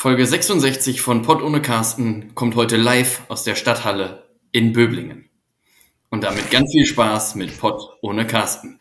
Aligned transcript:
Folge 0.00 0.24
66 0.24 1.00
von 1.00 1.22
Pott 1.22 1.42
ohne 1.42 1.60
Carsten 1.60 2.32
kommt 2.36 2.54
heute 2.54 2.76
live 2.76 3.22
aus 3.26 3.42
der 3.42 3.56
Stadthalle 3.56 4.28
in 4.52 4.72
Böblingen. 4.72 5.28
Und 6.08 6.22
damit 6.22 6.52
ganz 6.52 6.70
viel 6.70 6.86
Spaß 6.86 7.34
mit 7.34 7.58
Pott 7.58 7.82
ohne 8.00 8.24
Carsten. 8.24 8.78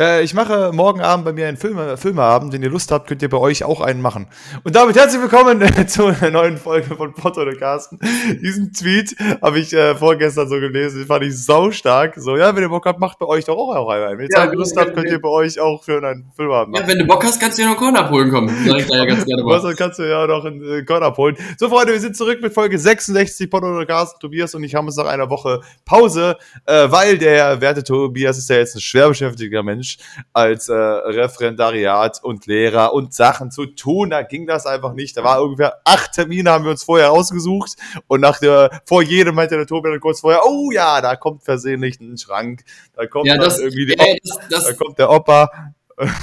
Äh, 0.00 0.22
ich 0.22 0.32
mache 0.32 0.70
morgen 0.72 1.02
Abend 1.02 1.26
bei 1.26 1.34
mir 1.34 1.46
einen 1.46 1.58
Film, 1.58 1.78
Filmeabend. 1.98 2.54
Wenn 2.54 2.62
ihr 2.62 2.70
Lust 2.70 2.90
habt, 2.90 3.06
könnt 3.06 3.20
ihr 3.20 3.28
bei 3.28 3.36
euch 3.36 3.64
auch 3.64 3.82
einen 3.82 4.00
machen. 4.00 4.28
Und 4.64 4.74
damit 4.74 4.96
herzlich 4.96 5.20
willkommen 5.20 5.60
äh, 5.60 5.86
zu 5.86 6.06
einer 6.06 6.30
neuen 6.30 6.56
Folge 6.56 6.96
von 6.96 7.12
Potter 7.12 7.42
oder 7.42 7.54
Carsten. 7.54 7.98
Diesen 8.42 8.72
Tweet 8.72 9.14
habe 9.42 9.58
ich 9.58 9.74
äh, 9.74 9.94
vorgestern 9.94 10.48
so 10.48 10.58
gelesen. 10.58 11.00
Den 11.00 11.06
fand 11.06 11.24
ich 11.24 11.44
sau 11.44 11.70
stark. 11.70 12.14
So, 12.16 12.38
ja, 12.38 12.56
wenn 12.56 12.62
ihr 12.62 12.70
Bock 12.70 12.86
habt, 12.86 12.98
macht 12.98 13.18
bei 13.18 13.26
euch 13.26 13.44
doch 13.44 13.58
auch, 13.58 13.90
einen. 13.90 14.16
Wenn 14.16 14.24
ihr 14.24 14.30
ja, 14.34 14.44
Lust 14.44 14.74
habt, 14.78 14.94
könnt 14.94 15.10
ihr 15.10 15.20
bei 15.20 15.28
euch 15.28 15.60
auch 15.60 15.84
für 15.84 15.98
einen 15.98 16.32
Filmabend 16.34 16.72
machen. 16.72 16.82
Ja, 16.82 16.88
wenn 16.90 16.98
du 16.98 17.06
Bock 17.06 17.22
hast, 17.22 17.38
kannst 17.38 17.58
du 17.58 17.62
ja 17.62 17.68
noch 17.68 17.76
einen 17.76 17.92
Korn 17.92 18.02
abholen 18.02 18.30
kommen. 18.30 18.48
Sag 18.66 18.78
ich 18.78 18.86
da 18.86 18.96
ja 18.96 19.04
ganz 19.04 19.26
gerne 19.26 19.44
Was, 19.44 19.76
kannst 19.76 19.98
du 19.98 20.04
ja 20.04 20.26
noch 20.26 20.46
einen 20.46 20.62
äh, 20.62 20.82
Korn 20.82 21.02
abholen. 21.02 21.36
So, 21.58 21.68
Freunde, 21.68 21.92
wir 21.92 22.00
sind 22.00 22.16
zurück 22.16 22.40
mit 22.40 22.54
Folge 22.54 22.78
66 22.78 23.50
Potter 23.50 23.66
oder 23.66 23.84
Carsten. 23.84 24.18
Tobias 24.18 24.54
und 24.54 24.64
ich 24.64 24.74
haben 24.74 24.86
uns 24.86 24.96
nach 24.96 25.06
einer 25.06 25.28
Woche 25.28 25.60
Pause, 25.84 26.38
weil 26.64 27.18
der 27.18 27.60
werte 27.60 27.84
Tobias 27.84 28.38
ist 28.38 28.48
ja 28.48 28.56
jetzt 28.56 28.76
ein 28.76 28.80
schwer 28.80 29.08
beschäftigter 29.08 29.62
Mensch 29.62 29.89
als 30.32 30.68
äh, 30.68 30.74
Referendariat 30.74 32.22
und 32.22 32.46
Lehrer 32.46 32.92
und 32.92 33.14
Sachen 33.14 33.50
zu 33.50 33.66
tun. 33.66 34.10
Da 34.10 34.22
ging 34.22 34.46
das 34.46 34.66
einfach 34.66 34.92
nicht. 34.92 35.16
Da 35.16 35.24
war 35.24 35.42
ungefähr 35.42 35.80
acht 35.84 36.12
Termine, 36.12 36.50
haben 36.50 36.64
wir 36.64 36.70
uns 36.72 36.84
vorher 36.84 37.12
ausgesucht. 37.12 37.76
Und 38.06 38.20
nach 38.20 38.38
der, 38.38 38.82
vor 38.86 39.02
jedem 39.02 39.34
meinte 39.34 39.56
der 39.56 39.66
Tobi 39.66 39.90
dann 39.90 40.00
kurz 40.00 40.20
vorher, 40.20 40.42
oh 40.46 40.70
ja, 40.70 41.00
da 41.00 41.16
kommt 41.16 41.44
versehentlich 41.44 42.00
ein 42.00 42.18
Schrank. 42.18 42.64
Da 42.94 43.06
kommt 43.06 43.26
ja, 43.26 43.36
das, 43.36 43.58
irgendwie 43.58 43.86
die, 43.86 43.94
äh, 43.94 44.16
das, 44.22 44.38
das, 44.50 44.64
da 44.64 44.72
kommt 44.72 44.98
der 44.98 45.10
Opa. 45.10 45.50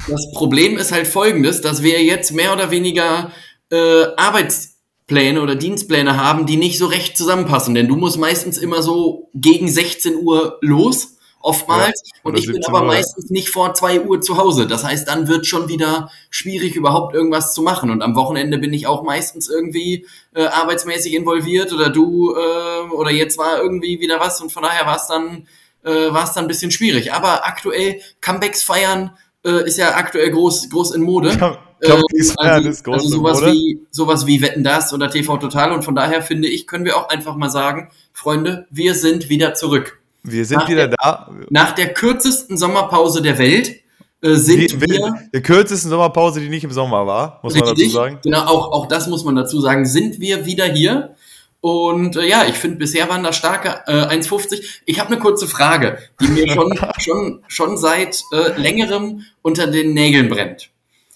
Das 0.08 0.32
Problem 0.34 0.78
ist 0.78 0.92
halt 0.92 1.08
folgendes, 1.08 1.62
dass 1.62 1.84
wir 1.84 2.04
jetzt 2.04 2.32
mehr 2.32 2.54
oder 2.54 2.72
weniger 2.72 3.32
äh, 3.70 4.06
Arbeitspläne 4.16 5.42
oder 5.42 5.56
Dienstpläne 5.56 6.18
haben, 6.18 6.46
die 6.46 6.58
nicht 6.58 6.80
so 6.80 6.88
recht 6.88 7.18
zusammenpassen. 7.18 7.76
Denn 7.76 7.88
du 7.88 7.96
musst 7.96 8.18
meistens 8.18 8.58
immer 8.58 8.82
so 8.82 9.30
gegen 9.36 9.68
16 9.68 10.16
Uhr 10.16 10.58
los 10.62 11.17
oftmals. 11.48 12.02
Ja, 12.04 12.20
und 12.24 12.38
ich 12.38 12.46
bin 12.46 12.64
aber 12.66 12.82
Uhr. 12.82 12.88
meistens 12.88 13.30
nicht 13.30 13.50
vor 13.50 13.74
zwei 13.74 14.02
Uhr 14.02 14.20
zu 14.20 14.38
Hause. 14.38 14.68
Das 14.68 14.84
heißt, 14.84 15.08
dann 15.08 15.28
wird 15.28 15.48
schon 15.48 15.70
wieder 15.70 16.12
schwierig, 16.30 16.76
überhaupt 16.76 17.16
irgendwas 17.16 17.54
zu 17.54 17.62
machen. 17.62 17.90
Und 17.90 18.02
am 18.02 18.16
Wochenende 18.16 18.58
bin 18.58 18.74
ich 18.74 18.86
auch 18.86 19.04
meistens 19.04 19.50
irgendwie 19.50 20.06
äh, 20.36 20.44
arbeitsmäßig 20.44 21.14
involviert 21.14 21.72
oder 21.72 21.90
du 21.90 22.36
äh, 22.36 22.90
oder 22.92 23.12
jetzt 23.12 23.38
war 23.38 23.60
irgendwie 23.62 24.00
wieder 24.00 24.20
was 24.20 24.42
und 24.42 24.52
von 24.52 24.64
daher 24.64 24.86
war 24.86 24.98
es 24.98 25.08
dann 25.08 25.48
äh, 25.84 26.14
war 26.14 26.26
es 26.26 26.34
dann 26.34 26.46
ein 26.46 26.50
bisschen 26.50 26.72
schwierig. 26.72 27.14
Aber 27.14 27.48
aktuell 27.48 28.02
Comebacks 28.20 28.64
feiern 28.64 29.12
äh, 29.46 29.66
ist 29.66 29.78
ja 29.78 29.96
aktuell 29.96 30.30
groß 30.32 30.70
groß 30.70 30.92
in 30.92 31.02
Mode. 31.02 31.58
Äh, 31.80 31.92
also, 31.92 32.04
ist 32.12 32.84
groß 32.84 32.96
also 32.96 33.08
sowas 33.08 33.46
wie 33.46 33.80
sowas 33.92 34.26
wie 34.26 34.42
Wetten 34.42 34.64
das 34.64 34.94
oder 34.94 35.12
TV 35.12 35.38
Total 35.38 35.72
und 35.72 35.84
von 35.84 35.94
daher 35.94 36.24
finde 36.24 36.48
ich 36.48 36.66
können 36.66 36.86
wir 36.86 36.98
auch 36.98 37.10
einfach 37.10 37.36
mal 37.36 37.52
sagen, 37.52 37.92
Freunde, 38.14 38.66
wir 38.72 38.96
sind 38.96 39.30
wieder 39.30 39.54
zurück. 39.54 40.02
Wir 40.32 40.46
sind 40.46 40.58
nach 40.58 40.70
wieder 40.70 40.88
der, 40.88 40.98
da. 41.02 41.32
Nach 41.50 41.74
der 41.74 41.94
kürzesten 41.94 42.58
Sommerpause 42.58 43.22
der 43.22 43.38
Welt 43.38 43.82
äh, 44.22 44.36
sind 44.36 44.72
die, 44.72 44.82
wir. 44.82 45.30
Der 45.34 45.42
kürzesten 45.42 45.90
Sommerpause, 45.90 46.40
die 46.40 46.50
nicht 46.50 46.64
im 46.64 46.72
Sommer 46.72 47.06
war, 47.08 47.40
muss 47.44 47.54
richtig, 47.56 47.68
man 47.68 47.78
dazu 47.78 47.90
sagen. 47.90 48.20
Genau, 48.24 48.46
auch, 48.46 48.72
auch 48.72 48.88
das 48.88 49.08
muss 49.08 49.24
man 49.24 49.36
dazu 49.36 49.60
sagen. 49.62 49.86
Sind 49.86 50.20
wir 50.20 50.46
wieder 50.46 50.66
hier? 50.66 51.16
Und 51.62 52.16
äh, 52.16 52.28
ja, 52.28 52.46
ich 52.48 52.56
finde, 52.56 52.78
bisher 52.78 53.10
waren 53.10 53.24
das 53.24 53.36
starke 53.36 53.82
äh, 53.88 54.16
1,50. 54.16 54.82
Ich 54.86 55.00
habe 55.00 55.12
eine 55.12 55.20
kurze 55.20 55.48
Frage, 55.48 55.98
die 56.22 56.28
mir 56.28 56.50
schon, 56.50 56.80
schon, 57.00 57.44
schon 57.48 57.78
seit 57.78 58.22
äh, 58.32 58.60
längerem 58.60 59.24
unter 59.42 59.68
den 59.68 59.94
Nägeln 59.94 60.30
brennt. 60.30 60.70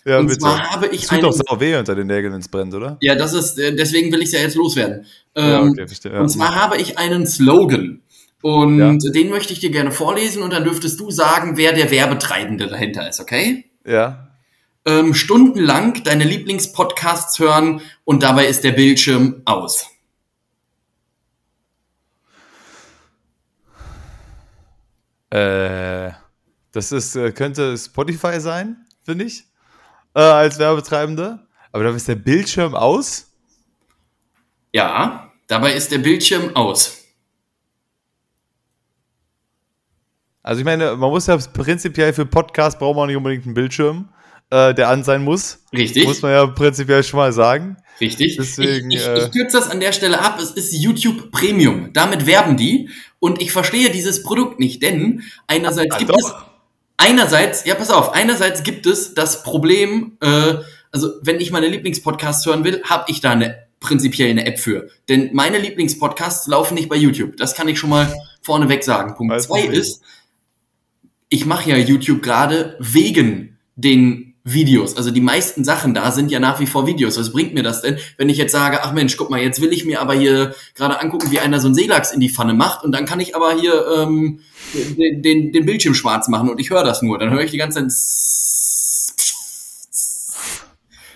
Ja, 0.04 0.18
und 0.20 0.28
bitte. 0.28 0.40
zwar 0.40 0.72
habe 0.72 0.88
ich. 0.88 1.04
Es 1.04 1.10
tut 1.10 1.22
doch 1.22 1.32
sau 1.32 1.60
weh 1.60 1.76
unter 1.76 1.94
den 1.94 2.08
Nägeln, 2.08 2.34
wenn 2.34 2.42
es 2.42 2.48
brennt, 2.48 2.74
oder? 2.74 2.98
Ja, 3.02 3.14
das 3.16 3.34
ist, 3.34 3.60
äh, 3.60 3.76
deswegen 3.76 4.12
will 4.12 4.20
ich 4.22 4.28
es 4.28 4.32
ja 4.32 4.40
jetzt 4.40 4.56
loswerden. 4.56 5.06
Ähm, 5.36 5.50
ja, 5.50 5.62
okay, 5.62 5.88
verstehe. 5.88 6.14
Ja. 6.14 6.22
Und 6.22 6.30
zwar 6.30 6.56
habe 6.56 6.78
ich 6.78 6.98
einen 6.98 7.28
Slogan. 7.28 8.02
Und 8.42 8.80
ja. 8.80 9.12
den 9.12 9.30
möchte 9.30 9.54
ich 9.54 9.60
dir 9.60 9.70
gerne 9.70 9.92
vorlesen 9.92 10.42
und 10.42 10.52
dann 10.52 10.64
dürftest 10.64 11.00
du 11.00 11.12
sagen, 11.12 11.58
wer 11.58 11.74
der 11.74 11.92
Werbetreibende 11.92 12.68
dahinter 12.68 13.08
ist, 13.08 13.20
okay? 13.20 13.66
Ja. 13.86 14.28
Ähm, 14.86 15.14
stundenlang 15.14 16.04
deine 16.04 16.24
Lieblingspodcasts 16.24 17.38
hören 17.38 17.82
und 18.04 18.24
dabei 18.24 18.48
ist 18.48 18.64
der 18.64 18.72
Bildschirm 18.72 19.44
aus. 19.46 19.88
Äh, 25.30 26.12
das 26.72 26.92
ist, 26.92 27.16
äh, 27.16 27.32
könnte 27.32 27.78
Spotify 27.78 28.40
sein, 28.40 28.86
finde 29.04 29.26
ich, 29.26 29.44
äh, 30.16 30.20
als 30.20 30.58
Werbetreibende. 30.58 31.40
Aber 31.72 31.84
da 31.84 31.92
ist 31.92 32.08
der 32.08 32.16
Bildschirm 32.16 32.76
aus? 32.76 33.32
Ja, 34.74 35.32
dabei 35.48 35.74
ist 35.74 35.92
der 35.92 36.00
Bildschirm 36.00 36.56
aus. 36.56 37.01
Also 40.44 40.60
ich 40.60 40.66
meine, 40.66 40.96
man 40.96 41.10
muss 41.10 41.28
ja 41.28 41.38
prinzipiell 41.38 42.14
für 42.14 42.26
Podcast 42.26 42.80
braucht 42.80 42.96
man 42.96 43.08
nicht 43.08 43.18
unbedingt 43.18 43.46
einen 43.46 43.54
Bildschirm, 43.54 44.10
äh, 44.50 44.74
der 44.74 44.90
an 44.90 45.04
sein 45.04 45.24
muss. 45.24 45.60
Richtig. 45.72 46.06
Muss 46.06 46.22
man 46.22 46.32
ja 46.32 46.46
prinzipiell 46.48 47.04
schon 47.04 47.20
mal 47.20 47.32
sagen. 47.32 47.78
Richtig. 48.00 48.38
Deswegen, 48.38 48.90
ich, 48.90 49.00
ich, 49.00 49.08
äh, 49.08 49.26
ich 49.26 49.32
kürze 49.32 49.58
das 49.58 49.70
an 49.70 49.80
der 49.80 49.92
Stelle 49.92 50.20
ab. 50.20 50.40
Es 50.42 50.52
ist 50.52 50.74
YouTube 50.74 51.32
Premium. 51.32 51.94
Damit 51.94 52.26
werben 52.26 52.58
die. 52.58 52.90
Und 53.20 53.42
ich 53.42 53.52
verstehe 53.52 53.92
dieses 53.92 54.24
Produkt 54.24 54.60
nicht, 54.60 54.82
denn 54.82 55.24
einerseits 55.46 55.96
gibt 56.00 56.10
doch. 56.10 56.18
es 56.18 56.34
einerseits, 56.98 57.66
ja 57.66 57.76
pass 57.76 57.92
auf, 57.92 58.14
einerseits 58.14 58.64
gibt 58.64 58.88
es 58.88 59.14
das 59.14 59.44
Problem, 59.44 60.18
äh, 60.22 60.56
also 60.92 61.12
wenn 61.22 61.40
ich 61.40 61.52
meine 61.52 61.68
Lieblingspodcasts 61.68 62.46
hören 62.48 62.64
will, 62.64 62.82
habe 62.84 63.06
ich 63.08 63.22
da 63.22 63.32
eine 63.32 63.68
prinzipiell 63.80 64.30
eine 64.30 64.46
App 64.46 64.60
für. 64.60 64.90
Denn 65.08 65.30
meine 65.34 65.58
Lieblingspodcasts 65.60 66.48
laufen 66.48 66.76
nicht 66.76 66.90
bei 66.90 66.96
YouTube. 66.96 67.38
Das 67.38 67.54
kann 67.54 67.68
ich 67.68 67.80
schon 67.80 67.90
mal 67.92 68.14
vorneweg 68.42 68.84
sagen. 68.84 69.16
Punkt 69.16 69.34
Weiß 69.34 69.48
zwei 69.48 69.62
ist, 69.62 70.02
ich 71.32 71.46
mache 71.46 71.70
ja 71.70 71.78
YouTube 71.78 72.22
gerade 72.22 72.76
wegen 72.80 73.58
den 73.76 74.36
Videos. 74.44 74.98
Also 74.98 75.12
die 75.12 75.22
meisten 75.22 75.64
Sachen 75.64 75.94
da 75.94 76.12
sind 76.12 76.30
ja 76.30 76.40
nach 76.40 76.60
wie 76.60 76.68
vor 76.68 76.88
Videos. 76.88 77.18
Was 77.18 77.32
bringt 77.32 77.54
mir 77.54 77.64
das 77.64 77.82
denn, 77.82 77.98
wenn 78.18 78.28
ich 78.28 78.38
jetzt 78.38 78.52
sage, 78.52 78.84
ach 78.84 78.92
Mensch, 78.92 79.16
guck 79.16 79.30
mal, 79.30 79.40
jetzt 79.40 79.62
will 79.62 79.72
ich 79.72 79.86
mir 79.86 80.02
aber 80.02 80.14
hier 80.14 80.54
gerade 80.76 81.00
angucken, 81.00 81.32
wie 81.32 81.40
einer 81.40 81.62
so 81.62 81.68
einen 81.68 81.76
Seelachs 81.76 82.12
in 82.12 82.20
die 82.20 82.30
Pfanne 82.30 82.54
macht 82.54 82.84
und 82.84 82.92
dann 82.92 83.06
kann 83.06 83.22
ich 83.22 83.34
aber 83.34 83.54
hier 83.54 83.86
ähm, 83.98 84.42
den, 84.74 85.22
den, 85.22 85.52
den 85.54 85.66
Bildschirm 85.66 85.94
schwarz 85.94 86.28
machen 86.28 86.50
und 86.50 86.60
ich 86.60 86.70
höre 86.70 86.84
das 86.84 87.02
nur. 87.02 87.18
Dann 87.18 87.32
höre 87.32 87.44
ich 87.44 87.52
die 87.52 87.58
ganze 87.58 87.88
Zeit. 87.88 87.92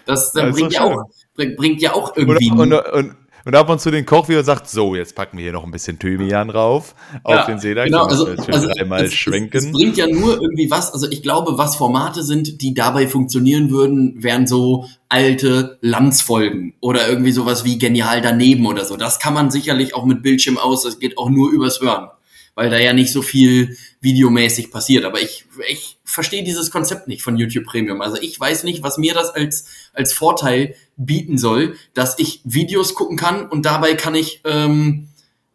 Das, 0.06 0.32
dann 0.32 0.52
bringt, 0.52 0.72
ja 0.72 0.84
auch, 0.84 1.10
bringt 1.36 1.82
ja 1.82 1.94
auch 1.94 2.16
irgendwie. 2.16 2.52
Und, 2.52 2.72
und, 2.72 2.74
und, 2.74 3.16
und 3.46 3.56
ab 3.56 3.70
und 3.70 3.80
zu 3.80 3.92
den 3.92 4.06
Koch 4.06 4.28
wieder 4.28 4.44
sagt, 4.44 4.68
so, 4.70 4.96
jetzt 4.96 5.16
packen 5.16 5.38
wir 5.38 5.44
hier 5.44 5.54
noch 5.54 5.64
ein 5.64 5.72
bisschen 5.72 6.00
Thymian 6.00 6.48
drauf 6.48 6.96
ja, 7.28 7.42
auf 7.42 7.46
den 7.46 7.60
Seelachs. 7.60 7.86
Genau, 7.86 8.06
also, 8.06 8.26
also 8.26 8.70
es, 8.70 9.14
schwenken. 9.14 9.58
Es, 9.58 9.66
es, 9.66 9.72
bringt 9.72 9.98
ja 9.98 10.08
nur 10.08 10.42
irgendwie 10.42 10.70
was, 10.70 10.92
also 10.92 11.08
ich 11.10 11.22
glaube, 11.22 11.58
was 11.58 11.76
Formate 11.76 12.24
sind, 12.24 12.62
die 12.62 12.74
dabei 12.74 13.08
funktionieren 13.08 13.70
würden, 13.70 14.22
wären 14.22 14.48
so 14.48 14.86
alte 15.10 15.78
Landsfolgen 15.82 16.74
oder 16.82 17.08
irgendwie 17.08 17.32
sowas 17.32 17.64
wie 17.64 17.78
genial 17.78 18.22
daneben 18.22 18.66
oder 18.66 18.84
so. 18.84 18.98
Das 18.98 19.20
kann 19.20 19.34
man 19.34 19.52
sicherlich 19.52 19.96
auch 19.96 20.06
mit 20.06 20.24
Bildschirm 20.24 20.58
aus, 20.58 20.84
das 20.84 21.00
geht 21.00 21.18
auch 21.18 21.30
nur 21.30 21.52
übers 21.52 21.80
Hören 21.80 22.10
weil 22.56 22.70
da 22.70 22.80
ja 22.80 22.94
nicht 22.94 23.12
so 23.12 23.22
viel 23.22 23.78
videomäßig 24.02 24.72
passiert. 24.72 25.04
Aber 25.04 25.22
ich, 25.22 25.46
ich 25.70 25.98
verstehe 26.06 26.44
dieses 26.44 26.72
Konzept 26.72 27.08
nicht 27.08 27.22
von 27.22 27.38
YouTube 27.38 27.66
Premium. 27.66 28.02
Also 28.02 28.18
ich 28.22 28.40
weiß 28.40 28.64
nicht, 28.64 28.82
was 28.82 28.98
mir 28.98 29.14
das 29.14 29.30
als, 29.30 29.66
als 29.94 30.14
Vorteil 30.14 30.76
bieten 30.96 31.38
soll, 31.38 31.76
dass 31.94 32.18
ich 32.18 32.42
Videos 32.46 32.96
gucken 32.96 33.18
kann 33.18 33.48
und 33.48 33.66
dabei 33.66 33.96
kann 33.96 34.16
ich 34.16 34.42
ähm, 34.46 35.10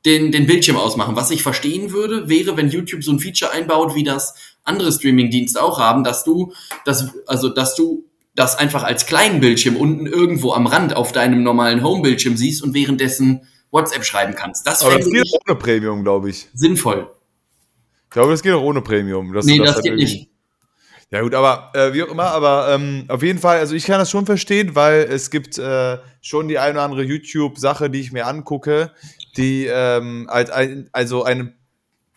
den, 0.05 0.31
den 0.31 0.47
Bildschirm 0.47 0.77
ausmachen. 0.77 1.17
Was 1.17 1.31
ich 1.31 1.43
verstehen 1.43 1.91
würde, 1.93 2.29
wäre, 2.29 2.57
wenn 2.57 2.69
YouTube 2.69 3.03
so 3.03 3.13
ein 3.13 3.19
Feature 3.19 3.51
einbaut, 3.51 3.95
wie 3.95 4.05
das 4.05 4.35
andere 4.63 4.93
Streaming-Dienste 4.93 5.63
auch 5.63 5.79
haben, 5.79 6.05
dass 6.05 6.25
du, 6.25 6.53
das, 6.85 7.09
also 7.27 7.49
dass 7.49 7.75
du 7.75 8.05
das 8.35 8.57
einfach 8.57 8.85
als 8.85 9.07
kleinen 9.07 9.41
Bildschirm 9.41 9.77
unten 9.77 10.07
irgendwo 10.07 10.53
am 10.53 10.67
Rand 10.67 10.95
auf 10.95 11.13
deinem 11.13 11.43
normalen 11.43 11.83
Home-Bildschirm 11.83 12.37
siehst 12.37 12.63
und 12.63 12.75
währenddessen 12.75 13.43
WhatsApp 13.71 14.05
schreiben 14.05 14.35
kannst. 14.35 14.67
Das 14.67 14.83
Aber 14.83 14.97
das 14.99 15.09
geht 15.09 15.27
auch 15.27 15.41
ohne 15.47 15.57
Premium, 15.57 16.03
glaube 16.03 16.31
ich. 16.31 16.49
Sinnvoll. 16.55 17.11
Ich 18.05 18.11
glaube, 18.11 18.33
das 18.33 18.43
geht 18.43 18.53
auch 18.53 18.63
ohne 18.63 18.83
Premium. 18.83 19.31
nee, 19.45 19.59
das, 19.59 19.75
das 19.77 19.83
geht 19.83 19.95
nicht. 19.95 20.31
Ja 21.13 21.23
gut, 21.23 21.35
aber 21.35 21.73
äh, 21.75 21.93
wie 21.93 22.05
auch 22.05 22.09
immer, 22.09 22.27
aber 22.27 22.73
ähm, 22.73 23.05
auf 23.09 23.23
jeden 23.25 23.41
Fall, 23.41 23.59
also 23.59 23.75
ich 23.75 23.85
kann 23.85 23.99
das 23.99 24.11
schon 24.11 24.27
verstehen, 24.27 24.77
weil 24.77 25.01
es 25.11 25.31
gibt 25.31 25.59
äh, 25.59 25.99
schon 26.21 26.47
die 26.47 26.61
eine 26.61 26.75
oder 26.75 26.83
andere 26.83 27.03
YouTube-Sache, 27.03 27.91
die 27.91 28.01
ich 28.01 28.13
mir 28.13 28.29
angucke, 28.29 28.93
die 29.37 29.67
ähm, 29.67 30.29
als 30.31 30.51
ein, 30.51 30.89
also 30.93 31.25
eine 31.25 31.53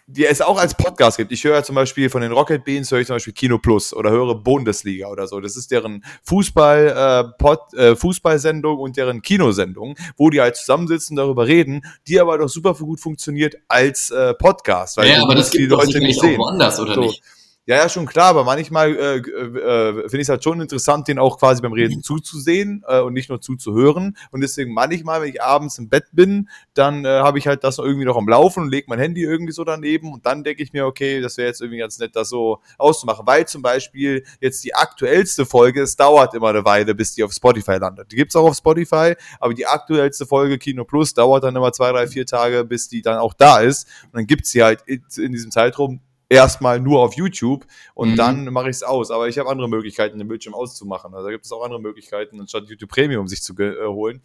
die 0.08 0.26
es 0.26 0.42
auch 0.42 0.58
als 0.58 0.76
Podcast 0.76 1.18
gibt. 1.18 1.32
Ich 1.32 1.44
höre 1.44 1.64
zum 1.64 1.76
Beispiel 1.76 2.10
von 2.10 2.22
den 2.22 2.32
Rocket 2.32 2.66
Beans, 2.66 2.92
höre 2.92 3.00
ich 3.00 3.08
zum 3.08 3.16
Beispiel 3.16 3.34
Kino 3.34 3.58
Plus 3.58 3.94
oder 3.94 4.12
höre 4.12 4.36
Bundesliga 4.36 5.08
oder 5.08 5.28
so. 5.28 5.40
Das 5.40 5.56
ist 5.56 5.72
deren 5.72 6.04
Fußball, 6.24 6.88
äh, 6.88 7.38
Pod, 7.38 7.74
äh, 7.74 7.96
Fußballsendung 7.96 8.78
und 8.80 8.98
deren 8.98 9.22
Kinosendung, 9.22 9.96
wo 10.18 10.30
die 10.30 10.42
halt 10.42 10.58
zusammensitzen, 10.58 11.16
darüber 11.16 11.48
reden, 11.48 11.86
die 12.08 12.20
aber 12.20 12.38
doch 12.38 12.50
super 12.50 12.74
gut 12.74 13.00
funktioniert 13.00 13.56
als 13.68 14.12
äh, 14.12 14.34
Podcast. 14.34 14.98
Weil 14.98 15.10
ja, 15.10 15.24
aber 15.24 15.36
das 15.36 15.52
gibt 15.52 15.64
die 15.64 15.68
Leute 15.68 16.00
nicht 16.00 16.20
sehen. 16.20 16.38
woanders, 16.38 16.80
oder 16.80 16.96
so. 16.96 17.02
nicht? 17.02 17.24
Ja, 17.66 17.78
ja, 17.78 17.88
schon 17.88 18.06
klar, 18.06 18.26
aber 18.26 18.44
manchmal 18.44 18.94
äh, 18.94 19.18
äh, 19.20 19.94
finde 19.94 20.18
ich 20.18 20.24
es 20.24 20.30
halt 20.30 20.44
schon 20.44 20.60
interessant, 20.60 21.08
den 21.08 21.18
auch 21.18 21.40
quasi 21.40 21.62
beim 21.62 21.72
Reden 21.72 22.04
zuzusehen 22.04 22.84
äh, 22.86 23.00
und 23.00 23.14
nicht 23.14 23.30
nur 23.30 23.40
zuzuhören. 23.40 24.18
Und 24.32 24.42
deswegen 24.42 24.74
manchmal, 24.74 25.22
wenn 25.22 25.30
ich 25.30 25.42
abends 25.42 25.78
im 25.78 25.88
Bett 25.88 26.04
bin, 26.12 26.50
dann 26.74 27.06
äh, 27.06 27.08
habe 27.08 27.40
ich 27.40 27.48
halt 27.48 27.64
das 27.64 27.78
irgendwie 27.78 28.04
noch 28.04 28.18
am 28.18 28.28
Laufen 28.28 28.64
und 28.64 28.70
lege 28.70 28.88
mein 28.90 29.00
Handy 29.00 29.24
irgendwie 29.24 29.54
so 29.54 29.64
daneben 29.64 30.12
und 30.12 30.26
dann 30.26 30.44
denke 30.44 30.62
ich 30.62 30.74
mir, 30.74 30.86
okay, 30.86 31.22
das 31.22 31.38
wäre 31.38 31.48
jetzt 31.48 31.62
irgendwie 31.62 31.80
ganz 31.80 31.98
nett, 32.00 32.18
das 32.18 32.28
so 32.28 32.60
auszumachen. 32.78 33.26
Weil 33.26 33.48
zum 33.48 33.62
Beispiel 33.62 34.26
jetzt 34.42 34.62
die 34.66 34.76
aktuellste 34.76 35.46
Folge, 35.46 35.84
es 35.84 35.96
dauert 35.96 36.34
immer 36.34 36.50
eine 36.50 36.66
Weile, 36.66 36.94
bis 36.94 37.16
die 37.16 37.24
auf 37.24 37.32
Spotify 37.32 37.78
landet. 37.78 38.12
Die 38.12 38.18
gibt's 38.18 38.36
auch 38.36 38.50
auf 38.50 38.58
Spotify, 38.58 39.14
aber 39.40 39.54
die 39.54 39.68
aktuellste 39.68 40.26
Folge 40.26 40.58
Kino 40.58 40.84
Plus 40.84 41.14
dauert 41.14 41.46
dann 41.46 41.56
immer 41.56 41.72
zwei, 41.72 41.94
drei, 41.94 42.08
vier 42.08 42.26
Tage, 42.26 42.66
bis 42.66 42.90
die 42.90 43.02
dann 43.02 43.20
auch 43.20 43.34
da 43.34 43.62
ist. 43.62 43.88
Und 44.08 44.16
dann 44.16 44.28
gibt's 44.28 44.52
sie 44.52 44.62
halt 44.64 44.82
in, 44.86 45.02
in 45.16 45.32
diesem 45.32 45.50
Zeitraum 45.50 46.02
erstmal 46.30 46.80
nur 46.80 47.02
auf 47.02 47.16
YouTube 47.16 47.66
und 47.94 48.12
mhm. 48.12 48.16
dann 48.16 48.46
mache 48.46 48.70
ich 48.70 48.78
es 48.78 48.84
aus. 48.84 49.12
Aber 49.12 49.28
ich 49.28 49.38
habe 49.38 49.50
andere 49.50 49.70
Möglichkeiten, 49.70 50.18
den 50.18 50.28
Bildschirm 50.28 50.54
auszumachen. 50.54 51.14
Also 51.14 51.28
da 51.28 51.32
gibt 51.32 51.46
es 51.46 51.52
auch 51.52 51.64
andere 51.64 51.82
Möglichkeiten, 51.82 52.40
anstatt 52.40 52.68
YouTube 52.68 52.90
Premium 52.90 53.28
sich 53.28 53.42
zu 53.42 53.54
äh, 53.60 53.86
holen. 53.86 54.22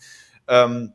Ähm, 0.47 0.93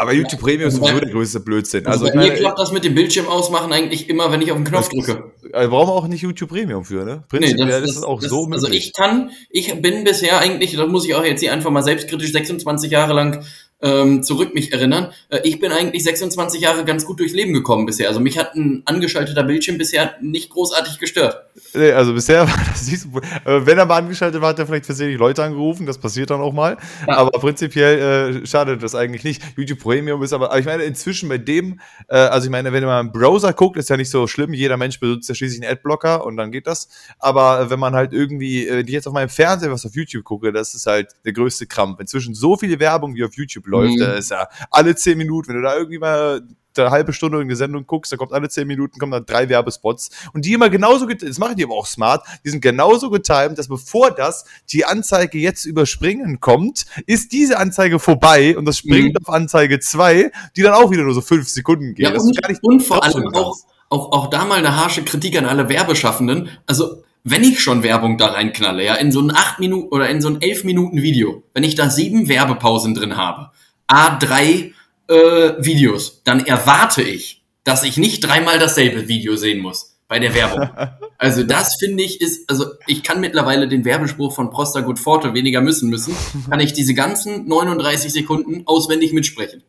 aber 0.00 0.12
YouTube 0.12 0.40
Premium 0.40 0.68
ist 0.68 0.76
sowieso 0.76 1.00
der 1.00 1.10
größte 1.10 1.40
Blödsinn. 1.40 1.84
Also, 1.84 2.04
also 2.04 2.16
bei 2.16 2.24
mir 2.24 2.34
klappt 2.34 2.60
das 2.60 2.70
mit 2.70 2.84
dem 2.84 2.94
Bildschirm 2.94 3.26
ausmachen 3.26 3.72
eigentlich 3.72 4.08
immer, 4.08 4.30
wenn 4.30 4.40
ich 4.40 4.52
auf 4.52 4.56
den 4.56 4.64
Knopf 4.64 4.88
drücke. 4.90 5.32
Also 5.52 5.70
brauchen 5.70 5.88
wir 5.88 5.92
auch 5.92 6.06
nicht 6.06 6.22
YouTube 6.22 6.50
Premium 6.50 6.84
für, 6.84 7.04
ne? 7.04 7.24
Prinzipiell 7.28 7.66
nee, 7.66 7.72
das, 7.72 7.82
ist 7.82 7.96
das 7.96 8.04
auch 8.04 8.20
das, 8.20 8.30
so 8.30 8.46
möglich. 8.46 8.64
Also 8.64 8.72
ich 8.72 8.92
kann, 8.92 9.32
ich 9.50 9.82
bin 9.82 10.04
bisher 10.04 10.38
eigentlich, 10.38 10.76
das 10.76 10.86
muss 10.86 11.04
ich 11.04 11.16
auch 11.16 11.24
jetzt 11.24 11.40
hier 11.40 11.52
einfach 11.52 11.70
mal 11.70 11.82
selbstkritisch 11.82 12.30
26 12.30 12.92
Jahre 12.92 13.12
lang 13.12 13.44
ähm, 13.80 14.22
zurück 14.22 14.54
mich 14.54 14.72
erinnern. 14.72 15.12
Äh, 15.28 15.40
ich 15.44 15.60
bin 15.60 15.70
eigentlich 15.70 16.02
26 16.04 16.60
Jahre 16.60 16.84
ganz 16.84 17.04
gut 17.04 17.20
durchs 17.20 17.34
Leben 17.34 17.52
gekommen 17.52 17.86
bisher. 17.86 18.08
Also 18.08 18.20
mich 18.20 18.38
hat 18.38 18.54
ein 18.54 18.82
angeschalteter 18.86 19.44
Bildschirm 19.44 19.78
bisher 19.78 20.16
nicht 20.20 20.50
großartig 20.50 20.98
gestört. 20.98 21.44
Nee, 21.74 21.92
also 21.92 22.12
bisher 22.12 22.40
war 22.48 22.56
das 22.70 22.88
nicht 22.88 23.02
so. 23.02 23.08
Äh, 23.18 23.66
wenn 23.66 23.78
er 23.78 23.86
mal 23.86 23.98
angeschaltet 23.98 24.40
war, 24.40 24.50
hat 24.50 24.58
er 24.58 24.66
vielleicht 24.66 24.86
versehentlich 24.86 25.18
Leute 25.18 25.44
angerufen. 25.44 25.86
Das 25.86 25.98
passiert 25.98 26.30
dann 26.30 26.40
auch 26.40 26.52
mal. 26.52 26.76
Ja. 27.06 27.18
Aber 27.18 27.38
prinzipiell 27.38 28.42
äh, 28.42 28.46
schadet 28.46 28.82
das 28.82 28.94
eigentlich 28.94 29.22
nicht. 29.22 29.42
YouTube 29.56 29.78
Premium 29.78 30.22
ist 30.22 30.32
aber, 30.32 30.50
aber 30.50 30.58
ich 30.58 30.66
meine, 30.66 30.82
inzwischen 30.82 31.28
bei 31.28 31.38
dem, 31.38 31.80
äh, 32.08 32.16
also 32.16 32.46
ich 32.46 32.50
meine, 32.50 32.72
wenn 32.72 32.84
man 32.84 33.06
im 33.06 33.12
Browser 33.12 33.52
guckt, 33.52 33.76
ist 33.76 33.90
ja 33.90 33.96
nicht 33.96 34.10
so 34.10 34.26
schlimm. 34.26 34.54
Jeder 34.54 34.76
Mensch 34.76 34.98
benutzt 34.98 35.28
ja 35.28 35.34
schließlich 35.34 35.62
einen 35.62 35.72
Adblocker 35.72 36.24
und 36.24 36.36
dann 36.36 36.50
geht 36.50 36.66
das. 36.66 36.88
Aber 37.20 37.70
wenn 37.70 37.78
man 37.78 37.94
halt 37.94 38.12
irgendwie, 38.12 38.66
äh, 38.66 38.82
die 38.82 38.92
jetzt 38.92 39.06
auf 39.06 39.14
meinem 39.14 39.28
Fernseher 39.28 39.70
was 39.70 39.86
auf 39.86 39.94
YouTube 39.94 40.24
gucke, 40.24 40.52
das 40.52 40.74
ist 40.74 40.86
halt 40.86 41.12
der 41.24 41.32
größte 41.32 41.66
Krampf. 41.66 42.00
Inzwischen 42.00 42.34
so 42.34 42.56
viele 42.56 42.80
Werbung 42.80 43.14
wie 43.14 43.24
auf 43.24 43.34
YouTube 43.34 43.67
läuft. 43.68 43.94
Mhm. 43.94 44.00
Da 44.00 44.14
ist 44.14 44.30
ja 44.30 44.48
alle 44.70 44.94
zehn 44.96 45.18
Minuten, 45.18 45.48
wenn 45.48 45.56
du 45.56 45.62
da 45.62 45.76
irgendwie 45.76 45.98
mal 45.98 46.42
eine 46.82 46.90
halbe 46.90 47.12
Stunde 47.12 47.40
in 47.40 47.48
die 47.48 47.56
Sendung 47.56 47.86
guckst, 47.86 48.12
da 48.12 48.16
kommt 48.16 48.32
alle 48.32 48.48
zehn 48.48 48.66
Minuten 48.66 48.98
kommen 48.98 49.12
dann 49.12 49.26
drei 49.26 49.48
Werbespots 49.48 50.10
und 50.32 50.44
die 50.44 50.52
immer 50.52 50.70
genauso, 50.70 51.06
das 51.06 51.38
machen 51.38 51.56
die 51.56 51.64
aber 51.64 51.74
auch 51.74 51.86
smart, 51.86 52.24
die 52.44 52.50
sind 52.50 52.60
genauso 52.60 53.10
getimed, 53.10 53.58
dass 53.58 53.68
bevor 53.68 54.10
das 54.10 54.44
die 54.70 54.84
Anzeige 54.84 55.38
jetzt 55.38 55.64
überspringen 55.64 56.40
kommt, 56.40 56.86
ist 57.06 57.32
diese 57.32 57.58
Anzeige 57.58 57.98
vorbei 57.98 58.56
und 58.56 58.64
das 58.64 58.78
springt 58.78 59.14
mhm. 59.14 59.26
auf 59.26 59.34
Anzeige 59.34 59.80
2, 59.80 60.30
die 60.56 60.62
dann 60.62 60.74
auch 60.74 60.90
wieder 60.90 61.02
nur 61.02 61.14
so 61.14 61.20
fünf 61.20 61.48
Sekunden 61.48 61.94
geht. 61.94 62.06
Ja, 62.06 62.12
und, 62.12 62.58
und 62.62 62.82
vor 62.82 63.02
allem 63.02 63.34
auch, 63.34 63.56
auch, 63.88 64.12
auch 64.12 64.30
da 64.30 64.44
mal 64.44 64.58
eine 64.58 64.76
harsche 64.76 65.02
Kritik 65.02 65.36
an 65.36 65.46
alle 65.46 65.68
Werbeschaffenden. 65.68 66.48
Also 66.66 67.02
wenn 67.24 67.44
ich 67.44 67.60
schon 67.60 67.82
Werbung 67.82 68.18
da 68.18 68.26
reinknalle, 68.26 68.84
ja, 68.84 68.94
in 68.94 69.12
so 69.12 69.20
ein 69.20 69.34
8 69.34 69.58
Minuten 69.60 69.88
oder 69.88 70.08
in 70.08 70.20
so 70.20 70.28
ein 70.28 70.40
11 70.40 70.64
Minuten 70.64 71.02
Video, 71.02 71.42
wenn 71.54 71.64
ich 71.64 71.74
da 71.74 71.90
sieben 71.90 72.28
Werbepausen 72.28 72.94
drin 72.94 73.16
habe, 73.16 73.50
A3 73.88 74.72
äh, 75.08 75.14
Videos, 75.58 76.22
dann 76.24 76.44
erwarte 76.44 77.02
ich, 77.02 77.42
dass 77.64 77.84
ich 77.84 77.96
nicht 77.96 78.20
dreimal 78.20 78.58
dasselbe 78.58 79.08
Video 79.08 79.36
sehen 79.36 79.60
muss 79.60 79.98
bei 80.08 80.18
der 80.18 80.34
Werbung. 80.34 80.68
Also 81.20 81.42
das 81.42 81.74
finde 81.80 82.04
ich 82.04 82.20
ist, 82.20 82.48
also 82.48 82.66
ich 82.86 83.02
kann 83.02 83.20
mittlerweile 83.20 83.66
den 83.66 83.84
Werbespruch 83.84 84.32
von 84.32 84.50
Prosta 84.50 84.82
Good 84.82 85.00
Forte 85.00 85.34
weniger 85.34 85.60
müssen 85.60 85.90
müssen, 85.90 86.14
kann 86.48 86.60
ich 86.60 86.72
diese 86.72 86.94
ganzen 86.94 87.48
39 87.48 88.12
Sekunden 88.12 88.62
auswendig 88.66 89.12
mitsprechen. 89.12 89.64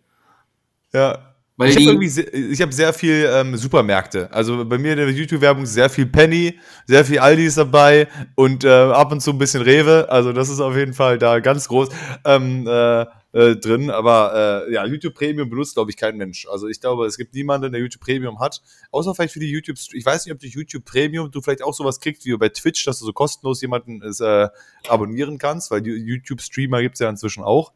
Ja, 0.94 1.29
weil 1.60 1.72
ich 1.72 1.76
habe 1.76 1.86
irgendwie 1.88 2.08
sehr, 2.08 2.34
ich 2.34 2.62
habe 2.62 2.72
sehr 2.72 2.94
viel 2.94 3.30
ähm, 3.30 3.58
Supermärkte. 3.58 4.32
Also 4.32 4.64
bei 4.64 4.78
mir 4.78 4.94
in 4.94 4.98
der 4.98 5.10
YouTube-Werbung 5.10 5.66
sehr 5.66 5.90
viel 5.90 6.06
Penny, 6.06 6.58
sehr 6.88 7.04
viel 7.04 7.20
Aldi 7.20 7.46
ist 7.46 7.58
dabei 7.58 8.08
und 8.36 8.64
äh, 8.64 8.70
ab 8.70 9.12
und 9.12 9.20
zu 9.20 9.32
ein 9.32 9.38
bisschen 9.38 9.62
Rewe. 9.62 10.08
Also 10.10 10.32
das 10.32 10.48
ist 10.48 10.62
auf 10.62 10.74
jeden 10.78 10.94
Fall 10.94 11.18
da 11.18 11.42
ganz 11.42 11.68
groß 11.68 11.90
ähm, 12.24 12.66
äh, 12.66 13.02
äh, 13.34 13.58
drin. 13.58 13.90
Aber 13.90 14.68
äh, 14.70 14.74
ja, 14.74 14.86
YouTube 14.86 15.16
Premium 15.16 15.50
benutzt, 15.50 15.74
glaube 15.74 15.92
ich, 15.92 15.98
kein 15.98 16.16
Mensch. 16.16 16.48
Also 16.50 16.70
ich 16.70 16.80
glaube, 16.80 17.06
es 17.06 17.18
gibt 17.18 17.34
niemanden, 17.34 17.74
der 17.74 17.82
YouTube 17.82 18.04
Premium 18.04 18.40
hat. 18.40 18.62
Außer 18.92 19.14
vielleicht 19.14 19.34
für 19.34 19.42
die 19.42 19.52
YouTube. 19.52 19.76
Ich 19.92 20.06
weiß 20.06 20.26
nicht, 20.26 20.34
ob 20.34 20.40
durch 20.40 20.54
YouTube 20.54 20.86
Premium 20.86 21.30
du 21.30 21.42
vielleicht 21.42 21.62
auch 21.62 21.74
sowas 21.74 22.00
kriegst 22.00 22.26
wie 22.26 22.38
bei 22.38 22.48
Twitch, 22.48 22.86
dass 22.86 23.00
du 23.00 23.06
so 23.06 23.12
kostenlos 23.12 23.60
jemanden 23.60 24.02
äh, 24.02 24.48
abonnieren 24.88 25.38
kannst, 25.38 25.72
weil 25.72 25.86
YouTube-Streamer 25.86 26.82
gibt 26.82 26.96
es 26.96 27.00
ja 27.00 27.10
inzwischen 27.10 27.44
auch. 27.44 27.74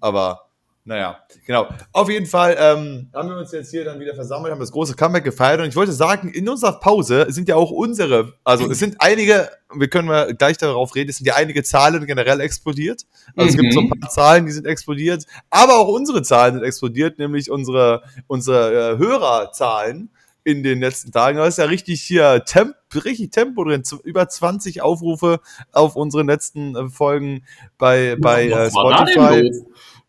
Aber 0.00 0.45
naja, 0.86 1.18
genau. 1.44 1.66
Auf 1.92 2.08
jeden 2.08 2.26
Fall 2.26 2.56
ähm, 2.58 3.10
haben 3.12 3.28
wir 3.28 3.38
uns 3.38 3.50
jetzt 3.50 3.72
hier 3.72 3.84
dann 3.84 3.98
wieder 3.98 4.14
versammelt, 4.14 4.52
haben 4.52 4.60
das 4.60 4.70
große 4.70 4.94
Comeback 4.94 5.24
gefeiert 5.24 5.60
und 5.60 5.66
ich 5.66 5.74
wollte 5.74 5.90
sagen, 5.90 6.28
in 6.28 6.48
unserer 6.48 6.78
Pause 6.78 7.26
sind 7.28 7.48
ja 7.48 7.56
auch 7.56 7.72
unsere, 7.72 8.34
also 8.44 8.70
es 8.70 8.78
sind 8.78 8.94
einige, 9.00 9.50
wir 9.74 9.88
können 9.88 10.06
mal 10.06 10.32
gleich 10.34 10.58
darauf 10.58 10.94
reden, 10.94 11.10
es 11.10 11.16
sind 11.16 11.26
ja 11.26 11.34
einige 11.34 11.64
Zahlen 11.64 12.06
generell 12.06 12.40
explodiert. 12.40 13.02
Also 13.34 13.42
mhm. 13.42 13.48
es 13.48 13.56
gibt 13.56 13.72
so 13.72 13.80
ein 13.80 13.90
paar 13.90 14.10
Zahlen, 14.10 14.46
die 14.46 14.52
sind 14.52 14.64
explodiert, 14.64 15.26
aber 15.50 15.76
auch 15.76 15.88
unsere 15.88 16.22
Zahlen 16.22 16.54
sind 16.54 16.62
explodiert, 16.62 17.18
nämlich 17.18 17.50
unsere, 17.50 18.04
unsere 18.28 18.92
äh, 18.92 18.98
Hörerzahlen 18.98 20.10
in 20.46 20.62
den 20.62 20.78
letzten 20.78 21.10
Tagen. 21.10 21.38
Da 21.38 21.46
ist 21.48 21.58
ja 21.58 21.64
richtig 21.64 22.00
hier 22.00 22.44
Temp, 22.44 22.76
richtig 22.94 23.32
Tempo 23.32 23.64
drin. 23.64 23.82
Über 24.04 24.28
20 24.28 24.80
Aufrufe 24.80 25.40
auf 25.72 25.96
unseren 25.96 26.28
letzten 26.28 26.76
äh, 26.76 26.88
Folgen 26.88 27.44
bei, 27.76 28.16
bei 28.20 28.46
äh, 28.46 28.70
Spotify. 28.70 29.50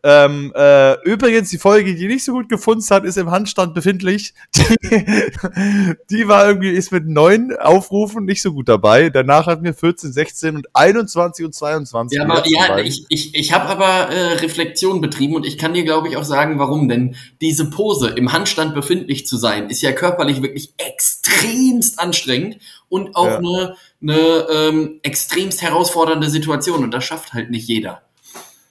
Ähm, 0.03 0.53
äh, 0.55 0.93
übrigens, 1.03 1.49
die 1.49 1.57
Folge, 1.57 1.95
die 1.95 2.07
nicht 2.07 2.23
so 2.23 2.33
gut 2.33 2.49
gefunden 2.49 2.85
hat, 2.91 3.03
ist 3.03 3.17
im 3.17 3.31
Handstand 3.31 3.73
befindlich. 3.73 4.33
Die, 4.55 4.63
die 6.09 6.27
war 6.27 6.47
irgendwie, 6.47 6.69
ist 6.69 6.91
mit 6.91 7.07
neun 7.07 7.55
Aufrufen 7.57 8.25
nicht 8.25 8.41
so 8.41 8.53
gut 8.53 8.69
dabei. 8.69 9.09
Danach 9.09 9.47
hatten 9.47 9.63
wir 9.63 9.73
14, 9.73 10.13
16 10.13 10.55
und 10.55 10.67
21 10.73 11.45
und 11.45 11.55
22. 11.55 12.17
Ja, 12.17 12.25
aber, 12.25 12.43
ja 12.45 12.77
ich, 12.77 13.05
ich, 13.09 13.33
ich 13.33 13.53
habe 13.53 13.65
aber 13.65 14.13
äh, 14.13 14.33
Reflexion 14.33 15.01
betrieben 15.01 15.35
und 15.35 15.45
ich 15.45 15.57
kann 15.57 15.73
dir, 15.73 15.83
glaube 15.83 16.07
ich, 16.07 16.15
auch 16.15 16.23
sagen, 16.23 16.59
warum. 16.59 16.87
Denn 16.87 17.15
diese 17.41 17.69
Pose, 17.69 18.09
im 18.09 18.31
Handstand 18.31 18.75
befindlich 18.75 19.25
zu 19.25 19.35
sein, 19.35 19.69
ist 19.69 19.81
ja 19.81 19.91
körperlich 19.91 20.43
wirklich 20.43 20.73
extremst 20.77 21.99
anstrengend 21.99 22.59
und 22.87 23.15
auch 23.15 23.25
ja. 23.25 23.37
eine, 23.39 23.75
eine 24.01 24.47
ähm, 24.53 24.99
extremst 25.01 25.63
herausfordernde 25.63 26.29
Situation. 26.29 26.83
Und 26.83 26.91
das 26.91 27.03
schafft 27.03 27.33
halt 27.33 27.49
nicht 27.49 27.67
jeder. 27.67 28.06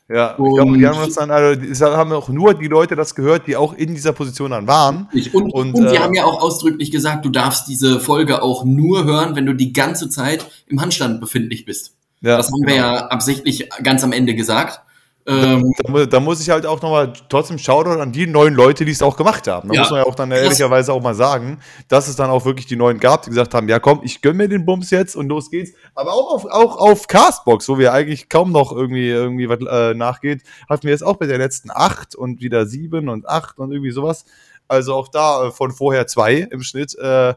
Ja, 0.09 0.37
und 0.37 0.47
ich 0.47 0.55
glaube, 0.55 0.79
die 0.79 0.87
haben 0.87 0.99
uns 1.03 1.15
dann, 1.17 1.31
also, 1.33 1.87
haben 1.87 2.13
auch 2.13 2.29
nur 2.29 2.55
die 2.55 2.69
Leute 2.69 2.95
das 2.95 3.17
gehört, 3.17 3.49
die 3.49 3.57
auch 3.57 3.75
in 3.75 3.93
dieser 3.93 4.13
Position 4.13 4.53
dann 4.53 4.69
waren. 4.69 5.09
Und, 5.33 5.53
und, 5.53 5.75
und 5.75 5.91
die 5.91 5.97
äh, 5.97 5.99
haben 5.99 6.15
ja 6.15 6.25
auch 6.25 6.41
ausdrücklich 6.41 6.93
gesagt, 6.93 7.25
du 7.25 7.31
darfst 7.31 7.67
diese 7.67 7.99
Folge 7.99 8.41
auch 8.41 8.65
nur 8.65 9.05
hören, 9.05 9.35
wenn 9.35 9.47
du 9.47 9.53
die 9.53 9.73
ganze 9.73 10.09
Zeit 10.09 10.47
im 10.69 10.81
Handstand 10.81 11.21
befindlich 11.21 11.65
bist. 11.65 11.95
Ja, 12.21 12.37
das 12.37 12.53
haben 12.53 12.61
genau. 12.61 12.69
wir 12.69 12.77
ja 12.77 13.07
absichtlich 13.09 13.69
ganz 13.83 14.05
am 14.05 14.13
Ende 14.13 14.37
gesagt. 14.37 14.81
Ähm, 15.28 15.73
da, 15.78 16.06
da, 16.06 16.21
muss 16.21 16.40
ich 16.40 16.50
halt 16.50 16.66
auch 16.66 16.80
nochmal 16.80 17.12
trotzdem 17.28 17.59
Shoutout 17.59 18.00
an 18.00 18.12
die 18.12 18.28
neuen 18.28 18.54
Leute, 18.54 18.85
die 18.85 18.92
es 18.92 19.02
auch 19.02 19.16
gemacht 19.16 19.49
haben. 19.49 19.68
Da 19.68 19.75
ja, 19.75 19.80
muss 19.80 19.90
man 19.90 20.00
ja 20.00 20.06
auch 20.06 20.14
dann 20.14 20.30
ehrlicherweise 20.30 20.92
auch 20.92 21.02
mal 21.02 21.16
sagen, 21.16 21.59
dass 21.88 22.06
es 22.06 22.14
dann 22.14 22.30
auch 22.30 22.45
wirklich 22.45 22.66
die 22.66 22.76
neuen 22.76 23.00
gab, 23.00 23.23
die 23.23 23.30
gesagt 23.30 23.52
haben, 23.52 23.68
ja 23.68 23.80
komm, 23.80 24.00
ich 24.04 24.23
gönn 24.23 24.37
mir 24.37 24.49
den 24.49 24.64
Bums 24.64 24.90
jetzt 24.90 25.16
und 25.16 25.28
los 25.28 25.50
geht's. 25.50 25.73
Aber 25.97 26.12
auch 26.12 26.33
auf, 26.33 26.45
auch 26.45 26.76
auf 26.76 27.09
Castbox, 27.09 27.68
wo 27.68 27.76
wir 27.76 27.92
eigentlich 27.92 28.28
kaum 28.28 28.52
noch 28.52 28.71
irgendwie, 28.73 29.09
irgendwie 29.09 29.49
was 29.49 29.59
äh, 29.61 29.95
nachgeht, 29.95 30.42
hatten 30.68 30.85
wir 30.85 30.92
jetzt 30.92 31.02
auch 31.04 31.16
bei 31.16 31.26
der 31.26 31.38
letzten 31.38 31.71
acht 31.73 32.14
und 32.14 32.40
wieder 32.40 32.66
sieben 32.66 33.09
und 33.09 33.28
acht 33.28 33.59
und 33.59 33.73
irgendwie 33.73 33.90
sowas. 33.90 34.26
Also 34.68 34.95
auch 34.95 35.09
da 35.09 35.47
äh, 35.47 35.50
von 35.50 35.73
vorher 35.73 36.06
zwei 36.06 36.35
im 36.50 36.62
Schnitt. 36.62 36.97
Äh, 36.97 37.35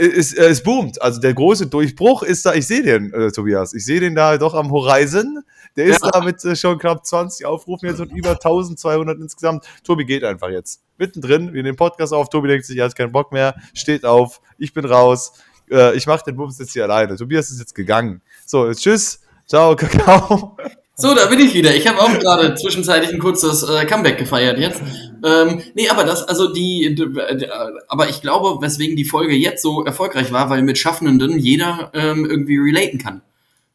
es, 0.00 0.32
es 0.32 0.62
boomt. 0.62 1.00
Also 1.00 1.20
der 1.20 1.34
große 1.34 1.66
Durchbruch 1.66 2.22
ist 2.22 2.46
da, 2.46 2.54
ich 2.54 2.66
sehe 2.66 2.82
den, 2.82 3.12
äh, 3.12 3.30
Tobias, 3.30 3.74
ich 3.74 3.84
sehe 3.84 4.00
den 4.00 4.14
da 4.14 4.36
doch 4.38 4.54
am 4.54 4.70
Horizon. 4.70 5.40
Der 5.76 5.84
ist 5.84 6.02
ja. 6.02 6.10
da 6.10 6.20
mit 6.20 6.44
äh, 6.44 6.56
schon 6.56 6.78
knapp 6.78 7.06
20 7.06 7.46
Aufrufen 7.46 7.88
jetzt 7.88 8.00
und 8.00 8.12
über 8.12 8.30
1200 8.30 9.18
insgesamt. 9.18 9.64
Tobi 9.84 10.04
geht 10.04 10.24
einfach 10.24 10.48
jetzt. 10.48 10.82
Mittendrin, 10.98 11.46
wir 11.46 11.62
nehmen 11.62 11.64
den 11.64 11.76
Podcast 11.76 12.12
auf. 12.12 12.28
Tobi 12.28 12.48
denkt 12.48 12.66
sich, 12.66 12.78
er 12.78 12.86
hat 12.86 12.96
keinen 12.96 13.12
Bock 13.12 13.32
mehr, 13.32 13.54
steht 13.74 14.04
auf, 14.04 14.40
ich 14.58 14.74
bin 14.74 14.84
raus. 14.84 15.32
äh, 15.70 15.94
ich 15.96 16.06
mache 16.06 16.24
den 16.24 16.36
Bums 16.36 16.58
jetzt 16.58 16.72
hier 16.72 16.84
alleine. 16.84 17.16
Tobias 17.16 17.50
ist 17.50 17.60
jetzt 17.60 17.74
gegangen. 17.74 18.20
So, 18.46 18.66
jetzt 18.66 18.82
tschüss. 18.82 19.20
Ciao, 19.46 19.76
Kakao. 19.76 20.56
So, 21.00 21.14
da 21.14 21.26
bin 21.26 21.40
ich 21.40 21.54
wieder. 21.54 21.74
Ich 21.74 21.86
habe 21.88 21.98
auch 22.00 22.12
gerade 22.18 22.54
zwischenzeitlich 22.54 23.10
ein 23.12 23.18
kurzes 23.18 23.62
äh, 23.62 23.86
Comeback 23.86 24.18
gefeiert 24.18 24.58
jetzt. 24.58 24.82
Ähm, 25.24 25.62
nee, 25.74 25.88
aber 25.88 26.04
das, 26.04 26.24
also 26.24 26.52
die, 26.52 26.94
aber 27.88 28.10
ich 28.10 28.20
glaube, 28.20 28.60
weswegen 28.60 28.96
die 28.96 29.04
Folge 29.04 29.34
jetzt 29.34 29.62
so 29.62 29.84
erfolgreich 29.84 30.30
war, 30.30 30.50
weil 30.50 30.62
mit 30.62 30.76
Schaffenden 30.78 31.38
jeder 31.38 31.90
ähm, 31.94 32.26
irgendwie 32.26 32.58
relaten 32.58 32.98
kann. 32.98 33.22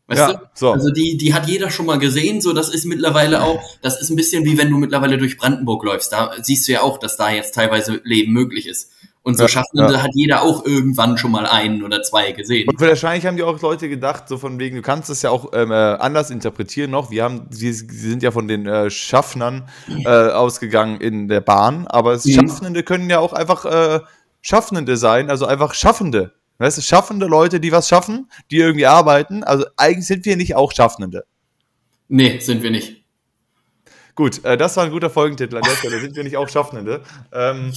Weißt 0.07 0.19
Ja, 0.19 0.33
du? 0.33 0.39
so. 0.53 0.71
Also 0.71 0.91
die, 0.91 1.17
die 1.17 1.33
hat 1.33 1.47
jeder 1.47 1.71
schon 1.71 1.87
mal 1.87 1.97
gesehen, 1.97 2.41
so 2.41 2.53
das 2.53 2.69
ist 2.69 2.85
mittlerweile 2.85 3.41
auch, 3.43 3.59
das 3.81 3.99
ist 3.99 4.11
ein 4.11 4.15
bisschen 4.15 4.45
wie 4.45 4.57
wenn 4.57 4.69
du 4.69 4.77
mittlerweile 4.77 5.17
durch 5.17 5.37
Brandenburg 5.37 5.83
läufst. 5.83 6.11
Da 6.11 6.31
siehst 6.41 6.67
du 6.67 6.73
ja 6.73 6.81
auch, 6.81 6.99
dass 6.99 7.17
da 7.17 7.31
jetzt 7.31 7.55
teilweise 7.55 8.01
Leben 8.03 8.31
möglich 8.33 8.67
ist. 8.67 8.91
Und 9.25 9.37
so 9.37 9.43
Ja, 9.45 9.49
Schaffende 9.49 9.93
ja. 9.95 10.03
hat 10.03 10.11
jeder 10.13 10.43
auch 10.43 10.65
irgendwann 10.65 11.17
schon 11.17 11.31
mal 11.31 11.47
einen 11.47 11.81
oder 11.81 12.03
zwei 12.03 12.31
gesehen. 12.31 12.69
Und 12.69 12.79
wahrscheinlich 12.79 13.25
haben 13.25 13.37
die 13.37 13.41
auch 13.41 13.59
Leute 13.59 13.89
gedacht, 13.89 14.29
so 14.29 14.37
von 14.37 14.59
wegen, 14.59 14.75
du 14.75 14.81
kannst 14.83 15.09
es 15.09 15.23
ja 15.23 15.31
auch 15.31 15.51
ähm, 15.53 15.71
äh, 15.71 15.73
anders 15.73 16.29
interpretieren 16.29 16.91
noch. 16.91 17.09
Wir 17.09 17.23
haben, 17.23 17.47
sie, 17.49 17.73
sie 17.73 18.09
sind 18.09 18.21
ja 18.21 18.29
von 18.29 18.47
den 18.47 18.67
äh, 18.67 18.91
Schaffnern 18.91 19.67
äh, 19.87 20.07
ausgegangen 20.09 21.01
in 21.01 21.27
der 21.27 21.41
Bahn, 21.41 21.87
aber 21.87 22.17
Mhm. 22.17 22.19
Schaffnende 22.19 22.83
können 22.83 23.09
ja 23.09 23.17
auch 23.17 23.33
einfach 23.33 23.65
äh, 23.65 23.99
Schaffnende 24.41 24.95
sein, 24.95 25.31
also 25.31 25.47
einfach 25.47 25.73
Schaffende. 25.73 26.33
Weißt 26.59 26.77
du, 26.77 26.81
schaffende 26.83 27.25
Leute, 27.25 27.59
die 27.59 27.71
was 27.71 27.89
schaffen, 27.89 28.29
die 28.51 28.57
irgendwie 28.57 28.85
arbeiten. 28.85 29.43
Also 29.43 29.65
eigentlich 29.75 30.05
sind 30.05 30.23
wir 30.23 30.37
nicht 30.37 30.55
auch 30.55 30.71
Schaffende. 30.71 31.25
Nee, 32.07 32.39
sind 32.39 32.61
wir 32.61 32.69
nicht. 32.71 33.04
Gut, 34.15 34.45
äh, 34.45 34.57
das 34.57 34.77
war 34.77 34.85
ein 34.85 34.91
guter 34.91 35.09
Folgentitel 35.09 35.57
an 35.57 35.63
der 35.63 35.71
Stelle. 35.75 35.99
Sind 35.99 36.15
wir 36.15 36.23
nicht 36.23 36.37
auch 36.37 36.47
Schaffende? 36.47 37.01
Ähm, 37.33 37.73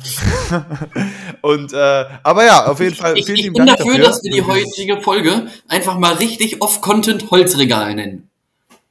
und 1.42 1.72
äh, 1.72 2.04
aber 2.22 2.44
ja, 2.46 2.66
auf 2.66 2.78
jeden 2.80 2.94
Fall 2.94 3.18
Ich, 3.18 3.26
vielen 3.26 3.36
ich 3.36 3.42
lieben 3.42 3.54
bin 3.54 3.66
Dank 3.66 3.78
dafür, 3.78 3.94
dafür. 3.98 4.06
dass 4.06 4.22
wir 4.22 4.30
die 4.30 4.42
heutige 4.42 5.00
Folge 5.02 5.48
einfach 5.66 5.98
mal 5.98 6.14
richtig 6.14 6.62
off-Content 6.62 7.30
Holzregal 7.30 7.94
nennen. 7.94 8.30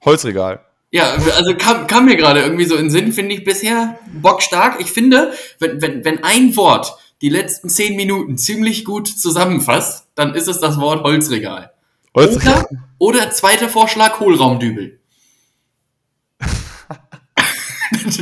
Holzregal. 0.03 0.59
Ja, 0.91 1.13
also 1.35 1.55
kam, 1.57 1.87
kam 1.87 2.05
mir 2.05 2.17
gerade 2.17 2.41
irgendwie 2.41 2.65
so 2.65 2.75
in 2.75 2.85
den 2.85 2.91
Sinn, 2.91 3.13
finde 3.13 3.35
ich 3.35 3.43
bisher 3.43 3.97
bockstark. 4.13 4.79
Ich 4.79 4.91
finde, 4.91 5.33
wenn, 5.59 5.81
wenn, 5.81 6.05
wenn 6.05 6.23
ein 6.23 6.55
Wort 6.55 6.97
die 7.21 7.29
letzten 7.29 7.69
zehn 7.69 7.95
Minuten 7.95 8.37
ziemlich 8.37 8.85
gut 8.85 9.07
zusammenfasst, 9.07 10.07
dann 10.15 10.35
ist 10.35 10.47
es 10.47 10.59
das 10.59 10.79
Wort 10.79 11.03
Holzregal. 11.03 11.71
Holzregal. 12.15 12.65
Oder, 12.99 13.19
oder 13.19 13.31
zweiter 13.31 13.69
Vorschlag, 13.69 14.19
Hohlraumdübel. 14.19 14.99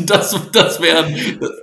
Das 0.06 0.36
das 0.52 0.82
wären. 0.82 1.14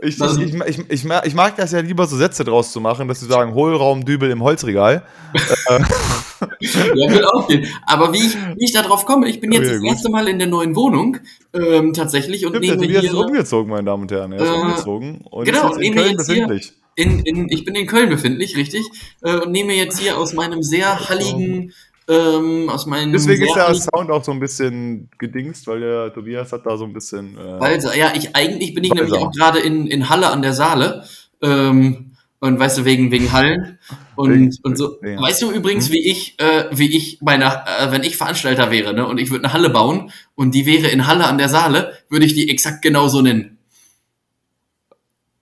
Ich, 0.02 0.21
ich, 0.21 0.21
ich, 0.21 0.79
ich, 0.88 1.05
ich, 1.25 1.35
mag, 1.35 1.57
das 1.57 1.73
ja 1.73 1.81
lieber 1.81 2.07
so 2.07 2.17
Sätze 2.17 2.45
draus 2.45 2.73
zu 2.73 2.81
machen, 2.81 3.09
dass 3.09 3.21
sie 3.21 3.26
sagen, 3.26 3.55
Hohlraumdübel 3.55 4.31
im 4.31 4.43
Holzregal. 4.43 5.02
ja, 6.61 7.11
will 7.11 7.25
auch 7.25 7.49
gehen. 7.49 7.67
Aber 7.87 8.12
wie 8.12 8.19
ich, 8.19 8.35
wie 8.35 8.64
ich 8.64 8.73
da 8.73 8.83
drauf 8.83 9.07
komme, 9.07 9.29
ich 9.29 9.41
bin 9.41 9.52
jetzt 9.52 9.62
Okay, 9.62 9.71
das 9.73 9.81
gut. 9.81 9.88
erste 9.88 10.11
Mal 10.11 10.29
in 10.29 10.38
der 10.38 10.49
neuen 10.49 10.75
Wohnung 10.76 11.19
ähm, 11.55 11.93
tatsächlich 11.93 12.45
und 12.47 12.57
Stimmt, 12.57 12.81
nehme 12.81 12.93
ist 12.93 13.00
hier 13.00 13.14
umgezogen, 13.17 13.71
meine 13.71 13.85
Damen 13.85 14.02
und 14.02 14.12
Herren. 14.12 14.33
Er 14.33 14.41
ist 14.43 14.49
Äh, 14.49 14.52
umgezogen 14.55 15.21
und 15.31 15.45
genau, 15.45 15.71
ist 15.71 15.76
jetzt 15.76 15.87
in 15.87 15.95
Köln 15.95 16.11
jetzt 16.11 16.26
befindlich. 16.26 16.73
in, 16.97 17.19
in, 17.21 17.49
ich 17.50 17.64
bin 17.64 17.75
in 17.75 17.87
Köln 17.87 18.09
befindlich, 18.11 18.57
richtig, 18.57 18.83
äh, 19.23 19.37
und 19.37 19.52
nehme 19.52 19.73
jetzt 19.75 19.99
hier 19.99 20.19
aus 20.19 20.33
meinem 20.33 20.62
sehr 20.62 21.09
halligen, 21.09 21.73
ähm, 22.09 22.69
aus 22.69 22.87
meinem 22.87 23.13
Deswegen 23.13 23.45
ist 23.45 23.55
der 23.55 23.75
Sound 23.75 24.11
auch 24.11 24.25
so 24.25 24.33
ein 24.33 24.41
bisschen 24.41 25.09
gedingst, 25.19 25.67
weil 25.67 25.81
der 25.81 26.13
Tobias 26.13 26.53
hat 26.53 26.67
da 26.67 26.77
so 26.77 26.85
ein 26.85 26.93
bisschen. 26.93 27.37
Äh, 27.37 27.61
Walser. 27.61 27.97
Ja, 27.97 28.13
ich 28.17 28.35
eigentlich 28.35 28.75
bin 28.75 28.85
ich 28.85 28.91
Walser. 28.91 29.05
nämlich 29.05 29.21
auch 29.21 29.31
gerade 29.33 29.61
in, 29.61 29.87
in 29.87 30.09
Halle 30.09 30.29
an 30.29 30.43
der 30.43 30.53
Saale. 30.53 31.05
Ähm, 31.43 32.13
und 32.43 32.59
weißt 32.59 32.79
du, 32.79 32.85
wegen, 32.85 33.13
wegen 33.13 33.31
Hallen 33.31 33.79
und, 34.17 34.33
Wegen- 34.33 34.59
und 34.65 34.77
so. 34.77 34.99
ja. 35.01 35.21
Weißt 35.21 35.43
du 35.43 35.53
übrigens, 35.53 35.93
wie 35.93 36.11
ich, 36.11 36.35
äh, 36.41 36.65
wie 36.73 36.97
ich 36.97 37.19
bei 37.21 37.35
einer, 37.35 37.65
äh, 37.79 37.93
wenn 37.93 38.03
ich 38.03 38.17
Veranstalter 38.17 38.73
wäre, 38.73 38.93
ne, 38.95 39.07
und 39.07 39.19
ich 39.19 39.31
würde 39.31 39.45
eine 39.45 39.53
Halle 39.53 39.71
bauen 39.71 40.11
und 40.35 40.53
die 40.53 40.67
wäre 40.67 40.89
in 40.89 41.07
Halle 41.07 41.25
an 41.27 41.39
der 41.39 41.49
Saale, 41.49 41.93
würde 42.09 42.27
ich 42.27 42.35
die 42.35 42.51
exakt 42.51 42.83
genauso 42.83 43.23
nennen. 43.23 43.59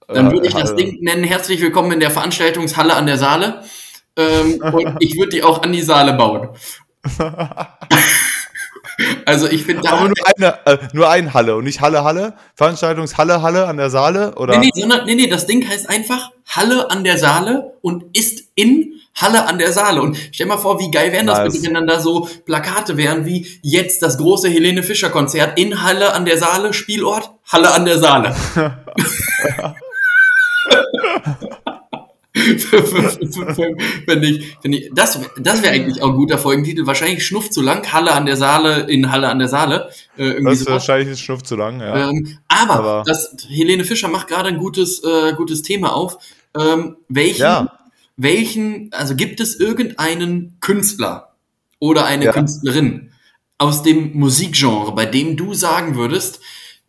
Dann 0.08 0.30
würde 0.30 0.48
ich 0.48 0.52
das 0.52 0.74
Ding 0.76 0.98
nennen, 1.00 1.24
herzlich 1.24 1.62
willkommen 1.62 1.92
in 1.92 2.00
der 2.00 2.10
Veranstaltungshalle 2.10 2.94
an 2.94 3.06
der 3.06 3.16
Saale. 3.16 3.62
Ähm, 4.20 4.60
und 4.74 4.96
ich 5.00 5.16
würde 5.16 5.30
die 5.30 5.42
auch 5.42 5.62
an 5.62 5.72
die 5.72 5.82
Saale 5.82 6.14
bauen. 6.14 6.50
Also 9.24 9.46
ich 9.46 9.64
finde 9.64 9.82
da. 9.82 9.92
Aber 9.92 10.08
nur 10.08 10.26
eine, 10.36 10.66
äh, 10.66 10.78
nur 10.92 11.08
ein 11.08 11.32
Halle 11.32 11.56
und 11.56 11.64
nicht 11.64 11.80
Halle 11.80 12.04
Halle. 12.04 12.34
Veranstaltungshalle 12.54 13.40
Halle 13.40 13.66
an 13.66 13.76
der 13.76 13.88
Saale 13.90 14.34
oder? 14.34 14.58
Nee, 14.58 14.70
nee, 14.74 14.80
sondern, 14.80 15.06
nee, 15.06 15.14
nee, 15.14 15.26
das 15.26 15.46
Ding 15.46 15.66
heißt 15.66 15.88
einfach 15.88 16.30
Halle 16.46 16.90
an 16.90 17.04
der 17.04 17.16
Saale 17.16 17.74
und 17.80 18.16
ist 18.16 18.44
in 18.54 19.00
Halle 19.14 19.46
an 19.46 19.58
der 19.58 19.72
Saale. 19.72 20.02
Und 20.02 20.16
stell 20.32 20.46
mal 20.46 20.58
vor, 20.58 20.78
wie 20.80 20.90
geil 20.90 21.12
wären 21.12 21.26
das 21.26 21.38
Nice. 21.38 21.52
bitte, 21.52 21.66
wenn 21.66 21.74
dann 21.74 21.86
da 21.86 22.00
so 22.00 22.28
Plakate 22.44 22.96
wären 22.96 23.24
wie 23.24 23.46
jetzt 23.62 24.02
das 24.02 24.18
große 24.18 24.48
Helene 24.48 24.82
Fischer 24.82 25.10
Konzert 25.10 25.58
in 25.58 25.82
Halle 25.82 26.12
an 26.12 26.24
der 26.24 26.38
Saale, 26.38 26.72
Spielort 26.72 27.30
Halle 27.50 27.72
an 27.72 27.84
der 27.84 27.98
Saale. 27.98 28.36
wenn 34.06 34.22
ich, 34.22 34.56
wenn 34.62 34.72
ich, 34.72 34.90
das, 34.94 35.18
das 35.38 35.62
wäre 35.62 35.74
eigentlich 35.74 36.00
auch 36.02 36.10
ein 36.10 36.14
guter 36.14 36.38
Folgentitel. 36.38 36.86
Wahrscheinlich 36.86 37.26
schnuff 37.26 37.50
zu 37.50 37.60
lang. 37.60 37.92
Halle 37.92 38.12
an 38.12 38.26
der 38.26 38.36
Saale 38.36 38.80
in 38.88 39.10
Halle 39.10 39.28
an 39.28 39.38
der 39.40 39.48
Saale. 39.48 39.90
Äh, 40.16 40.40
Das 40.42 40.60
ist 40.60 40.68
wahrscheinlich 40.70 41.08
ein 41.08 41.16
Schnuff 41.16 41.42
zu 41.42 41.56
lang, 41.56 41.80
ja. 41.80 42.08
Ähm, 42.10 42.38
aber, 42.48 42.74
Aber- 42.74 43.02
das, 43.06 43.34
Helene 43.48 43.84
Fischer 43.84 44.08
macht 44.08 44.28
gerade 44.28 44.48
ein 44.48 44.58
gutes, 44.58 45.02
äh, 45.02 45.32
gutes 45.34 45.62
Thema 45.62 45.92
auf. 45.94 46.18
Ähm, 46.58 46.96
welchen, 47.08 47.40
Ja. 47.42 47.72
welchen, 48.16 48.90
also 48.92 49.16
gibt 49.16 49.40
es 49.40 49.58
irgendeinen 49.58 50.56
Künstler 50.60 51.34
oder 51.80 52.04
eine 52.04 52.26
Ja. 52.26 52.32
Künstlerin 52.32 53.10
aus 53.58 53.82
dem 53.82 54.12
Musikgenre, 54.16 54.92
bei 54.94 55.04
dem 55.06 55.36
du 55.36 55.52
sagen 55.54 55.96
würdest, 55.96 56.40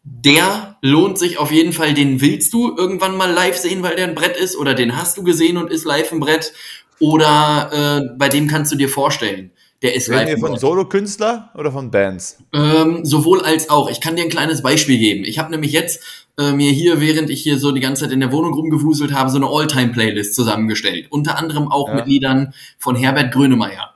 der 0.04 0.78
lohnt 0.82 1.20
sich 1.20 1.38
auf 1.38 1.52
jeden 1.52 1.74
Fall, 1.74 1.94
den 1.94 2.22
willst 2.22 2.54
du 2.54 2.76
irgendwann 2.76 3.18
mal 3.18 3.32
live 3.32 3.58
sehen, 3.58 3.84
weil 3.84 3.96
der 3.96 4.08
ein 4.08 4.16
Brett 4.16 4.36
ist, 4.36 4.56
oder 4.58 4.74
den 4.74 4.98
hast 4.98 5.18
du 5.18 5.24
gesehen 5.24 5.58
und 5.58 5.72
ist 5.72 5.86
live 5.86 6.12
ein 6.12 6.20
Brett, 6.20 6.54
oder 7.00 7.70
äh, 8.04 8.16
bei 8.18 8.30
dem 8.30 8.48
kannst 8.48 8.72
du 8.72 8.76
dir 8.76 8.90
vorstellen, 8.90 9.52
der 9.82 9.96
ist 9.96 10.10
Reden 10.10 10.20
live 10.20 10.42
wir 10.42 10.48
von. 10.48 10.58
Solokünstler 10.58 11.50
oder 11.56 11.72
von 11.72 11.90
Bands? 11.90 12.38
Ähm, 12.54 13.04
sowohl 13.04 13.42
als 13.42 13.70
auch. 13.70 13.90
Ich 13.90 14.00
kann 14.00 14.16
dir 14.16 14.24
ein 14.24 14.30
kleines 14.30 14.62
Beispiel 14.62 15.00
geben. 15.00 15.24
Ich 15.24 15.40
habe 15.40 15.50
nämlich 15.50 15.72
jetzt 15.72 16.04
äh, 16.38 16.52
mir 16.52 16.72
hier, 16.72 17.02
während 17.02 17.32
ich 17.32 17.42
hier 17.42 17.58
so 17.58 17.72
die 17.72 17.80
ganze 17.80 18.04
Zeit 18.04 18.12
in 18.12 18.20
der 18.20 18.32
Wohnung 18.32 18.54
rumgewuselt 18.54 19.12
habe, 19.14 19.32
so 19.32 19.38
eine 19.38 19.48
All-Time-Playlist 19.48 20.36
zusammengestellt. 20.36 21.08
Unter 21.10 21.38
anderem 21.40 21.72
auch 21.72 21.90
Ja. 21.90 21.96
mit 21.96 22.06
Liedern 22.06 22.54
von 22.78 22.96
Herbert 22.96 23.34
Grönemeyer. 23.34 23.96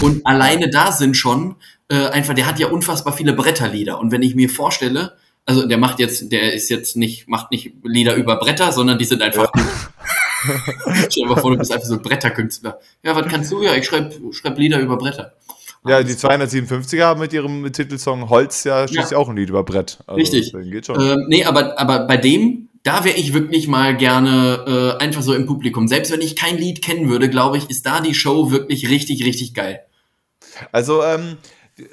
Und 0.00 0.24
alleine 0.26 0.70
da 0.70 0.90
sind 0.90 1.16
schon 1.18 1.56
äh, 1.88 2.06
einfach, 2.08 2.32
der 2.34 2.46
hat 2.46 2.58
ja 2.58 2.68
unfassbar 2.68 3.12
viele 3.12 3.34
Bretterlieder. 3.34 4.00
Und 4.00 4.12
wenn 4.12 4.22
ich 4.22 4.34
mir 4.34 4.48
vorstelle, 4.48 5.16
also 5.46 5.66
der 5.66 5.78
macht 5.78 6.00
jetzt, 6.00 6.30
der 6.32 6.52
ist 6.52 6.68
jetzt 6.68 6.96
nicht, 6.96 7.28
macht 7.28 7.50
nicht 7.52 7.72
Lieder 7.84 8.14
über 8.16 8.36
Bretter, 8.36 8.72
sondern 8.72 8.98
die 8.98 9.04
sind 9.04 9.22
einfach. 9.22 9.50
Stell 11.08 11.24
dir 11.24 11.26
mal 11.26 11.40
vor, 11.40 11.52
du 11.52 11.58
bist 11.58 11.72
einfach 11.72 11.86
so 11.86 11.94
ein 11.94 12.02
Bretterkünstler. 12.02 12.78
Ja, 13.02 13.16
was 13.16 13.26
kannst 13.28 13.50
du? 13.52 13.62
Ja, 13.62 13.74
ich 13.74 13.86
schreib, 13.86 14.12
schreib 14.32 14.58
Lieder 14.58 14.80
über 14.80 14.98
Bretter. 14.98 15.32
Ja, 15.86 16.02
die 16.02 16.14
257er 16.14 17.04
haben 17.04 17.20
mit 17.20 17.32
ihrem 17.32 17.72
Titelsong 17.72 18.28
Holz 18.28 18.64
ja 18.64 18.88
schließlich 18.88 19.14
auch 19.14 19.28
ein 19.28 19.36
Lied 19.36 19.50
über 19.50 19.62
Brett. 19.62 19.98
Also, 20.06 20.18
Richtig. 20.18 20.52
Geht 20.52 20.86
schon. 20.86 21.00
Ähm, 21.00 21.26
nee, 21.28 21.44
aber, 21.44 21.78
aber 21.78 22.08
bei 22.08 22.16
dem, 22.16 22.68
da 22.82 23.04
wäre 23.04 23.16
ich 23.16 23.32
wirklich 23.32 23.68
mal 23.68 23.96
gerne 23.96 24.96
äh, 24.98 25.02
einfach 25.02 25.22
so 25.22 25.32
im 25.32 25.46
Publikum. 25.46 25.86
Selbst 25.86 26.10
wenn 26.10 26.20
ich 26.20 26.34
kein 26.34 26.58
Lied 26.58 26.82
kennen 26.82 27.08
würde, 27.08 27.30
glaube 27.30 27.58
ich, 27.58 27.70
ist 27.70 27.86
da 27.86 28.00
die 28.00 28.14
Show 28.14 28.50
wirklich 28.50 28.88
richtig, 28.88 29.24
richtig 29.24 29.54
geil. 29.54 29.80
Also, 30.72 31.04
ähm, 31.04 31.36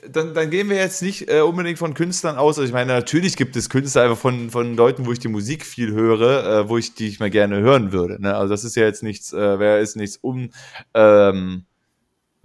dann, 0.09 0.33
dann 0.33 0.49
gehen 0.49 0.69
wir 0.69 0.77
jetzt 0.77 1.01
nicht 1.01 1.29
äh, 1.29 1.41
unbedingt 1.41 1.77
von 1.77 1.93
Künstlern 1.93 2.37
aus. 2.37 2.57
Also 2.57 2.67
ich 2.67 2.73
meine, 2.73 2.93
natürlich 2.93 3.35
gibt 3.35 3.55
es 3.55 3.69
Künstler 3.69 4.03
einfach 4.03 4.17
von, 4.17 4.49
von 4.49 4.75
Leuten, 4.75 5.05
wo 5.05 5.11
ich 5.11 5.19
die 5.19 5.27
Musik 5.27 5.65
viel 5.65 5.91
höre, 5.91 6.45
äh, 6.45 6.69
wo 6.69 6.77
ich 6.77 6.95
die 6.95 7.07
ich 7.07 7.19
mal 7.19 7.29
gerne 7.29 7.59
hören 7.59 7.91
würde. 7.91 8.21
Ne? 8.21 8.35
Also 8.35 8.53
das 8.53 8.63
ist 8.63 8.75
ja 8.75 8.83
jetzt 8.83 9.03
nichts, 9.03 9.33
äh, 9.33 9.59
wäre 9.59 9.79
ist 9.79 9.97
nichts 9.97 10.17
um, 10.17 10.51
ähm, 10.93 11.65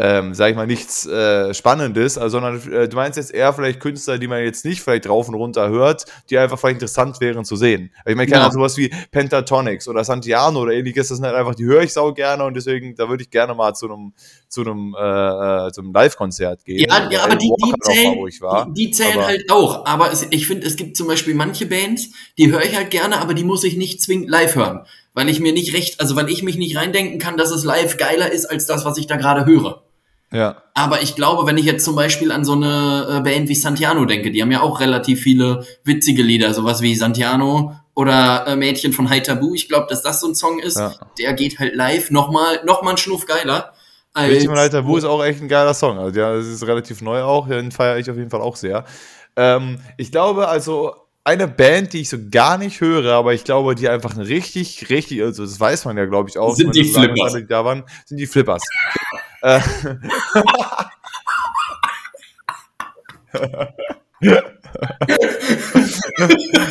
ähm, 0.00 0.32
sag 0.32 0.50
ich 0.50 0.56
mal, 0.56 0.66
nichts 0.66 1.06
äh, 1.06 1.52
Spannendes, 1.52 2.18
also, 2.18 2.38
sondern 2.40 2.72
äh, 2.72 2.88
du 2.88 2.94
meinst 2.96 3.16
jetzt 3.16 3.34
eher 3.34 3.52
vielleicht 3.52 3.80
Künstler, 3.80 4.18
die 4.18 4.28
man 4.28 4.44
jetzt 4.44 4.64
nicht 4.64 4.80
vielleicht 4.80 5.08
rauf 5.08 5.28
und 5.28 5.34
runter 5.34 5.68
hört, 5.70 6.04
die 6.30 6.38
einfach 6.38 6.56
vielleicht 6.58 6.74
interessant 6.76 7.20
wären 7.20 7.44
zu 7.44 7.56
sehen. 7.56 7.90
Ich 8.06 8.14
meine, 8.14 8.30
keine 8.30 8.44
Ja. 8.44 8.50
Sowas 8.52 8.76
wie 8.76 8.90
Pentatonics 9.10 9.88
oder 9.88 10.04
Santiano 10.04 10.60
oder 10.62 10.72
ähnliches, 10.72 11.08
das 11.08 11.16
sind 11.18 11.26
halt 11.26 11.34
einfach, 11.34 11.56
die 11.56 11.64
höre 11.64 11.82
ich 11.82 11.92
sau 11.92 12.12
gerne 12.12 12.44
und 12.44 12.54
deswegen, 12.54 12.94
da 12.94 13.08
würde 13.08 13.24
ich 13.24 13.30
gerne 13.30 13.54
mal 13.54 13.74
zu 13.74 13.86
einem 13.86 14.12
zu 14.48 14.62
einem, 14.62 14.94
äh, 14.98 15.66
äh, 15.66 15.72
zu 15.72 15.82
einem 15.82 15.92
Live-Konzert 15.92 16.64
gehen. 16.64 16.78
Ja, 16.88 17.08
ja 17.10 17.24
aber 17.24 17.36
die, 17.36 17.50
die 17.60 17.70
mal, 17.70 17.76
zählen, 17.82 18.16
war. 18.40 18.66
die, 18.72 18.86
die 18.86 18.90
zählen 18.92 19.14
Aber- 19.18 19.26
halt 19.26 19.50
auch. 19.50 19.84
Aber 19.84 20.10
es, 20.12 20.26
ich 20.30 20.46
finde, 20.46 20.66
es 20.66 20.76
gibt 20.76 20.96
zum 20.96 21.06
Beispiel 21.06 21.34
manche 21.34 21.66
Bands, 21.66 22.10
die 22.38 22.50
höre 22.50 22.62
ich 22.64 22.74
halt 22.76 22.90
gerne, 22.90 23.18
aber 23.20 23.34
die 23.34 23.44
muss 23.44 23.64
ich 23.64 23.76
nicht 23.76 24.00
zwingend 24.00 24.30
live 24.30 24.54
hören. 24.54 24.86
Weil 25.12 25.28
ich 25.28 25.40
mir 25.40 25.52
nicht 25.52 25.74
recht, 25.74 26.00
also 26.00 26.14
weil 26.16 26.30
ich 26.30 26.42
mich 26.42 26.56
nicht 26.56 26.76
reindenken 26.76 27.18
kann, 27.18 27.36
dass 27.36 27.50
es 27.50 27.64
live 27.64 27.96
geiler 27.96 28.30
ist 28.32 28.46
als 28.46 28.66
das, 28.66 28.84
was 28.84 28.96
ich 28.98 29.06
da 29.06 29.16
gerade 29.16 29.44
höre. 29.44 29.82
Ja. 30.32 30.62
Aber 30.75 31.02
ich 31.02 31.14
glaube, 31.16 31.47
wenn 31.47 31.56
ich 31.56 31.64
jetzt 31.64 31.85
zum 31.85 31.97
Beispiel 31.97 32.32
an 32.32 32.44
so 32.44 32.52
eine 32.52 33.18
äh, 33.18 33.20
Band 33.23 33.49
wie 33.49 33.54
Santiano 33.54 34.04
denke, 34.04 34.30
die 34.30 34.42
haben 34.42 34.52
ja 34.52 34.61
auch 34.61 34.80
relativ 34.80 35.23
viele 35.23 35.64
witzige 35.85 36.23
Lieder, 36.23 36.52
sowas 36.52 36.82
wie 36.82 36.94
Santiano 36.94 37.75
oder 37.94 38.47
äh, 38.47 38.56
Mädchen 38.56 38.92
von 38.92 39.08
High 39.08 39.23
Taboo. 39.23 39.54
Ich 39.54 39.68
glaube, 39.68 39.87
dass 39.88 40.02
das 40.02 40.20
so 40.20 40.28
ein 40.28 40.35
Song 40.35 40.58
ist, 40.58 40.76
Ja. 40.78 40.94
der 41.18 41.32
geht 41.32 41.58
halt 41.58 41.75
live 41.75 42.11
nochmal 42.11 42.61
noch 42.64 42.82
mal 42.82 42.90
einen 42.90 42.99
Schnuff 42.99 43.25
geiler 43.26 43.73
als. 44.12 44.28
Bildschirm 44.28 44.54
Leiter 44.54 44.85
Wu 44.87 44.99
ist 44.99 45.04
auch 45.04 45.25
echt 45.25 45.40
ein 45.40 45.49
geiler 45.49 45.75
Song. 45.75 45.99
Also, 45.99 46.20
ja, 46.20 46.35
das 46.35 46.47
ist 46.47 46.66
relativ 46.66 47.00
neu 47.00 47.23
auch. 47.23 47.49
Den 47.49 47.73
feiere 47.73 47.99
ich 47.99 48.11
auf 48.11 48.16
jeden 48.16 48.30
Fall 48.30 48.42
auch 48.42 48.56
sehr. 48.56 48.85
Ähm, 49.37 49.78
ich 49.97 50.12
glaube, 50.12 50.49
also 50.49 50.92
eine 51.25 51.47
Band, 51.49 51.92
die 51.92 52.00
ich 52.02 52.08
so 52.08 52.16
gar 52.30 52.56
nicht 52.56 52.80
höre, 52.80 53.12
aber 53.14 53.35
ich 53.35 53.44
glaube, 53.44 53.75
die 53.75 53.88
einfach 53.88 54.14
ein 54.16 54.23
richtig, 54.23 54.88
richtig, 54.90 55.23
also 55.23 55.44
das 55.44 55.58
weiß 55.61 55.85
man 55.85 55.97
ja, 55.99 56.06
glaube 56.06 56.30
ich, 56.30 56.38
auch. 56.38 56.54
Sind 56.54 56.75
die 56.75 56.85
Flippers. 56.85 57.35
Die 57.35 57.47
da 57.47 57.64
waren, 57.64 57.85
sind 58.06 58.18
die 58.18 58.26
Flippers. 58.26 58.62
Äh, 59.42 59.61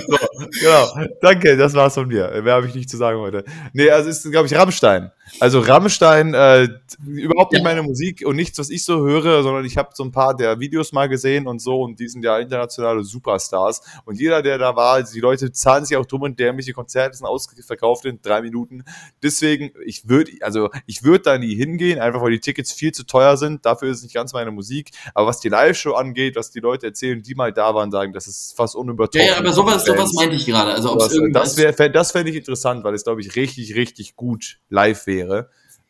so, 0.07 0.17
genau. 0.61 1.07
Danke, 1.21 1.57
das 1.57 1.73
war's 1.73 1.93
von 1.93 2.07
mir. 2.07 2.41
Mehr 2.41 2.53
habe 2.53 2.67
ich 2.67 2.75
nicht 2.75 2.89
zu 2.89 2.97
sagen 2.97 3.19
heute. 3.19 3.43
Nee, 3.73 3.89
also 3.89 4.09
ist, 4.09 4.29
glaube 4.31 4.47
ich, 4.47 4.55
Rammstein. 4.55 5.11
Also 5.39 5.59
Rammstein, 5.59 6.33
äh, 6.33 6.67
überhaupt 7.05 7.53
nicht 7.53 7.63
meine 7.63 7.83
Musik 7.83 8.23
und 8.25 8.35
nichts, 8.35 8.57
was 8.59 8.69
ich 8.69 8.83
so 8.83 9.05
höre, 9.05 9.43
sondern 9.43 9.65
ich 9.65 9.77
habe 9.77 9.89
so 9.93 10.03
ein 10.03 10.11
paar 10.11 10.35
der 10.35 10.59
Videos 10.59 10.91
mal 10.91 11.07
gesehen 11.07 11.47
und 11.47 11.59
so 11.59 11.81
und 11.81 11.99
die 11.99 12.07
sind 12.07 12.23
ja 12.23 12.39
internationale 12.39 13.03
Superstars. 13.03 13.81
Und 14.05 14.19
jeder, 14.19 14.41
der 14.41 14.57
da 14.57 14.75
war, 14.75 15.03
die 15.03 15.19
Leute 15.19 15.51
zahlen 15.51 15.85
sich 15.85 15.97
auch 15.97 16.05
dumm 16.05 16.23
und 16.23 16.39
dämliche 16.39 16.73
Konzerte 16.73 17.17
sind 17.17 17.25
ausverkauft 17.25 18.05
in 18.05 18.19
drei 18.21 18.41
Minuten. 18.41 18.83
Deswegen, 19.21 19.71
ich 19.85 20.07
würde, 20.07 20.31
also 20.41 20.69
ich 20.85 21.03
würde 21.03 21.23
da 21.23 21.37
nie 21.37 21.55
hingehen, 21.55 21.99
einfach 21.99 22.21
weil 22.21 22.31
die 22.31 22.39
Tickets 22.39 22.71
viel 22.71 22.91
zu 22.91 23.05
teuer 23.05 23.37
sind. 23.37 23.65
Dafür 23.65 23.89
ist 23.89 23.97
es 23.97 24.03
nicht 24.03 24.15
ganz 24.15 24.33
meine 24.33 24.51
Musik. 24.51 24.91
Aber 25.13 25.27
was 25.27 25.39
die 25.39 25.49
Live-Show 25.49 25.93
angeht, 25.93 26.35
was 26.35 26.51
die 26.51 26.59
Leute 26.59 26.87
erzählen, 26.87 27.21
die 27.21 27.35
mal 27.35 27.51
da 27.51 27.73
waren, 27.75 27.91
sagen, 27.91 28.13
das 28.13 28.27
ist 28.27 28.55
fast 28.55 28.75
unübertroffen. 28.75 29.27
Ja, 29.27 29.33
ja, 29.33 29.39
aber 29.39 29.53
sowas, 29.53 29.85
sowas 29.85 30.13
meinte 30.13 30.35
ich 30.35 30.45
gerade. 30.45 30.73
Also, 30.73 30.95
Das, 30.95 31.13
äh, 31.13 31.31
das, 31.31 31.57
wär, 31.57 31.89
das 31.89 32.11
fände 32.11 32.31
ich 32.31 32.37
interessant, 32.37 32.83
weil 32.83 32.93
es, 32.93 33.03
glaube 33.03 33.21
ich, 33.21 33.35
richtig, 33.35 33.75
richtig 33.75 34.15
gut 34.15 34.59
live 34.69 35.05
wäre. 35.07 35.16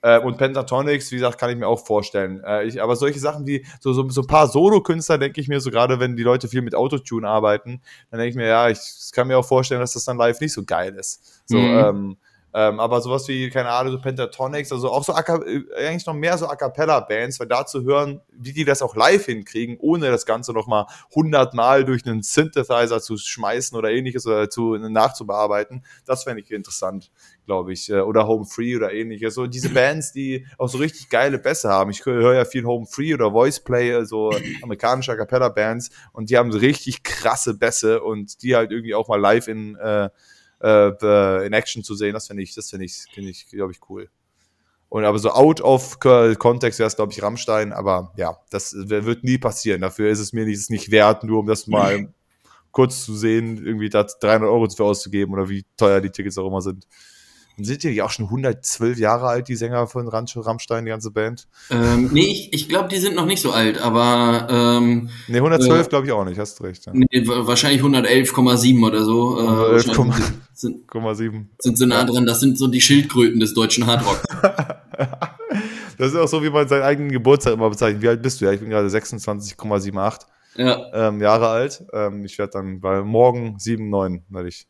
Äh, 0.02 0.20
und 0.20 0.38
Pentatonics, 0.38 1.12
wie 1.12 1.16
gesagt, 1.16 1.40
kann 1.40 1.50
ich 1.50 1.58
mir 1.58 1.68
auch 1.68 1.86
vorstellen. 1.86 2.42
Äh, 2.46 2.66
ich, 2.66 2.82
aber 2.82 2.96
solche 2.96 3.20
Sachen 3.20 3.48
wie 3.48 3.66
so, 3.80 3.94
so, 3.94 4.08
so 4.10 4.22
ein 4.22 4.28
paar 4.28 4.48
Solo-Künstler, 4.48 5.18
denke 5.18 5.42
ich 5.42 5.48
mir, 5.48 5.60
so 5.60 5.72
gerade 5.72 6.00
wenn 6.00 6.16
die 6.16 6.24
Leute 6.24 6.48
viel 6.48 6.62
mit 6.62 6.76
Autotune 6.76 7.28
arbeiten, 7.28 7.82
dann 8.12 8.20
denke 8.20 8.30
ich 8.30 8.36
mir, 8.36 8.48
ja, 8.48 8.70
ich 8.70 8.80
kann 9.12 9.28
mir 9.28 9.38
auch 9.38 9.46
vorstellen, 9.46 9.82
dass 9.82 9.94
das 9.94 10.06
dann 10.06 10.18
live 10.18 10.40
nicht 10.40 10.54
so 10.54 10.64
geil 10.64 10.96
ist. 10.96 11.42
So, 11.46 11.58
Mhm. 11.58 11.80
ähm, 11.80 12.18
ähm, 12.60 12.80
aber 12.80 13.02
sowas 13.02 13.28
wie, 13.28 13.52
keine 13.52 13.70
Ahnung, 13.70 13.92
so 13.92 14.02
Pentatonics, 14.02 14.72
also 14.72 14.90
auch 14.90 15.04
so 15.04 15.14
äh, 15.14 15.62
eigentlich 15.78 16.08
noch 16.08 16.16
mehr 16.16 16.40
so 16.40 16.48
A 16.48 16.56
Cappella-Bands, 16.56 17.40
weil 17.40 17.46
da 17.46 17.68
zu 17.68 17.84
hören, 17.84 18.20
wie 18.32 18.52
die 18.52 18.66
das 18.66 18.82
auch 18.82 18.96
live 18.96 19.26
hinkriegen, 19.26 19.78
ohne 19.80 20.10
das 20.10 20.26
Ganze 20.26 20.54
nochmal 20.54 20.88
hundertmal 21.14 21.86
durch 21.86 22.04
einen 22.08 22.24
Synthesizer 22.24 23.00
zu 23.00 23.16
schmeißen 23.16 23.78
oder 23.78 23.92
ähnliches 23.92 24.26
oder 24.26 24.50
zu, 24.50 24.76
nachzubearbeiten, 24.76 25.86
das 26.08 26.24
fände 26.24 26.42
ich 26.42 26.50
interessant, 26.50 27.12
glaube 27.46 27.74
ich. 27.74 27.92
Äh, 27.92 28.00
Oder 28.00 28.28
Home 28.28 28.46
Free 28.46 28.76
oder 28.76 28.92
ähnliches. 28.92 29.36
So 29.36 29.46
diese 29.46 29.70
Bands, 29.70 30.12
die 30.12 30.48
auch 30.58 30.68
so 30.68 30.80
richtig 30.80 31.10
geile 31.10 31.38
Bässe 31.38 31.70
haben. 31.70 31.92
Ich 31.92 32.04
höre 32.08 32.34
ja 32.34 32.46
viel 32.46 32.66
Home 32.66 32.88
Free 32.88 33.14
oder 33.14 33.34
Voice 33.34 33.60
Play, 33.60 34.04
so 34.06 34.32
amerikanische 34.64 35.12
A 35.12 35.16
Cappella-Bands 35.16 35.92
und 36.12 36.32
die 36.32 36.38
haben 36.40 36.52
so 36.52 36.58
richtig 36.58 37.04
krasse 37.04 37.54
Bässe 37.54 38.02
und 38.02 38.42
die 38.42 38.56
halt 38.56 38.72
irgendwie 38.72 38.96
auch 38.96 39.10
mal 39.10 39.22
live 39.22 39.48
in 39.48 39.76
äh, 39.76 40.10
äh, 40.62 41.46
in 41.46 41.54
Action 41.54 41.84
zu 41.84 41.96
sehen, 41.96 42.14
das 42.14 42.28
finde 42.28 42.44
ich, 42.44 42.56
das 42.56 42.70
finde 42.70 42.86
ich, 42.86 43.06
finde 43.14 43.30
ich, 43.32 43.48
glaube 43.48 43.72
ich, 43.72 43.80
cool. 43.90 44.10
Und 44.90 45.04
aber 45.04 45.20
so 45.20 45.32
out 45.32 45.60
of 45.62 46.00
co- 46.00 46.34
Kontext 46.36 46.80
wäre 46.80 46.88
es, 46.88 46.96
glaube 46.96 47.12
ich, 47.12 47.22
Rammstein, 47.22 47.74
aber 47.74 48.14
ja, 48.16 48.38
das 48.50 48.74
wird 48.74 49.24
nie 49.24 49.38
passieren. 49.38 49.82
Dafür 49.82 50.10
ist 50.10 50.20
es 50.20 50.32
mir 50.32 50.46
nicht, 50.46 50.56
ist 50.58 50.70
nicht 50.72 50.92
wert, 50.92 51.24
nur 51.26 51.40
um 51.40 51.48
das 51.48 51.68
mal 51.68 52.14
kurz 52.72 53.04
zu 53.06 53.16
sehen, 53.16 53.58
irgendwie 53.66 53.90
da 53.90 54.04
300 54.04 54.50
Euro 54.50 54.70
für 54.70 54.86
auszugeben 54.86 55.34
oder 55.34 55.50
wie 55.50 55.66
teuer 55.78 56.00
die 56.00 56.10
Tickets 56.12 56.38
auch 56.38 56.48
immer 56.48 56.62
sind. 56.62 56.88
Und 57.58 57.64
sind 57.66 57.82
die 57.84 58.02
auch 58.04 58.12
schon 58.12 58.26
112 58.26 59.00
Jahre 59.00 59.28
alt, 59.28 59.48
die 59.48 59.56
Sänger 59.56 59.88
von 59.88 60.08
Ram- 60.08 60.26
Rammstein, 60.36 60.86
die 60.86 60.90
ganze 60.90 61.10
Band? 61.12 61.48
Ähm, 61.72 62.10
nee, 62.14 62.26
ich, 62.28 62.54
ich 62.54 62.70
glaube, 62.70 62.88
die 62.90 62.98
sind 62.98 63.16
noch 63.16 63.26
nicht 63.26 63.42
so 63.42 63.52
alt, 63.52 63.80
aber 63.82 64.48
ähm, 64.50 65.10
Ne, 65.28 65.38
112 65.38 65.88
Äh, 65.88 65.90
glaube 65.90 66.06
ich 66.06 66.12
auch 66.12 66.24
nicht, 66.26 66.38
hast 66.40 66.60
du 66.60 66.64
recht. 66.66 66.86
Ja. 66.86 66.92
nee, 66.94 67.08
wa- 67.28 67.48
wahrscheinlich 67.48 67.82
111,7 67.82 68.86
oder 68.86 69.04
so. 69.04 69.40
Äh, 69.40 69.42
111,7. 69.42 69.98
wahrscheinlich 69.98 70.26
sind, 70.54 70.88
1,7. 70.92 71.46
sind 71.60 71.78
so 71.80 71.86
nah 71.88 72.04
dran, 72.04 72.26
das 72.28 72.40
sind 72.42 72.58
so 72.60 72.68
die 72.68 72.82
Schildkröten 72.82 73.40
des 73.40 73.54
deutschen 73.54 73.86
Hardrock. 73.88 74.22
Das 75.98 76.10
ist 76.10 76.16
auch 76.16 76.28
so, 76.28 76.44
wie 76.44 76.52
man 76.52 76.68
seinen 76.68 76.84
eigenen 76.84 77.12
Geburtstag 77.12 77.54
immer 77.54 77.70
bezeichnet. 77.72 78.04
Wie 78.04 78.08
alt 78.08 78.22
bist 78.22 78.40
du? 78.40 78.46
Ja, 78.46 78.52
ich 78.52 78.60
bin 78.60 78.70
gerade 78.70 78.88
26,78 78.88 80.20
ja, 80.56 80.80
ähm, 81.10 81.22
Jahre 81.22 81.48
alt. 81.50 81.84
Ähm, 81.92 82.24
ich 82.24 82.38
werde 82.38 82.52
dann 82.54 82.80
bei 82.82 83.02
morgen 83.02 83.58
7,9 83.58 84.22
werde 84.30 84.50
ich. 84.50 84.68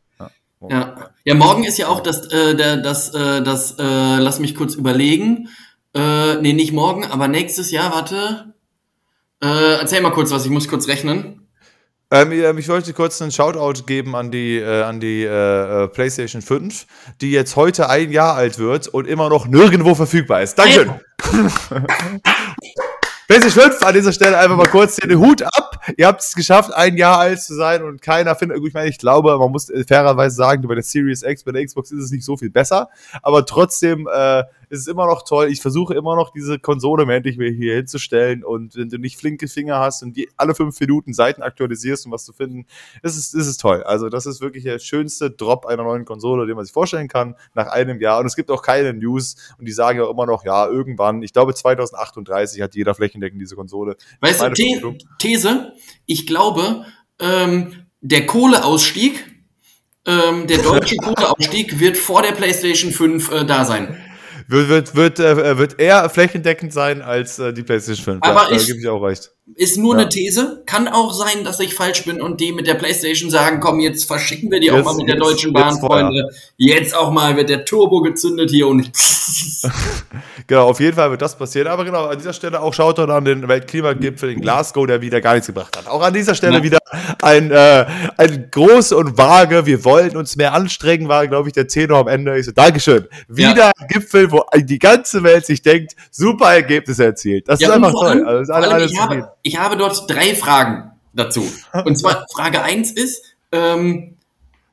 Ja, 0.62 0.68
morgen. 0.68 1.04
ja. 1.24 1.36
Morgen 1.36 1.64
ist 1.64 1.78
ja 1.78 1.88
auch 1.88 2.02
das, 2.02 2.32
äh, 2.32 2.56
der, 2.56 2.78
das, 2.78 3.14
äh, 3.14 3.42
das, 3.42 3.76
äh, 3.78 4.18
lass 4.18 4.40
mich 4.40 4.56
kurz 4.56 4.76
überlegen. 4.76 5.50
Äh, 5.94 6.36
nee, 6.42 6.54
nicht 6.54 6.74
morgen, 6.74 7.06
aber 7.06 7.28
nächstes 7.28 7.72
Jahr, 7.72 7.94
warte. 7.94 8.54
Äh, 9.42 9.80
erzähl 9.80 10.02
mal 10.02 10.12
kurz 10.12 10.32
was, 10.32 10.46
ich 10.46 10.52
muss 10.52 10.68
kurz 10.68 10.88
rechnen. 10.88 11.48
Ähm, 12.10 12.58
ich 12.58 12.70
wollte 12.70 12.94
kurz 12.94 13.22
einen 13.22 13.32
Shoutout 13.32 13.84
geben 13.84 14.16
an 14.16 14.32
die, 14.32 14.58
äh, 14.58 14.84
an 14.84 15.02
die 15.02 15.24
äh, 15.24 15.84
äh, 15.84 15.88
PlayStation 15.90 16.42
5, 16.42 16.88
die 17.20 17.32
jetzt 17.32 17.58
heute 17.58 17.90
ein 17.90 18.12
Jahr 18.12 18.36
alt 18.36 18.60
wird 18.60 18.88
und 18.88 19.08
immer 19.08 19.28
noch 19.30 19.46
nirgendwo 19.46 19.94
verfügbar 19.94 20.42
ist. 20.42 20.56
Dankeschön. 20.56 20.94
PlayStation 23.28 23.72
5 23.72 23.84
an 23.84 23.94
dieser 23.94 24.14
Stelle 24.14 24.38
einfach 24.38 24.56
mal 24.56 24.68
kurz 24.68 24.96
den 24.96 25.20
Hut 25.20 25.44
ab. 25.44 25.82
Ihr 25.98 26.08
habt 26.08 26.22
es 26.22 26.34
geschafft, 26.34 26.74
ein 26.74 26.96
Jahr 26.96 27.20
alt 27.20 27.42
zu 27.42 27.56
sein 27.56 27.84
und 27.84 28.02
keiner 28.02 28.36
findet, 28.36 28.66
ich 28.66 28.74
meine, 28.74 28.90
ich 28.90 28.98
glaube, 28.98 29.38
man 29.38 29.52
muss 29.52 29.70
fairerweise 29.86 30.38
sagen, 30.38 30.66
bei 30.66 30.76
der 30.76 30.84
Series 30.84 31.24
X, 31.24 31.44
bei 31.44 31.52
der 31.52 31.66
Xbox 31.66 31.92
ist 31.92 32.06
es 32.06 32.12
nicht 32.12 32.24
so 32.24 32.38
viel 32.38 32.50
besser, 32.50 32.90
aber 33.22 33.46
trotzdem 33.46 34.08
äh, 34.10 34.44
ist 34.70 34.82
es 34.82 34.88
immer 34.88 35.06
noch 35.06 35.24
toll. 35.24 35.48
Ich 35.50 35.62
versuche 35.62 35.94
immer 35.94 36.16
noch 36.16 36.32
diese 36.32 36.60
Konsole 36.60 37.06
mir 37.06 37.16
endlich 37.16 37.38
wieder 37.38 37.52
hier 37.52 37.76
hinzustellen 37.76 38.44
und 38.44 38.76
wenn 38.76 38.90
du 38.90 38.98
nicht 38.98 39.18
flinke 39.18 39.48
Finger 39.48 39.80
hast 39.80 40.04
und 40.04 40.18
die 40.18 40.30
alle 40.38 40.56
fünf 40.56 40.80
Minuten 40.80 41.14
Seiten 41.14 41.42
aktualisierst, 41.42 42.06
um 42.06 42.12
was 42.12 42.26
zu 42.26 42.34
finden, 42.34 42.66
ist 43.02 43.18
es, 43.18 43.34
ist 43.34 43.48
es 43.48 43.58
toll. 43.58 43.84
Also 43.84 44.10
das 44.10 44.26
ist 44.26 44.42
wirklich 44.42 44.64
der 44.64 44.80
schönste 44.80 45.32
Drop 45.32 45.66
einer 45.66 45.84
neuen 45.84 46.06
Konsole, 46.06 46.46
den 46.46 46.56
man 46.56 46.66
sich 46.66 46.74
vorstellen 46.74 47.08
kann, 47.08 47.36
nach 47.54 47.68
einem 47.68 48.00
Jahr. 48.02 48.20
Und 48.20 48.26
es 48.26 48.36
gibt 48.36 48.52
auch 48.52 48.62
keine 48.62 48.94
News 48.94 49.36
und 49.58 49.68
die 49.68 49.72
sagen 49.72 50.00
ja 50.00 50.10
immer 50.10 50.26
noch, 50.26 50.44
ja, 50.44 50.68
irgendwann, 50.68 51.22
ich 51.22 51.34
glaube 51.34 51.54
2038 51.54 52.62
hat 52.62 52.76
jeder 52.76 52.94
flächendeckend 52.96 53.42
diese 53.42 53.56
Konsole. 53.56 53.96
Weißt 54.22 54.42
du, 54.42 54.56
The. 54.56 54.98
These, 55.20 55.74
ich 56.06 56.28
glaube, 56.28 56.86
ähm, 57.20 57.88
der 58.02 58.26
Kohleausstieg, 58.26 59.26
ähm, 60.06 60.48
der 60.48 60.60
deutsche 60.60 60.96
Kohleausstieg 61.04 61.80
wird 61.80 61.98
vor 61.98 62.22
der 62.22 62.32
PlayStation 62.32 62.92
5 62.92 63.32
äh, 63.32 63.46
da 63.46 63.66
sein. 63.66 63.98
Wird, 64.48 64.70
wird, 64.70 64.96
wird, 64.96 65.20
äh, 65.20 65.58
wird 65.58 65.80
eher 65.80 66.10
flächendeckend 66.10 66.72
sein 66.74 67.02
als 67.02 67.38
äh, 67.40 67.54
die 67.54 67.64
PlayStation 67.64 68.04
5. 68.22 68.24
Aber 68.24 68.44
ja, 68.44 68.50
da 68.50 68.56
ich- 68.56 68.68
gebe 68.68 68.80
ich 68.80 68.88
auch 68.88 69.02
recht. 69.04 69.32
Ist 69.56 69.78
nur 69.78 69.96
Ja. 69.96 70.02
eine 70.02 70.10
These. 70.10 70.62
Kann 70.66 70.88
auch 70.88 71.14
sein, 71.14 71.44
dass 71.44 71.60
ich 71.62 71.74
falsch 71.74 72.04
bin 72.06 72.22
und 72.22 72.42
die 72.42 72.52
mit 72.52 72.68
der 72.68 72.74
PlayStation 72.76 73.30
sagen, 73.32 73.60
komm, 73.60 73.80
jetzt 73.80 74.04
verschicken 74.06 74.52
wir 74.52 74.60
die 74.60 74.70
auch 74.72 74.76
Jetzt- 74.78 74.86
mal 74.86 74.96
mit 74.98 75.08
der 75.08 75.16
Deutschen 75.16 75.54
Bahn, 75.54 75.70
jetzt. 75.74 75.80
Freunde. 75.80 76.30
Jetzt 76.58 76.96
auch 76.96 77.12
mal 77.12 77.36
wird 77.38 77.50
der 77.50 77.64
Turbo 77.66 78.02
gezündet 78.02 78.50
hier 78.52 78.68
und 78.68 78.92
Genau, 80.48 80.68
auf 80.70 80.80
jeden 80.80 80.96
Fall 80.96 81.10
wird 81.12 81.22
das 81.22 81.38
passieren. 81.38 81.68
Aber 81.68 81.84
genau, 81.84 82.06
an 82.06 82.18
dieser 82.18 82.32
Stelle 82.34 82.62
auch 82.62 82.74
Shoutout 82.74 83.12
an 83.12 83.26
den 83.26 83.48
Weltklimagipfel 83.48 84.32
in 84.32 84.42
Glasgow, 84.42 84.86
der 84.88 85.02
wieder 85.02 85.20
gar 85.20 85.34
nichts 85.34 85.48
gebracht 85.48 85.76
hat. 85.78 85.88
Auch 85.88 86.02
an 86.02 86.14
dieser 86.14 86.36
Stelle 86.36 86.58
Ja. 86.58 86.64
wieder 86.64 86.78
ein, 87.22 87.52
äh, 87.52 87.86
ein 88.18 88.48
groß 88.52 88.94
und 88.94 89.18
vage, 89.18 89.66
wir 89.66 89.84
wollen 89.84 90.16
uns 90.16 90.36
mehr 90.38 90.54
anstrengen, 90.54 91.08
war, 91.10 91.28
glaube 91.28 91.50
ich, 91.50 91.54
der 91.54 91.68
Tenor 91.68 92.00
am 92.00 92.08
Ende. 92.08 92.38
Ich 92.40 92.46
so, 92.46 92.52
Dankeschön. 92.54 93.08
Wieder 93.28 93.72
ein 93.78 93.88
Gipfel, 93.88 94.32
wo 94.32 94.44
die 94.56 94.80
ganze 94.80 95.24
Welt 95.24 95.46
sich 95.46 95.62
denkt, 95.62 95.94
super 96.12 96.54
Ergebnisse 96.54 97.04
erzielt. 97.06 97.50
Das 97.50 97.60
Ja, 97.60 97.70
ist 97.70 97.74
einfach 97.76 97.92
toll. 97.92 98.08
allem- 98.08 98.28
Also, 98.28 98.42
ist 98.42 98.48
vor 98.48 98.56
alles, 98.58 98.92
ich, 98.92 99.00
habe, 99.00 99.30
ich 99.48 99.58
habe 99.58 99.78
dort 99.78 100.10
drei 100.10 100.36
Fragen 100.36 100.92
dazu. 101.14 101.48
Und 101.86 101.98
zwar 101.98 102.26
Frage 102.36 102.62
eins 102.64 102.92
ist, 102.92 103.24
ähm, 103.52 104.18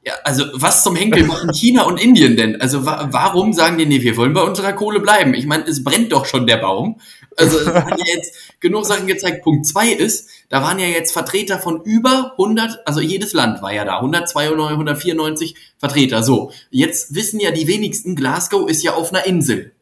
ja, 0.04 0.12
also 0.24 0.44
was 0.52 0.82
zum 0.82 0.96
Henkel 0.96 1.24
machen 1.24 1.54
China 1.54 1.84
und 1.84 1.98
Indien 1.98 2.36
denn? 2.36 2.60
Also 2.60 2.84
wa 2.84 3.08
warum 3.10 3.54
sagen 3.54 3.78
die, 3.78 3.86
nee, 3.86 4.02
wir 4.02 4.18
wollen 4.18 4.34
bei 4.34 4.42
unserer 4.42 4.74
Kohle 4.74 5.00
bleiben? 5.00 5.32
Ich 5.32 5.46
meine, 5.46 5.64
es 5.64 5.82
brennt 5.82 6.12
doch 6.12 6.26
schon 6.26 6.46
der 6.46 6.58
Baum. 6.58 7.00
Also 7.36 7.58
es 7.58 7.66
haben 7.66 7.96
ja 7.96 8.14
jetzt 8.14 8.34
genug 8.60 8.84
Sachen 8.84 9.06
gezeigt. 9.06 9.42
Punkt 9.42 9.64
zwei 9.64 9.88
ist, 9.88 10.28
da 10.50 10.60
waren 10.60 10.78
ja 10.78 10.86
jetzt 10.86 11.12
Vertreter 11.12 11.58
von 11.58 11.80
über 11.84 12.32
100, 12.32 12.86
also 12.86 13.00
jedes 13.00 13.32
Land 13.32 13.62
war 13.62 13.72
ja 13.72 13.86
da, 13.86 13.96
192, 13.96 14.72
194 14.72 15.54
Vertreter. 15.78 16.22
So, 16.22 16.50
jetzt 16.70 17.14
wissen 17.14 17.40
ja 17.40 17.50
die 17.50 17.66
wenigsten, 17.66 18.14
Glasgow 18.14 18.68
ist 18.68 18.82
ja 18.82 18.94
auf 18.94 19.10
einer 19.10 19.24
Insel. 19.24 19.72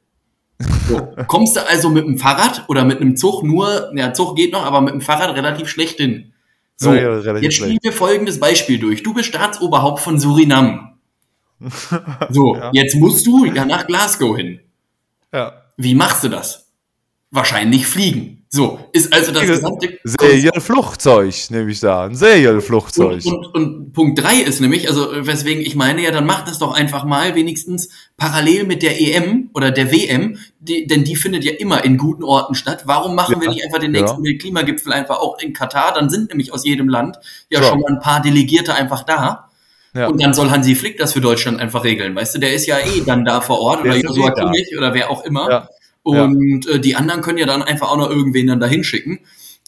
So, 0.89 1.09
kommst 1.27 1.57
du 1.57 1.67
also 1.69 1.89
mit 1.91 2.05
dem 2.05 2.19
Fahrrad 2.19 2.65
oder 2.69 2.85
mit 2.85 3.01
einem 3.01 3.17
Zug 3.17 3.43
nur, 3.43 3.91
ja, 3.95 4.13
Zug 4.13 4.37
geht 4.37 4.53
noch, 4.53 4.65
aber 4.65 4.81
mit 4.81 4.93
dem 4.95 5.01
Fahrrad 5.01 5.35
relativ 5.37 5.69
schlecht 5.69 5.97
hin. 5.99 6.33
So, 6.77 6.93
Ja, 6.95 7.19
ja, 7.21 7.37
jetzt 7.39 7.57
spielen 7.57 7.79
wir 7.83 7.93
folgendes 7.93 8.41
Beispiel 8.41 8.79
durch. 8.79 9.03
Du 9.03 9.15
bist 9.15 9.29
Staatsoberhaupt 9.29 10.01
von 10.01 10.19
Surinam. 10.19 10.89
So, 12.31 12.57
Ja. 12.57 12.71
jetzt 12.73 12.97
musst 12.97 13.27
du 13.27 13.45
ja 13.45 13.65
nach 13.65 13.87
Glasgow 13.87 14.37
hin. 14.37 14.61
Ja. 15.33 15.53
Wie 15.77 15.95
machst 15.95 16.25
du 16.25 16.29
das? 16.29 16.69
Wahrscheinlich 17.31 17.87
fliegen. 17.87 18.42
So, 18.55 18.79
ist 18.93 19.11
also 19.15 19.33
das 19.33 19.47
gesamte 19.47 19.99
Serienflugzeug, 20.05 21.35
nehme 21.49 21.71
ich 21.71 21.81
da. 21.81 22.05
Ein 22.05 22.15
Serienflugzeug. 22.15 23.25
Und, 23.25 23.47
und, 23.47 23.55
und 23.55 23.93
Punkt 23.95 24.23
drei 24.23 24.43
ist 24.43 24.61
nämlich, 24.61 24.91
also 24.91 25.09
weswegen 25.27 25.63
ich 25.63 25.75
meine, 25.75 26.03
ja, 26.03 26.11
dann 26.11 26.27
macht 26.27 26.49
das 26.49 26.59
doch 26.59 26.75
einfach 26.75 27.05
mal 27.05 27.35
wenigstens 27.35 27.89
parallel 28.19 28.65
mit 28.65 28.83
der 28.83 29.01
EM 29.01 29.49
oder 29.55 29.71
der 29.71 29.91
WM, 29.91 30.37
die, 30.61 30.87
denn 30.87 31.03
die 31.03 31.17
findet 31.17 31.45
ja 31.45 31.53
immer 31.53 31.83
in 31.83 31.97
guten 31.97 32.25
Orten 32.25 32.55
statt. 32.55 32.83
Warum 32.85 33.15
machen 33.15 33.37
Ja, 33.37 33.41
wir 33.41 33.49
nicht 33.49 33.65
einfach 33.65 33.79
den 33.79 33.93
nächsten 33.93 34.23
ja. 34.23 34.37
Klimagipfel 34.39 34.93
einfach 34.93 35.21
auch 35.21 35.39
in 35.39 35.55
Katar? 35.55 35.95
Dann 35.95 36.11
sind 36.11 36.29
nämlich 36.29 36.53
aus 36.53 36.67
jedem 36.67 36.91
Land 36.91 37.17
ja 37.49 37.63
So. 37.63 37.69
schon 37.71 37.81
mal 37.81 37.91
ein 37.91 38.01
paar 38.01 38.21
Delegierte 38.21 38.75
einfach 38.75 39.03
da. 39.05 39.49
Ja. 39.95 40.09
Und 40.09 40.23
dann 40.23 40.35
soll 40.35 40.51
Hansi 40.51 40.75
Flick 40.75 40.99
das 40.99 41.15
für 41.15 41.23
Deutschland 41.23 41.59
einfach 41.59 41.85
regeln. 41.85 42.15
Weißt 42.15 42.35
du, 42.35 42.39
der 42.39 42.53
ist 42.53 42.67
ja 42.67 42.79
eh 42.79 43.01
dann 43.07 43.25
da 43.25 43.41
vor 43.41 43.61
Ort 43.61 43.85
Der 43.85 43.93
oder 43.93 44.01
Joshua 44.03 44.29
eh. 44.29 44.35
Kimmich 44.35 44.77
oder 44.77 44.93
wer 44.93 45.11
auch 45.11 45.25
immer. 45.25 45.51
Ja. 45.51 45.69
Und 46.03 46.67
äh, 46.67 46.81
die 46.81 46.97
anderen 46.97 47.23
können 47.23 47.39
ja 47.39 47.47
dann 47.47 47.63
einfach 47.63 47.91
auch 47.91 47.97
noch 47.97 48.11
irgendwen 48.11 48.47
dann 48.47 48.61
dahin 48.61 48.85
schicken. 48.85 49.21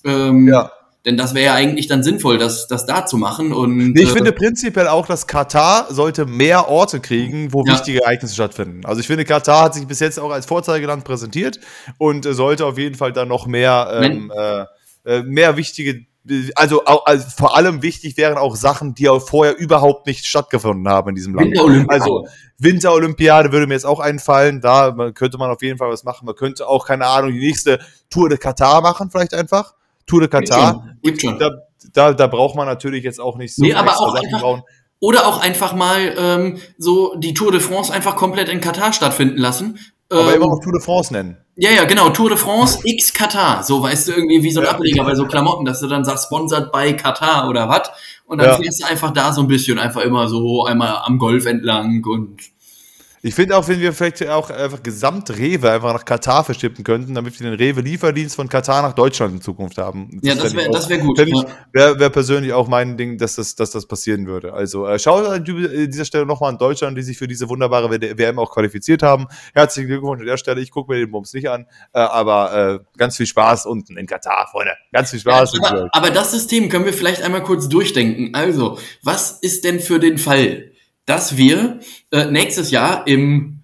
Ähm, 0.04 0.48
Ja. 0.48 0.70
Denn 1.06 1.18
das 1.18 1.34
wäre 1.34 1.44
ja 1.44 1.54
eigentlich 1.54 1.86
dann 1.86 2.02
sinnvoll, 2.02 2.38
das, 2.38 2.66
das 2.66 2.86
da 2.86 3.04
zu 3.04 3.18
machen. 3.18 3.52
Und, 3.52 3.92
Nee, 3.92 4.04
ich 4.04 4.08
äh, 4.08 4.12
finde 4.12 4.32
prinzipiell 4.32 4.88
auch, 4.88 5.06
dass 5.06 5.26
Katar 5.26 5.92
sollte 5.92 6.24
mehr 6.24 6.68
Orte 6.70 6.98
kriegen, 6.98 7.52
wo 7.52 7.62
Ja. 7.66 7.74
wichtige 7.74 8.02
Ereignisse 8.02 8.32
stattfinden. 8.32 8.86
Also 8.86 9.00
ich 9.02 9.06
finde, 9.06 9.26
Katar 9.26 9.64
hat 9.64 9.74
sich 9.74 9.86
bis 9.86 10.00
jetzt 10.00 10.18
auch 10.18 10.30
als 10.30 10.46
Vorzeigeland 10.46 11.04
präsentiert 11.04 11.60
und 11.98 12.24
äh, 12.24 12.32
sollte 12.32 12.64
auf 12.64 12.78
jeden 12.78 12.94
Fall 12.94 13.12
dann 13.12 13.28
noch 13.28 13.46
mehr, 13.46 14.00
ähm, 14.02 14.32
äh, 14.34 14.64
äh, 15.04 15.22
mehr 15.24 15.58
wichtige, 15.58 16.06
also, 16.54 16.84
also 16.84 17.26
vor 17.36 17.56
allem 17.56 17.82
wichtig 17.82 18.16
wären 18.16 18.38
auch 18.38 18.56
Sachen, 18.56 18.94
die 18.94 19.08
auch 19.08 19.20
vorher 19.20 19.58
überhaupt 19.58 20.06
nicht 20.06 20.24
stattgefunden 20.26 20.88
haben 20.88 21.10
in 21.10 21.14
diesem 21.14 21.34
Land. 21.34 21.48
Winterolympiade. 21.50 22.02
Also 22.02 22.26
Winterolympiade 22.58 23.52
würde 23.52 23.66
mir 23.66 23.74
jetzt 23.74 23.84
auch 23.86 24.00
einfallen. 24.00 24.60
Da 24.60 24.94
könnte 25.14 25.36
man 25.38 25.50
auf 25.50 25.62
jeden 25.62 25.78
Fall 25.78 25.90
was 25.90 26.04
machen. 26.04 26.24
Man 26.26 26.34
könnte 26.34 26.66
auch, 26.66 26.86
keine 26.86 27.06
Ahnung, 27.06 27.32
die 27.32 27.40
nächste 27.40 27.78
Tour 28.10 28.28
de 28.28 28.38
Katar 28.38 28.80
machen, 28.80 29.10
vielleicht 29.10 29.34
einfach. 29.34 29.74
Tour 30.06 30.20
de 30.20 30.28
Katar. 30.28 30.94
Gibt 31.02 31.20
schon. 31.20 31.38
Da, 31.38 31.50
da, 31.92 32.12
da 32.14 32.26
braucht 32.26 32.56
man 32.56 32.66
natürlich 32.66 33.04
jetzt 33.04 33.20
auch 33.20 33.36
nicht 33.36 33.54
so 33.54 33.62
Nee, 33.62 33.74
aber 33.74 33.92
auch 33.98 34.14
Sachen 34.14 34.26
einfach- 34.26 34.40
bauen. 34.40 34.62
Oder 35.00 35.26
auch 35.26 35.38
einfach 35.42 35.74
mal 35.74 36.14
ähm, 36.16 36.58
so 36.78 37.14
die 37.16 37.34
Tour 37.34 37.52
de 37.52 37.60
France 37.60 37.92
einfach 37.92 38.16
komplett 38.16 38.48
in 38.48 38.62
Katar 38.62 38.94
stattfinden 38.94 39.36
lassen. 39.36 39.78
Aber 40.08 40.30
Ähm, 40.30 40.36
immer 40.36 40.46
noch 40.46 40.60
Tour 40.62 40.72
de 40.72 40.80
France 40.80 41.12
nennen. 41.12 41.36
Ja, 41.56 41.70
ja, 41.70 41.84
genau. 41.84 42.10
Tour 42.10 42.30
de 42.30 42.38
France 42.38 42.80
X 42.84 43.12
Katar. 43.12 43.62
So 43.62 43.82
weißt 43.82 44.08
du 44.08 44.12
irgendwie 44.12 44.42
wie 44.42 44.50
so 44.50 44.60
ein 44.60 44.66
Ja. 44.66 44.72
Ableger 44.72 45.04
bei 45.04 45.14
so 45.14 45.26
Klamotten, 45.26 45.64
dass 45.64 45.80
du 45.80 45.86
dann 45.86 46.04
sagst, 46.04 46.24
sponsert 46.26 46.72
bei 46.72 46.92
Katar 46.94 47.48
oder 47.48 47.68
was. 47.68 47.90
Und 48.26 48.38
dann 48.40 48.48
Ja. 48.50 48.56
fährst 48.56 48.82
du 48.82 48.86
einfach 48.86 49.12
da 49.12 49.32
so 49.32 49.40
ein 49.42 49.48
bisschen 49.48 49.78
einfach 49.78 50.00
immer 50.02 50.28
so 50.28 50.64
einmal 50.64 50.96
am 51.04 51.18
Golf 51.18 51.46
entlang 51.46 52.02
und 52.04 52.38
Ich 53.26 53.34
finde 53.34 53.56
auch, 53.56 53.66
wenn 53.68 53.80
wir 53.80 53.94
vielleicht 53.94 54.28
auch 54.28 54.50
einfach 54.50 54.82
gesamt 54.82 55.30
Rewe 55.30 55.70
einfach 55.70 55.94
nach 55.94 56.04
Katar 56.04 56.44
verschippen 56.44 56.84
könnten, 56.84 57.14
damit 57.14 57.40
wir 57.40 57.48
den 57.50 57.56
Rewe-Lieferdienst 57.58 58.36
von 58.36 58.50
Katar 58.50 58.82
nach 58.82 58.92
Deutschland 58.92 59.32
in 59.36 59.40
Zukunft 59.40 59.78
haben. 59.78 60.20
ja, 60.22 60.34
das 60.34 60.50
ich 60.52 60.56
wäre 60.58 60.70
das 60.70 60.90
wär 60.90 60.98
gut. 60.98 61.18
Ja. 61.18 61.44
Wäre 61.72 61.98
wär 61.98 62.10
persönlich 62.10 62.52
auch 62.52 62.68
mein 62.68 62.98
Ding, 62.98 63.16
dass 63.16 63.36
das, 63.36 63.54
dass 63.54 63.70
das 63.70 63.86
passieren 63.86 64.26
würde. 64.26 64.52
Also 64.52 64.86
äh, 64.86 64.98
schaut 64.98 65.24
an 65.26 65.42
die- 65.42 65.88
dieser 65.88 66.04
Stelle 66.04 66.26
nochmal 66.26 66.50
an 66.50 66.58
Deutschland, 66.58 66.98
die 66.98 67.02
sich 67.02 67.16
für 67.16 67.26
diese 67.26 67.48
wunderbare 67.48 67.90
WM 67.90 68.38
auch 68.38 68.52
qualifiziert 68.52 69.02
haben. 69.02 69.26
Herzlichen 69.54 69.88
Glückwunsch 69.88 70.20
an 70.20 70.26
der 70.26 70.36
Stelle. 70.36 70.60
Ich 70.60 70.70
gucke 70.70 70.92
mir 70.92 70.98
den 70.98 71.10
Bums 71.10 71.32
nicht 71.32 71.48
an, 71.48 71.64
äh, 71.94 72.00
aber 72.00 72.80
äh, 72.82 72.98
ganz 72.98 73.16
viel 73.16 73.26
Spaß 73.26 73.64
unten 73.64 73.96
in 73.96 74.06
Katar, 74.06 74.48
Freunde. 74.50 74.74
Ganz 74.92 75.12
viel 75.12 75.20
Spaß. 75.20 75.54
ich 75.54 75.62
aber, 75.64 75.88
aber 75.92 76.10
das 76.10 76.32
System 76.32 76.68
können 76.68 76.84
wir 76.84 76.92
vielleicht 76.92 77.22
einmal 77.22 77.42
kurz 77.42 77.70
durchdenken. 77.70 78.34
Also, 78.34 78.78
was 79.02 79.30
ist 79.40 79.64
denn 79.64 79.80
für 79.80 79.98
den 79.98 80.18
Fall, 80.18 80.72
dass 81.06 81.36
wir 81.36 81.80
äh, 82.10 82.26
nächstes 82.26 82.70
Jahr 82.70 83.06
im 83.06 83.60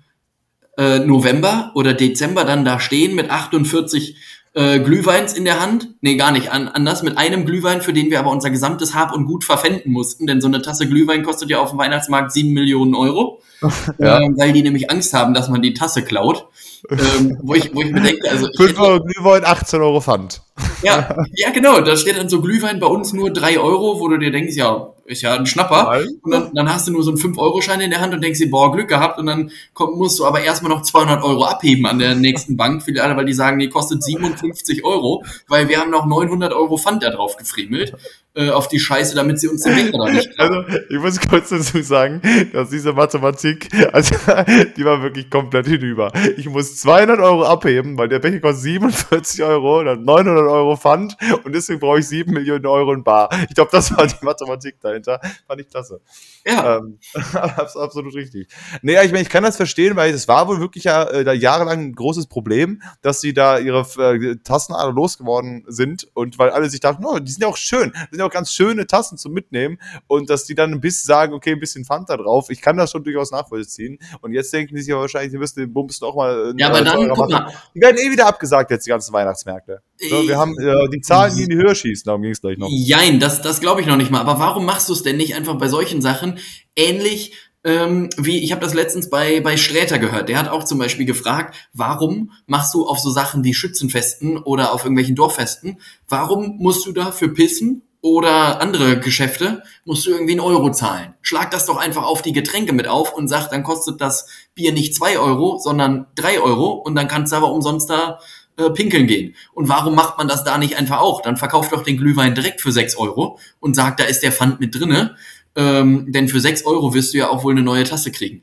äh, 0.78 0.98
November 1.00 1.72
oder 1.74 1.94
Dezember 1.94 2.44
dann 2.44 2.64
da 2.64 2.80
stehen 2.80 3.14
mit 3.14 3.30
48 3.30 4.16
äh, 4.54 4.80
Glühweins 4.80 5.32
in 5.32 5.44
der 5.44 5.60
Hand? 5.60 5.90
Nee, 6.00 6.16
gar 6.16 6.32
nicht. 6.32 6.50
An, 6.50 6.68
anders 6.68 7.02
mit 7.02 7.16
einem 7.18 7.44
Glühwein, 7.46 7.82
für 7.82 7.92
den 7.92 8.10
wir 8.10 8.18
aber 8.18 8.30
unser 8.30 8.50
gesamtes 8.50 8.94
Hab 8.94 9.14
und 9.14 9.24
Gut 9.26 9.44
verpfänden 9.44 9.92
mussten. 9.92 10.26
Denn 10.26 10.40
so 10.40 10.48
eine 10.48 10.60
Tasse 10.60 10.88
Glühwein 10.88 11.22
kostet 11.22 11.50
ja 11.50 11.60
auf 11.60 11.70
dem 11.70 11.78
Weihnachtsmarkt 11.78 12.32
7 12.32 12.52
Millionen 12.52 12.94
Euro. 12.94 13.40
Ja. 13.98 14.18
ähm, 14.20 14.36
weil 14.38 14.54
die 14.54 14.62
nämlich 14.62 14.90
Angst 14.90 15.12
haben, 15.12 15.34
dass 15.34 15.50
man 15.50 15.60
die 15.60 15.74
Tasse 15.74 16.02
klaut. 16.02 16.46
ähm, 16.88 17.36
wo, 17.42 17.52
ich, 17.54 17.74
wo 17.74 17.82
ich 17.82 17.90
mir 17.92 18.00
denke, 18.00 18.30
also 18.30 18.48
ich 18.48 18.56
5 18.56 18.70
hätte- 18.70 18.80
Euro 18.80 19.04
Glühwein, 19.04 19.44
18 19.44 19.82
Euro 19.82 20.00
Pfand. 20.00 20.40
ja, 20.82 21.14
ja, 21.34 21.50
genau. 21.50 21.82
Da 21.82 21.94
steht 21.98 22.16
dann 22.16 22.30
so 22.30 22.40
Glühwein 22.40 22.80
bei 22.80 22.86
uns 22.86 23.12
nur 23.12 23.30
drei 23.30 23.58
Euro, 23.58 24.00
wo 24.00 24.08
du 24.08 24.16
dir 24.16 24.30
denkst, 24.30 24.56
ja, 24.56 24.94
ist 25.10 25.22
ja 25.22 25.34
ein 25.34 25.46
Schnapper. 25.46 26.00
Und 26.22 26.30
dann, 26.30 26.54
dann 26.54 26.72
hast 26.72 26.86
du 26.88 26.92
nur 26.92 27.02
so 27.02 27.10
einen 27.10 27.18
5-Euro-Schein 27.18 27.80
in 27.80 27.90
der 27.90 28.00
Hand 28.00 28.14
und 28.14 28.22
denkst 28.22 28.38
dir, 28.38 28.50
boah, 28.50 28.72
Glück 28.72 28.88
gehabt. 28.88 29.18
Und 29.18 29.26
dann 29.26 29.50
komm, 29.74 29.98
musst 29.98 30.18
du 30.18 30.24
aber 30.24 30.40
erstmal 30.40 30.70
noch 30.70 30.82
200 30.82 31.22
Euro 31.22 31.44
abheben 31.44 31.86
an 31.86 31.98
der 31.98 32.14
nächsten 32.14 32.56
Bank, 32.56 32.82
weil 32.86 33.24
die 33.24 33.32
sagen, 33.32 33.58
die 33.58 33.68
kostet 33.68 34.02
57 34.02 34.84
Euro, 34.84 35.24
weil 35.48 35.68
wir 35.68 35.80
haben 35.80 35.90
noch 35.90 36.06
900 36.06 36.52
Euro 36.52 36.76
Pfand 36.76 37.02
da 37.02 37.10
drauf 37.10 37.36
gefriemelt 37.36 37.94
äh, 38.34 38.50
auf 38.50 38.68
die 38.68 38.78
Scheiße, 38.78 39.14
damit 39.14 39.40
sie 39.40 39.48
uns 39.48 39.62
den 39.62 39.74
Becher 39.74 39.98
da 39.98 40.10
nicht 40.10 40.34
klauen. 40.34 40.64
Also, 40.64 40.78
ich 40.88 40.98
muss 40.98 41.20
kurz 41.20 41.50
dazu 41.50 41.82
sagen, 41.82 42.22
dass 42.52 42.70
diese 42.70 42.92
Mathematik, 42.92 43.68
also, 43.92 44.14
die 44.76 44.84
war 44.84 45.02
wirklich 45.02 45.28
komplett 45.30 45.66
hinüber. 45.66 46.12
Ich 46.36 46.48
muss 46.48 46.76
200 46.76 47.18
Euro 47.18 47.44
abheben, 47.44 47.98
weil 47.98 48.08
der 48.08 48.20
Becher 48.20 48.40
kostet 48.40 48.62
47 48.62 49.42
Euro, 49.42 49.82
dann 49.82 50.04
900 50.04 50.46
Euro 50.46 50.76
Pfand 50.76 51.16
und 51.44 51.54
deswegen 51.54 51.80
brauche 51.80 51.98
ich 51.98 52.06
7 52.06 52.32
Millionen 52.32 52.66
Euro 52.66 52.92
in 52.92 53.02
Bar. 53.02 53.28
Ich 53.48 53.54
glaube, 53.54 53.70
das 53.72 53.96
war 53.96 54.06
die 54.06 54.24
Mathematik 54.24 54.76
dahinter. 54.80 54.99
Fand 55.04 55.60
ich 55.60 55.68
klasse. 55.68 56.00
Ja, 56.46 56.78
Ähm, 56.78 56.98
abs- 57.34 57.76
absolut 57.76 58.14
richtig. 58.14 58.48
Nee, 58.82 58.94
ja, 58.94 59.02
ich 59.02 59.10
meine, 59.12 59.22
ich 59.22 59.28
kann 59.28 59.42
das 59.42 59.56
verstehen, 59.56 59.96
weil 59.96 60.12
es 60.14 60.28
war 60.28 60.48
wohl 60.48 60.60
wirklich 60.60 60.84
ja 60.84 61.04
äh, 61.04 61.24
da 61.24 61.32
jahrelang 61.32 61.80
ein 61.80 61.92
großes 61.94 62.26
Problem, 62.26 62.82
dass 63.02 63.20
sie 63.20 63.32
da 63.34 63.58
ihre 63.58 63.80
äh, 63.98 64.36
Tassen 64.42 64.72
alle 64.74 64.92
losgeworden 64.92 65.64
sind 65.68 66.08
und 66.14 66.38
weil 66.38 66.50
alle 66.50 66.68
sich 66.70 66.80
dachten, 66.80 67.04
oh, 67.04 67.18
die 67.18 67.30
sind 67.30 67.42
ja 67.42 67.48
auch 67.48 67.56
schön, 67.56 67.90
das 67.92 68.08
sind 68.10 68.18
ja 68.18 68.26
auch 68.26 68.30
ganz 68.30 68.52
schöne 68.52 68.86
Tassen 68.86 69.18
zum 69.18 69.32
Mitnehmen 69.32 69.78
und 70.06 70.30
dass 70.30 70.44
die 70.44 70.54
dann 70.54 70.72
ein 70.72 70.80
bisschen 70.80 71.06
sagen, 71.06 71.32
okay, 71.34 71.52
ein 71.52 71.60
bisschen 71.60 71.84
Fanta 71.84 72.16
drauf. 72.16 72.50
Ich 72.50 72.60
kann 72.60 72.76
das 72.76 72.90
schon 72.90 73.04
durchaus 73.04 73.30
nachvollziehen 73.30 73.98
und 74.20 74.32
jetzt 74.32 74.52
denken 74.52 74.74
die 74.74 74.80
sich 74.82 74.90
ja 74.90 74.96
wahrscheinlich, 74.98 75.32
die 75.32 75.38
müssen 75.38 75.60
den 75.60 75.72
Bums 75.72 76.00
noch 76.00 76.14
mal 76.14 76.52
äh, 76.56 76.60
ja 76.60 76.68
aber 76.68 76.82
dann, 76.82 77.08
guck 77.10 77.28
mal. 77.30 77.52
Die 77.74 77.80
werden 77.80 77.96
eh 77.98 78.10
wieder 78.10 78.26
abgesagt 78.26 78.70
jetzt, 78.70 78.86
die 78.86 78.90
ganzen 78.90 79.12
Weihnachtsmärkte. 79.12 79.82
So, 80.08 80.26
wir 80.26 80.38
haben 80.38 80.58
äh, 80.58 80.88
die 80.88 81.00
Zahlen, 81.02 81.36
die 81.36 81.42
in 81.42 81.50
die 81.50 81.56
Höhe 81.56 81.74
schießen, 81.74 82.04
darum 82.06 82.22
ging 82.22 82.30
es 82.30 82.40
gleich 82.40 82.56
noch. 82.56 82.68
Jein, 82.70 83.20
das, 83.20 83.42
das 83.42 83.60
glaube 83.60 83.82
ich 83.82 83.86
noch 83.86 83.96
nicht 83.98 84.10
mal. 84.10 84.20
Aber 84.20 84.38
warum 84.38 84.64
machst 84.64 84.88
du 84.88 84.89
es 84.90 85.02
denn 85.02 85.16
nicht 85.16 85.34
einfach 85.34 85.54
bei 85.56 85.68
solchen 85.68 86.02
Sachen 86.02 86.38
ähnlich 86.76 87.32
ähm, 87.62 88.08
wie, 88.16 88.38
ich 88.38 88.52
habe 88.52 88.62
das 88.62 88.74
letztens 88.74 89.10
bei, 89.10 89.40
bei 89.40 89.56
Sträter 89.56 89.98
gehört. 89.98 90.28
Der 90.28 90.38
hat 90.38 90.48
auch 90.48 90.64
zum 90.64 90.78
Beispiel 90.78 91.06
gefragt, 91.06 91.54
warum 91.72 92.32
machst 92.46 92.72
du 92.74 92.86
auf 92.86 92.98
so 92.98 93.10
Sachen 93.10 93.44
wie 93.44 93.54
Schützenfesten 93.54 94.38
oder 94.38 94.72
auf 94.72 94.84
irgendwelchen 94.84 95.16
Dorffesten, 95.16 95.78
warum 96.08 96.56
musst 96.58 96.86
du 96.86 96.92
da 96.92 97.12
für 97.12 97.28
Pissen 97.28 97.82
oder 98.02 98.62
andere 98.62 98.98
Geschäfte, 98.98 99.62
musst 99.84 100.06
du 100.06 100.10
irgendwie 100.10 100.32
einen 100.32 100.40
Euro 100.40 100.70
zahlen? 100.72 101.14
Schlag 101.20 101.50
das 101.50 101.66
doch 101.66 101.76
einfach 101.76 102.04
auf 102.04 102.22
die 102.22 102.32
Getränke 102.32 102.72
mit 102.72 102.88
auf 102.88 103.12
und 103.12 103.28
sag, 103.28 103.48
dann 103.50 103.62
kostet 103.62 104.00
das 104.00 104.26
Bier 104.54 104.72
nicht 104.72 104.94
zwei 104.94 105.18
Euro, 105.18 105.58
sondern 105.58 106.06
drei 106.14 106.40
Euro 106.40 106.72
und 106.72 106.94
dann 106.94 107.08
kannst 107.08 107.32
du 107.32 107.36
aber 107.36 107.52
umsonst 107.52 107.90
da 107.90 108.20
äh, 108.56 108.70
pinkeln 108.70 109.06
gehen. 109.06 109.34
Und 109.52 109.68
warum 109.68 109.94
macht 109.94 110.18
man 110.18 110.28
das 110.28 110.44
da 110.44 110.58
nicht 110.58 110.76
einfach 110.76 111.00
auch? 111.00 111.22
Dann 111.22 111.36
verkauft 111.36 111.72
doch 111.72 111.82
den 111.82 111.96
Glühwein 111.96 112.34
direkt 112.34 112.60
für 112.60 112.72
6 112.72 112.96
Euro 112.96 113.38
und 113.60 113.74
sagt, 113.74 114.00
da 114.00 114.04
ist 114.04 114.22
der 114.22 114.32
Pfand 114.32 114.60
mit 114.60 114.74
drinne. 114.74 115.16
Ähm, 115.56 116.12
denn 116.12 116.28
für 116.28 116.40
6 116.40 116.64
Euro 116.66 116.94
wirst 116.94 117.12
du 117.12 117.18
ja 117.18 117.28
auch 117.28 117.44
wohl 117.44 117.52
eine 117.52 117.62
neue 117.62 117.84
Tasse 117.84 118.12
kriegen. 118.12 118.42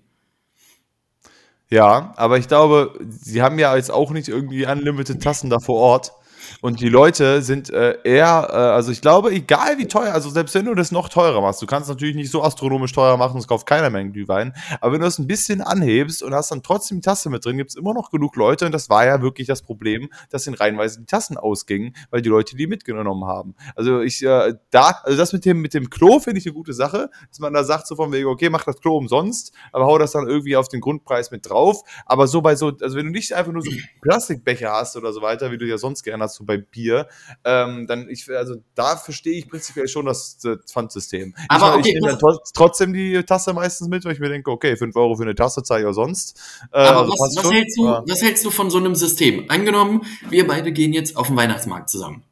Ja, 1.70 2.14
aber 2.16 2.38
ich 2.38 2.48
glaube, 2.48 2.98
sie 3.10 3.42
haben 3.42 3.60
ja 3.60 3.76
jetzt 3.76 3.92
auch 3.92 4.12
nicht 4.12 4.30
irgendwie 4.30 4.66
unlimited 4.66 5.22
Tassen 5.22 5.50
da 5.50 5.60
vor 5.60 5.78
Ort. 5.78 6.14
Und 6.62 6.80
die 6.82 6.90
Leute 6.90 7.42
sind 7.42 7.70
äh, 7.70 7.98
eher, 8.04 8.48
äh, 8.50 8.56
also 8.56 8.92
ich 8.92 9.02
glaube, 9.02 9.32
egal 9.32 9.78
wie 9.78 9.88
teuer, 9.88 10.14
also 10.14 10.30
selbst 10.30 10.56
wenn 10.56 10.66
du 10.66 10.76
das 10.76 10.92
noch 10.92 11.10
teurer 11.10 11.42
machst, 11.42 11.62
du 11.62 11.66
kannst 11.66 11.90
natürlich 11.90 12.16
nicht 12.16 12.32
so 12.32 12.44
astronomisch 12.44 12.92
teuer 12.94 13.18
machen, 13.18 13.38
es 13.40 13.48
kauft 13.48 13.66
keiner 13.66 13.90
mehr 13.90 14.02
einen 14.02 14.14
Glühwein, 14.14 14.54
aber 14.82 14.94
wenn 14.94 15.02
du 15.02 15.06
das 15.06 15.20
ein 15.20 15.28
bisschen 15.28 15.62
anhebst 15.62 16.24
und 16.24 16.34
hast 16.34 16.52
dann 16.52 16.64
trotzdem 16.64 16.98
die 16.98 17.02
Tasse 17.02 17.30
mit 17.30 17.46
drin, 17.46 17.58
gibt 17.58 17.72
es 17.72 17.76
immer 17.76 17.94
noch 17.94 18.10
genug 18.12 18.36
Leute. 18.36 18.66
Und 18.66 18.72
das 18.72 18.90
war 18.90 19.06
ja 19.06 19.22
wirklich 19.22 19.48
das 19.48 19.62
Problem, 19.62 20.10
dass 20.30 20.48
in 20.48 20.54
reihenweise 20.54 21.00
die 21.00 21.06
Tassen 21.06 21.38
ausgingen, 21.38 21.96
weil 22.10 22.22
die 22.22 22.30
Leute 22.30 22.56
die 22.56 22.68
mitgenommen 22.68 23.26
haben. 23.26 23.56
Also 23.76 24.02
ich, 24.02 24.24
äh, 24.24 24.54
da, 24.72 25.00
also 25.04 25.18
das 25.18 25.34
mit 25.34 25.46
dem, 25.46 25.62
mit 25.62 25.74
dem 25.74 25.90
Klo 25.90 26.20
finde 26.20 26.40
ich 26.40 26.46
eine 26.46 26.54
gute 26.54 26.74
Sache, 26.74 27.10
dass 27.30 27.40
man 27.40 27.54
da 27.54 27.64
sagt 27.64 27.88
so 27.88 27.96
von 27.96 28.12
wegen, 28.12 28.28
okay, 28.28 28.50
mach 28.50 28.64
das 28.64 28.80
Klo 28.80 28.98
umsonst, 28.98 29.54
aber 29.72 29.86
hau 29.86 29.98
das 29.98 30.12
dann 30.12 30.28
irgendwie 30.28 30.56
auf 30.56 30.68
den 30.68 30.82
Grundpreis 30.82 31.32
mit 31.32 31.50
drauf, 31.50 31.82
aber 32.06 32.28
so 32.28 32.42
bei 32.42 32.56
so, 32.56 32.72
also 32.82 32.98
wenn 32.98 33.08
du 33.08 33.12
nicht 33.12 33.34
einfach 33.34 33.52
nur 33.52 33.62
so 33.62 33.72
Plastikbecher 34.02 34.72
hast 34.72 34.96
oder 34.96 35.14
so 35.14 35.22
weiter, 35.22 35.52
wie 35.52 35.58
du 35.58 35.66
ja 35.66 35.78
sonst 35.78 36.04
gerne 36.04 36.24
hast, 36.24 36.37
so 36.38 36.46
bei 36.46 36.58
Bier, 36.58 37.08
ähm, 37.44 37.88
dann 37.88 38.08
ich, 38.10 38.30
also 38.30 38.56
da 38.76 38.96
verstehe 38.98 39.38
ich 39.38 39.50
prinzipiell 39.50 39.88
schon 39.88 40.06
das, 40.06 40.38
das 40.38 40.60
Pfandsystem. 40.72 41.36
Aber 41.50 41.72
ich, 41.74 41.80
okay, 41.80 41.90
ich 41.90 41.94
nehme 41.96 42.08
dann 42.10 42.20
tro- 42.20 42.40
trotzdem 42.54 42.94
die 42.94 43.22
Tasse 43.24 43.54
meistens 43.54 43.88
mit, 43.88 44.06
weil 44.06 44.14
ich 44.14 44.20
mir 44.20 44.30
denke, 44.30 44.52
okay, 44.52 44.78
5 44.78 44.96
Euro 44.96 45.16
für 45.16 45.24
eine 45.24 45.36
Tasse 45.36 45.64
zahle 45.64 45.82
ich 45.82 45.88
auch 45.88 45.94
sonst. 45.94 46.40
Äh, 46.72 46.78
Aber 46.80 47.00
also 47.02 47.12
was, 47.14 47.36
was, 47.44 47.52
hältst 47.52 47.78
du, 47.78 47.84
was 47.84 48.22
hältst 48.22 48.46
du 48.46 48.50
von 48.52 48.70
so 48.70 48.78
einem 48.78 48.96
System? 48.96 49.46
Angenommen, 49.50 50.02
wir 50.30 50.48
beide 50.48 50.72
gehen 50.72 50.94
jetzt 50.94 51.18
auf 51.18 51.28
den 51.28 51.36
Weihnachtsmarkt 51.36 51.90
zusammen. 51.90 52.24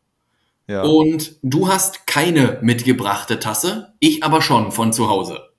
ja. 0.67 0.83
Und 0.83 1.35
du 1.43 1.67
hast 1.67 2.07
keine 2.07 2.59
mitgebrachte 2.61 3.39
Tasse, 3.39 3.93
ich 3.99 4.23
aber 4.23 4.41
schon 4.41 4.71
von 4.71 4.93
zu 4.93 5.09
Hause. 5.09 5.49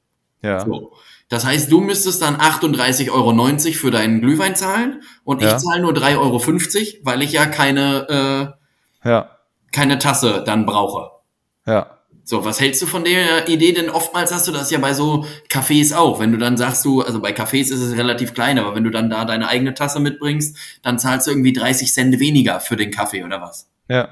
ja. 0.43 0.65
So. 0.65 0.93
Das 1.29 1.45
heißt, 1.45 1.71
du 1.73 1.81
müsstest 1.81 2.23
dann 2.23 2.37
38,90 2.37 3.11
Euro 3.11 3.33
für 3.75 3.91
deinen 3.91 4.21
Glühwein 4.21 4.55
zahlen 4.55 5.03
und 5.25 5.43
Ja. 5.43 5.57
ich 5.57 5.63
zahle 5.63 5.83
nur 5.83 5.93
3,50 5.93 6.19
Euro, 6.19 7.05
weil 7.05 7.23
ich 7.23 7.33
ja 7.33 7.47
keine, 7.47 8.55
äh, 9.05 9.09
Ja. 9.09 9.31
keine 9.73 9.99
Tasse 9.99 10.43
dann 10.47 10.67
brauche. 10.67 11.11
Ja. 11.67 11.91
So, 12.29 12.45
was 12.45 12.61
hältst 12.61 12.83
du 12.83 12.87
von 12.87 13.05
der 13.05 13.49
Idee? 13.49 13.73
Denn 13.73 13.89
oftmals 13.89 14.35
hast 14.35 14.49
du 14.49 14.53
das 14.53 14.71
ja 14.73 14.79
bei 14.79 14.95
so 14.95 15.25
Cafés 15.49 15.95
auch. 15.95 16.19
Wenn 16.19 16.33
du 16.33 16.39
dann 16.39 16.57
sagst 16.57 16.85
du, 16.85 17.03
also 17.03 17.21
bei 17.21 17.31
Cafés 17.31 17.71
ist 17.73 17.81
es 17.81 17.97
relativ 17.97 18.35
klein, 18.35 18.59
aber 18.59 18.75
wenn 18.75 18.83
du 18.83 18.91
dann 18.91 19.11
da 19.11 19.25
deine 19.25 19.47
eigene 19.49 19.75
Tasse 19.75 20.01
mitbringst, 20.01 20.57
dann 20.83 20.99
zahlst 20.99 21.27
du 21.29 21.31
irgendwie 21.31 21.53
30 21.53 21.93
Cent 21.93 22.19
weniger 22.19 22.59
für 22.59 22.75
den 22.77 22.91
Kaffee 22.91 23.23
oder 23.23 23.41
was? 23.41 23.69
Ja. 23.89 24.09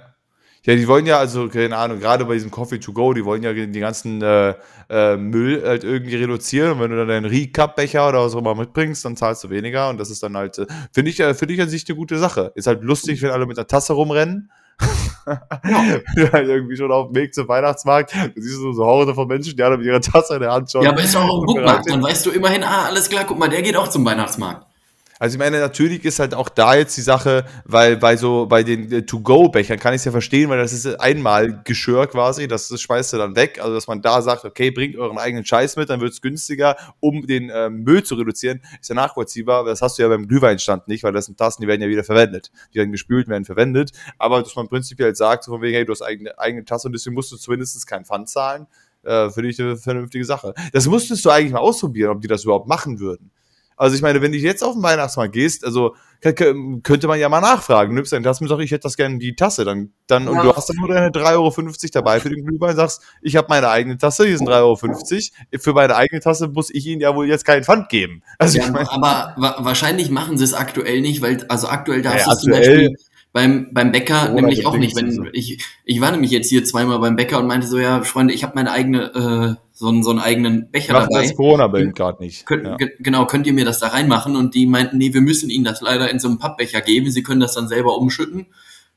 Ja, 0.66 0.74
die 0.74 0.88
wollen 0.88 1.04
ja, 1.04 1.18
also, 1.18 1.48
keine 1.48 1.76
Ahnung, 1.76 2.00
gerade 2.00 2.24
bei 2.24 2.34
diesem 2.34 2.50
Coffee 2.50 2.78
to 2.78 2.92
go, 2.92 3.12
die 3.12 3.24
wollen 3.24 3.42
ja 3.42 3.52
den 3.52 3.72
ganzen 3.72 4.22
äh, 4.22 4.54
äh, 4.88 5.16
Müll 5.16 5.62
halt 5.62 5.84
irgendwie 5.84 6.16
reduzieren. 6.16 6.72
Und 6.72 6.80
wenn 6.80 6.90
du 6.90 6.96
dann 6.96 7.08
deinen 7.08 7.26
Recap-Becher 7.26 8.08
oder 8.08 8.24
was 8.24 8.34
auch 8.34 8.38
immer 8.38 8.54
mitbringst, 8.54 9.04
dann 9.04 9.14
zahlst 9.14 9.44
du 9.44 9.50
weniger. 9.50 9.90
Und 9.90 9.98
das 9.98 10.10
ist 10.10 10.22
dann 10.22 10.36
halt, 10.36 10.58
äh, 10.58 10.66
finde 10.90 11.10
ich, 11.10 11.20
äh, 11.20 11.34
finde 11.34 11.52
ich 11.52 11.60
an 11.60 11.68
sich 11.68 11.84
eine 11.86 11.96
gute 11.96 12.18
Sache. 12.18 12.50
Ist 12.54 12.66
halt 12.66 12.82
lustig, 12.82 13.20
wenn 13.20 13.30
alle 13.30 13.44
mit 13.44 13.58
der 13.58 13.66
Tasse 13.66 13.92
rumrennen. 13.92 14.50
Ja. 15.26 15.40
halt 16.32 16.48
irgendwie 16.48 16.76
schon 16.76 16.90
auf 16.90 17.08
dem 17.08 17.14
Weg 17.14 17.34
zum 17.34 17.46
Weihnachtsmarkt. 17.46 18.14
Du 18.34 18.40
siehst 18.40 18.56
so, 18.56 18.72
so 18.72 18.84
Horde 18.84 19.14
von 19.14 19.28
Menschen, 19.28 19.56
die 19.56 19.62
alle 19.62 19.76
mit 19.76 19.86
ihrer 19.86 20.00
Tasse 20.00 20.34
in 20.34 20.40
der 20.40 20.52
Hand 20.52 20.70
schon. 20.70 20.82
Ja, 20.82 20.90
aber 20.90 21.02
ist 21.02 21.14
auch 21.14 21.42
ein 21.42 21.82
sind. 21.82 21.92
Dann 21.92 22.02
weißt 22.02 22.24
du 22.26 22.30
immerhin, 22.30 22.62
ah, 22.62 22.86
alles 22.86 23.08
klar, 23.10 23.24
guck 23.26 23.38
mal, 23.38 23.48
der 23.48 23.62
geht 23.62 23.76
auch 23.76 23.88
zum 23.88 24.04
Weihnachtsmarkt. 24.04 24.66
Also 25.20 25.36
ich 25.36 25.38
meine, 25.38 25.60
natürlich 25.60 26.04
ist 26.04 26.18
halt 26.18 26.34
auch 26.34 26.48
da 26.48 26.74
jetzt 26.74 26.96
die 26.96 27.02
Sache, 27.02 27.44
weil 27.64 27.96
bei 27.96 28.16
so, 28.16 28.46
bei 28.46 28.64
den 28.64 28.90
äh, 28.90 29.02
To-Go-Bechern 29.02 29.78
kann 29.78 29.94
ich 29.94 29.98
es 29.98 30.04
ja 30.04 30.10
verstehen, 30.10 30.50
weil 30.50 30.58
das 30.58 30.72
ist 30.72 30.86
einmal 31.00 31.62
Geschirr 31.64 32.08
quasi, 32.08 32.48
das, 32.48 32.68
schmeißt 32.80 33.12
du 33.12 33.18
dann 33.18 33.36
weg. 33.36 33.60
Also 33.60 33.74
dass 33.74 33.86
man 33.86 34.02
da 34.02 34.22
sagt, 34.22 34.44
okay, 34.44 34.70
bringt 34.72 34.96
euren 34.96 35.18
eigenen 35.18 35.44
Scheiß 35.44 35.76
mit, 35.76 35.88
dann 35.88 36.00
wird 36.00 36.12
es 36.12 36.20
günstiger, 36.20 36.76
um 36.98 37.26
den 37.26 37.50
ähm, 37.54 37.84
Müll 37.84 38.02
zu 38.02 38.16
reduzieren, 38.16 38.60
ist 38.80 38.88
ja 38.88 38.96
nachvollziehbar. 38.96 39.60
Aber 39.60 39.70
das 39.70 39.82
hast 39.82 39.98
du 39.98 40.02
ja 40.02 40.08
beim 40.08 40.26
Glühweinstand 40.26 40.88
nicht, 40.88 41.04
weil 41.04 41.12
das 41.12 41.26
sind 41.26 41.38
Tassen, 41.38 41.62
die 41.62 41.68
werden 41.68 41.80
ja 41.80 41.88
wieder 41.88 42.04
verwendet. 42.04 42.50
Die 42.72 42.78
werden 42.78 42.90
gespült, 42.90 43.28
werden 43.28 43.44
verwendet. 43.44 43.92
Aber 44.18 44.42
dass 44.42 44.56
man 44.56 44.68
prinzipiell 44.68 45.14
sagt, 45.14 45.44
so 45.44 45.52
von 45.52 45.62
wegen, 45.62 45.74
hey, 45.74 45.84
du 45.84 45.92
hast 45.92 46.02
eigene, 46.02 46.36
eigene 46.38 46.64
Tasse 46.64 46.88
und 46.88 46.92
deswegen 46.92 47.14
musst 47.14 47.30
du 47.30 47.36
zumindest 47.36 47.86
keinen 47.86 48.04
Pfand 48.04 48.28
zahlen, 48.28 48.66
äh, 49.04 49.30
finde 49.30 49.50
ich 49.50 49.60
eine 49.60 49.76
vernünftige 49.76 50.24
Sache. 50.24 50.54
Das 50.72 50.86
musstest 50.86 51.24
du 51.24 51.30
eigentlich 51.30 51.52
mal 51.52 51.60
ausprobieren, 51.60 52.10
ob 52.10 52.20
die 52.20 52.28
das 52.28 52.44
überhaupt 52.44 52.66
machen 52.66 52.98
würden. 52.98 53.30
Also 53.76 53.96
ich 53.96 54.02
meine, 54.02 54.22
wenn 54.22 54.32
du 54.32 54.38
jetzt 54.38 54.62
auf 54.62 54.74
den 54.74 54.82
Weihnachtsmarkt 54.82 55.32
gehst, 55.32 55.64
also 55.64 55.94
könnte 56.20 57.06
man 57.06 57.20
ja 57.20 57.28
mal 57.28 57.40
nachfragen. 57.42 57.90
Du 57.90 57.96
nimmst 57.96 58.12
deine 58.12 58.24
Tasse 58.24 58.42
mit, 58.42 58.48
sag 58.48 58.58
ich 58.60 58.70
hätte 58.70 58.84
das 58.84 58.96
gerne 58.96 59.18
die 59.18 59.36
Tasse. 59.36 59.64
Dann, 59.66 59.92
dann, 60.06 60.26
und 60.26 60.36
Ja. 60.36 60.42
du 60.44 60.54
hast 60.56 60.68
dann 60.70 60.76
nur 60.76 60.88
deine 60.88 61.10
3,50 61.10 61.34
Euro 61.34 61.52
dabei 61.92 62.18
für 62.20 62.30
den 62.30 62.46
Glühwein, 62.46 62.74
sagst, 62.76 63.02
ich 63.20 63.36
habe 63.36 63.48
meine 63.50 63.68
eigene 63.68 63.98
Tasse, 63.98 64.24
hier 64.26 64.38
sind 64.38 64.48
3,50 64.48 65.32
Euro. 65.52 65.60
Für 65.62 65.72
meine 65.74 65.96
eigene 65.96 66.20
Tasse 66.22 66.48
muss 66.48 66.70
ich 66.70 66.86
ihnen 66.86 67.02
ja 67.02 67.14
wohl 67.14 67.28
jetzt 67.28 67.44
keinen 67.44 67.62
Pfand 67.64 67.90
geben. 67.90 68.22
Also 68.38 68.56
Ja, 68.58 68.64
ich 68.64 68.70
meine, 68.72 68.90
aber 68.90 69.34
wa 69.36 69.56
wahrscheinlich 69.60 70.08
machen 70.10 70.38
sie 70.38 70.44
es 70.44 70.54
aktuell 70.54 71.02
nicht, 71.02 71.20
weil, 71.20 71.44
also 71.48 71.68
aktuell 71.68 72.00
darfst 72.00 72.26
Ja, 72.26 72.32
du 72.32 72.38
es 72.38 72.40
zum 72.42 72.52
aktuell- 72.54 72.88
Beispiel 72.90 72.96
beim, 73.34 73.68
beim 73.72 73.90
Bäcker 73.90 74.20
Corona 74.26 74.34
nämlich 74.42 74.64
auch 74.64 74.76
nicht. 74.78 74.96
Wenn 74.96 75.28
ich, 75.32 75.58
ich 75.84 76.00
war 76.00 76.12
nämlich 76.12 76.30
jetzt 76.30 76.48
hier 76.48 76.64
zweimal 76.64 77.00
beim 77.00 77.16
Bäcker 77.16 77.40
und 77.40 77.48
meinte 77.48 77.66
so, 77.66 77.78
ja, 77.78 78.02
Freunde, 78.02 78.32
ich 78.32 78.44
habe 78.44 78.52
meine 78.54 78.70
eigene, 78.70 79.58
äh, 79.58 79.60
so, 79.72 79.88
einen- 79.88 80.04
so 80.04 80.10
einen 80.10 80.20
eigenen 80.20 80.70
Becher 80.70 80.92
macht 80.92 81.08
dabei. 81.12 81.22
das 81.22 81.34
Corona-Bild 81.36 81.96
gerade 81.96 82.22
nicht. 82.22 82.46
Könnt, 82.46 82.64
Ja. 82.64 82.76
ge 82.76 82.92
genau, 83.00 83.26
könnt 83.26 83.48
ihr 83.48 83.52
mir 83.52 83.64
das 83.64 83.80
da 83.80 83.88
reinmachen? 83.88 84.36
Und 84.36 84.54
die 84.54 84.66
meinten, 84.66 84.98
nee, 84.98 85.12
wir 85.12 85.20
müssen 85.20 85.50
ihnen 85.50 85.64
das 85.64 85.80
leider 85.80 86.08
in 86.10 86.20
so 86.20 86.28
einem 86.28 86.38
Pappbecher 86.38 86.80
geben. 86.80 87.10
Sie 87.10 87.24
können 87.24 87.40
das 87.40 87.54
dann 87.54 87.66
selber 87.66 87.98
umschütten. 87.98 88.46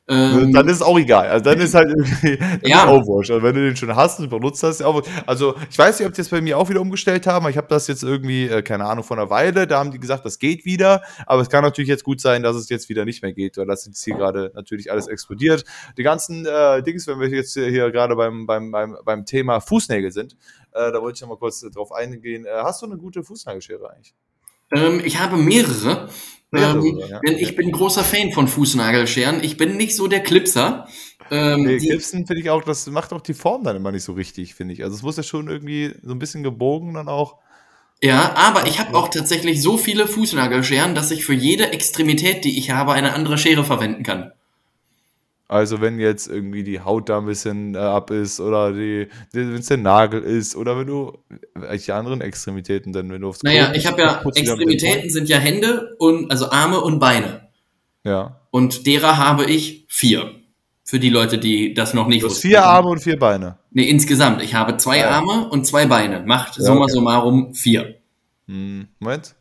Ähm, 0.10 0.54
dann 0.54 0.67
ist 0.70 0.78
es 0.78 0.82
auch 0.82 0.98
egal. 0.98 1.28
Also 1.28 1.43
dann 1.43 1.60
ist 1.60 1.74
halt 1.74 1.89
irgendwie 1.89 2.38
dann 2.38 2.60
Ja. 2.63 2.84
ist 2.84 2.88
auch 2.88 3.06
wurscht. 3.06 3.30
Also 3.30 3.43
wenn 3.43 3.56
du 3.56 3.62
den 3.65 3.76
schon 3.76 3.93
hast 3.93 4.20
und 4.22 4.30
benutzt 4.30 4.63
hast, 4.63 4.76
ist 4.76 4.80
ja 4.80 4.88
auch 4.88 4.93
wurscht. 4.93 5.10
Also 5.26 5.56
ich 5.70 5.78
weiß 5.78 6.00
nicht, 6.00 6.08
ob 6.08 6.13
die 6.13 6.22
das 6.22 6.30
bei 6.30 6.39
mir 6.39 6.58
auch 6.58 6.70
wieder 6.70 6.80
umgestellt 6.80 7.28
haben. 7.28 7.43
aber 7.46 7.50
Ich 7.50 7.58
habe 7.58 7.67
das 7.67 7.88
jetzt 7.88 8.04
irgendwie, 8.04 8.48
äh, 8.48 8.62
keine 8.62 8.86
Ahnung, 8.86 9.04
vor 9.04 9.17
einer 9.17 9.30
Weile. 9.30 9.67
Da 9.67 9.80
haben 9.80 9.91
die 9.91 10.00
gesagt, 10.00 10.26
das 10.26 10.39
geht 10.39 10.63
wieder. 10.63 11.02
Aber 11.26 11.41
es 11.41 11.50
kann 11.50 11.62
natürlich 11.63 11.89
jetzt 11.89 12.06
gut 12.06 12.22
sein, 12.22 12.41
dass 12.41 12.56
es 12.56 12.70
jetzt 12.70 12.88
wieder 12.88 13.04
nicht 13.04 13.22
mehr 13.22 13.34
geht, 13.34 13.58
weil 13.58 13.65
das 13.65 13.86
jetzt 13.86 14.02
hier 14.04 14.15
gerade 14.15 14.52
natürlich 14.56 14.91
alles 14.91 15.08
explodiert. 15.08 15.65
Die 15.98 16.04
ganzen 16.04 16.46
äh, 16.46 16.82
Dings, 16.84 17.06
wenn 17.08 17.20
wir 17.20 17.28
jetzt 17.28 17.54
hier, 17.54 17.91
gerade 17.91 18.15
beim, 18.15 18.46
beim, 18.46 18.72
beim, 18.72 18.96
beim 19.04 19.26
Thema 19.26 19.60
Fußnägel 19.60 20.12
sind, 20.12 20.38
äh, 20.72 20.91
da 20.91 21.02
wollte 21.02 21.17
ich 21.17 21.22
noch 21.22 21.30
mal 21.30 21.38
kurz 21.38 21.63
äh, 21.63 21.70
drauf 21.70 21.91
eingehen. 21.91 22.46
Äh, 22.46 22.50
hast 22.63 22.82
du 22.82 22.86
eine 22.86 22.98
gute 22.98 23.24
Fußnagelschere 23.24 23.89
eigentlich? 23.89 24.13
Ähm, 24.71 25.01
ich 25.03 25.19
habe 25.19 25.38
mehrere. 25.38 26.10
Mehrere, 26.51 26.77
ähm, 26.77 26.99
ja. 27.10 27.19
denn 27.19 27.38
ich 27.38 27.56
bin 27.56 27.71
großer 27.71 28.03
Fan 28.03 28.32
von 28.32 28.47
Fußnagelscheren. 28.47 29.43
Ich 29.43 29.58
bin 29.58 29.77
nicht 29.77 29.95
so 29.95 30.08
der 30.08 30.21
Clipser. 30.21 30.88
Ähm, 31.30 31.63
Nee, 31.63 31.77
Clipsen 31.77 32.25
finde 32.25 32.41
ich 32.41 32.49
auch, 32.49 32.63
das 32.63 32.88
macht 32.88 33.12
auch 33.12 33.21
die 33.21 33.34
Form 33.34 33.63
dann 33.63 33.75
immer 33.75 33.91
nicht 33.91 34.03
so 34.03 34.13
richtig, 34.13 34.56
finde 34.56 34.73
ich. 34.73 34.84
Also 34.84 34.95
es 34.95 35.01
muss 35.01 35.17
ja 35.17 35.23
schon 35.23 35.49
irgendwie 35.49 35.93
so 36.01 36.13
ein 36.13 36.19
bisschen 36.19 36.43
gebogen 36.43 36.93
dann 36.93 37.10
auch. 37.10 37.38
Ja, 38.01 38.36
aber 38.36 38.67
ich 38.67 38.80
habe 38.80 38.95
auch 38.95 39.10
tatsächlich 39.10 39.62
so 39.62 39.77
viele 39.77 40.08
Fußnagelscheren, 40.08 40.93
dass 40.93 41.12
ich 41.12 41.25
für 41.25 41.34
jede 41.34 41.71
Extremität, 41.71 42.45
die 42.45 42.58
ich 42.58 42.69
habe, 42.71 42.93
eine 42.93 43.13
andere 43.13 43.38
Schere 43.38 43.63
verwenden 43.65 44.03
kann. 44.03 44.32
Also 45.50 45.80
wenn 45.80 45.98
jetzt 45.98 46.28
irgendwie 46.28 46.64
die 46.64 46.82
Haut 46.82 47.08
da 47.08 47.20
ein 47.20 47.26
bisschen 47.26 47.76
äh, 47.76 47.78
ab 47.78 48.12
ist 48.12 48.42
oder 48.42 48.74
die, 48.74 49.08
wenn 49.32 49.54
es 49.54 49.68
der 49.68 49.78
Nagel 49.78 50.22
ist 50.22 50.58
oder 50.58 50.78
wenn 50.78 50.88
du 50.88 51.18
welche 51.56 51.96
anderen 51.96 52.20
Extremitäten 52.20 52.92
denn, 52.92 53.10
wenn 53.10 53.22
du 53.22 53.30
aufs 53.30 53.44
Naja, 53.44 53.68
Klo 53.68 53.76
ich 53.78 53.88
habe 53.88 54.02
ja 54.02 54.22
Extremitäten 54.24 55.10
sind 55.10 55.30
ja 55.30 55.38
Hände 55.38 55.96
und 56.00 56.30
also 56.32 56.50
Arme 56.52 56.82
und 56.82 57.00
Beine. 57.00 57.48
Ja. 58.04 58.42
Und 58.52 58.86
derer 58.88 59.18
habe 59.18 59.46
ich 59.46 59.86
vier. 59.88 60.32
Für 60.84 61.00
die 61.00 61.10
Leute, 61.10 61.38
die 61.38 61.74
das 61.74 61.94
noch 61.94 62.08
nicht 62.08 62.24
Du 62.24 62.28
hast 62.30 62.40
vier 62.40 62.64
Arme 62.64 62.90
und 62.90 63.00
vier 63.00 63.20
Beine. 63.20 63.58
Nee, 63.72 63.90
insgesamt. 63.90 64.42
Ich 64.42 64.54
habe 64.56 64.78
zwei 64.78 65.00
ja. 65.00 65.10
Arme 65.10 65.50
und 65.50 65.66
zwei 65.66 65.86
Beine. 65.86 66.24
Macht 66.26 66.58
Ja, 66.58 66.64
summa 66.64 66.84
okay. 66.84 66.94
summarum 66.94 67.54
vier. 67.54 67.96
Hm, 68.48 68.88
Moment. 69.00 69.36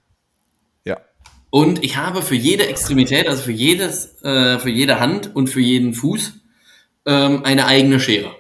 Und 1.57 1.83
ich 1.83 1.97
habe 1.97 2.21
für 2.21 2.35
jede 2.35 2.67
Extremität, 2.67 3.27
also 3.27 3.45
für 3.45 3.51
jedes, 3.51 4.23
äh, 4.23 4.59
für 4.59 4.69
jede 4.69 5.01
Hand 5.01 5.35
und 5.35 5.47
für 5.47 5.63
jeden 5.63 5.95
Fuß 5.95 6.35
ähm, 7.07 7.45
eine 7.45 7.65
eigene 7.65 7.99
Schere. 7.99 8.37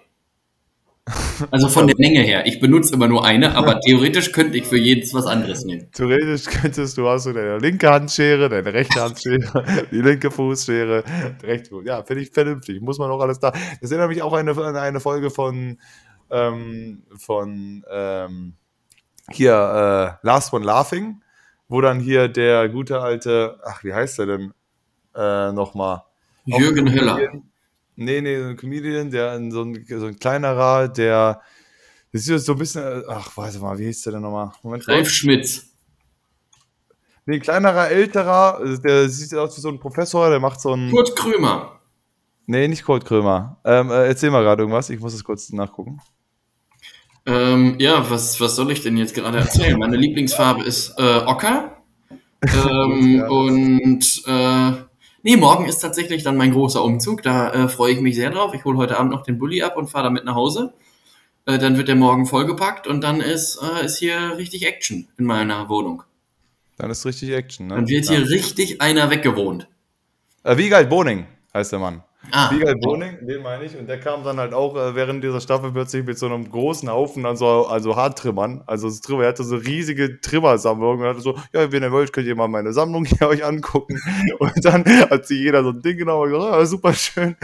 Also 1.50 1.68
von 1.68 1.86
der 1.86 1.96
Länge 1.96 2.20
her. 2.20 2.44
Ich 2.44 2.60
benutze 2.60 2.92
immer 2.92 3.08
nur 3.08 3.24
eine, 3.24 3.56
aber 3.56 3.80
theoretisch 3.86 4.32
könnte 4.32 4.58
ich 4.58 4.66
für 4.66 4.76
jedes 4.76 5.14
was 5.14 5.24
anderes 5.24 5.64
nehmen. 5.64 5.88
Theoretisch 5.92 6.44
könntest 6.44 6.98
du, 6.98 7.08
hast 7.08 7.24
du 7.24 7.32
deine 7.32 7.56
linke 7.56 7.90
Handschere, 7.90 8.50
deine 8.50 8.74
rechte 8.74 9.00
Handschere, 9.00 9.64
die 9.90 10.02
linke 10.02 10.30
Fußschere, 10.30 11.02
die 11.40 11.46
rechte 11.46 11.70
Fuß. 11.70 11.86
Ja, 11.86 12.02
finde 12.02 12.22
ich 12.22 12.30
vernünftig. 12.30 12.82
Muss 12.82 12.98
man 12.98 13.10
auch 13.10 13.20
alles 13.20 13.38
da. 13.38 13.50
Das 13.80 13.90
erinnert 13.90 14.10
mich 14.10 14.20
auch 14.20 14.34
an 14.34 14.46
eine, 14.46 14.62
an 14.62 14.76
eine 14.76 15.00
Folge 15.00 15.30
von, 15.30 15.78
ähm, 16.30 17.02
von 17.16 17.82
ähm, 17.90 18.56
hier 19.30 20.18
äh, 20.22 20.26
Last 20.26 20.52
One 20.52 20.66
Laughing, 20.66 21.22
wo 21.68 21.80
dann 21.80 22.00
hier 22.00 22.28
der 22.28 22.68
gute 22.68 23.00
alte, 23.00 23.58
ach, 23.64 23.82
wie 23.84 23.92
heißt 23.92 24.18
der 24.18 24.26
denn 24.26 24.54
äh, 25.14 25.52
nochmal? 25.52 26.02
Jürgen 26.44 26.92
Höller. 26.92 27.18
Nee, 27.96 28.20
nee, 28.20 28.38
so 28.38 28.48
ein 28.48 28.56
Comedian, 28.56 29.10
der 29.10 29.34
in 29.36 29.50
so 29.50 29.62
ein, 29.62 29.84
so 29.88 30.06
ein 30.06 30.18
kleinerer, 30.18 30.88
der, 30.88 31.40
das 32.12 32.28
ist 32.28 32.44
so 32.44 32.52
ein 32.52 32.58
bisschen, 32.58 33.02
ach, 33.08 33.36
warte 33.36 33.58
mal, 33.58 33.78
wie 33.78 33.86
hieß 33.86 34.02
der 34.02 34.14
denn 34.14 34.22
nochmal? 34.22 34.52
Moment, 34.62 34.86
Ralf 34.86 35.08
Schmitz. 35.10 35.72
Nee, 37.24 37.36
ein 37.36 37.40
kleinerer, 37.40 37.88
älterer, 37.88 38.58
also 38.58 38.80
der 38.80 39.08
sieht 39.08 39.34
aus 39.34 39.56
wie 39.56 39.60
so 39.60 39.68
ein 39.68 39.80
Professor, 39.80 40.30
der 40.30 40.38
macht 40.38 40.60
so 40.60 40.74
ein. 40.74 40.90
Kurt 40.90 41.16
Krömer. 41.16 41.80
Nee, 42.46 42.68
nicht 42.68 42.84
Kurt 42.84 43.04
Krömer. 43.04 43.58
Ähm, 43.64 43.90
äh, 43.90 44.06
erzähl 44.06 44.30
mal 44.30 44.44
gerade 44.44 44.62
irgendwas, 44.62 44.90
ich 44.90 45.00
muss 45.00 45.14
es 45.14 45.24
kurz 45.24 45.50
nachgucken. 45.50 46.00
Ähm, 47.26 47.76
ja, 47.78 48.08
was, 48.08 48.40
was 48.40 48.54
soll 48.54 48.70
ich 48.70 48.82
denn 48.82 48.96
jetzt 48.96 49.14
gerade 49.14 49.38
erzählen? 49.38 49.78
Meine 49.78 49.96
Lieblingsfarbe 49.96 50.62
ist 50.62 50.94
äh, 50.98 51.18
Ocker. 51.26 51.76
Ähm, 52.42 53.16
Ja. 53.16 53.28
und 53.28 54.22
äh, 54.26 54.72
nee, 55.22 55.36
morgen 55.36 55.66
ist 55.66 55.78
tatsächlich 55.78 56.22
dann 56.22 56.36
mein 56.36 56.52
großer 56.52 56.82
Umzug. 56.82 57.22
Da 57.22 57.52
äh, 57.52 57.68
freue 57.68 57.92
ich 57.92 58.00
mich 58.00 58.14
sehr 58.14 58.30
drauf. 58.30 58.54
Ich 58.54 58.64
hole 58.64 58.76
heute 58.76 58.98
Abend 58.98 59.12
noch 59.12 59.22
den 59.22 59.38
Bulli 59.38 59.62
ab 59.62 59.76
und 59.76 59.88
fahre 59.88 60.04
damit 60.04 60.24
nach 60.24 60.34
Hause. 60.34 60.72
Äh, 61.46 61.58
dann 61.58 61.76
wird 61.76 61.88
der 61.88 61.96
morgen 61.96 62.26
vollgepackt 62.26 62.86
und 62.86 63.02
dann 63.02 63.20
ist, 63.20 63.60
äh, 63.62 63.84
ist 63.84 63.98
hier 63.98 64.36
richtig 64.36 64.66
Action 64.66 65.08
in 65.18 65.24
meiner 65.24 65.68
Wohnung. 65.68 66.02
Dann 66.76 66.90
ist 66.90 67.06
richtig 67.06 67.30
Action, 67.30 67.68
ne? 67.68 67.76
Dann 67.76 67.88
wird 67.88 68.04
ja. 68.06 68.12
hier 68.12 68.28
richtig 68.28 68.80
einer 68.80 69.10
weggewohnt. 69.10 69.66
Äh, 70.42 70.56
Wiegald 70.58 70.90
Boning 70.90 71.26
heißt 71.54 71.72
der 71.72 71.78
Mann. 71.78 72.02
Ah, 72.32 72.50
Wiegald 72.50 72.80
Boning, 72.80 73.26
den 73.26 73.42
meine 73.42 73.64
ich. 73.64 73.76
Und 73.76 73.88
der 73.88 74.00
kam 74.00 74.24
dann 74.24 74.38
halt 74.38 74.52
auch 74.52 74.76
äh, 74.76 74.94
während 74.94 75.22
dieser 75.22 75.40
Staffel 75.40 75.72
plötzlich 75.72 76.04
mit 76.04 76.18
so 76.18 76.26
einem 76.26 76.50
großen 76.50 76.88
Haufen 76.88 77.24
an 77.26 77.36
so 77.36 77.66
also 77.66 77.96
Haartrimmern. 77.96 78.62
Also 78.66 78.88
er 79.20 79.28
hatte 79.28 79.44
so 79.44 79.56
riesige 79.56 80.20
Trimmersammlungen 80.20 81.00
und 81.00 81.08
hatte 81.08 81.20
so, 81.20 81.36
ja, 81.52 81.70
wenn 81.70 81.82
ihr 81.82 81.92
wollt, 81.92 82.12
könnt 82.12 82.26
ihr 82.26 82.34
mal 82.34 82.48
meine 82.48 82.72
Sammlung 82.72 83.04
hier 83.04 83.28
euch 83.28 83.44
angucken. 83.44 84.00
Und 84.38 84.64
dann 84.64 84.84
hat 84.84 85.26
sich 85.26 85.38
jeder 85.38 85.62
so 85.62 85.70
ein 85.70 85.80
Ding 85.80 85.96
genommen 85.98 86.24
und 86.24 86.30
gesagt, 86.30 86.52
ah, 86.52 86.66
super 86.66 86.92
schön. 86.94 87.36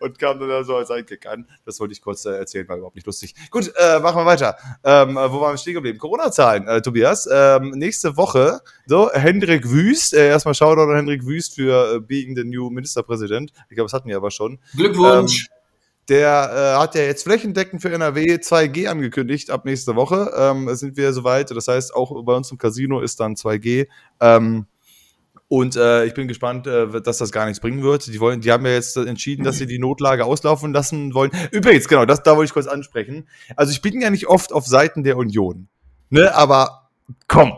Und 0.00 0.18
kam 0.18 0.38
dann 0.40 0.48
da 0.48 0.64
so 0.64 0.76
als 0.76 0.88
Sidekick 0.88 1.26
an. 1.26 1.46
Das 1.64 1.78
wollte 1.80 1.92
ich 1.92 2.00
kurz 2.00 2.24
äh, 2.24 2.30
erzählen, 2.30 2.68
war 2.68 2.76
überhaupt 2.76 2.96
nicht 2.96 3.06
lustig. 3.06 3.34
Gut, 3.50 3.72
äh, 3.76 4.00
machen 4.00 4.16
wir 4.16 4.26
weiter. 4.26 4.56
Ähm, 4.84 5.16
äh, 5.16 5.32
wo 5.32 5.40
waren 5.40 5.54
wir 5.54 5.58
stehen 5.58 5.74
geblieben? 5.74 5.98
Corona-Zahlen, 5.98 6.66
äh, 6.66 6.80
Tobias. 6.80 7.28
Ähm, 7.30 7.70
nächste 7.70 8.16
Woche, 8.16 8.60
so, 8.86 9.10
Hendrik 9.12 9.68
Wüst, 9.70 10.14
äh, 10.14 10.28
erstmal 10.28 10.54
Shoutout 10.54 10.90
an 10.90 10.96
Hendrik 10.96 11.26
Wüst 11.26 11.54
für 11.54 12.00
Being 12.00 12.34
the 12.36 12.44
New 12.44 12.70
Ministerpräsident. 12.70 13.52
Ich 13.68 13.76
glaube, 13.76 13.86
das 13.86 13.92
hatten 13.92 14.08
wir 14.08 14.21
aber 14.22 14.30
schon. 14.30 14.58
Glückwunsch. 14.76 15.48
Der 16.08 16.74
äh, 16.76 16.80
hat 16.80 16.94
ja 16.94 17.02
jetzt 17.02 17.22
flächendeckend 17.24 17.80
für 17.82 17.92
NRW 17.92 18.34
2G 18.34 18.88
angekündigt 18.88 19.50
ab 19.50 19.64
nächste 19.64 19.94
Woche. 19.94 20.32
Ähm, 20.36 20.74
sind 20.74 20.96
wir 20.96 21.12
soweit. 21.12 21.50
Das 21.50 21.68
heißt, 21.68 21.94
auch 21.94 22.24
bei 22.24 22.34
uns 22.34 22.50
im 22.50 22.58
Casino 22.58 23.00
ist 23.00 23.20
dann 23.20 23.34
2G. 23.34 23.86
Ähm, 24.20 24.66
Und 25.48 25.76
äh, 25.76 26.06
ich 26.06 26.14
bin 26.14 26.28
gespannt, 26.28 26.66
äh, 26.66 27.00
dass 27.02 27.18
das 27.18 27.30
gar 27.30 27.44
nichts 27.44 27.60
bringen 27.60 27.82
wird. 27.82 28.06
Die 28.06 28.18
wollen, 28.20 28.40
die 28.40 28.50
haben 28.50 28.64
ja 28.64 28.72
jetzt 28.72 28.96
entschieden, 28.96 29.44
dass 29.44 29.58
sie 29.58 29.66
die 29.66 29.78
Notlage 29.78 30.24
auslaufen 30.24 30.72
lassen 30.72 31.12
wollen. 31.14 31.30
Übrigens, 31.50 31.86
genau, 31.88 32.04
das 32.06 32.22
da 32.22 32.36
wollte 32.36 32.46
ich 32.46 32.54
kurz 32.54 32.66
ansprechen. 32.66 33.28
Also 33.54 33.70
ich 33.70 33.82
bin 33.82 34.00
ja 34.00 34.10
nicht 34.10 34.26
oft 34.26 34.52
auf 34.52 34.66
Seiten 34.66 35.04
der 35.04 35.16
Union, 35.18 35.68
ne? 36.10 36.34
Aber 36.34 36.88
komm, 37.28 37.52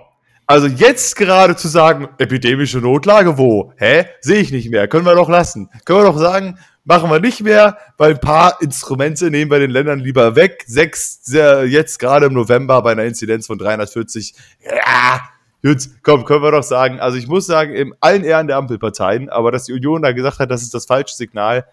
also 0.46 0.66
jetzt 0.66 1.16
gerade 1.16 1.56
zu 1.56 1.68
sagen, 1.68 2.08
epidemische 2.18 2.78
Notlage, 2.78 3.38
wo? 3.38 3.72
Hä? 3.76 4.06
Sehe 4.20 4.40
ich 4.40 4.52
nicht 4.52 4.70
mehr. 4.70 4.88
Können 4.88 5.06
wir 5.06 5.14
doch 5.14 5.28
lassen. 5.28 5.70
Können 5.84 6.00
wir 6.00 6.12
doch 6.12 6.18
sagen, 6.18 6.58
machen 6.84 7.10
wir 7.10 7.20
nicht 7.20 7.42
mehr, 7.42 7.78
weil 7.96 8.12
ein 8.12 8.20
paar 8.20 8.60
Instrumente 8.60 9.30
nehmen 9.30 9.50
wir 9.50 9.58
den 9.58 9.70
Ländern 9.70 10.00
lieber 10.00 10.36
weg. 10.36 10.64
Sechs, 10.66 11.20
jetzt 11.32 11.98
gerade 11.98 12.26
im 12.26 12.34
November 12.34 12.82
bei 12.82 12.92
einer 12.92 13.04
Inzidenz 13.04 13.46
von 13.46 13.58
340. 13.58 14.34
Ja, 14.64 15.20
Gut, 15.64 15.88
komm, 16.02 16.26
können 16.26 16.42
wir 16.42 16.50
doch 16.50 16.62
sagen. 16.62 17.00
Also 17.00 17.16
ich 17.16 17.26
muss 17.26 17.46
sagen, 17.46 17.72
in 17.72 17.94
allen 18.00 18.22
Ehren 18.22 18.48
der 18.48 18.58
Ampelparteien, 18.58 19.30
aber 19.30 19.50
dass 19.50 19.64
die 19.64 19.72
Union 19.72 20.02
da 20.02 20.12
gesagt 20.12 20.38
hat, 20.38 20.50
das 20.50 20.60
ist 20.60 20.74
das 20.74 20.84
falsche 20.84 21.16
Signal, 21.16 21.64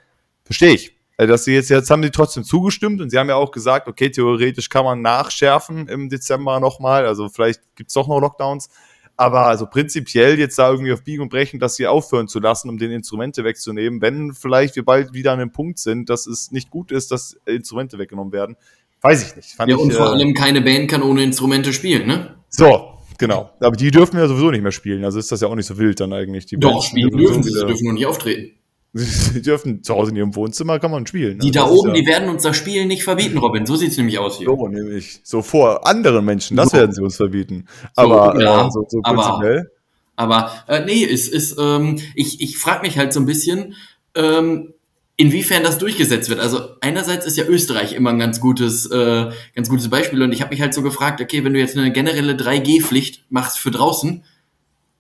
verstehe 0.46 0.76
ich. 0.76 0.96
Also, 1.22 1.34
dass 1.34 1.44
sie 1.44 1.54
jetzt, 1.54 1.70
jetzt 1.70 1.92
haben 1.92 2.02
sie 2.02 2.10
trotzdem 2.10 2.44
zugestimmt 2.44 3.00
und 3.00 3.12
sie 3.12 3.20
haben 3.20 3.30
ja 3.30 3.36
auch 3.36 3.52
gesagt, 3.52 3.88
okay, 3.88 4.10
theoretisch 4.10 4.70
kann 4.70 4.84
man 4.84 5.04
nachschärfen 5.04 5.88
im 5.88 6.10
Dezember 6.10 6.60
nochmal. 6.60 7.06
Also 7.06 7.30
vielleicht 7.30 7.62
gibt's 7.76 7.94
doch 7.94 8.08
noch 8.08 8.20
Lockdowns. 8.20 8.70
Aber 9.18 9.46
also 9.46 9.68
prinzipiell 9.68 10.40
jetzt 10.40 10.58
da 10.58 10.72
irgendwie 10.72 10.94
auf 10.94 11.04
Biegen 11.04 11.22
und 11.22 11.30
Brechen, 11.30 11.60
das 11.60 11.78
hier 11.78 11.92
aufhören 11.92 12.28
zu 12.28 12.40
lassen, 12.40 12.70
um 12.70 12.80
den 12.80 12.90
Instrumente 12.90 13.44
wegzunehmen, 13.44 14.02
wenn 14.02 14.34
vielleicht 14.34 14.76
wir 14.76 14.84
bald 14.84 15.14
wieder 15.14 15.34
an 15.34 15.40
einem 15.40 15.52
Punkt 15.52 15.78
sind, 15.78 16.10
dass 16.10 16.26
es 16.26 16.50
nicht 16.50 16.72
gut 16.72 16.92
ist, 16.92 17.12
dass 17.12 17.38
Instrumente 17.46 18.00
weggenommen 18.00 18.34
werden, 18.34 18.56
weiß 19.02 19.30
ich 19.30 19.36
nicht. 19.36 19.52
Fand 19.52 19.70
ja, 19.70 19.78
ich, 19.78 19.84
und 19.84 19.94
vor 19.94 20.08
äh, 20.08 20.14
allem 20.14 20.34
keine 20.34 20.62
Band 20.62 20.90
kann 20.90 21.04
ohne 21.04 21.22
Instrumente 21.22 21.72
spielen, 21.72 22.08
ne? 22.08 22.36
So, 22.50 22.98
Genau. 23.20 23.52
Aber 23.60 23.76
die 23.76 23.92
dürfen 23.92 24.18
ja 24.18 24.28
sowieso 24.28 24.50
nicht 24.50 24.64
mehr 24.64 24.72
spielen. 24.72 25.06
Also 25.06 25.20
ist 25.20 25.32
das 25.32 25.42
ja 25.42 25.48
auch 25.48 25.54
nicht 25.54 25.68
so 25.68 25.78
wild 25.78 26.00
dann 26.00 26.12
eigentlich. 26.12 26.48
Die 26.48 26.58
Doch, 26.58 26.82
spielen 26.82 27.12
dürfen, 27.12 27.44
sie, 27.44 27.52
dürfen 27.52 27.84
nur 27.84 27.94
nicht 27.94 28.08
auftreten. 28.08 28.58
Sie 28.94 29.42
dürfen 29.42 29.84
zu 29.84 29.96
Hause 29.96 30.12
in 30.12 30.18
ihrem 30.18 30.36
Wohnzimmer 30.36 30.78
kann 30.80 30.92
man 30.92 31.08
spielen. 31.08 31.40
Die 31.40 31.58
also 31.58 31.60
da 31.60 31.74
oben, 31.74 31.90
ja 31.90 32.02
die 32.02 32.08
werden 32.08 32.30
uns 32.30 32.44
das 32.44 32.58
Spielen 32.58 32.90
nicht 32.90 33.04
verbieten, 33.04 33.38
Robin. 33.38 33.66
So 33.66 33.78
sieht's 33.78 33.96
nämlich 33.96 34.20
aus 34.20 34.38
hier. 34.38 34.48
So 34.48 34.68
nämlich. 34.68 35.22
So 35.24 35.42
vor 35.42 35.88
anderen 35.88 36.26
Menschen, 36.26 36.58
das 36.58 36.72
so. 36.72 36.78
werden 36.78 36.92
sie 36.92 37.02
uns 37.02 37.16
verbieten. 37.16 37.68
Aber 37.96 38.34
so, 38.36 38.42
ja, 38.42 38.68
äh, 38.68 38.72
so, 38.72 38.86
so 38.90 39.02
prinzipiell. 39.02 39.72
Aber, 40.18 40.52
aber 40.52 40.64
äh, 40.68 40.86
nee, 40.86 41.06
es 41.06 41.30
ist, 41.30 41.58
ähm, 41.58 42.00
ich, 42.16 42.42
ich 42.42 42.58
frage 42.58 42.82
mich 42.82 42.98
halt 42.98 43.14
so 43.14 43.22
ein 43.22 43.26
bisschen, 43.26 43.76
ähm, 44.14 44.74
inwiefern 45.16 45.64
das 45.64 45.78
durchgesetzt 45.78 46.30
wird. 46.30 46.40
Also 46.40 46.62
einerseits 46.82 47.26
ist 47.26 47.38
ja 47.38 47.46
Österreich 47.46 47.94
immer 47.94 48.10
ein 48.10 48.20
ganz 48.20 48.42
gutes, 48.42 48.88
äh, 48.88 49.30
ganz 49.56 49.70
gutes 49.70 49.90
Beispiel 49.90 50.22
und 50.22 50.34
ich 50.34 50.42
habe 50.42 50.52
mich 50.52 50.62
halt 50.62 50.74
so 50.74 50.82
gefragt, 50.82 51.22
okay, 51.22 51.46
wenn 51.46 51.54
du 51.54 51.60
jetzt 51.60 51.78
eine 51.78 51.92
generelle 51.92 52.34
3G-Pflicht 52.34 53.26
machst 53.30 53.60
für 53.60 53.72
draußen, 53.72 54.24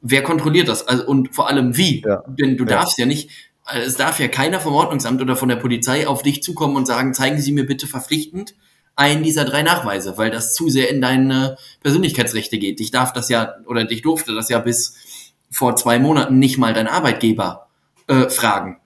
wer 0.01 0.23
kontrolliert 0.23 0.67
das? 0.67 0.87
Also 0.87 1.05
und 1.07 1.33
vor 1.33 1.49
allem 1.49 1.75
wie? 1.75 2.03
Ja. 2.05 2.23
Denn 2.27 2.55
du 2.55 2.65
ja. 2.65 2.69
darfst 2.69 2.97
ja 2.97 3.05
nicht, 3.05 3.31
es 3.73 3.95
darf 3.95 4.19
ja 4.19 4.27
keiner 4.27 4.59
vom 4.59 4.73
Ordnungsamt 4.73 5.21
oder 5.21 5.35
von 5.35 5.49
der 5.49 5.55
Polizei 5.55 6.07
auf 6.07 6.23
dich 6.23 6.43
zukommen 6.43 6.75
und 6.75 6.85
sagen, 6.85 7.13
zeigen 7.13 7.39
Sie 7.39 7.51
mir 7.51 7.65
bitte 7.65 7.87
verpflichtend 7.87 8.55
einen 8.95 9.23
dieser 9.23 9.45
drei 9.45 9.63
Nachweise, 9.63 10.17
weil 10.17 10.31
das 10.31 10.53
zu 10.53 10.69
sehr 10.69 10.89
in 10.89 11.01
deine 11.01 11.57
Persönlichkeitsrechte 11.81 12.59
geht. 12.59 12.79
Ich 12.81 12.91
darf 12.91 13.13
das 13.13 13.29
ja 13.29 13.55
oder 13.65 13.89
ich 13.89 14.01
durfte 14.01 14.35
das 14.35 14.49
ja 14.49 14.59
bis 14.59 14.95
vor 15.49 15.75
zwei 15.75 15.97
Monaten 15.97 16.39
nicht 16.39 16.57
mal 16.57 16.73
dein 16.73 16.87
Arbeitgeber 16.87 17.67
äh, 18.07 18.29
fragen. 18.29 18.79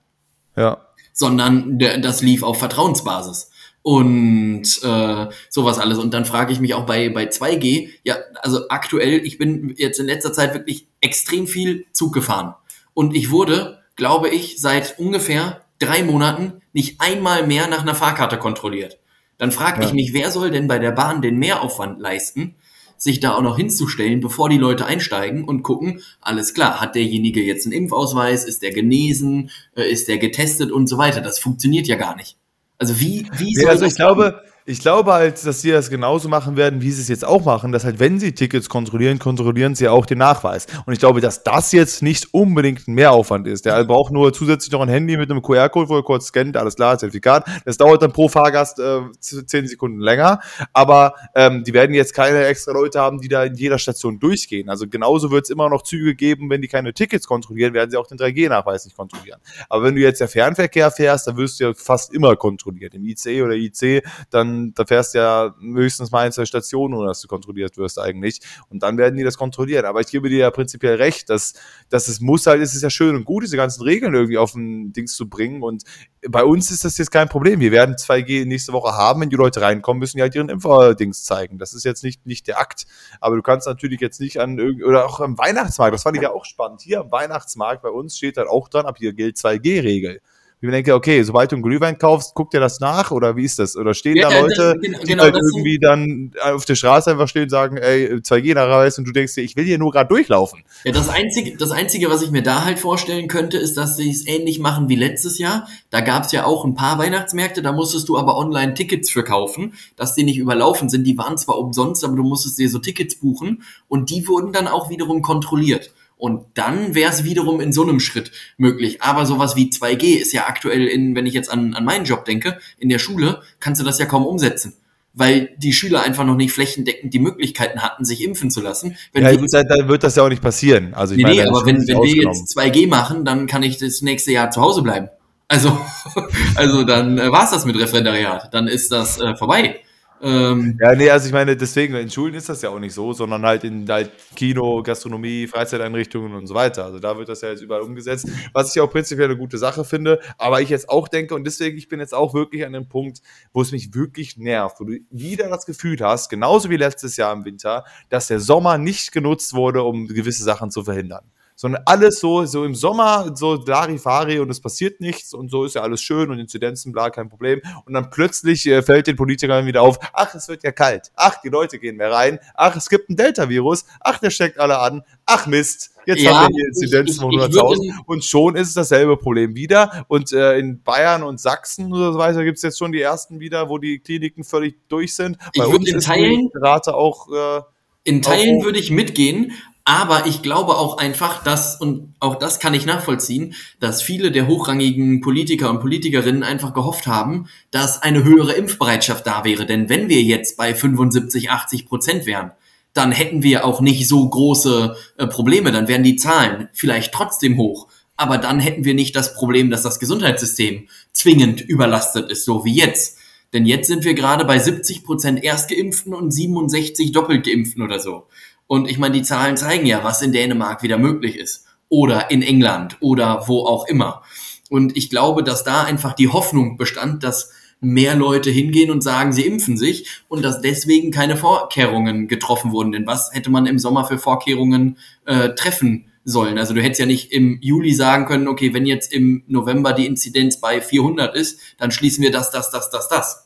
Ja 0.56 0.86
sondern 1.16 1.78
das 1.78 2.20
lief 2.20 2.42
auf 2.42 2.58
Vertrauensbasis 2.58 3.50
und 3.80 4.64
äh, 4.82 5.26
sowas 5.48 5.78
alles. 5.78 5.96
Und 5.96 6.12
dann 6.12 6.26
frage 6.26 6.52
ich 6.52 6.60
mich 6.60 6.74
auch 6.74 6.84
bei, 6.84 7.08
bei 7.08 7.24
2G, 7.24 7.88
ja, 8.04 8.16
also 8.42 8.68
aktuell, 8.68 9.24
ich 9.24 9.38
bin 9.38 9.74
jetzt 9.78 9.98
in 9.98 10.06
letzter 10.06 10.34
Zeit 10.34 10.52
wirklich 10.52 10.88
extrem 11.00 11.46
viel 11.46 11.86
Zug 11.92 12.12
gefahren. 12.12 12.54
Und 12.92 13.16
ich 13.16 13.30
wurde, 13.30 13.75
glaube 13.96 14.28
ich, 14.28 14.60
seit 14.60 14.98
ungefähr 14.98 15.62
drei 15.78 16.02
Monaten 16.02 16.60
nicht 16.72 17.00
einmal 17.00 17.46
mehr 17.46 17.66
nach 17.68 17.82
einer 17.82 17.94
Fahrkarte 17.94 18.38
kontrolliert. 18.38 18.98
Dann 19.38 19.52
frage 19.52 19.82
ja. 19.82 19.88
ich 19.88 19.92
mich, 19.92 20.12
wer 20.12 20.30
soll 20.30 20.50
denn 20.50 20.68
bei 20.68 20.78
der 20.78 20.92
Bahn 20.92 21.22
den 21.22 21.38
Mehraufwand 21.38 22.00
leisten, 22.00 22.54
sich 22.98 23.20
da 23.20 23.34
auch 23.34 23.42
noch 23.42 23.56
hinzustellen, 23.56 24.20
bevor 24.20 24.48
die 24.48 24.56
Leute 24.56 24.86
einsteigen 24.86 25.44
und 25.44 25.62
gucken, 25.62 26.00
alles 26.20 26.54
klar, 26.54 26.80
hat 26.80 26.94
derjenige 26.94 27.42
jetzt 27.42 27.66
einen 27.66 27.72
Impfausweis, 27.74 28.44
ist 28.44 28.62
der 28.62 28.72
genesen, 28.72 29.50
äh, 29.74 29.90
ist 29.90 30.08
der 30.08 30.16
getestet 30.16 30.72
und 30.72 30.86
so 30.86 30.96
weiter. 30.96 31.20
Das 31.20 31.38
funktioniert 31.38 31.86
ja 31.86 31.96
gar 31.96 32.16
nicht. 32.16 32.38
Also 32.78 32.98
wie, 33.00 33.26
wie 33.36 33.54
soll 33.54 33.64
ja, 33.64 33.70
also 33.70 33.84
ich 33.84 33.96
glaube, 33.96 34.42
ich 34.68 34.80
glaube 34.80 35.12
halt, 35.12 35.46
dass 35.46 35.62
sie 35.62 35.70
das 35.70 35.90
genauso 35.90 36.28
machen 36.28 36.56
werden, 36.56 36.82
wie 36.82 36.90
sie 36.90 37.00
es 37.00 37.06
jetzt 37.06 37.24
auch 37.24 37.44
machen, 37.44 37.70
dass 37.70 37.84
halt, 37.84 38.00
wenn 38.00 38.18
sie 38.18 38.32
Tickets 38.32 38.68
kontrollieren, 38.68 39.20
kontrollieren 39.20 39.76
sie 39.76 39.86
auch 39.88 40.06
den 40.06 40.18
Nachweis. 40.18 40.66
Und 40.86 40.92
ich 40.92 40.98
glaube, 40.98 41.20
dass 41.20 41.44
das 41.44 41.70
jetzt 41.70 42.02
nicht 42.02 42.34
unbedingt 42.34 42.88
ein 42.88 42.94
Mehraufwand 42.94 43.46
ist. 43.46 43.64
Der 43.64 43.84
braucht 43.84 44.12
nur 44.12 44.32
zusätzlich 44.32 44.72
noch 44.72 44.80
ein 44.80 44.88
Handy 44.88 45.16
mit 45.16 45.30
einem 45.30 45.40
QR-Code, 45.40 45.88
wo 45.88 45.96
er 45.96 46.02
kurz 46.02 46.26
scannt, 46.26 46.56
alles 46.56 46.74
klar, 46.74 46.98
Zertifikat. 46.98 47.46
Das 47.64 47.76
dauert 47.76 48.02
dann 48.02 48.12
pro 48.12 48.28
Fahrgast 48.28 48.80
äh, 48.80 49.02
zehn 49.20 49.68
Sekunden 49.68 50.00
länger. 50.00 50.40
Aber 50.72 51.14
ähm, 51.36 51.62
die 51.62 51.72
werden 51.72 51.94
jetzt 51.94 52.12
keine 52.12 52.44
extra 52.46 52.72
Leute 52.72 52.98
haben, 52.98 53.20
die 53.20 53.28
da 53.28 53.44
in 53.44 53.54
jeder 53.54 53.78
Station 53.78 54.18
durchgehen. 54.18 54.68
Also 54.68 54.88
genauso 54.88 55.30
wird 55.30 55.44
es 55.44 55.50
immer 55.50 55.70
noch 55.70 55.82
Züge 55.82 56.16
geben, 56.16 56.50
wenn 56.50 56.60
die 56.60 56.68
keine 56.68 56.92
Tickets 56.92 57.28
kontrollieren, 57.28 57.72
werden 57.72 57.92
sie 57.92 57.96
auch 57.96 58.08
den 58.08 58.18
3G-Nachweis 58.18 58.84
nicht 58.84 58.96
kontrollieren. 58.96 59.40
Aber 59.68 59.84
wenn 59.84 59.94
du 59.94 60.00
jetzt 60.00 60.20
der 60.20 60.28
Fernverkehr 60.28 60.90
fährst, 60.90 61.28
dann 61.28 61.36
wirst 61.36 61.60
du 61.60 61.64
ja 61.66 61.72
fast 61.72 62.12
immer 62.12 62.34
kontrolliert. 62.34 62.94
Im 62.94 63.04
ICE 63.04 63.42
oder 63.42 63.54
IC, 63.54 64.02
dann 64.30 64.55
da 64.74 64.84
fährst 64.84 65.14
du 65.14 65.18
ja 65.18 65.54
höchstens 65.60 66.10
mal 66.10 66.26
ein, 66.26 66.32
zwei 66.32 66.44
Stationen, 66.44 66.94
ohne 66.94 67.08
dass 67.08 67.20
du 67.20 67.28
kontrolliert 67.28 67.76
wirst 67.76 67.98
eigentlich. 67.98 68.40
Und 68.68 68.82
dann 68.82 68.98
werden 68.98 69.16
die 69.16 69.24
das 69.24 69.36
kontrollieren. 69.36 69.84
Aber 69.84 70.00
ich 70.00 70.08
gebe 70.08 70.28
dir 70.28 70.38
ja 70.38 70.50
prinzipiell 70.50 70.96
recht, 70.96 71.30
dass, 71.30 71.54
dass 71.88 72.08
es 72.08 72.20
muss 72.20 72.46
halt, 72.46 72.60
es 72.60 72.74
ist 72.74 72.82
ja 72.82 72.90
schön 72.90 73.16
und 73.16 73.24
gut, 73.24 73.44
diese 73.44 73.56
ganzen 73.56 73.82
Regeln 73.82 74.14
irgendwie 74.14 74.38
auf 74.38 74.54
ein 74.54 74.92
Dings 74.92 75.14
zu 75.16 75.28
bringen. 75.28 75.62
Und 75.62 75.84
bei 76.28 76.44
uns 76.44 76.70
ist 76.70 76.84
das 76.84 76.98
jetzt 76.98 77.10
kein 77.10 77.28
Problem. 77.28 77.60
Wir 77.60 77.72
werden 77.72 77.94
2G 77.96 78.46
nächste 78.46 78.72
Woche 78.72 78.96
haben. 78.96 79.20
Wenn 79.20 79.30
die 79.30 79.36
Leute 79.36 79.60
reinkommen, 79.60 80.00
müssen 80.00 80.16
die 80.16 80.22
halt 80.22 80.34
ihren 80.34 80.48
Impfdings 80.48 81.24
zeigen. 81.24 81.58
Das 81.58 81.72
ist 81.74 81.84
jetzt 81.84 82.02
nicht, 82.02 82.26
nicht 82.26 82.46
der 82.46 82.60
Akt. 82.60 82.86
Aber 83.20 83.36
du 83.36 83.42
kannst 83.42 83.66
natürlich 83.66 84.00
jetzt 84.00 84.20
nicht 84.20 84.40
an, 84.40 84.60
oder 84.84 85.06
auch 85.06 85.20
am 85.20 85.38
Weihnachtsmarkt, 85.38 85.94
das 85.94 86.02
fand 86.02 86.16
ich 86.16 86.22
ja 86.22 86.32
auch 86.32 86.44
spannend. 86.44 86.80
Hier 86.80 87.00
am 87.00 87.12
Weihnachtsmarkt 87.12 87.82
bei 87.82 87.90
uns 87.90 88.16
steht 88.16 88.36
halt 88.36 88.48
auch 88.48 88.68
dran, 88.68 88.86
ab 88.86 88.96
hier 88.98 89.12
gilt 89.12 89.36
2G-Regel 89.36 90.20
ich 90.68 90.74
denke, 90.74 90.94
okay, 90.94 91.22
sobald 91.22 91.52
du 91.52 91.56
einen 91.56 91.62
Glühwein 91.62 91.98
kaufst, 91.98 92.34
guckt 92.34 92.54
dir 92.54 92.60
das 92.60 92.80
nach 92.80 93.10
oder 93.10 93.36
wie 93.36 93.44
ist 93.44 93.58
das? 93.58 93.76
Oder 93.76 93.94
stehen 93.94 94.16
ja, 94.16 94.28
da 94.28 94.40
Leute, 94.40 94.78
genau, 94.80 95.02
die 95.02 95.16
halt 95.16 95.34
irgendwie 95.36 95.78
dann 95.78 96.32
auf 96.42 96.64
der 96.64 96.74
Straße 96.74 97.10
einfach 97.10 97.28
stehen 97.28 97.44
und 97.44 97.50
sagen, 97.50 97.76
ey, 97.76 98.14
2G 98.14 98.54
nachweis 98.54 98.98
und 98.98 99.06
du 99.06 99.12
denkst 99.12 99.34
dir, 99.34 99.42
ich 99.42 99.56
will 99.56 99.64
hier 99.64 99.78
nur 99.78 99.92
gerade 99.92 100.08
durchlaufen. 100.08 100.62
Ja, 100.84 100.92
das 100.92 101.08
einzige, 101.08 101.56
das 101.56 101.70
einzige, 101.70 102.10
was 102.10 102.22
ich 102.22 102.30
mir 102.30 102.42
da 102.42 102.64
halt 102.64 102.78
vorstellen 102.78 103.28
könnte, 103.28 103.58
ist, 103.58 103.76
dass 103.76 103.96
sie 103.96 104.10
es 104.10 104.26
ähnlich 104.26 104.58
machen 104.58 104.88
wie 104.88 104.96
letztes 104.96 105.38
Jahr. 105.38 105.68
Da 105.90 106.00
gab 106.00 106.24
es 106.24 106.32
ja 106.32 106.44
auch 106.44 106.64
ein 106.64 106.74
paar 106.74 106.98
Weihnachtsmärkte, 106.98 107.62
da 107.62 107.72
musstest 107.72 108.08
du 108.08 108.16
aber 108.16 108.36
online 108.36 108.74
Tickets 108.74 109.10
für 109.10 109.24
kaufen, 109.24 109.74
dass 109.96 110.14
die 110.14 110.24
nicht 110.24 110.38
überlaufen 110.38 110.88
sind. 110.88 111.04
Die 111.04 111.18
waren 111.18 111.38
zwar 111.38 111.58
umsonst, 111.58 112.04
aber 112.04 112.16
du 112.16 112.22
musstest 112.22 112.58
dir 112.58 112.68
so 112.68 112.78
Tickets 112.78 113.16
buchen 113.16 113.62
und 113.88 114.10
die 114.10 114.26
wurden 114.28 114.52
dann 114.52 114.68
auch 114.68 114.90
wiederum 114.90 115.22
kontrolliert. 115.22 115.92
Und 116.18 116.46
dann 116.54 116.94
wäre 116.94 117.12
es 117.12 117.24
wiederum 117.24 117.60
in 117.60 117.72
so 117.72 117.82
einem 117.82 118.00
Schritt 118.00 118.32
möglich. 118.56 119.02
Aber 119.02 119.26
sowas 119.26 119.54
wie 119.54 119.68
2G 119.68 120.16
ist 120.16 120.32
ja 120.32 120.46
aktuell 120.46 120.86
in, 120.86 121.14
wenn 121.14 121.26
ich 121.26 121.34
jetzt 121.34 121.50
an, 121.50 121.74
an 121.74 121.84
meinen 121.84 122.06
Job 122.06 122.24
denke, 122.24 122.58
in 122.78 122.88
der 122.88 122.98
Schule, 122.98 123.42
kannst 123.60 123.80
du 123.80 123.84
das 123.84 123.98
ja 123.98 124.06
kaum 124.06 124.24
umsetzen. 124.24 124.74
Weil 125.12 125.50
die 125.58 125.72
Schüler 125.72 126.02
einfach 126.02 126.24
noch 126.24 126.36
nicht 126.36 126.52
flächendeckend 126.52 127.12
die 127.12 127.18
Möglichkeiten 127.18 127.82
hatten, 127.82 128.04
sich 128.04 128.22
impfen 128.22 128.50
zu 128.50 128.60
lassen. 128.60 128.96
Wenn 129.12 129.24
ja, 129.24 129.32
die, 129.34 129.46
dann 129.46 129.88
wird 129.88 130.04
das 130.04 130.16
ja 130.16 130.22
auch 130.22 130.28
nicht 130.28 130.42
passieren. 130.42 130.94
Also 130.94 131.14
ich 131.14 131.18
nee, 131.18 131.22
meine, 131.24 131.42
nee, 131.42 131.48
aber 131.48 131.64
wenn, 131.64 131.86
wenn 131.86 132.02
wir 132.02 132.24
jetzt 132.24 132.56
2G 132.56 132.88
machen, 132.88 133.24
dann 133.24 133.46
kann 133.46 133.62
ich 133.62 133.78
das 133.78 134.02
nächste 134.02 134.32
Jahr 134.32 134.50
zu 134.50 134.60
Hause 134.60 134.82
bleiben. 134.82 135.08
Also, 135.48 135.78
also 136.54 136.84
dann 136.84 137.18
äh, 137.18 137.30
war's 137.30 137.50
das 137.50 137.64
mit 137.66 137.78
Referendariat. 137.78 138.52
Dann 138.52 138.68
ist 138.68 138.90
das 138.90 139.20
äh, 139.20 139.36
vorbei. 139.36 139.80
Ähm, 140.22 140.78
ja, 140.80 140.94
nee, 140.94 141.10
also 141.10 141.26
ich 141.26 141.32
meine, 141.32 141.56
deswegen, 141.56 141.94
in 141.94 142.10
Schulen 142.10 142.34
ist 142.34 142.48
das 142.48 142.62
ja 142.62 142.70
auch 142.70 142.78
nicht 142.78 142.94
so, 142.94 143.12
sondern 143.12 143.44
halt 143.44 143.64
in 143.64 143.86
halt 143.88 144.12
Kino, 144.34 144.82
Gastronomie, 144.82 145.46
Freizeiteinrichtungen 145.46 146.34
und 146.34 146.46
so 146.46 146.54
weiter. 146.54 146.84
Also 146.84 146.98
da 146.98 147.16
wird 147.18 147.28
das 147.28 147.42
ja 147.42 147.50
jetzt 147.50 147.60
überall 147.62 147.82
umgesetzt, 147.82 148.28
was 148.52 148.74
ich 148.74 148.80
auch 148.80 148.90
prinzipiell 148.90 149.26
eine 149.26 149.36
gute 149.36 149.58
Sache 149.58 149.84
finde. 149.84 150.20
Aber 150.38 150.60
ich 150.62 150.70
jetzt 150.70 150.88
auch 150.88 151.08
denke, 151.08 151.34
und 151.34 151.44
deswegen, 151.44 151.76
ich 151.76 151.88
bin 151.88 152.00
jetzt 152.00 152.14
auch 152.14 152.34
wirklich 152.34 152.64
an 152.64 152.72
dem 152.72 152.88
Punkt, 152.88 153.20
wo 153.52 153.60
es 153.60 153.72
mich 153.72 153.94
wirklich 153.94 154.36
nervt, 154.36 154.80
wo 154.80 154.84
du 154.84 154.98
wieder 155.10 155.48
das 155.48 155.66
Gefühl 155.66 155.98
hast, 156.00 156.30
genauso 156.30 156.70
wie 156.70 156.76
letztes 156.76 157.16
Jahr 157.16 157.32
im 157.32 157.44
Winter, 157.44 157.84
dass 158.08 158.28
der 158.28 158.40
Sommer 158.40 158.78
nicht 158.78 159.12
genutzt 159.12 159.54
wurde, 159.54 159.82
um 159.82 160.06
gewisse 160.06 160.44
Sachen 160.44 160.70
zu 160.70 160.84
verhindern 160.84 161.24
sondern 161.56 161.82
alles 161.86 162.20
so, 162.20 162.44
so 162.44 162.64
im 162.64 162.74
Sommer, 162.74 163.32
so 163.34 163.54
Larifari 163.54 164.38
und 164.38 164.50
es 164.50 164.60
passiert 164.60 165.00
nichts 165.00 165.32
und 165.34 165.50
so 165.50 165.64
ist 165.64 165.74
ja 165.74 165.82
alles 165.82 166.02
schön 166.02 166.30
und 166.30 166.38
Inzidenzen, 166.38 166.92
bla, 166.92 167.10
kein 167.10 167.28
Problem. 167.28 167.60
Und 167.86 167.94
dann 167.94 168.10
plötzlich 168.10 168.66
äh, 168.66 168.82
fällt 168.82 169.06
den 169.06 169.16
Politikern 169.16 169.66
wieder 169.66 169.82
auf, 169.82 169.98
ach, 170.12 170.34
es 170.34 170.48
wird 170.48 170.62
ja 170.62 170.70
kalt, 170.70 171.10
ach, 171.16 171.40
die 171.40 171.48
Leute 171.48 171.78
gehen 171.78 171.96
mehr 171.96 172.12
rein, 172.12 172.38
ach, 172.54 172.76
es 172.76 172.88
gibt 172.88 173.10
ein 173.10 173.16
Delta-Virus, 173.16 173.86
ach, 174.00 174.18
der 174.18 174.30
steckt 174.30 174.60
alle 174.60 174.78
an, 174.78 175.02
ach 175.24 175.46
Mist, 175.46 175.92
jetzt 176.04 176.22
ja, 176.22 176.34
haben 176.34 176.54
wir 176.54 176.56
hier 176.56 176.68
Inzidenzen 176.68 177.20
von 177.20 177.30
100.000 177.30 177.94
und 178.04 178.22
schon 178.22 178.54
ist 178.54 178.68
es 178.68 178.74
dasselbe 178.74 179.16
Problem 179.16 179.54
wieder. 179.54 180.04
Und 180.08 180.32
äh, 180.32 180.58
in 180.58 180.82
Bayern 180.82 181.22
und 181.22 181.40
Sachsen 181.40 181.92
oder 181.92 182.12
so 182.12 182.18
weiter 182.18 182.44
gibt 182.44 182.58
es 182.58 182.62
jetzt 182.62 182.78
schon 182.78 182.92
die 182.92 183.00
ersten 183.00 183.40
wieder, 183.40 183.68
wo 183.70 183.78
die 183.78 183.98
Kliniken 183.98 184.44
völlig 184.44 184.76
durch 184.88 185.14
sind. 185.14 185.38
Bei 185.56 185.66
ich 185.66 185.74
uns 185.74 185.90
in 185.90 186.00
Teilen, 186.00 186.50
die 186.54 186.58
Rate 186.58 186.94
auch... 186.94 187.28
Äh, 187.32 187.62
in 188.04 188.22
Teilen 188.22 188.62
würde 188.62 188.78
ich 188.78 188.92
mitgehen, 188.92 189.52
Aber 189.88 190.26
ich 190.26 190.42
glaube 190.42 190.78
auch 190.78 190.98
einfach, 190.98 191.44
dass, 191.44 191.80
und 191.80 192.12
auch 192.18 192.34
das 192.34 192.58
kann 192.58 192.74
ich 192.74 192.86
nachvollziehen, 192.86 193.54
dass 193.78 194.02
viele 194.02 194.32
der 194.32 194.48
hochrangigen 194.48 195.20
Politiker 195.20 195.70
und 195.70 195.78
Politikerinnen 195.78 196.42
einfach 196.42 196.74
gehofft 196.74 197.06
haben, 197.06 197.46
dass 197.70 198.02
eine 198.02 198.24
höhere 198.24 198.54
Impfbereitschaft 198.54 199.24
da 199.28 199.44
wäre. 199.44 199.64
Denn 199.64 199.88
wenn 199.88 200.08
wir 200.08 200.20
jetzt 200.22 200.56
bei 200.56 200.74
75, 200.74 201.52
80 201.52 201.86
Prozent 201.86 202.26
wären, 202.26 202.50
dann 202.94 203.12
hätten 203.12 203.44
wir 203.44 203.64
auch 203.64 203.80
nicht 203.80 204.08
so 204.08 204.28
große 204.28 204.96
äh, 205.18 205.28
Probleme. 205.28 205.70
Dann 205.70 205.86
wären 205.86 206.02
die 206.02 206.16
Zahlen 206.16 206.68
vielleicht 206.72 207.14
trotzdem 207.14 207.56
hoch. 207.56 207.86
Aber 208.16 208.38
dann 208.38 208.58
hätten 208.58 208.84
wir 208.84 208.94
nicht 208.94 209.14
das 209.14 209.34
Problem, 209.34 209.70
dass 209.70 209.82
das 209.82 210.00
Gesundheitssystem 210.00 210.88
zwingend 211.12 211.60
überlastet 211.60 212.28
ist, 212.28 212.44
so 212.44 212.64
wie 212.64 212.74
jetzt. 212.74 213.18
Denn 213.52 213.66
jetzt 213.66 213.86
sind 213.86 214.04
wir 214.04 214.14
gerade 214.14 214.44
bei 214.44 214.58
70 214.58 215.04
Prozent 215.04 215.44
Erstgeimpften 215.44 216.12
und 216.12 216.32
67 216.32 217.12
Doppeltgeimpften 217.12 217.84
oder 217.84 218.00
so. 218.00 218.26
Und 218.66 218.88
ich 218.88 218.98
meine, 218.98 219.14
die 219.14 219.22
Zahlen 219.22 219.56
zeigen 219.56 219.86
ja, 219.86 220.02
was 220.04 220.22
in 220.22 220.32
Dänemark 220.32 220.82
wieder 220.82 220.98
möglich 220.98 221.36
ist. 221.36 221.66
Oder 221.88 222.30
in 222.30 222.42
England 222.42 222.96
oder 223.00 223.44
wo 223.46 223.64
auch 223.64 223.86
immer. 223.86 224.22
Und 224.70 224.96
ich 224.96 225.10
glaube, 225.10 225.44
dass 225.44 225.62
da 225.62 225.84
einfach 225.84 226.14
die 226.14 226.28
Hoffnung 226.28 226.76
bestand, 226.76 227.22
dass 227.22 227.52
mehr 227.80 228.16
Leute 228.16 228.50
hingehen 228.50 228.90
und 228.90 229.02
sagen, 229.02 229.32
sie 229.32 229.46
impfen 229.46 229.76
sich 229.76 230.22
und 230.28 230.42
dass 230.44 230.60
deswegen 230.60 231.10
keine 231.10 231.36
Vorkehrungen 231.36 232.26
getroffen 232.26 232.72
wurden. 232.72 232.92
Denn 232.92 233.06
was 233.06 233.32
hätte 233.32 233.50
man 233.50 233.66
im 233.66 233.78
Sommer 233.78 234.04
für 234.04 234.18
Vorkehrungen 234.18 234.98
äh, 235.26 235.50
treffen 235.50 236.06
sollen? 236.24 236.58
Also 236.58 236.74
du 236.74 236.82
hättest 236.82 237.00
ja 237.00 237.06
nicht 237.06 237.32
im 237.32 237.58
Juli 237.60 237.92
sagen 237.92 238.26
können, 238.26 238.48
okay, 238.48 238.74
wenn 238.74 238.86
jetzt 238.86 239.12
im 239.12 239.44
November 239.46 239.92
die 239.92 240.06
Inzidenz 240.06 240.60
bei 240.60 240.80
400 240.80 241.36
ist, 241.36 241.60
dann 241.78 241.90
schließen 241.90 242.24
wir 242.24 242.32
das, 242.32 242.50
das, 242.50 242.70
das, 242.70 242.90
das, 242.90 243.08
das. 243.08 243.45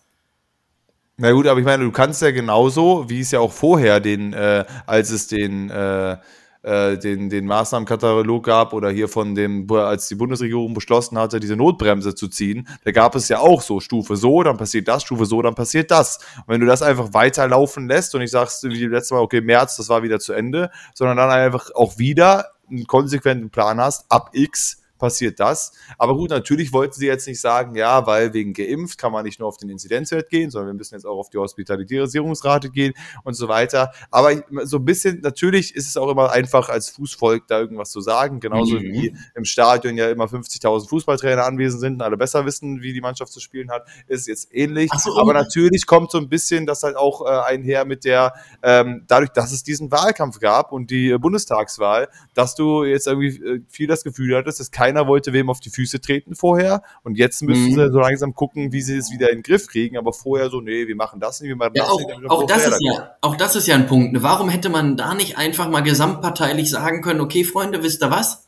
Na 1.23 1.33
gut, 1.33 1.47
aber 1.47 1.61
ich 1.61 1.67
meine, 1.67 1.85
du 1.85 1.93
kannst 1.93 2.23
ja 2.23 2.31
genauso, 2.31 3.11
wie 3.11 3.21
es 3.21 3.31
ja 3.31 3.41
auch 3.41 3.53
vorher 3.53 4.01
den, 4.01 4.33
äh, 4.33 4.65
als 4.87 5.11
es 5.11 5.27
den, 5.27 5.69
äh, 5.69 6.17
äh, 6.63 6.97
den, 6.97 7.29
den 7.29 7.45
Maßnahmenkatalog 7.45 8.43
gab 8.43 8.73
oder 8.73 8.89
hier 8.89 9.07
von 9.07 9.35
dem, 9.35 9.71
als 9.71 10.09
die 10.09 10.15
Bundesregierung 10.15 10.73
beschlossen 10.73 11.19
hatte, 11.19 11.39
diese 11.39 11.57
Notbremse 11.57 12.15
zu 12.15 12.29
ziehen, 12.29 12.67
da 12.85 12.93
gab 12.93 13.15
es 13.17 13.29
ja 13.29 13.39
auch 13.39 13.61
so 13.61 13.81
Stufe 13.81 14.17
so, 14.17 14.43
dann 14.43 14.57
passiert 14.57 14.89
das, 14.89 15.03
Stufe 15.03 15.27
so, 15.27 15.43
dann 15.43 15.55
passiert 15.55 15.91
das. 15.91 16.21
Und 16.39 16.55
wenn 16.55 16.63
du 16.63 16.67
das 16.67 16.81
einfach 16.81 17.13
weiterlaufen 17.13 17.87
lässt 17.87 18.15
und 18.15 18.23
ich 18.23 18.31
sagst 18.31 18.65
wie 18.65 18.87
letztes 18.87 19.11
Mal, 19.11 19.21
okay, 19.21 19.43
März, 19.43 19.77
das 19.77 19.91
war 19.91 20.03
wieder 20.03 20.21
zu 20.21 20.33
Ende, 20.33 20.71
sondern 20.95 21.19
dann 21.19 21.29
einfach 21.29 21.71
auch 21.75 21.99
wieder 21.99 22.47
einen 22.71 22.87
konsequenten 22.87 23.51
Plan 23.51 23.79
hast, 23.79 24.11
ab 24.11 24.31
X 24.33 24.80
passiert 25.01 25.41
das. 25.41 25.73
Aber 25.99 26.15
gut, 26.15 26.31
natürlich 26.31 26.73
wollten 26.73 26.95
sie 26.95 27.07
jetzt 27.07 27.27
nicht 27.27 27.41
sagen, 27.41 27.75
ja, 27.75 28.07
weil 28.07 28.33
wegen 28.33 28.53
geimpft 28.53 28.99
kann 28.99 29.11
man 29.11 29.25
nicht 29.25 29.41
nur 29.41 29.49
auf 29.49 29.57
den 29.57 29.69
Inzidenzwert 29.69 30.31
gehen, 30.31 30.51
sondern 30.51 30.69
wir 30.69 30.75
müssen 30.75 30.95
jetzt 30.95 31.05
auch 31.05 31.19
auf 31.19 31.31
die 31.31 31.39
Hospitalisierungsrate 31.39 32.71
gehen 32.71 32.93
und 33.25 33.35
so 33.35 33.49
weiter. 33.49 33.91
Aber 34.11 34.33
so 34.63 34.77
ein 34.77 34.85
bisschen, 34.85 35.21
natürlich 35.23 35.75
ist 35.75 35.89
es 35.89 35.97
auch 35.97 36.09
immer 36.09 36.31
einfach 36.31 36.69
als 36.69 36.91
Fußvolk 36.91 37.49
da 37.49 37.59
irgendwas 37.59 37.91
zu 37.91 38.01
sagen, 38.01 38.39
genauso 38.39 38.77
mhm. 38.77 38.83
wie 38.83 39.17
im 39.35 39.45
Stadion 39.45 39.97
ja 39.97 40.11
immer 40.11 40.27
50.000 40.27 40.89
Fußballtrainer 40.89 41.45
anwesend 41.45 41.81
sind 41.81 41.95
und 41.95 42.03
alle 42.03 42.17
besser 42.17 42.47
wissen, 42.47 42.83
wie 42.83 42.93
die 42.93 43.01
Mannschaft 43.01 43.33
zu 43.33 43.41
spielen 43.41 43.71
hat, 43.71 43.89
ist 44.07 44.29
jetzt 44.29 44.55
ähnlich. 44.55 44.91
So, 45.01 45.19
Aber 45.19 45.33
natürlich 45.33 45.87
kommt 45.87 46.11
so 46.11 46.19
ein 46.19 46.29
bisschen 46.29 46.67
das 46.67 46.83
halt 46.83 46.97
auch 46.97 47.25
äh, 47.25 47.53
einher 47.53 47.85
mit 47.85 48.05
der, 48.05 48.35
ähm, 48.63 49.05
dadurch, 49.09 49.31
dass 49.31 49.53
es 49.53 49.63
diesen 49.63 49.91
Wahlkampf 49.91 50.39
gab 50.39 50.73
und 50.73 50.91
die 50.91 51.11
äh, 51.11 51.19
Bundestagswahl, 51.19 52.09
dass 52.35 52.55
du 52.55 52.85
jetzt 52.85 53.07
irgendwie 53.07 53.43
äh, 53.43 53.63
viel 53.69 53.87
das 53.87 54.05
Gefühl 54.05 54.37
hattest, 54.37 54.61
dass 54.61 54.71
kein 54.71 54.90
keiner 54.91 55.07
wollte 55.07 55.33
wem 55.33 55.51
auf 55.51 55.61
die 55.61 55.71
Füße 55.71 56.01
treten 56.01 56.35
vorher. 56.35 56.83
Und 57.03 57.17
jetzt 57.17 57.43
müssen 57.43 57.71
mhm. 57.71 57.75
sie 57.75 57.91
so 57.93 58.01
langsam 58.01 58.35
gucken, 58.35 58.73
wie 58.73 58.83
sie 58.83 58.97
es 58.97 59.11
wieder 59.11 59.31
in 59.31 59.39
den 59.39 59.43
Griff 59.43 59.69
kriegen. 59.69 59.97
Aber 59.97 60.13
vorher 60.13 60.51
so, 60.51 60.61
nee, 60.61 60.87
wir 60.87 60.97
machen 60.97 61.21
das 61.21 61.41
nicht, 61.41 61.49
wir 61.49 61.57
machen 61.57 61.73
ja, 61.75 61.85
das 61.85 61.93
auch, 61.93 61.99
nicht. 61.99 62.31
Auch 62.31 62.47
das, 62.47 62.67
ist 62.67 62.79
ja, 62.81 63.11
auch 63.21 63.37
das 63.37 63.57
ist 63.57 63.67
ja 63.69 63.77
ein 63.77 63.87
Punkt. 63.87 64.23
Warum 64.23 64.49
hätte 64.49 64.69
man 64.69 64.97
da 64.97 65.15
nicht 65.15 65.39
einfach 65.39 65.69
mal 65.69 65.83
gesamtparteilich 65.83 66.69
sagen 66.71 67.03
können, 67.03 67.21
okay, 67.21 67.45
Freunde, 67.45 67.83
wisst 67.83 68.03
ihr 68.03 68.11
was? 68.11 68.47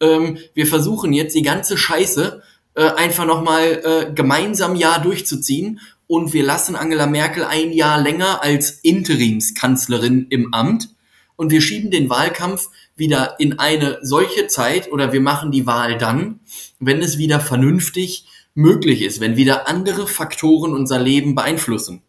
Ähm, 0.00 0.38
wir 0.54 0.66
versuchen 0.66 1.12
jetzt 1.12 1.34
die 1.34 1.42
ganze 1.42 1.76
Scheiße 1.76 2.42
äh, 2.74 2.90
einfach 2.92 3.26
nochmal 3.26 3.64
äh, 3.84 4.12
gemeinsam 4.12 4.76
Jahr 4.76 5.02
durchzuziehen 5.02 5.80
und 6.06 6.32
wir 6.32 6.44
lassen 6.44 6.76
Angela 6.76 7.06
Merkel 7.06 7.44
ein 7.44 7.72
Jahr 7.72 8.00
länger 8.00 8.42
als 8.42 8.70
Interimskanzlerin 8.70 10.26
im 10.30 10.54
Amt 10.54 10.88
und 11.40 11.50
wir 11.50 11.62
schieben 11.62 11.90
den 11.90 12.10
Wahlkampf 12.10 12.68
wieder 12.96 13.36
in 13.38 13.58
eine 13.58 13.98
solche 14.02 14.46
Zeit 14.46 14.92
oder 14.92 15.14
wir 15.14 15.22
machen 15.22 15.50
die 15.50 15.66
Wahl 15.66 15.96
dann, 15.96 16.40
wenn 16.80 17.00
es 17.00 17.16
wieder 17.16 17.40
vernünftig 17.40 18.26
möglich 18.52 19.00
ist, 19.00 19.20
wenn 19.20 19.38
wieder 19.38 19.66
andere 19.66 20.06
Faktoren 20.06 20.74
unser 20.74 20.98
Leben 20.98 21.34
beeinflussen. 21.34 22.02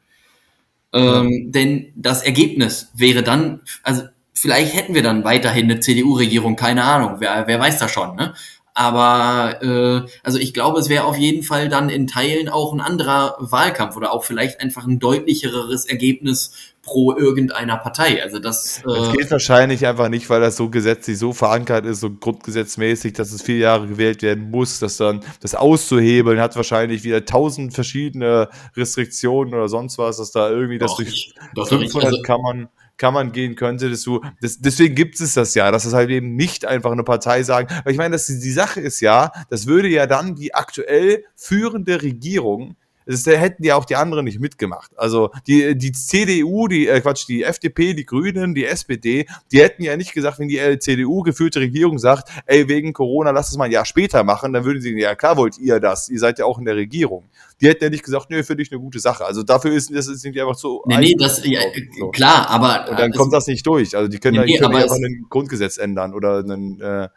Ähm, 0.91 1.49
denn 1.49 1.93
das 1.95 2.23
Ergebnis 2.23 2.89
wäre 2.93 3.23
dann, 3.23 3.61
also 3.83 4.03
vielleicht 4.33 4.75
hätten 4.75 4.95
wir 4.95 5.01
dann 5.01 5.23
weiterhin 5.23 5.71
eine 5.71 5.79
CDU-Regierung, 5.79 6.57
keine 6.57 6.83
Ahnung, 6.83 7.15
wer, 7.19 7.47
wer 7.47 7.57
weiß 7.57 7.79
das 7.79 7.89
schon, 7.89 8.17
ne? 8.17 8.33
Aber 8.81 9.61
äh, 9.61 10.09
also 10.23 10.39
ich 10.39 10.55
glaube, 10.55 10.79
es 10.79 10.89
wäre 10.89 11.03
auf 11.03 11.15
jeden 11.15 11.43
Fall 11.43 11.69
dann 11.69 11.89
in 11.89 12.07
Teilen 12.07 12.49
auch 12.49 12.73
ein 12.73 12.81
anderer 12.81 13.35
Wahlkampf 13.37 13.95
oder 13.95 14.11
auch 14.11 14.23
vielleicht 14.23 14.59
einfach 14.59 14.87
ein 14.87 14.97
deutlicheres 14.97 15.85
Ergebnis 15.85 16.73
pro 16.81 17.15
irgendeiner 17.15 17.77
Partei. 17.77 18.23
Also 18.23 18.39
das, 18.39 18.79
äh 18.79 18.87
das 18.87 19.11
geht 19.11 19.29
wahrscheinlich 19.29 19.85
einfach 19.85 20.09
nicht, 20.09 20.31
weil 20.31 20.41
das 20.41 20.55
so 20.55 20.71
gesetzlich 20.71 21.19
so 21.19 21.31
verankert 21.31 21.85
ist, 21.85 21.99
so 21.99 22.09
grundgesetzmäßig, 22.09 23.13
dass 23.13 23.31
es 23.31 23.43
vier 23.43 23.57
Jahre 23.57 23.85
gewählt 23.85 24.23
werden 24.23 24.49
muss, 24.49 24.79
dass 24.79 24.97
dann 24.97 25.19
das 25.41 25.53
auszuhebeln 25.53 26.39
hat 26.39 26.55
wahrscheinlich 26.55 27.03
wieder 27.03 27.23
tausend 27.23 27.75
verschiedene 27.75 28.49
Restriktionen 28.75 29.53
oder 29.53 29.69
sonst 29.69 29.99
was, 29.99 30.17
dass 30.17 30.31
da 30.31 30.49
irgendwie 30.49 30.79
das 30.79 30.95
durch 30.95 31.35
500 31.55 32.05
also, 32.05 32.21
kann 32.23 32.41
man 32.41 32.69
kann 33.01 33.15
man 33.15 33.31
gehen 33.31 33.55
könnte, 33.55 33.89
dass 33.89 34.03
du, 34.03 34.21
das, 34.41 34.59
deswegen 34.59 34.93
gibt 34.93 35.19
es 35.19 35.33
das 35.33 35.55
ja, 35.55 35.71
dass 35.71 35.85
es 35.85 35.93
halt 35.93 36.11
eben 36.11 36.35
nicht 36.35 36.65
einfach 36.65 36.91
eine 36.91 37.03
Partei 37.03 37.41
sagen, 37.41 37.67
weil 37.83 37.93
ich 37.93 37.97
meine, 37.97 38.11
das, 38.11 38.27
die 38.27 38.51
Sache 38.51 38.79
ist 38.79 38.99
ja, 38.99 39.31
das 39.49 39.65
würde 39.65 39.87
ja 39.87 40.05
dann 40.05 40.35
die 40.35 40.53
aktuell 40.53 41.25
führende 41.35 42.03
Regierung 42.03 42.75
das 43.11 43.25
hätten 43.25 43.63
ja 43.63 43.75
auch 43.75 43.85
die 43.85 43.95
anderen 43.95 44.25
nicht 44.25 44.39
mitgemacht. 44.39 44.91
Also 44.97 45.31
die, 45.47 45.77
die 45.77 45.91
CDU, 45.91 46.67
die, 46.67 46.87
äh 46.87 47.01
Quatsch, 47.01 47.27
die 47.27 47.43
FDP, 47.43 47.93
die 47.93 48.05
Grünen, 48.05 48.55
die 48.55 48.65
SPD, 48.65 49.25
die 49.51 49.61
hätten 49.61 49.83
ja 49.83 49.97
nicht 49.97 50.13
gesagt, 50.13 50.39
wenn 50.39 50.47
die 50.47 50.57
äh, 50.57 50.79
CDU 50.79 51.21
geführte 51.21 51.59
Regierung 51.59 51.99
sagt, 51.99 52.29
ey, 52.45 52.67
wegen 52.67 52.93
Corona, 52.93 53.31
lass 53.31 53.49
es 53.49 53.57
mal 53.57 53.65
ein 53.65 53.71
Jahr 53.71 53.85
später 53.85 54.23
machen, 54.23 54.53
dann 54.53 54.65
würden 54.65 54.81
sie, 54.81 54.97
ja 54.97 55.15
klar 55.15 55.37
wollt 55.37 55.57
ihr 55.57 55.79
das, 55.79 56.09
ihr 56.09 56.19
seid 56.19 56.39
ja 56.39 56.45
auch 56.45 56.57
in 56.57 56.65
der 56.65 56.75
Regierung. 56.75 57.29
Die 57.59 57.67
hätten 57.67 57.83
ja 57.83 57.89
nicht 57.89 58.03
gesagt, 58.03 58.29
nö, 58.29 58.41
finde 58.43 58.63
ich 58.63 58.71
eine 58.71 58.81
gute 58.81 58.99
Sache. 58.99 59.23
Also 59.25 59.43
dafür 59.43 59.71
ist 59.73 59.93
das 59.93 60.07
die 60.07 60.41
einfach 60.41 60.55
so. 60.55 60.83
Nee, 60.87 60.97
nee, 60.97 61.15
das, 61.17 61.45
ja, 61.45 61.61
so. 61.99 62.09
klar, 62.09 62.49
aber. 62.49 62.89
Und 62.89 62.99
dann 62.99 63.11
kommt 63.11 63.33
das 63.33 63.45
nicht 63.45 63.65
durch. 63.67 63.95
Also 63.95 64.07
die 64.07 64.17
können, 64.17 64.43
nee, 64.43 64.57
dann, 64.57 64.71
können 64.71 64.81
einfach 64.81 64.95
ein 64.95 65.27
Grundgesetz 65.29 65.77
ändern 65.77 66.13
oder 66.13 66.39
einen, 66.39 66.81
äh, 66.81 67.09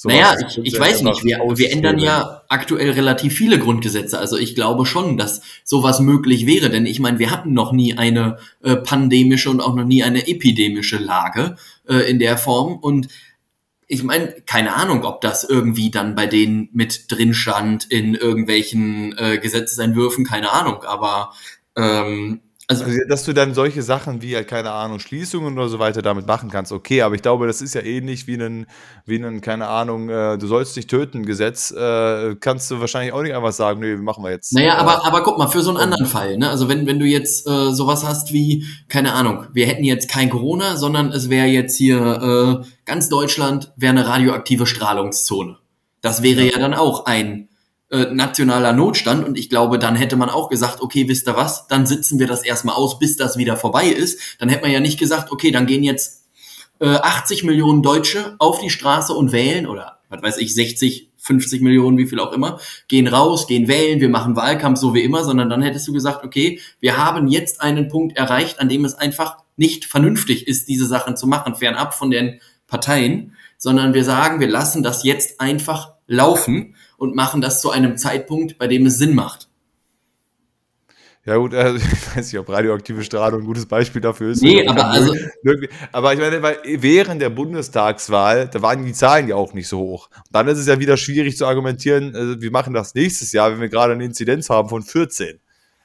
so 0.00 0.08
naja, 0.08 0.36
ich, 0.46 0.60
ich 0.62 0.78
weiß 0.78 1.02
nicht, 1.02 1.24
wir, 1.24 1.40
wir 1.56 1.72
ändern 1.72 1.98
ja 1.98 2.42
aktuell 2.48 2.92
relativ 2.92 3.34
viele 3.34 3.58
Grundgesetze. 3.58 4.16
Also 4.16 4.36
ich 4.36 4.54
glaube 4.54 4.86
schon, 4.86 5.16
dass 5.16 5.42
sowas 5.64 5.98
möglich 5.98 6.46
wäre, 6.46 6.70
denn 6.70 6.86
ich 6.86 7.00
meine, 7.00 7.18
wir 7.18 7.32
hatten 7.32 7.52
noch 7.52 7.72
nie 7.72 7.98
eine 7.98 8.38
äh, 8.62 8.76
pandemische 8.76 9.50
und 9.50 9.60
auch 9.60 9.74
noch 9.74 9.84
nie 9.84 10.04
eine 10.04 10.28
epidemische 10.28 10.98
Lage 10.98 11.56
äh, 11.88 12.08
in 12.08 12.20
der 12.20 12.38
Form. 12.38 12.76
Und 12.76 13.08
ich 13.88 14.04
meine, 14.04 14.36
keine 14.46 14.76
Ahnung, 14.76 15.02
ob 15.02 15.20
das 15.20 15.42
irgendwie 15.42 15.90
dann 15.90 16.14
bei 16.14 16.28
denen 16.28 16.68
mit 16.72 17.10
drin 17.10 17.34
stand 17.34 17.86
in 17.86 18.14
irgendwelchen 18.14 19.18
äh, 19.18 19.38
Gesetzesentwürfen, 19.38 20.24
keine 20.24 20.52
Ahnung. 20.52 20.84
Aber 20.84 21.32
ähm, 21.76 22.40
also, 22.70 22.84
also, 22.84 22.98
dass 23.08 23.24
du 23.24 23.32
dann 23.32 23.54
solche 23.54 23.82
Sachen 23.82 24.20
wie, 24.20 24.36
halt, 24.36 24.46
keine 24.46 24.72
Ahnung, 24.72 24.98
Schließungen 25.00 25.56
oder 25.56 25.70
so 25.70 25.78
weiter 25.78 26.02
damit 26.02 26.26
machen 26.26 26.50
kannst, 26.50 26.70
okay, 26.70 27.00
aber 27.00 27.14
ich 27.14 27.22
glaube, 27.22 27.46
das 27.46 27.62
ist 27.62 27.74
ja 27.74 27.80
ähnlich 27.80 28.26
wie 28.26 28.34
ein, 28.34 28.66
wie 29.06 29.16
ein 29.16 29.40
keine 29.40 29.68
Ahnung, 29.68 30.10
äh, 30.10 30.36
du 30.36 30.46
sollst 30.46 30.76
dich 30.76 30.86
töten, 30.86 31.24
Gesetz, 31.24 31.70
äh, 31.70 32.36
kannst 32.36 32.70
du 32.70 32.78
wahrscheinlich 32.78 33.14
auch 33.14 33.22
nicht 33.22 33.34
einfach 33.34 33.52
sagen, 33.52 33.80
nee, 33.80 33.96
machen 33.96 34.22
wir 34.22 34.30
jetzt. 34.30 34.52
Naja, 34.52 34.74
äh, 34.74 34.80
aber, 34.80 35.06
aber 35.06 35.22
guck 35.22 35.38
mal, 35.38 35.48
für 35.48 35.62
so 35.62 35.70
einen 35.70 35.78
anderen 35.78 36.04
Fall, 36.04 36.36
ne? 36.36 36.50
Also 36.50 36.68
wenn, 36.68 36.86
wenn 36.86 36.98
du 36.98 37.06
jetzt 37.06 37.48
äh, 37.48 37.72
sowas 37.72 38.06
hast 38.06 38.34
wie, 38.34 38.66
keine 38.88 39.14
Ahnung, 39.14 39.46
wir 39.54 39.66
hätten 39.66 39.84
jetzt 39.84 40.10
kein 40.10 40.28
Corona, 40.28 40.76
sondern 40.76 41.10
es 41.10 41.30
wäre 41.30 41.46
jetzt 41.46 41.74
hier 41.74 42.62
äh, 42.62 42.68
ganz 42.84 43.08
Deutschland 43.08 43.72
wäre 43.76 43.92
eine 43.92 44.06
radioaktive 44.06 44.66
Strahlungszone. 44.66 45.56
Das 46.02 46.22
wäre 46.22 46.42
ja, 46.42 46.52
ja 46.52 46.58
dann 46.58 46.74
auch 46.74 47.06
ein 47.06 47.48
äh, 47.90 48.06
nationaler 48.12 48.72
Notstand 48.72 49.26
und 49.26 49.38
ich 49.38 49.48
glaube, 49.48 49.78
dann 49.78 49.96
hätte 49.96 50.16
man 50.16 50.28
auch 50.28 50.48
gesagt, 50.48 50.80
okay, 50.80 51.08
wisst 51.08 51.26
ihr 51.28 51.36
was, 51.36 51.66
dann 51.68 51.86
sitzen 51.86 52.18
wir 52.18 52.26
das 52.26 52.44
erstmal 52.44 52.74
aus, 52.74 52.98
bis 52.98 53.16
das 53.16 53.36
wieder 53.36 53.56
vorbei 53.56 53.86
ist. 53.86 54.36
Dann 54.38 54.48
hätte 54.48 54.62
man 54.62 54.70
ja 54.70 54.80
nicht 54.80 54.98
gesagt, 54.98 55.32
okay, 55.32 55.50
dann 55.50 55.66
gehen 55.66 55.82
jetzt 55.82 56.26
äh, 56.80 56.88
80 56.88 57.44
Millionen 57.44 57.82
Deutsche 57.82 58.36
auf 58.38 58.60
die 58.60 58.70
Straße 58.70 59.12
und 59.12 59.32
wählen 59.32 59.66
oder 59.66 59.98
was 60.10 60.22
weiß 60.22 60.38
ich, 60.38 60.54
60, 60.54 61.10
50 61.16 61.60
Millionen, 61.60 61.98
wie 61.98 62.06
viel 62.06 62.20
auch 62.20 62.32
immer, 62.32 62.58
gehen 62.88 63.06
raus, 63.06 63.46
gehen 63.46 63.68
wählen, 63.68 64.00
wir 64.00 64.08
machen 64.08 64.36
Wahlkampf 64.36 64.78
so 64.78 64.94
wie 64.94 65.02
immer, 65.02 65.24
sondern 65.24 65.50
dann 65.50 65.62
hättest 65.62 65.86
du 65.88 65.92
gesagt, 65.92 66.24
okay, 66.24 66.60
wir 66.80 66.96
haben 66.96 67.28
jetzt 67.28 67.60
einen 67.60 67.88
Punkt 67.88 68.16
erreicht, 68.16 68.60
an 68.60 68.68
dem 68.68 68.84
es 68.84 68.94
einfach 68.94 69.38
nicht 69.56 69.84
vernünftig 69.84 70.46
ist, 70.46 70.68
diese 70.68 70.86
Sachen 70.86 71.16
zu 71.16 71.26
machen, 71.26 71.54
fernab 71.54 71.94
von 71.94 72.10
den 72.10 72.40
Parteien, 72.66 73.34
sondern 73.58 73.92
wir 73.92 74.04
sagen, 74.04 74.40
wir 74.40 74.48
lassen 74.48 74.82
das 74.82 75.04
jetzt 75.04 75.40
einfach 75.40 75.97
laufen 76.08 76.74
und 76.96 77.14
machen 77.14 77.40
das 77.40 77.60
zu 77.60 77.70
einem 77.70 77.96
Zeitpunkt, 77.96 78.58
bei 78.58 78.66
dem 78.66 78.86
es 78.86 78.98
Sinn 78.98 79.14
macht. 79.14 79.48
Ja 81.28 81.36
gut, 81.36 81.52
also 81.52 81.76
ich 81.92 82.16
weiß 82.16 82.32
nicht, 82.32 82.38
ob 82.38 82.48
radioaktive 82.48 83.04
Strahlung 83.04 83.42
ein 83.42 83.46
gutes 83.46 83.66
Beispiel 83.66 84.00
dafür 84.00 84.30
ist. 84.30 84.42
Nee, 84.42 84.66
aber 84.66 84.86
also, 84.86 85.14
aber 85.92 86.14
ich 86.14 86.18
meine, 86.18 86.42
weil 86.42 86.56
während 86.64 87.20
der 87.20 87.28
Bundestagswahl, 87.28 88.48
da 88.48 88.62
waren 88.62 88.84
die 88.84 88.94
Zahlen 88.94 89.28
ja 89.28 89.36
auch 89.36 89.52
nicht 89.52 89.68
so 89.68 89.78
hoch. 89.78 90.08
Und 90.16 90.32
dann 90.32 90.48
ist 90.48 90.58
es 90.58 90.66
ja 90.66 90.80
wieder 90.80 90.96
schwierig 90.96 91.36
zu 91.36 91.46
argumentieren, 91.46 92.16
also 92.16 92.40
wir 92.40 92.50
machen 92.50 92.72
das 92.72 92.94
nächstes 92.94 93.32
Jahr, 93.32 93.52
wenn 93.52 93.60
wir 93.60 93.68
gerade 93.68 93.92
eine 93.92 94.04
Inzidenz 94.04 94.48
haben 94.48 94.70
von 94.70 94.82
14. 94.82 95.38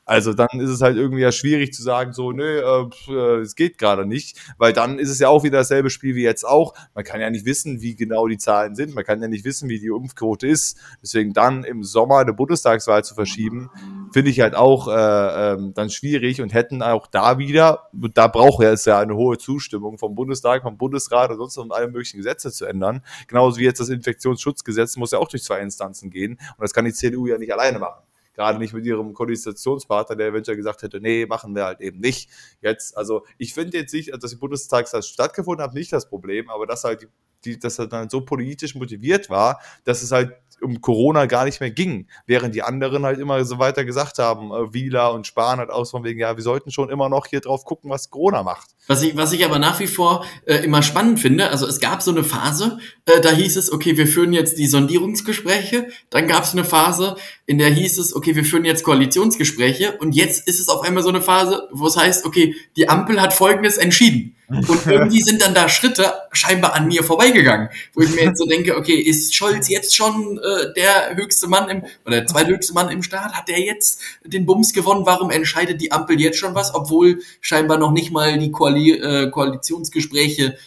Also 0.05 0.33
dann 0.33 0.59
ist 0.59 0.69
es 0.69 0.81
halt 0.81 0.97
irgendwie 0.97 1.21
ja 1.21 1.31
schwierig 1.31 1.73
zu 1.73 1.81
sagen, 1.81 2.11
so, 2.11 2.31
nö, 2.31 2.61
äh, 3.07 3.39
es 3.39 3.55
geht 3.55 3.77
gerade 3.77 4.05
nicht, 4.05 4.37
weil 4.57 4.73
dann 4.73 4.99
ist 4.99 5.09
es 5.09 5.19
ja 5.19 5.29
auch 5.29 5.43
wieder 5.43 5.59
dasselbe 5.59 5.89
Spiel 5.89 6.15
wie 6.15 6.23
jetzt 6.23 6.45
auch. 6.45 6.73
Man 6.93 7.05
kann 7.05 7.21
ja 7.21 7.29
nicht 7.29 7.45
wissen, 7.45 7.81
wie 7.81 7.95
genau 7.95 8.27
die 8.27 8.37
Zahlen 8.37 8.75
sind, 8.75 8.93
man 8.95 9.05
kann 9.05 9.21
ja 9.21 9.29
nicht 9.29 9.45
wissen, 9.45 9.69
wie 9.69 9.79
die 9.79 9.87
Impfquote 9.87 10.45
ist. 10.45 10.77
Deswegen 11.01 11.31
dann 11.31 11.63
im 11.63 11.83
Sommer 11.83 12.17
eine 12.17 12.33
Bundestagswahl 12.33 13.03
zu 13.03 13.15
verschieben, 13.15 13.69
finde 14.11 14.29
ich 14.29 14.41
halt 14.41 14.55
auch 14.55 14.89
äh, 14.89 15.53
ähm, 15.53 15.73
dann 15.73 15.89
schwierig 15.89 16.41
und 16.41 16.53
hätten 16.53 16.81
auch 16.81 17.07
da 17.07 17.37
wieder, 17.37 17.89
da 17.93 18.27
braucht 18.27 18.63
es 18.63 18.83
ja 18.85 18.99
eine 18.99 19.15
hohe 19.15 19.37
Zustimmung 19.37 19.97
vom 19.97 20.15
Bundestag, 20.15 20.63
vom 20.63 20.77
Bundesrat 20.77 21.31
und 21.31 21.37
sonst 21.37 21.57
um 21.57 21.71
alle 21.71 21.87
möglichen 21.87 22.17
Gesetze 22.17 22.51
zu 22.51 22.65
ändern. 22.65 23.01
Genauso 23.27 23.57
wie 23.57 23.63
jetzt 23.63 23.79
das 23.79 23.89
Infektionsschutzgesetz 23.89 24.97
muss 24.97 25.11
ja 25.11 25.19
auch 25.19 25.29
durch 25.29 25.43
zwei 25.43 25.59
Instanzen 25.59 26.09
gehen 26.09 26.33
und 26.33 26.61
das 26.61 26.73
kann 26.73 26.83
die 26.83 26.93
CDU 26.93 27.27
ja 27.27 27.37
nicht 27.37 27.53
alleine 27.53 27.79
machen 27.79 28.03
gerade 28.33 28.59
nicht 28.59 28.73
mit 28.73 28.85
ihrem 28.85 29.13
Koalitionspartner, 29.13 30.15
der 30.15 30.27
eventuell 30.27 30.57
gesagt 30.57 30.81
hätte, 30.81 30.99
nee, 30.99 31.25
machen 31.25 31.55
wir 31.55 31.65
halt 31.65 31.81
eben 31.81 31.99
nicht. 31.99 32.29
Jetzt, 32.61 32.97
also 32.97 33.25
ich 33.37 33.53
finde 33.53 33.77
jetzt 33.77 33.93
nicht, 33.93 34.11
dass 34.13 34.31
die 34.31 34.37
Bundestagswahl 34.37 35.03
stattgefunden 35.03 35.63
hat, 35.63 35.73
nicht 35.73 35.93
das 35.93 36.09
Problem, 36.09 36.49
aber 36.49 36.65
dass 36.65 36.83
halt 36.83 37.07
die, 37.45 37.59
dass 37.59 37.79
er 37.79 37.87
dann 37.87 38.09
so 38.09 38.21
politisch 38.21 38.75
motiviert 38.75 39.29
war, 39.29 39.59
dass 39.83 40.01
es 40.01 40.11
halt 40.11 40.35
um 40.63 40.81
Corona 40.81 41.25
gar 41.25 41.45
nicht 41.45 41.59
mehr 41.59 41.71
ging, 41.71 42.07
während 42.25 42.55
die 42.55 42.63
anderen 42.63 43.05
halt 43.05 43.19
immer 43.19 43.43
so 43.45 43.59
weiter 43.59 43.85
gesagt 43.85 44.19
haben, 44.19 44.51
äh, 44.51 44.73
Wieler 44.73 45.13
und 45.13 45.27
Spahn 45.27 45.59
halt 45.59 45.69
aus 45.69 45.91
von 45.91 46.03
wegen, 46.03 46.19
ja, 46.19 46.35
wir 46.35 46.43
sollten 46.43 46.71
schon 46.71 46.89
immer 46.89 47.09
noch 47.09 47.27
hier 47.27 47.41
drauf 47.41 47.65
gucken, 47.65 47.89
was 47.89 48.09
Corona 48.09 48.43
macht. 48.43 48.69
Was 48.87 49.01
ich, 49.01 49.15
was 49.15 49.31
ich 49.33 49.45
aber 49.45 49.59
nach 49.59 49.79
wie 49.79 49.87
vor 49.87 50.25
äh, 50.45 50.55
immer 50.57 50.81
spannend 50.81 51.19
finde, 51.19 51.49
also 51.49 51.67
es 51.67 51.79
gab 51.79 52.01
so 52.01 52.11
eine 52.11 52.23
Phase, 52.23 52.79
äh, 53.05 53.21
da 53.21 53.31
hieß 53.31 53.57
es, 53.57 53.71
okay, 53.71 53.97
wir 53.97 54.07
führen 54.07 54.33
jetzt 54.33 54.57
die 54.57 54.67
Sondierungsgespräche, 54.67 55.87
dann 56.09 56.27
gab 56.27 56.43
es 56.43 56.53
eine 56.53 56.65
Phase, 56.65 57.15
in 57.45 57.57
der 57.57 57.69
hieß 57.69 57.97
es, 57.97 58.15
okay, 58.15 58.35
wir 58.35 58.43
führen 58.43 58.65
jetzt 58.65 58.83
Koalitionsgespräche 58.83 59.97
und 59.99 60.15
jetzt 60.15 60.47
ist 60.47 60.59
es 60.59 60.69
auf 60.69 60.81
einmal 60.81 61.03
so 61.03 61.09
eine 61.09 61.21
Phase, 61.21 61.67
wo 61.71 61.87
es 61.87 61.97
heißt, 61.97 62.25
okay, 62.25 62.55
die 62.75 62.89
Ampel 62.89 63.21
hat 63.21 63.33
Folgendes 63.33 63.77
entschieden. 63.77 64.35
Und 64.53 64.85
irgendwie 64.87 65.21
sind 65.21 65.41
dann 65.41 65.53
da 65.53 65.67
Schritte 65.69 66.13
scheinbar 66.31 66.73
an 66.73 66.87
mir 66.87 67.03
vorbeigegangen, 67.03 67.69
wo 67.93 68.01
ich 68.01 68.13
mir 68.13 68.23
jetzt 68.23 68.39
so 68.39 68.45
denke, 68.45 68.77
okay, 68.77 68.95
ist 68.95 69.35
Scholz 69.35 69.69
jetzt 69.69 69.95
schon 69.95 70.37
äh, 70.39 70.73
der 70.73 71.15
höchste 71.15 71.47
Mann 71.47 71.69
im, 71.69 71.83
oder 72.05 72.17
der 72.17 72.27
zweithöchste 72.27 72.73
Mann 72.73 72.89
im 72.89 73.03
Staat? 73.03 73.33
Hat 73.33 73.47
der 73.47 73.59
jetzt 73.59 73.99
den 74.23 74.45
Bums 74.45 74.73
gewonnen? 74.73 75.05
Warum 75.05 75.31
entscheidet 75.31 75.81
die 75.81 75.91
Ampel 75.91 76.19
jetzt 76.19 76.37
schon 76.37 76.55
was, 76.55 76.73
obwohl 76.73 77.21
scheinbar 77.41 77.77
noch 77.77 77.91
nicht 77.91 78.11
mal 78.11 78.37
die 78.37 78.51
Koali 78.51 78.91
äh, 78.91 79.29
Koalitionsgespräche 79.29 80.57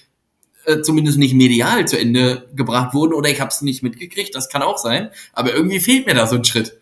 äh, 0.66 0.82
zumindest 0.82 1.18
nicht 1.18 1.34
medial 1.34 1.86
zu 1.86 1.98
Ende 1.98 2.48
gebracht 2.54 2.92
wurden 2.92 3.14
oder 3.14 3.30
ich 3.30 3.40
habe 3.40 3.50
es 3.50 3.62
nicht 3.62 3.82
mitgekriegt, 3.84 4.34
das 4.34 4.48
kann 4.48 4.62
auch 4.62 4.78
sein, 4.78 5.10
aber 5.32 5.54
irgendwie 5.54 5.78
fehlt 5.78 6.06
mir 6.06 6.14
da 6.14 6.26
so 6.26 6.36
ein 6.36 6.44
Schritt. 6.44 6.78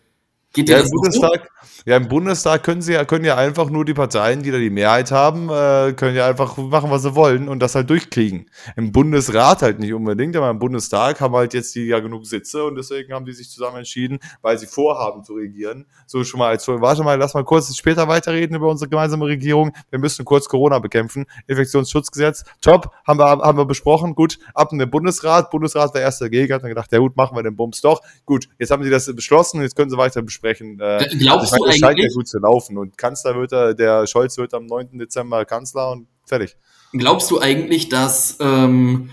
Geht 0.53 0.69
ja, 0.69 0.79
im 0.79 0.89
Bundestag, 0.89 1.49
ja, 1.85 1.97
im 1.97 2.07
Bundestag 2.07 2.63
können 2.63 2.81
sie 2.81 2.93
ja, 2.93 3.05
können 3.05 3.25
ja 3.25 3.37
einfach 3.37 3.69
nur 3.69 3.85
die 3.85 3.93
Parteien, 3.93 4.41
die 4.41 4.49
da 4.49 4.57
die 4.57 4.71
Mehrheit 4.71 5.11
haben, 5.11 5.49
äh, 5.49 5.93
können 5.93 6.15
ja 6.15 6.27
einfach 6.27 6.57
machen, 6.57 6.89
was 6.89 7.03
sie 7.03 7.13
wollen 7.13 7.47
und 7.47 7.59
das 7.59 7.75
halt 7.75 7.89
durchkriegen. 7.91 8.49
Im 8.75 8.91
Bundesrat 8.91 9.61
halt 9.61 9.79
nicht 9.79 9.93
unbedingt, 9.93 10.35
aber 10.35 10.49
im 10.49 10.57
Bundestag 10.57 11.21
haben 11.21 11.35
halt 11.35 11.53
jetzt 11.53 11.75
die 11.75 11.85
ja 11.85 11.99
genug 11.99 12.25
Sitze 12.25 12.63
und 12.63 12.75
deswegen 12.75 13.13
haben 13.13 13.25
die 13.25 13.33
sich 13.33 13.51
zusammen 13.51 13.77
entschieden, 13.77 14.19
weil 14.41 14.57
sie 14.57 14.65
vorhaben 14.65 15.23
zu 15.23 15.33
regieren. 15.35 15.85
So 16.07 16.23
schon 16.23 16.39
mal 16.39 16.49
als 16.49 16.67
warte 16.67 17.03
mal, 17.03 17.19
lass 17.19 17.35
mal 17.35 17.43
kurz 17.43 17.75
später 17.77 18.07
weiterreden 18.07 18.55
über 18.55 18.67
unsere 18.67 18.89
gemeinsame 18.89 19.25
Regierung. 19.25 19.71
Wir 19.91 19.99
müssen 19.99 20.25
kurz 20.25 20.49
Corona 20.49 20.79
bekämpfen. 20.79 21.25
Infektionsschutzgesetz, 21.45 22.45
top, 22.61 22.91
haben 23.05 23.19
wir, 23.19 23.27
haben 23.27 23.57
wir 23.59 23.65
besprochen. 23.65 24.15
Gut, 24.15 24.39
ab 24.55 24.71
in 24.71 24.79
den 24.79 24.89
Bundesrat. 24.89 25.51
Bundesrat 25.51 25.93
war 25.93 26.01
erst 26.01 26.19
dagegen, 26.19 26.51
hat 26.51 26.63
dann 26.63 26.69
gedacht, 26.69 26.91
ja 26.91 26.97
gut, 26.97 27.15
machen 27.15 27.37
wir 27.37 27.43
den 27.43 27.55
Bums 27.55 27.81
doch. 27.81 28.01
Gut, 28.25 28.49
jetzt 28.57 28.71
haben 28.71 28.83
sie 28.83 28.89
das 28.89 29.13
beschlossen, 29.15 29.61
jetzt 29.61 29.75
können 29.75 29.91
sie 29.91 29.97
weiter 29.97 30.23
besprechen 30.23 30.79
äh, 30.79 31.07
Glaubst 31.19 31.55
du 31.55 31.74
das 31.79 31.89
scheint 31.89 31.99
ja 31.99 32.07
gut 32.13 32.27
zu 32.27 32.39
laufen. 32.39 32.77
Und 32.77 32.97
Kanzler 32.97 33.35
wird 33.35 33.51
er, 33.51 33.73
der 33.73 34.07
Scholz 34.07 34.37
wird 34.37 34.53
am 34.53 34.65
9. 34.65 34.97
Dezember 34.97 35.45
Kanzler 35.45 35.91
und 35.91 36.07
fertig. 36.25 36.57
Glaubst 36.93 37.29
du 37.31 37.39
eigentlich, 37.39 37.89
dass 37.89 38.37
ähm, 38.39 39.09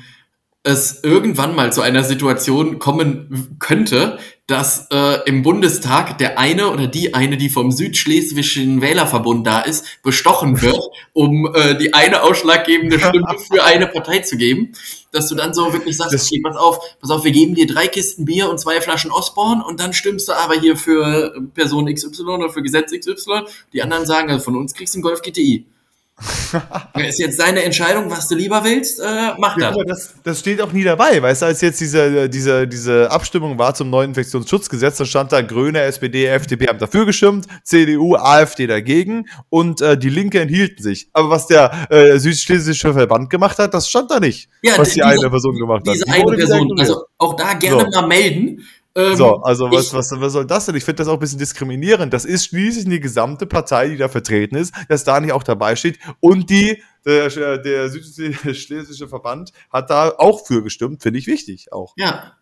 es 0.64 1.02
irgendwann 1.02 1.56
mal 1.56 1.72
zu 1.72 1.82
einer 1.82 2.04
Situation 2.04 2.78
kommen 2.78 3.56
könnte, 3.58 4.18
dass 4.46 4.88
äh, 4.92 5.18
im 5.26 5.42
Bundestag 5.42 6.18
der 6.18 6.38
eine 6.38 6.70
oder 6.70 6.86
die 6.86 7.14
eine, 7.14 7.36
die 7.36 7.48
vom 7.48 7.72
Südschleswigschen 7.72 8.80
Wählerverbund 8.80 9.46
da 9.46 9.60
ist, 9.60 10.02
bestochen 10.02 10.62
wird, 10.62 10.78
um 11.12 11.52
äh, 11.52 11.76
die 11.78 11.94
eine 11.94 12.22
ausschlaggebende 12.22 13.00
Stimme 13.00 13.26
für 13.38 13.64
eine 13.64 13.88
Partei 13.88 14.20
zu 14.20 14.36
geben, 14.36 14.72
dass 15.10 15.28
du 15.28 15.34
dann 15.34 15.52
so 15.52 15.72
wirklich 15.72 15.96
sagst, 15.96 16.14
okay, 16.14 16.40
pass 16.44 16.56
auf, 16.56 16.78
pass 17.00 17.10
auf, 17.10 17.24
wir 17.24 17.32
geben 17.32 17.54
dir 17.54 17.66
drei 17.66 17.88
Kisten 17.88 18.24
Bier 18.24 18.48
und 18.48 18.58
zwei 18.58 18.80
Flaschen 18.80 19.10
Osborn 19.10 19.62
und 19.62 19.80
dann 19.80 19.92
stimmst 19.92 20.28
du 20.28 20.32
aber 20.32 20.54
hier 20.54 20.76
für 20.76 21.34
Person 21.54 21.92
XY 21.92 22.22
oder 22.22 22.50
für 22.50 22.62
Gesetz 22.62 22.92
XY. 22.92 23.42
Die 23.72 23.82
anderen 23.82 24.06
sagen, 24.06 24.30
also 24.30 24.44
von 24.44 24.56
uns 24.56 24.74
kriegst 24.74 24.94
du 24.94 24.98
einen 24.98 25.02
Golf 25.02 25.22
GTI. 25.22 25.66
ist 27.08 27.18
jetzt 27.18 27.40
deine 27.40 27.62
Entscheidung, 27.62 28.10
was 28.10 28.28
du 28.28 28.34
lieber 28.34 28.62
willst, 28.64 29.00
äh, 29.00 29.32
mach 29.38 29.56
ja, 29.58 29.72
das. 29.86 30.14
das. 30.22 30.40
Steht 30.40 30.60
auch 30.60 30.72
nie 30.72 30.84
dabei, 30.84 31.20
weißt 31.22 31.42
du, 31.42 31.46
als 31.46 31.60
jetzt 31.60 31.80
diese, 31.80 32.28
diese, 32.28 32.66
diese 32.68 33.10
Abstimmung 33.10 33.58
war 33.58 33.74
zum 33.74 33.90
neuen 33.90 34.10
Infektionsschutzgesetz, 34.10 34.98
da 34.98 35.04
stand 35.04 35.32
da 35.32 35.40
Grüne, 35.40 35.80
SPD, 35.82 36.26
FDP 36.26 36.68
haben 36.68 36.78
dafür 36.78 37.06
gestimmt, 37.06 37.46
CDU, 37.64 38.16
AfD 38.16 38.66
dagegen 38.66 39.28
und 39.48 39.80
äh, 39.80 39.96
die 39.96 40.10
Linke 40.10 40.40
enthielten 40.40 40.82
sich. 40.82 41.08
Aber 41.12 41.30
was 41.30 41.46
der 41.46 41.90
äh, 41.90 42.18
südschlesische 42.18 42.92
Verband 42.92 43.30
gemacht 43.30 43.58
hat, 43.58 43.74
das 43.74 43.88
stand 43.88 44.10
da 44.10 44.20
nicht, 44.20 44.48
ja, 44.62 44.78
was 44.78 44.90
die 44.90 44.94
diese, 44.94 45.06
eine 45.06 45.30
Person 45.30 45.56
gemacht 45.56 45.82
diese 45.86 46.04
hat. 46.04 46.16
Diese 46.16 46.28
eine 46.28 46.36
Person, 46.36 46.78
also 46.78 47.04
auch 47.18 47.36
da 47.36 47.54
gerne 47.54 47.88
so. 47.90 48.00
mal 48.00 48.06
melden, 48.06 48.62
ähm, 48.95 49.16
so, 49.16 49.36
also 49.36 49.70
was, 49.70 49.86
ich, 49.86 49.93
was, 49.95 50.11
was 50.12 50.32
soll 50.32 50.47
das 50.47 50.66
denn? 50.66 50.74
Ich 50.74 50.84
finde 50.84 50.97
das 50.97 51.09
auch 51.09 51.14
ein 51.14 51.18
bisschen 51.18 51.38
diskriminierend. 51.38 52.12
Das 52.12 52.24
ist 52.24 52.47
schließlich 52.47 52.84
die 52.84 53.01
gesamte 53.01 53.47
Partei, 53.47 53.88
die 53.88 53.97
da 53.97 54.09
vertreten 54.09 54.57
ist, 54.57 54.74
dass 54.88 55.05
da 55.05 55.18
nicht 55.18 55.32
auch 55.32 55.43
dabei 55.43 55.76
steht. 55.76 55.99
Und 56.20 56.51
die, 56.51 56.82
der, 57.07 57.59
der 57.59 57.88
südschlesische 57.88 59.09
Verband 59.09 59.53
hat 59.70 59.88
da 59.88 60.11
auch 60.18 60.47
für 60.47 60.62
gestimmt, 60.62 61.03
finde 61.03 61.18
ich 61.18 61.26
wichtig 61.26 61.72
auch. 61.72 61.95
Ja. 61.97 62.32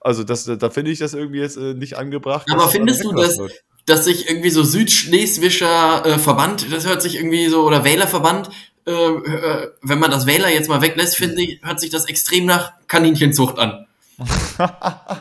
Also 0.00 0.24
das, 0.24 0.44
da 0.44 0.70
finde 0.70 0.90
ich 0.90 0.98
das 0.98 1.14
irgendwie 1.14 1.40
jetzt 1.40 1.56
äh, 1.56 1.74
nicht 1.74 1.96
angebracht. 1.96 2.46
Aber 2.50 2.68
findest 2.68 3.04
du, 3.04 3.12
dass, 3.12 3.38
dass 3.86 4.04
sich 4.04 4.28
irgendwie 4.28 4.50
so 4.50 4.64
südschleswischer 4.64 6.04
äh, 6.04 6.18
Verband, 6.18 6.72
das 6.72 6.86
hört 6.86 7.00
sich 7.00 7.16
irgendwie 7.16 7.48
so, 7.48 7.64
oder 7.64 7.84
Wählerverband, 7.84 8.50
äh, 8.86 8.92
äh 8.92 9.70
wenn 9.82 9.98
man 9.98 10.10
das 10.10 10.26
Wähler 10.26 10.48
jetzt 10.48 10.68
mal 10.68 10.82
weglässt, 10.82 11.16
finde 11.16 11.42
ich, 11.42 11.60
hört 11.62 11.80
sich 11.80 11.90
das 11.90 12.06
extrem 12.06 12.44
nach 12.46 12.72
Kaninchenzucht 12.88 13.58
an. 13.58 13.86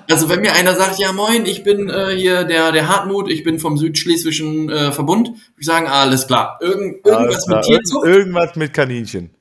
also 0.10 0.30
wenn 0.30 0.42
mir 0.42 0.54
einer 0.54 0.76
sagt, 0.76 1.00
ja 1.00 1.12
moin, 1.12 1.46
ich 1.46 1.64
bin 1.64 1.90
äh, 1.90 2.16
hier 2.16 2.46
der, 2.46 2.72
der 2.72 2.88
Hartmut, 2.88 3.30
ich 3.30 3.44
bin 3.44 3.60
vom 3.60 3.78
Südschleswischen 3.78 4.70
äh, 4.70 4.92
Verbund, 4.92 5.30
würde 5.30 5.42
ich 5.60 5.66
sagen, 5.66 5.88
alles 5.88 6.28
klar. 6.28 6.60
Irgend, 6.62 7.06
irgendwas 7.06 7.46
klar. 7.46 7.58
mit 7.58 7.66
Tierzucht? 7.66 8.06
irgendwas 8.06 8.56
mit 8.56 8.74
Kaninchen. 8.74 9.32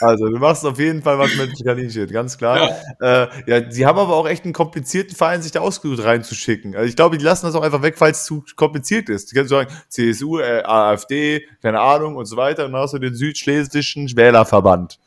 Also 0.00 0.28
du 0.28 0.38
machst 0.38 0.66
auf 0.66 0.78
jeden 0.80 1.02
Fall 1.02 1.18
was 1.18 1.34
mit 1.36 1.64
Kaninchen, 1.64 2.08
ganz 2.08 2.36
klar. 2.36 2.70
Ja. 3.00 3.22
Äh, 3.22 3.28
ja, 3.46 3.70
sie 3.70 3.86
haben 3.86 3.98
aber 3.98 4.14
auch 4.14 4.26
echt 4.26 4.44
einen 4.44 4.52
komplizierten 4.52 5.14
Verein, 5.14 5.40
sich 5.42 5.52
da 5.52 5.60
ausgesucht 5.60 6.02
reinzuschicken. 6.02 6.74
Also 6.74 6.88
ich 6.88 6.96
glaube, 6.96 7.16
die 7.16 7.24
lassen 7.24 7.46
das 7.46 7.54
auch 7.54 7.62
einfach 7.62 7.82
weg, 7.82 7.94
weil 8.00 8.10
es 8.10 8.24
zu 8.24 8.44
kompliziert 8.56 9.08
ist. 9.08 9.30
Die 9.30 9.36
können 9.36 9.48
sagen, 9.48 9.72
CSU, 9.88 10.40
äh, 10.40 10.62
AfD, 10.64 11.46
keine 11.62 11.80
Ahnung 11.80 12.16
und 12.16 12.26
so 12.26 12.36
weiter. 12.36 12.66
Und 12.66 12.72
dann 12.72 12.82
hast 12.82 12.94
du 12.94 12.98
den 12.98 13.14
Südschleswischen 13.14 14.14
Wählerverband. 14.16 14.98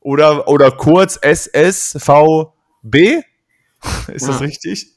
Oder, 0.00 0.46
oder 0.46 0.70
kurz 0.70 1.18
SSVB 1.20 2.52
ist 4.08 4.22
ja. 4.22 4.28
das 4.28 4.40
richtig? 4.40 4.94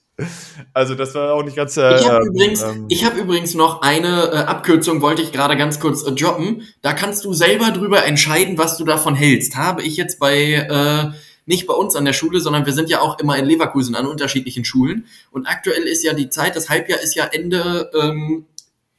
Also 0.73 0.93
das 0.95 1.15
war 1.15 1.33
auch 1.33 1.43
nicht 1.43 1.55
ganz. 1.55 1.77
Äh, 1.77 1.99
ich 1.99 2.07
habe 2.07 2.25
ähm, 2.25 2.31
übrigens, 2.33 2.61
ähm, 2.61 2.87
hab 2.89 3.17
übrigens 3.17 3.55
noch 3.55 3.81
eine 3.81 4.31
äh, 4.31 4.37
Abkürzung, 4.37 5.01
wollte 5.01 5.21
ich 5.21 5.31
gerade 5.31 5.57
ganz 5.57 5.79
kurz 5.79 6.03
äh, 6.03 6.11
droppen. 6.11 6.67
Da 6.81 6.93
kannst 6.93 7.25
du 7.25 7.33
selber 7.33 7.71
drüber 7.71 8.05
entscheiden, 8.05 8.57
was 8.57 8.77
du 8.77 8.83
davon 8.83 9.15
hältst. 9.15 9.55
Habe 9.55 9.81
ich 9.81 9.97
jetzt 9.97 10.19
bei 10.19 10.53
äh, 10.53 11.11
nicht 11.45 11.65
bei 11.65 11.73
uns 11.73 11.95
an 11.95 12.05
der 12.05 12.13
Schule, 12.13 12.39
sondern 12.39 12.65
wir 12.65 12.73
sind 12.73 12.89
ja 12.89 13.01
auch 13.01 13.19
immer 13.19 13.37
in 13.37 13.45
Leverkusen 13.45 13.95
an 13.95 14.05
unterschiedlichen 14.05 14.63
Schulen. 14.63 15.07
Und 15.31 15.47
aktuell 15.47 15.83
ist 15.83 16.03
ja 16.03 16.13
die 16.13 16.29
Zeit, 16.29 16.55
das 16.55 16.69
Halbjahr 16.69 17.01
ist 17.01 17.15
ja 17.15 17.25
Ende 17.25 17.89
ähm, 17.99 18.45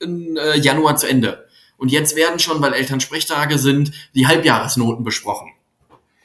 in, 0.01 0.37
äh, 0.37 0.59
Januar 0.59 0.97
zu 0.97 1.07
Ende. 1.07 1.47
Und 1.77 1.91
jetzt 1.91 2.17
werden 2.17 2.39
schon, 2.39 2.61
weil 2.61 2.75
Elternsprechtage 2.75 3.59
sind, 3.59 3.93
die 4.15 4.27
Halbjahresnoten 4.27 5.05
besprochen. 5.05 5.51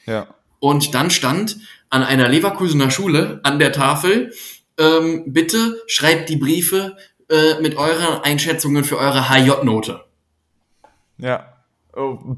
Ja. 0.06 0.28
Und 0.60 0.94
dann 0.94 1.10
stand 1.10 1.58
an 1.90 2.02
einer 2.02 2.28
Leverkusener 2.28 2.90
Schule 2.90 3.40
an 3.42 3.58
der 3.58 3.72
Tafel, 3.72 4.32
ähm, 4.78 5.24
bitte 5.26 5.80
schreibt 5.86 6.28
die 6.28 6.36
Briefe 6.36 6.96
äh, 7.28 7.60
mit 7.60 7.76
euren 7.76 8.22
Einschätzungen 8.22 8.84
für 8.84 8.98
eure 8.98 9.28
HJ-Note. 9.28 10.00
Ja. 11.18 11.52
Oh. 11.96 12.36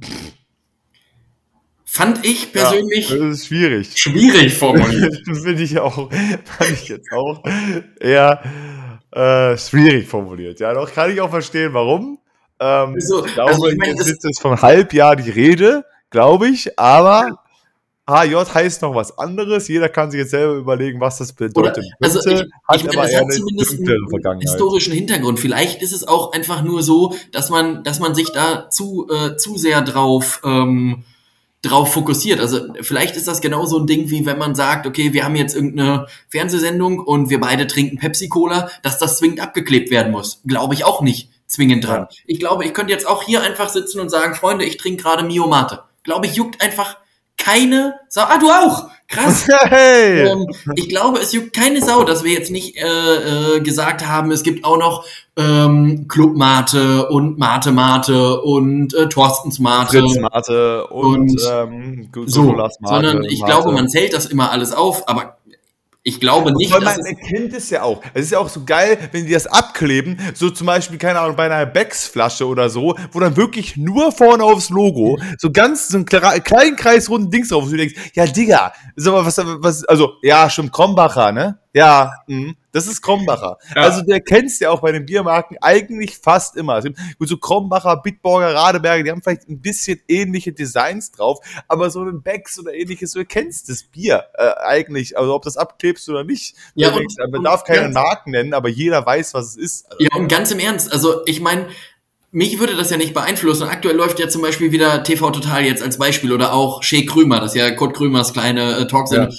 Fand 1.84 2.24
ich 2.24 2.52
persönlich. 2.52 3.10
Ja, 3.10 3.16
das 3.16 3.40
ist 3.40 3.46
schwierig. 3.48 3.98
Schwierig 3.98 4.54
formuliert. 4.54 5.22
das 5.26 5.40
finde 5.40 5.62
ich 5.62 5.78
auch. 5.78 6.10
Fand 6.10 6.70
ich 6.70 6.88
jetzt 6.88 7.12
auch 7.12 7.42
eher 8.00 8.42
äh, 9.10 9.58
schwierig 9.58 10.06
formuliert. 10.06 10.60
Ja, 10.60 10.72
doch 10.72 10.92
kann 10.92 11.10
ich 11.10 11.20
auch 11.20 11.30
verstehen, 11.30 11.74
warum. 11.74 12.18
Ähm, 12.60 12.94
So, 13.00 13.26
ich 13.26 13.34
glaube, 13.34 13.50
also 13.50 13.66
ich 13.66 13.76
meine, 13.76 13.92
jetzt 13.92 14.08
ist 14.08 14.24
es 14.24 14.38
vom 14.38 14.60
Halbjahr 14.62 15.16
die 15.16 15.30
Rede, 15.30 15.84
glaube 16.10 16.48
ich, 16.48 16.78
aber 16.78 17.39
HJ 18.10 18.34
heißt 18.54 18.82
noch 18.82 18.94
was 18.94 19.16
anderes. 19.18 19.68
Jeder 19.68 19.88
kann 19.88 20.10
sich 20.10 20.18
jetzt 20.18 20.30
selber 20.30 20.54
überlegen, 20.54 21.00
was 21.00 21.18
das 21.18 21.32
bedeutet. 21.32 21.84
also 22.00 22.18
ich, 22.18 22.24
Könnte, 22.24 22.50
ich 22.76 22.84
meine, 22.96 23.10
es 23.10 23.20
hat 23.20 23.32
zumindest 23.32 23.78
einen 23.80 24.40
historischen 24.40 24.92
Hintergrund. 24.92 25.40
Vielleicht 25.40 25.82
ist 25.82 25.92
es 25.92 26.06
auch 26.06 26.32
einfach 26.32 26.62
nur 26.62 26.82
so, 26.82 27.14
dass 27.32 27.50
man, 27.50 27.82
dass 27.84 28.00
man 28.00 28.14
sich 28.14 28.30
da 28.32 28.68
zu, 28.68 29.08
äh, 29.10 29.36
zu 29.36 29.56
sehr 29.56 29.82
drauf, 29.82 30.40
ähm, 30.44 31.04
drauf 31.62 31.92
fokussiert. 31.92 32.40
Also 32.40 32.60
vielleicht 32.80 33.16
ist 33.16 33.28
das 33.28 33.40
genau 33.40 33.66
so 33.66 33.78
ein 33.78 33.86
Ding, 33.86 34.10
wie 34.10 34.24
wenn 34.24 34.38
man 34.38 34.54
sagt, 34.54 34.86
okay, 34.86 35.12
wir 35.12 35.24
haben 35.24 35.36
jetzt 35.36 35.54
irgendeine 35.54 36.06
Fernsehsendung 36.28 36.98
und 37.00 37.28
wir 37.28 37.40
beide 37.40 37.66
trinken 37.66 37.98
Pepsi-Cola, 37.98 38.70
dass 38.82 38.98
das 38.98 39.18
zwingend 39.18 39.40
abgeklebt 39.40 39.90
werden 39.90 40.12
muss. 40.12 40.40
Glaube 40.46 40.74
ich 40.74 40.84
auch 40.84 41.02
nicht 41.02 41.30
zwingend 41.46 41.86
dran. 41.86 42.06
Ich 42.26 42.38
glaube, 42.38 42.64
ich 42.64 42.72
könnte 42.72 42.92
jetzt 42.92 43.06
auch 43.06 43.22
hier 43.22 43.42
einfach 43.42 43.68
sitzen 43.68 44.00
und 44.00 44.08
sagen, 44.08 44.34
Freunde, 44.34 44.64
ich 44.64 44.76
trinke 44.78 45.02
gerade 45.02 45.24
Mio 45.24 45.46
Mate. 45.46 45.82
Glaube 46.02 46.26
ich, 46.26 46.34
juckt 46.34 46.62
einfach 46.62 46.96
keine 47.40 47.94
Sau. 48.08 48.22
Ah, 48.22 48.38
du 48.38 48.48
auch! 48.50 48.88
Krass! 49.08 49.46
Hey! 49.64 50.28
Ähm, 50.28 50.46
ich 50.76 50.88
glaube, 50.88 51.18
es 51.18 51.32
juckt 51.32 51.52
keine 51.52 51.82
Sau, 51.82 52.04
dass 52.04 52.22
wir 52.22 52.32
jetzt 52.32 52.50
nicht 52.50 52.76
äh, 52.76 53.56
äh, 53.56 53.60
gesagt 53.60 54.06
haben, 54.06 54.30
es 54.30 54.42
gibt 54.42 54.64
auch 54.64 54.78
noch 54.78 55.04
ähm, 55.36 56.06
Club 56.08 56.36
Mate 56.36 57.08
und 57.08 57.38
Mate 57.38 57.72
Mate 57.72 58.40
und 58.40 58.94
äh, 58.94 59.08
Thorstens 59.08 59.58
Mate. 59.58 59.98
Fritz 59.98 60.18
Mate 60.18 60.86
und, 60.86 61.30
Und 61.30 61.40
ähm, 61.50 62.08
so, 62.26 62.52
Mate, 62.52 62.74
sondern 62.82 63.24
ich 63.24 63.40
Mate. 63.40 63.52
glaube, 63.52 63.72
man 63.72 63.88
zählt 63.88 64.12
das 64.12 64.26
immer 64.26 64.50
alles 64.52 64.72
auf, 64.72 65.08
aber 65.08 65.38
ich 66.14 66.20
glaube 66.20 66.52
nicht, 66.52 66.72
Weil 66.72 66.80
man 66.80 67.00
erkennt 67.04 67.52
es 67.54 67.70
ja 67.70 67.82
auch. 67.82 68.02
Es 68.14 68.24
ist 68.26 68.32
ja 68.32 68.38
auch 68.38 68.48
so 68.48 68.64
geil, 68.64 68.98
wenn 69.12 69.26
die 69.26 69.32
das 69.32 69.46
abkleben, 69.46 70.18
so 70.34 70.50
zum 70.50 70.66
Beispiel, 70.66 70.98
keine 70.98 71.20
Ahnung, 71.20 71.36
bei 71.36 71.46
einer 71.46 71.66
Becks-Flasche 71.66 72.46
oder 72.46 72.68
so, 72.68 72.96
wo 73.12 73.20
dann 73.20 73.36
wirklich 73.36 73.76
nur 73.76 74.12
vorne 74.12 74.44
aufs 74.44 74.70
Logo 74.70 75.18
so 75.38 75.50
ganz 75.50 75.88
so 75.88 75.96
einen 75.98 76.06
kle- 76.06 76.40
kleinen 76.40 76.76
kreisrunden 76.76 77.30
Dings 77.30 77.48
drauf 77.48 77.64
ist, 77.64 77.68
wo 77.68 77.72
du 77.72 77.78
denkst, 77.78 77.94
ja, 78.14 78.26
Digga, 78.26 78.72
ist 78.96 79.06
aber 79.06 79.24
was, 79.24 79.38
was, 79.38 79.84
also, 79.84 80.12
ja, 80.22 80.48
stimmt, 80.50 80.72
Krombacher, 80.72 81.32
ne? 81.32 81.58
Ja, 81.72 82.12
mh, 82.26 82.54
das 82.72 82.86
ist 82.86 83.00
Krombacher. 83.00 83.58
Ja. 83.76 83.82
Also, 83.82 84.02
der 84.02 84.20
kennst 84.20 84.60
ja 84.60 84.70
auch 84.70 84.80
bei 84.80 84.90
den 84.90 85.06
Biermarken 85.06 85.56
eigentlich 85.60 86.18
fast 86.18 86.56
immer. 86.56 86.80
Gibt 86.82 86.98
gut, 87.18 87.28
so 87.28 87.36
Krombacher, 87.36 87.96
Bitburger, 87.98 88.54
Radeberger, 88.54 89.04
die 89.04 89.10
haben 89.10 89.22
vielleicht 89.22 89.48
ein 89.48 89.60
bisschen 89.60 90.00
ähnliche 90.08 90.52
Designs 90.52 91.12
drauf, 91.12 91.38
aber 91.68 91.90
so 91.90 92.02
ein 92.02 92.22
Becks 92.22 92.58
oder 92.58 92.74
ähnliches, 92.74 93.12
du 93.12 93.24
kennst 93.24 93.68
das 93.68 93.84
Bier 93.84 94.24
äh, 94.34 94.50
eigentlich, 94.64 95.16
also 95.16 95.34
ob 95.34 95.42
das 95.42 95.56
abklebst 95.56 96.08
oder 96.08 96.24
nicht. 96.24 96.56
Ja, 96.74 96.88
und- 96.88 96.98
denkst, 96.98 97.14
man 97.18 97.34
und 97.34 97.44
darf 97.44 97.64
keine 97.64 97.88
Marken 97.90 98.32
nennen, 98.32 98.52
aber 98.52 98.68
jeder 98.68 99.04
weiß, 99.06 99.34
was 99.34 99.50
es 99.50 99.56
ist. 99.56 99.90
Also, 99.92 100.04
ja 100.04 100.08
und 100.16 100.28
ganz 100.28 100.50
im 100.50 100.58
Ernst, 100.58 100.92
also 100.92 101.24
ich 101.26 101.40
meine, 101.40 101.68
mich 102.32 102.58
würde 102.60 102.76
das 102.76 102.90
ja 102.90 102.96
nicht 102.96 103.14
beeinflussen. 103.14 103.68
Aktuell 103.68 103.96
läuft 103.96 104.20
ja 104.20 104.28
zum 104.28 104.42
Beispiel 104.42 104.70
wieder 104.72 105.02
TV 105.02 105.30
Total 105.30 105.64
jetzt 105.64 105.82
als 105.82 105.98
Beispiel 105.98 106.32
oder 106.32 106.52
auch 106.52 106.82
Shea 106.82 107.04
Krümer, 107.04 107.40
das 107.40 107.54
ist 107.54 107.60
ja 107.60 107.70
Kurt 107.72 107.96
Krümers 107.96 108.32
kleine 108.32 108.76
äh, 108.76 108.86
Talksendung. 108.86 109.36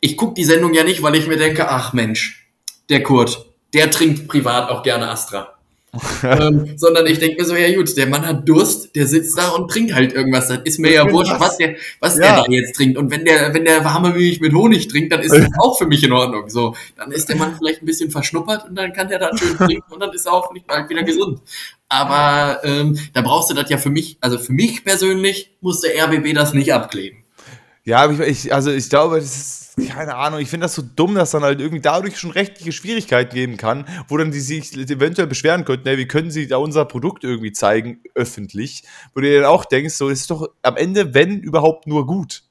Ich 0.00 0.16
gucke 0.16 0.34
die 0.34 0.44
Sendung 0.44 0.74
ja 0.74 0.84
nicht, 0.84 1.02
weil 1.02 1.14
ich 1.14 1.26
mir 1.26 1.36
denke, 1.36 1.68
ach 1.68 1.92
Mensch, 1.92 2.48
der 2.88 3.02
Kurt, 3.02 3.46
der 3.74 3.90
trinkt 3.90 4.28
privat 4.28 4.70
auch 4.70 4.82
gerne 4.82 5.08
Astra. 5.08 5.54
ähm, 6.22 6.74
sondern 6.76 7.06
ich 7.06 7.18
denke 7.18 7.40
mir 7.40 7.44
so, 7.44 7.56
ja 7.56 7.74
gut, 7.74 7.96
der 7.96 8.06
Mann 8.06 8.24
hat 8.24 8.48
Durst, 8.48 8.94
der 8.94 9.08
sitzt 9.08 9.36
da 9.36 9.48
und 9.48 9.68
trinkt 9.68 9.92
halt 9.92 10.12
irgendwas. 10.12 10.46
Das 10.46 10.60
ist 10.62 10.78
mir 10.78 10.92
ja 10.92 11.04
bin 11.04 11.14
wurscht, 11.14 11.34
was. 11.38 11.56
der, 11.56 11.74
was 11.98 12.16
Ja. 12.16 12.36
der 12.36 12.44
da 12.44 12.52
jetzt 12.52 12.76
trinkt. 12.76 12.96
Und 12.96 13.10
wenn 13.10 13.24
der, 13.24 13.52
wenn 13.54 13.64
der 13.64 13.84
warme 13.84 14.10
Milch 14.10 14.40
mit 14.40 14.54
Honig 14.54 14.86
trinkt, 14.86 15.12
dann 15.12 15.20
ist 15.20 15.34
das 15.34 15.48
auch 15.58 15.76
für 15.76 15.86
mich 15.86 16.04
in 16.04 16.12
Ordnung. 16.12 16.48
So, 16.48 16.76
dann 16.96 17.10
ist 17.10 17.28
der 17.28 17.36
Mann 17.36 17.56
vielleicht 17.58 17.82
ein 17.82 17.86
bisschen 17.86 18.10
verschnuppert 18.10 18.68
und 18.68 18.76
dann 18.76 18.92
kann 18.92 19.08
der 19.08 19.18
da 19.18 19.36
schön 19.36 19.56
trinken 19.56 19.92
und 19.92 20.00
dann 20.00 20.12
ist 20.12 20.26
er 20.26 20.32
auch 20.32 20.52
nicht 20.52 20.66
bald 20.68 20.88
wieder 20.88 21.02
gesund. 21.02 21.40
Aber 21.88 22.60
ähm, 22.62 22.96
da 23.12 23.22
brauchst 23.22 23.50
du 23.50 23.54
das 23.54 23.68
ja 23.68 23.76
für 23.76 23.90
mich, 23.90 24.16
also 24.20 24.38
für 24.38 24.52
mich 24.52 24.84
persönlich 24.84 25.50
muss 25.60 25.80
der 25.80 26.04
RBB 26.04 26.34
das 26.34 26.54
nicht 26.54 26.72
abkleben. 26.72 27.24
Ja, 27.84 28.08
ich, 28.08 28.20
ich, 28.20 28.54
also 28.54 28.70
ich 28.70 28.88
glaube, 28.88 29.16
das 29.16 29.24
ist, 29.24 29.59
keine 29.88 30.16
Ahnung, 30.16 30.40
ich 30.40 30.48
finde 30.48 30.64
das 30.64 30.74
so 30.74 30.82
dumm, 30.82 31.14
dass 31.14 31.30
dann 31.30 31.42
halt 31.42 31.60
irgendwie 31.60 31.80
dadurch 31.82 32.18
schon 32.18 32.30
rechtliche 32.30 32.72
Schwierigkeiten 32.72 33.34
geben 33.34 33.56
kann, 33.56 33.86
wo 34.08 34.16
dann 34.16 34.30
die 34.30 34.40
sich 34.40 34.76
eventuell 34.76 35.26
beschweren 35.28 35.64
könnten, 35.64 35.88
ey, 35.88 35.98
wie 35.98 36.06
können 36.08 36.30
sie 36.30 36.46
da 36.46 36.56
unser 36.58 36.84
Produkt 36.84 37.24
irgendwie 37.24 37.52
zeigen, 37.52 38.00
öffentlich, 38.14 38.84
wo 39.14 39.20
du 39.20 39.26
dir 39.26 39.40
dann 39.40 39.50
auch 39.50 39.64
denkst, 39.64 39.94
so, 39.94 40.08
ist 40.08 40.30
doch 40.30 40.48
am 40.62 40.76
Ende, 40.76 41.14
wenn 41.14 41.40
überhaupt 41.40 41.86
nur 41.86 42.06
gut. 42.06 42.42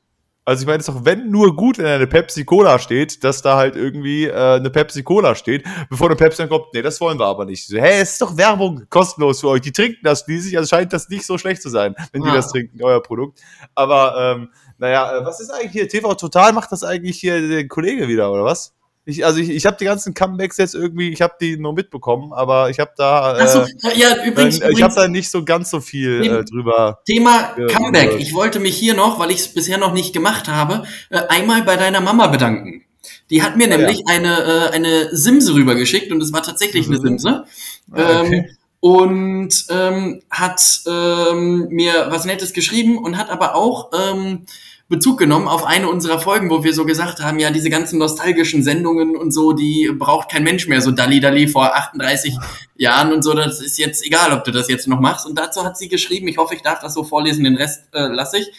Also 0.46 0.64
ich 0.64 0.68
meine, 0.68 0.80
es 0.80 0.88
ist 0.88 0.96
doch 0.96 1.06
wenn 1.06 1.30
nur 1.30 1.56
gut, 1.56 1.78
wenn 1.78 1.86
eine 1.86 2.08
Pepsi 2.08 2.44
Cola 2.44 2.80
steht, 2.80 3.24
dass 3.24 3.44
da 3.44 3.56
halt 3.56 3.76
irgendwie 3.76 4.26
äh, 4.26 4.56
eine 4.56 4.72
Pepsi 4.72 5.04
Cola 5.04 5.36
steht, 5.36 5.64
bevor 5.92 6.08
eine 6.08 6.16
Pepsi 6.16 6.38
dann 6.42 6.50
kommt, 6.50 6.74
nee, 6.74 6.82
das 6.82 7.00
wollen 7.02 7.20
wir 7.20 7.28
aber 7.28 7.46
nicht. 7.46 7.68
So, 7.68 7.78
hä, 7.78 8.00
es 8.02 8.14
ist 8.14 8.22
doch 8.22 8.36
Werbung, 8.36 8.82
kostenlos 8.90 9.42
für 9.42 9.50
euch. 9.50 9.62
Die 9.62 9.72
trinken 9.72 10.00
das 10.02 10.22
schließlich, 10.22 10.58
also 10.58 10.68
scheint 10.68 10.92
das 10.92 11.08
nicht 11.10 11.24
so 11.24 11.38
schlecht 11.38 11.62
zu 11.62 11.70
sein, 11.70 11.94
wenn 12.14 12.24
die 12.24 12.30
Ja. 12.30 12.34
das 12.36 12.52
trinken, 12.52 12.82
euer 12.82 13.04
Produkt. 13.04 13.40
Aber 13.76 14.16
ähm, 14.38 14.50
naja, 14.80 15.18
äh, 15.20 15.26
was 15.26 15.40
ist 15.40 15.50
eigentlich 15.52 15.72
hier? 15.72 15.88
TV 15.88 16.16
Total 16.16 16.54
macht 16.54 16.72
das 16.72 16.84
eigentlich 16.84 17.18
hier 17.20 17.48
der 17.48 17.68
Kollege 17.68 18.08
wieder, 18.08 18.32
oder 18.32 18.44
was? 18.44 18.74
Ich, 19.06 19.26
also 19.26 19.40
ich, 19.40 19.50
ich 19.50 19.66
habe 19.66 19.76
die 19.80 19.86
ganzen 19.86 20.14
Comebacks 20.14 20.58
jetzt 20.58 20.76
irgendwie, 20.76 21.10
ich 21.10 21.22
habe 21.22 21.34
die 21.42 21.58
nur 21.58 21.74
mitbekommen, 21.74 22.32
aber 22.32 22.70
ich 22.70 22.80
habe 22.80 22.92
da, 22.96 23.38
äh, 23.40 23.42
Achso, 23.42 23.66
ja, 23.96 24.24
übrigens, 24.24 24.60
äh, 24.60 24.72
ich 24.72 24.84
habe 24.84 24.94
da 24.94 25.08
nicht 25.08 25.32
so 25.32 25.44
ganz 25.44 25.72
so 25.72 25.80
viel 25.80 26.24
äh, 26.24 26.44
drüber. 26.46 27.00
Thema 27.08 27.56
Ja, 27.58 27.68
Comeback. 27.68 28.12
ja. 28.12 28.18
Ich 28.18 28.34
wollte 28.36 28.60
mich 28.60 28.78
hier 28.78 28.94
noch, 28.94 29.18
weil 29.18 29.32
ich 29.32 29.40
es 29.40 29.54
bisher 29.54 29.78
noch 29.80 29.94
nicht 29.94 30.14
gemacht 30.14 30.48
habe, 30.48 30.84
äh, 31.10 31.22
einmal 31.30 31.64
bei 31.64 31.76
deiner 31.76 32.02
Mama 32.02 32.28
bedanken. 32.28 32.84
Die 33.32 33.42
hat 33.42 33.58
mir 33.58 33.66
Ah, 33.66 33.78
nämlich 33.78 34.04
eine, 34.08 34.44
äh, 34.44 34.70
eine 34.76 35.16
Simse 35.16 35.54
rübergeschickt 35.56 36.12
und 36.12 36.22
es 36.22 36.32
war 36.34 36.44
tatsächlich 36.44 36.86
eine. 36.88 37.00
Simse. 37.00 37.46
Ah, 37.92 38.22
okay. 38.22 38.36
Ähm, 38.36 38.46
und 38.82 39.66
ähm, 39.70 40.22
hat 40.30 40.82
ähm, 40.88 41.68
mir 41.70 42.08
was 42.12 42.26
Nettes 42.26 42.54
geschrieben 42.54 42.98
und 42.98 43.18
hat 43.18 43.30
aber 43.30 43.56
auch 43.56 43.92
ähm, 43.94 44.46
Bezug 44.90 45.20
genommen 45.20 45.48
auf 45.48 45.66
eine 45.66 45.88
unserer 45.88 46.20
Folgen, 46.20 46.50
wo 46.50 46.64
wir 46.64 46.74
so 46.74 46.84
gesagt 46.84 47.22
haben, 47.22 47.38
ja, 47.38 47.52
diese 47.52 47.70
ganzen 47.70 48.00
nostalgischen 48.00 48.64
Sendungen 48.64 49.16
und 49.16 49.32
so, 49.32 49.54
die 49.54 49.92
braucht 49.94 50.32
kein 50.32 50.44
Mensch 50.44 50.68
mehr, 50.68 50.82
so 50.82 50.90
Dalli 50.90 51.20
Dalli 51.20 51.48
vor 51.48 51.76
38 51.76 52.36
Jahren 52.76 53.14
und 53.14 53.24
so, 53.24 53.36
das 53.36 53.62
ist 53.62 53.78
jetzt 53.78 54.04
egal, 54.04 54.34
ob 54.34 54.44
du 54.46 54.52
das 54.52 54.68
jetzt 54.68 54.88
noch 54.88 55.00
machst. 55.00 55.28
Und 55.28 55.38
dazu 55.38 55.64
hat 55.64 55.78
sie 55.78 55.90
geschrieben, 55.90 56.28
ich 56.28 56.38
hoffe, 56.38 56.56
ich 56.56 56.64
darf 56.64 56.80
das 56.80 56.96
so 56.96 57.04
vorlesen, 57.04 57.44
den 57.44 57.56
Rest 57.56 57.84
äh, 57.94 58.08
lasse 58.08 58.40
ich. 58.40 58.52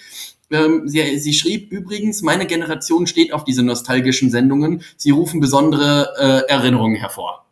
Ähm, 0.53 0.87
sie, 0.87 1.19
sie 1.19 1.33
schrieb 1.33 1.73
übrigens, 1.73 2.23
meine 2.23 2.47
Generation 2.47 3.09
steht 3.09 3.33
auf 3.33 3.43
diese 3.43 3.65
nostalgischen 3.65 4.31
Sendungen, 4.31 4.85
sie 4.97 5.11
rufen 5.11 5.41
besondere 5.41 6.15
äh, 6.47 6.51
Erinnerungen 6.51 6.97
hervor. 6.97 7.45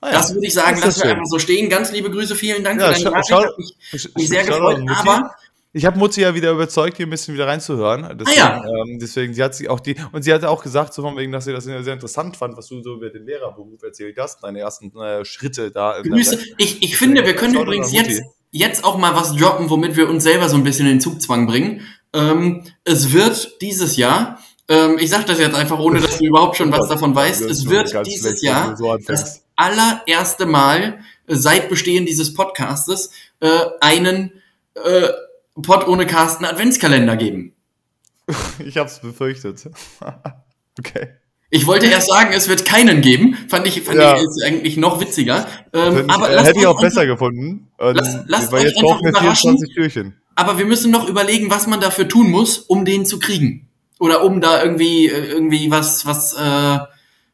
Ah, 0.00 0.08
ja. 0.08 0.12
Das 0.18 0.34
würde 0.34 0.46
ich 0.46 0.54
sagen, 0.54 0.80
lassen 0.80 1.02
wir 1.02 1.10
einfach 1.12 1.26
so 1.26 1.38
stehen. 1.38 1.68
Ganz 1.68 1.90
liebe 1.90 2.10
Grüße, 2.10 2.36
vielen 2.36 2.62
Dank 2.62 2.80
Ja, 2.80 2.92
für 2.92 3.04
deine 3.04 3.16
Nachricht. 3.16 3.32
Hat 3.32 4.16
mich, 4.16 4.28
sehr 4.28 4.44
gefreut. 4.44 4.82
Aber 4.88 5.34
Ich 5.76 5.84
habe 5.84 5.98
Mutti 5.98 6.20
ja 6.20 6.34
wieder 6.36 6.52
überzeugt, 6.52 6.96
hier 6.96 7.06
ein 7.06 7.10
bisschen 7.10 7.34
wieder 7.34 7.48
reinzuhören. 7.48 8.16
Deswegen, 8.16 8.40
Ah, 8.40 8.62
ja. 8.64 8.64
ähm, 8.64 8.98
deswegen, 9.00 9.34
sie 9.34 9.42
hat 9.42 9.56
sich 9.56 9.68
auch 9.68 9.80
die, 9.80 9.96
und 10.12 10.22
sie 10.22 10.32
hatte 10.32 10.48
auch 10.48 10.62
gesagt, 10.62 10.94
so 10.94 11.02
von 11.02 11.16
wegen, 11.16 11.32
dass 11.32 11.46
sie 11.46 11.52
das 11.52 11.64
sehr 11.64 11.92
interessant 11.92 12.36
fand, 12.36 12.56
was 12.56 12.68
du 12.68 12.80
so 12.80 12.94
über 12.94 13.10
den 13.10 13.26
Lehrerberuf 13.26 13.82
erzählt 13.82 14.16
hast, 14.18 14.44
deine 14.44 14.60
ersten 14.60 14.96
äh, 14.96 15.24
Schritte 15.24 15.72
da. 15.72 16.00
Grüße. 16.00 16.38
Ich, 16.58 16.80
ich 16.82 16.96
finde, 16.96 17.26
wir 17.26 17.34
können 17.34 17.56
übrigens 17.56 17.92
jetzt, 17.92 18.22
jetzt 18.52 18.84
auch 18.84 18.96
mal 18.96 19.16
was 19.16 19.34
droppen, 19.34 19.68
womit 19.68 19.96
wir 19.96 20.08
uns 20.08 20.22
selber 20.22 20.48
so 20.48 20.56
ein 20.56 20.62
bisschen 20.62 20.86
in 20.86 20.94
den 20.94 21.00
Zugzwang 21.00 21.48
bringen. 21.48 21.80
Ähm, 22.12 22.62
es 22.84 23.12
wird 23.12 23.60
dieses 23.60 23.96
Jahr, 23.96 24.38
ähm, 24.68 24.98
ich 25.00 25.10
sage 25.10 25.24
das 25.26 25.40
jetzt 25.40 25.56
einfach, 25.56 25.80
ohne 25.80 26.00
dass 26.00 26.18
du 26.18 26.24
überhaupt 26.24 26.56
schon 26.56 26.70
was 26.70 26.88
davon 26.88 27.16
weißt, 27.16 27.42
es 27.42 27.68
wird 27.68 27.92
dieses 28.06 28.42
Jahr 28.42 28.76
so 28.76 28.96
das 28.96 29.44
allererste 29.56 30.46
Mal 30.46 31.00
seit 31.26 31.68
Bestehen 31.68 32.06
dieses 32.06 32.32
Podcastes 32.32 33.10
äh, 33.40 33.48
einen 33.80 34.32
äh, 34.76 35.08
Pod 35.62 35.86
ohne 35.86 36.06
Carsten 36.06 36.44
Adventskalender 36.44 37.16
geben. 37.16 37.52
Ich 38.64 38.78
hab's 38.78 39.00
befürchtet. 39.00 39.68
okay. 40.78 41.08
Ich 41.50 41.66
wollte 41.66 41.86
erst 41.86 42.08
sagen, 42.08 42.30
es 42.34 42.48
wird 42.48 42.64
keinen 42.64 43.00
geben. 43.00 43.36
Fand 43.48 43.66
ich, 43.66 43.82
fand 43.82 43.98
Ja. 43.98 44.16
ich 44.16 44.22
ist 44.22 44.42
eigentlich 44.44 44.76
noch 44.76 44.98
witziger. 45.00 45.46
Ähm, 45.72 46.08
aber 46.10 46.34
ich, 46.34 46.42
hätte 46.42 46.58
ich 46.58 46.66
auch 46.66 46.80
besser 46.80 47.06
gefunden. 47.06 47.68
Und, 47.78 47.94
Lasst- 48.26 48.50
weil 48.50 48.60
euch 48.60 48.72
jetzt 48.72 48.78
einfach 48.78 49.00
überraschen. 49.00 49.50
24 49.58 49.74
Türchen. 49.74 50.14
Aber 50.34 50.58
wir 50.58 50.64
müssen 50.66 50.90
noch 50.90 51.08
überlegen, 51.08 51.50
was 51.50 51.66
man 51.68 51.80
dafür 51.80 52.08
tun 52.08 52.30
muss, 52.30 52.58
um 52.58 52.84
den 52.84 53.06
zu 53.06 53.18
kriegen. 53.20 53.68
Oder 54.00 54.24
um 54.24 54.40
da 54.40 54.62
irgendwie, 54.64 55.06
äh, 55.06 55.26
irgendwie 55.26 55.70
was, 55.70 56.04
was, 56.06 56.32
äh, 56.34 56.78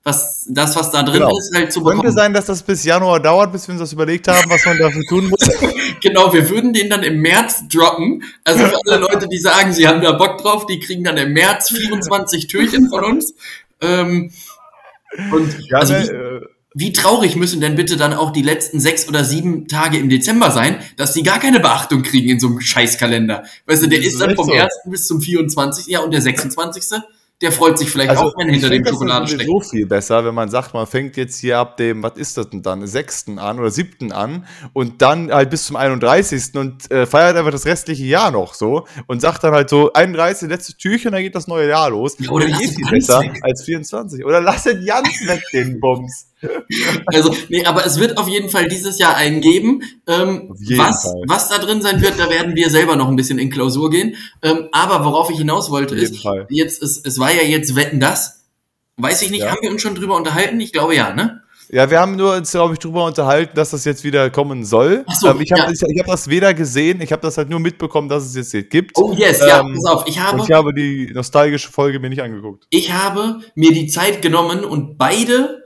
was, 0.02 0.46
das, 0.48 0.74
was 0.76 0.90
da 0.90 1.02
drin 1.02 1.14
Genau. 1.20 1.36
ist, 1.36 1.54
halt 1.54 1.72
zu 1.72 1.82
Könnte 1.82 1.96
bekommen. 1.98 2.16
sein, 2.16 2.32
dass 2.32 2.46
das 2.46 2.62
bis 2.62 2.84
Januar 2.84 3.20
dauert, 3.20 3.52
bis 3.52 3.68
wir 3.68 3.72
uns 3.72 3.80
das 3.80 3.92
überlegt 3.92 4.26
haben, 4.28 4.48
was 4.50 4.64
man 4.64 4.78
dafür 4.78 5.02
tun 5.08 5.28
muss. 5.28 5.40
Genau, 6.02 6.32
wir 6.32 6.48
würden 6.48 6.72
den 6.72 6.88
dann 6.88 7.02
im 7.02 7.20
März 7.20 7.64
droppen. 7.70 8.22
Also 8.44 8.64
für 8.64 8.78
alle 8.86 9.00
Leute, 9.00 9.28
die 9.28 9.36
sagen, 9.38 9.72
sie 9.74 9.86
haben 9.86 10.00
da 10.00 10.12
Bock 10.12 10.38
drauf, 10.38 10.64
die 10.64 10.80
kriegen 10.80 11.04
dann 11.04 11.18
im 11.18 11.34
März 11.34 11.68
24 11.76 12.46
Türchen 12.46 12.88
von 12.88 13.04
uns. 13.04 13.34
Ähm, 13.82 14.32
und 15.30 15.56
Ja, 15.68 15.78
also 15.78 15.92
ne, 15.92 16.02
wie, 16.04 16.08
äh, 16.08 16.40
wie 16.72 16.92
traurig 16.94 17.36
müssen 17.36 17.60
denn 17.60 17.74
bitte 17.74 17.98
dann 17.98 18.14
auch 18.14 18.30
die 18.32 18.40
letzten 18.42 18.80
sechs 18.80 19.08
oder 19.08 19.24
sieben 19.24 19.68
Tage 19.68 19.98
im 19.98 20.08
Dezember 20.08 20.50
sein, 20.52 20.78
dass 20.96 21.12
die 21.12 21.22
gar 21.22 21.38
keine 21.40 21.60
Beachtung 21.60 22.02
kriegen 22.02 22.30
in 22.30 22.40
so 22.40 22.46
einem 22.46 22.60
Scheißkalender. 22.62 23.42
Weißt 23.66 23.82
du, 23.82 23.88
der 23.88 24.00
ist 24.00 24.18
dann 24.18 24.34
vom 24.36 24.46
so. 24.46 24.52
1. 24.54 24.68
bis 24.86 25.06
zum 25.06 25.20
24. 25.20 25.86
Ja, 25.88 26.00
und 26.00 26.12
der 26.12 26.22
26. 26.22 26.84
der 27.40 27.52
freut 27.52 27.78
sich 27.78 27.90
vielleicht 27.90 28.10
Also, 28.10 28.24
auch, 28.24 28.32
wenn 28.36 28.50
hinter 28.50 28.68
dem 28.68 28.76
find 28.76 28.86
das 28.86 28.92
Schokolade 28.94 29.28
steckt. 29.28 29.46
so 29.46 29.60
viel 29.60 29.86
besser, 29.86 30.24
wenn 30.24 30.34
man 30.34 30.50
sagt, 30.50 30.74
man 30.74 30.86
fängt 30.86 31.16
jetzt 31.16 31.38
hier 31.38 31.58
ab 31.58 31.76
dem, 31.78 32.02
was 32.02 32.16
ist 32.16 32.36
das 32.36 32.50
denn 32.50 32.62
dann, 32.62 32.86
6. 32.86 33.38
an 33.38 33.58
oder 33.58 33.70
7. 33.70 34.12
an 34.12 34.46
und 34.74 35.00
dann 35.00 35.32
halt 35.32 35.48
bis 35.50 35.64
zum 35.66 35.76
31. 35.76 36.54
und 36.56 36.90
äh, 36.90 37.06
feiert 37.06 37.36
einfach 37.36 37.50
das 37.52 37.64
restliche 37.64 38.04
Jahr 38.04 38.30
noch 38.30 38.54
so 38.54 38.86
und 39.06 39.20
sagt 39.20 39.42
dann 39.44 39.54
halt 39.54 39.70
so 39.70 39.92
31. 39.92 40.50
letztes 40.50 40.76
Türchen, 40.76 41.12
dann 41.12 41.22
geht 41.22 41.34
das 41.34 41.46
neue 41.46 41.68
Jahr 41.68 41.90
los. 41.90 42.16
Ja, 42.18 42.30
oder 42.30 42.48
lass 42.48 42.60
geht 42.60 42.76
ganz 42.76 42.90
besser 42.90 43.20
weg. 43.20 43.40
als 43.42 43.64
24. 43.64 44.24
Oder 44.24 44.40
lass 44.40 44.64
den 44.64 44.82
Jans 44.82 45.08
weg, 45.26 45.42
den 45.52 45.80
Bums. 45.80 46.29
Also, 47.06 47.34
nee, 47.48 47.64
aber 47.64 47.84
es 47.84 47.98
wird 47.98 48.16
auf 48.18 48.28
jeden 48.28 48.48
Fall 48.48 48.68
dieses 48.68 48.98
Jahr 48.98 49.16
einen 49.16 49.40
geben. 49.40 49.82
Ähm, 50.06 50.48
was, 50.76 51.02
Fall. 51.04 51.22
was 51.26 51.48
da 51.48 51.58
drin 51.58 51.82
sein 51.82 52.00
wird, 52.00 52.18
da 52.18 52.30
werden 52.30 52.54
wir 52.56 52.70
selber 52.70 52.96
noch 52.96 53.08
ein 53.08 53.16
bisschen 53.16 53.38
in 53.38 53.50
Klausur 53.50 53.90
gehen. 53.90 54.16
Ähm, 54.42 54.68
aber 54.72 55.04
worauf 55.04 55.30
ich 55.30 55.38
hinaus 55.38 55.70
wollte, 55.70 55.94
ist, 55.94 56.22
Fall. 56.22 56.46
jetzt, 56.50 56.82
es, 56.82 57.00
es 57.04 57.18
war 57.18 57.32
ja 57.34 57.42
jetzt 57.42 57.76
Wetten 57.76 58.00
das. 58.00 58.44
Weiß 58.96 59.22
ich 59.22 59.30
nicht, 59.30 59.40
Ja. 59.42 59.50
haben 59.50 59.58
wir 59.62 59.70
uns 59.70 59.82
schon 59.82 59.94
drüber 59.94 60.16
unterhalten? 60.16 60.60
Ich 60.60 60.72
glaube 60.72 60.94
ja, 60.94 61.12
ne? 61.14 61.42
Ja, 61.72 61.88
wir 61.88 62.00
haben 62.00 62.16
nur 62.16 62.34
uns, 62.34 62.50
glaube 62.50 62.72
ich, 62.74 62.80
drüber 62.80 63.04
unterhalten, 63.04 63.52
dass 63.54 63.70
das 63.70 63.84
jetzt 63.84 64.02
wieder 64.02 64.28
kommen 64.30 64.64
soll. 64.64 65.04
Ach 65.06 65.14
so, 65.14 65.28
ähm, 65.28 65.40
ich 65.40 65.52
habe 65.52 65.62
ja. 65.62 65.70
ich, 65.70 65.80
ich 65.80 66.00
hab 66.00 66.06
das 66.06 66.28
weder 66.28 66.52
gesehen, 66.52 67.00
ich 67.00 67.12
habe 67.12 67.22
das 67.22 67.38
halt 67.38 67.48
nur 67.48 67.60
mitbekommen, 67.60 68.08
dass 68.08 68.24
es 68.24 68.34
jetzt, 68.34 68.52
jetzt 68.52 68.70
gibt. 68.70 68.98
Oh 68.98 69.12
yes, 69.16 69.38
ja, 69.38 69.60
Ähm, 69.60 69.74
pass 69.76 69.84
auf, 69.84 70.04
ich 70.08 70.18
habe, 70.18 70.42
ich 70.42 70.50
habe 70.50 70.74
die 70.74 71.12
nostalgische 71.14 71.70
Folge 71.70 72.00
mir 72.00 72.10
nicht 72.10 72.22
angeguckt. 72.22 72.66
ich 72.70 72.92
habe 72.92 73.38
mir 73.54 73.70
die 73.72 73.86
Zeit 73.86 74.20
genommen 74.20 74.64
und 74.64 74.98
beide 74.98 75.59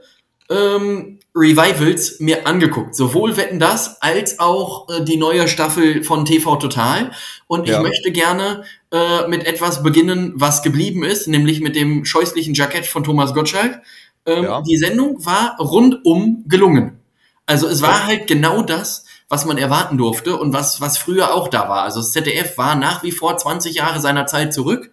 ähm, 0.49 1.19
Revivals 1.35 2.19
mir 2.19 2.47
angeguckt. 2.47 2.95
Sowohl 2.95 3.35
Wetten 3.35 3.59
das 3.59 4.01
als 4.01 4.39
auch 4.39 4.87
äh, 4.89 5.03
die 5.03 5.17
neue 5.17 5.47
Staffel 5.47 6.03
von 6.03 6.25
TV 6.25 6.55
Total. 6.57 7.11
Und 7.47 7.67
Ja. 7.67 7.77
ich 7.77 7.83
möchte 7.83 8.11
gerne 8.11 8.63
äh, 8.91 9.27
mit 9.27 9.45
etwas 9.45 9.83
beginnen, 9.83 10.33
was 10.35 10.61
geblieben 10.63 11.03
ist, 11.03 11.27
nämlich 11.27 11.59
mit 11.61 11.75
dem 11.75 12.05
scheußlichen 12.05 12.53
Jackett 12.53 12.85
von 12.85 13.03
Thomas 13.03 13.33
Gottschalk. 13.33 13.81
Ähm, 14.25 14.43
Ja. 14.43 14.61
Die 14.61 14.77
Sendung 14.77 15.25
war 15.25 15.57
rundum 15.59 16.43
gelungen. 16.47 16.99
Also 17.47 17.67
es 17.67 17.81
war 17.81 18.07
halt 18.07 18.27
genau 18.27 18.61
das, 18.63 19.05
was 19.29 19.45
man 19.45 19.57
erwarten 19.57 19.97
durfte 19.97 20.37
und 20.37 20.53
was, 20.53 20.81
was 20.81 20.97
früher 20.97 21.33
auch 21.33 21.47
da 21.47 21.69
war. 21.69 21.83
Also 21.83 21.99
das 21.99 22.11
ZDF 22.11 22.57
war 22.57 22.75
nach 22.75 23.03
wie 23.03 23.11
vor 23.11 23.37
20 23.37 23.75
Jahre 23.75 23.99
seiner 23.99 24.25
Zeit 24.25 24.53
zurück 24.53 24.91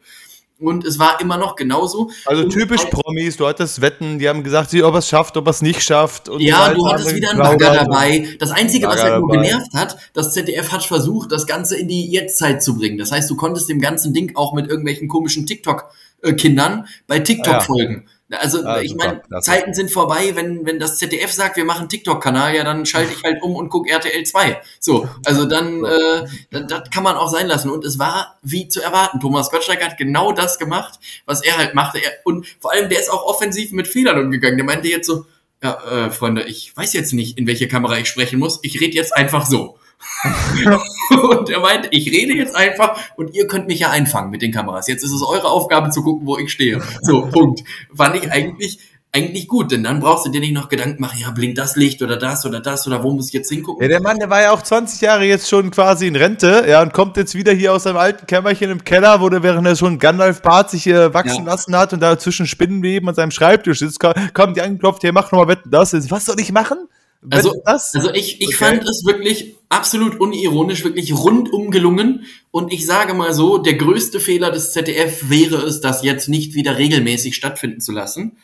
und 0.63 0.85
es 0.85 0.99
war 0.99 1.21
immer 1.21 1.37
noch 1.37 1.57
genauso. 1.57 2.11
Also 2.25 2.45
Und 2.45 2.51
typisch 2.51 2.85
Promis, 2.91 3.37
du 3.37 3.47
hattest 3.47 3.81
Wetten, 3.81 4.19
die 4.19 4.29
haben 4.29 4.43
gesagt, 4.43 4.73
ob 4.75 4.95
er 4.95 4.99
es 4.99 5.09
schafft, 5.09 5.37
ob 5.37 5.47
er 5.47 5.51
es 5.51 5.63
nicht 5.63 5.83
schafft. 5.83 6.29
Und 6.29 6.41
Ja, 6.41 6.73
du 6.73 6.87
hattest 6.89 7.15
wieder 7.15 7.31
einen 7.31 7.39
geplaudert 7.39 7.61
Bagger 7.69 7.85
dabei. 7.85 8.29
Das 8.39 8.51
Einzige, 8.51 8.87
was 8.87 8.97
Bagger 8.97 9.13
halt 9.13 9.21
nur 9.21 9.33
dabei. 9.33 9.43
genervt 9.47 9.75
hat, 9.75 9.97
das 10.15 10.33
ZDF 10.33 10.73
hat 10.73 10.85
versucht, 10.85 11.33
das 11.33 11.47
Ganze 11.47 11.77
in 11.77 11.89
die 11.89 12.11
Jetztzeit 12.11 12.63
zu 12.63 12.77
bringen. 12.77 12.99
Das 12.99 13.13
heißt, 13.13 13.29
du 13.29 13.37
konntest 13.37 13.69
dem 13.69 13.81
ganzen 13.81 14.13
Ding 14.15 14.33
auch 14.37 14.53
mit 14.55 14.69
irgendwelchen 14.69 15.09
komischen 15.09 15.47
TikTok-Kindern 15.47 16.87
bei 17.07 17.19
TikTok 17.21 17.55
Ah, 17.55 17.59
ja. 17.59 17.61
folgen. 17.61 18.05
Also, 18.39 18.63
Ah, 18.65 18.81
ich 18.81 18.95
meine. 18.95 19.23
Zeiten 19.41 19.75
sind 19.75 19.91
vorbei, 19.91 20.33
wenn, 20.35 20.65
wenn 20.67 20.79
das 20.79 20.99
ZDF 20.99 21.33
sagt, 21.33 21.57
wir 21.57 21.65
machen 21.65 21.81
einen 21.81 21.89
TikTok-Kanal, 21.89 22.55
ja, 22.55 22.65
dann 22.65 22.87
schalte 22.87 23.13
ich 23.13 23.23
halt 23.23 23.43
um 23.43 23.57
und 23.57 23.69
gucke 23.69 23.91
RTL 23.91 24.25
2. 24.25 24.61
So, 24.81 25.09
also 25.25 25.45
dann, 25.45 25.85
äh, 25.85 26.27
das, 26.51 26.67
das 26.67 26.91
kann 26.91 27.03
man 27.03 27.17
auch 27.17 27.29
sein 27.29 27.47
lassen. 27.47 27.71
Und 27.71 27.85
es 27.85 27.99
war 27.99 28.39
wie 28.43 28.69
zu 28.69 28.83
erwarten. 28.83 29.21
Thomas 29.21 29.51
Gottschalk 29.51 29.85
hat 29.85 29.99
genau 29.99 30.33
das 30.33 30.59
gemacht, 30.59 30.99
was 31.27 31.43
er 31.43 31.59
halt 31.59 31.75
machte. 31.75 31.99
Er, 32.03 32.13
und 32.25 32.47
vor 32.61 32.73
allem, 32.73 32.89
der 32.89 33.01
ist 33.01 33.11
auch 33.11 33.25
offensiv 33.25 33.73
mit 33.73 33.89
Fehlern 33.89 34.19
umgegangen. 34.19 34.57
Der 34.57 34.67
meinte 34.67 34.89
jetzt 34.89 35.07
so, 35.07 35.27
ja, 35.63 36.07
äh, 36.07 36.11
Freunde, 36.11 36.43
ich 36.43 36.77
weiß 36.77 36.93
jetzt 36.93 37.13
nicht, 37.13 37.39
in 37.39 37.47
welche 37.47 37.69
Kamera 37.69 37.99
ich 37.99 38.09
sprechen 38.09 38.39
muss. 38.39 38.59
Ich 38.63 38.81
rede 38.81 38.95
jetzt 38.95 39.17
einfach 39.17 39.47
so. 39.47 39.79
und 41.31 41.51
er 41.51 41.61
meinte, 41.61 41.89
ich 41.91 42.07
rede 42.11 42.35
jetzt 42.35 42.55
einfach 42.57 42.99
und 43.17 43.35
ihr 43.35 43.47
könnt 43.47 43.67
mich 43.67 43.81
ja 43.81 43.91
einfangen 43.91 44.31
mit 44.31 44.43
den 44.43 44.53
Kameras. 44.53 44.89
Jetzt 44.89 45.03
ist 45.05 45.13
es 45.13 45.23
eure 45.23 45.49
Aufgabe 45.49 45.91
zu 45.91 46.03
gucken, 46.03 46.27
wo 46.27 46.39
ich 46.39 46.53
stehe. 46.53 46.81
So, 47.03 47.27
Punkt. 47.27 47.63
Fand 47.95 48.17
ich 48.17 48.31
eigentlich, 48.31 48.79
eigentlich 49.15 49.47
gut, 49.47 49.71
denn 49.73 49.83
dann 49.83 50.01
brauchst 50.01 50.25
du 50.25 50.31
dir 50.31 50.41
nicht 50.41 50.55
noch 50.55 50.69
Gedanken 50.71 51.01
machen, 51.03 51.19
ja, 51.21 51.31
blinkt 51.31 51.59
das 51.59 51.77
Licht 51.77 52.01
oder 52.03 52.17
das 52.17 52.47
oder 52.47 52.61
das 52.61 52.87
oder 52.87 53.03
wo 53.03 53.11
muss 53.13 53.27
ich 53.29 53.35
jetzt 53.35 53.51
hingucken? 53.51 53.83
Ja, 53.83 53.89
der 53.89 54.01
Mann, 54.01 54.19
der 54.19 54.31
war 54.31 54.41
ja 54.41 54.53
auch 54.53 54.63
20 54.63 55.01
Jahre 55.03 55.25
jetzt 55.25 55.49
schon 55.51 55.71
quasi 55.71 56.07
in 56.07 56.17
Rente, 56.17 56.65
ja, 56.67 56.81
und 56.81 56.95
kommt 56.95 57.17
jetzt 57.19 57.35
wieder 57.35 57.53
hier 57.53 57.75
aus 57.75 57.83
seinem 57.83 57.99
alten 57.99 58.27
Kämmerchen 58.27 58.71
im 58.71 58.85
Keller, 58.85 59.21
wo 59.21 59.29
der 59.29 59.43
während 59.43 59.67
er 59.67 59.77
schon 59.77 59.99
Gandalf-Bart 59.99 60.71
sich 60.71 60.87
äh, 60.87 61.13
wachsen 61.13 61.45
Ja. 61.45 61.51
lassen 61.53 61.77
hat 61.77 61.93
und 61.93 62.01
da 62.01 62.19
zwischen 62.19 62.47
Spinnenweben 62.47 63.07
an 63.09 63.15
seinem 63.15 63.33
Schreibtisch 63.33 63.81
sitzt, 63.81 64.01
ko- 64.01 64.15
kommt 64.33 64.57
die 64.57 64.63
angeklopft, 64.63 65.03
hier, 65.03 65.13
mach 65.13 65.31
nochmal 65.31 65.49
Wetten, 65.49 65.71
das. 65.71 65.93
Was 66.11 66.25
soll 66.25 66.41
ich 66.41 66.51
machen? 66.53 66.89
Also-? 67.31 67.53
Also 67.65 68.13
ich, 68.15 68.41
ich 68.41 68.49
Okay. 68.49 68.57
fand 68.57 68.83
es 68.89 69.05
wirklich 69.07 69.55
absolut 69.69 70.21
unironisch, 70.21 70.85
wirklich 70.85 71.13
rundum 71.15 71.71
gelungen. 71.71 72.27
Und 72.51 72.73
ich 72.73 72.85
sage 72.87 73.15
mal 73.15 73.33
so, 73.33 73.59
der 73.59 73.75
größte 73.75 74.21
Fehler 74.21 74.51
des 74.51 74.73
ZDF 74.73 75.31
wäre 75.31 75.57
es, 75.63 75.81
das 75.81 76.03
jetzt 76.03 76.29
nicht 76.29 76.55
wieder 76.55 76.79
regelmäßig 76.79 77.35
stattfinden 77.37 77.81
zu 77.81 77.93
lassen. 77.93 78.37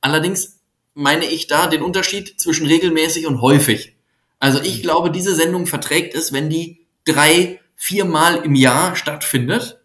Allerdings 0.00 0.60
meine 0.94 1.26
ich 1.26 1.46
da 1.46 1.66
den 1.66 1.82
Unterschied 1.82 2.38
zwischen 2.40 2.66
regelmäßig 2.66 3.26
und 3.26 3.40
häufig. 3.40 3.94
Also 4.38 4.60
ich 4.60 4.82
glaube, 4.82 5.10
diese 5.10 5.34
Sendung 5.34 5.66
verträgt 5.66 6.14
es, 6.14 6.32
wenn 6.32 6.48
die 6.50 6.80
drei, 7.04 7.60
viermal 7.74 8.36
im 8.44 8.54
Jahr 8.54 8.96
stattfindet. 8.96 9.75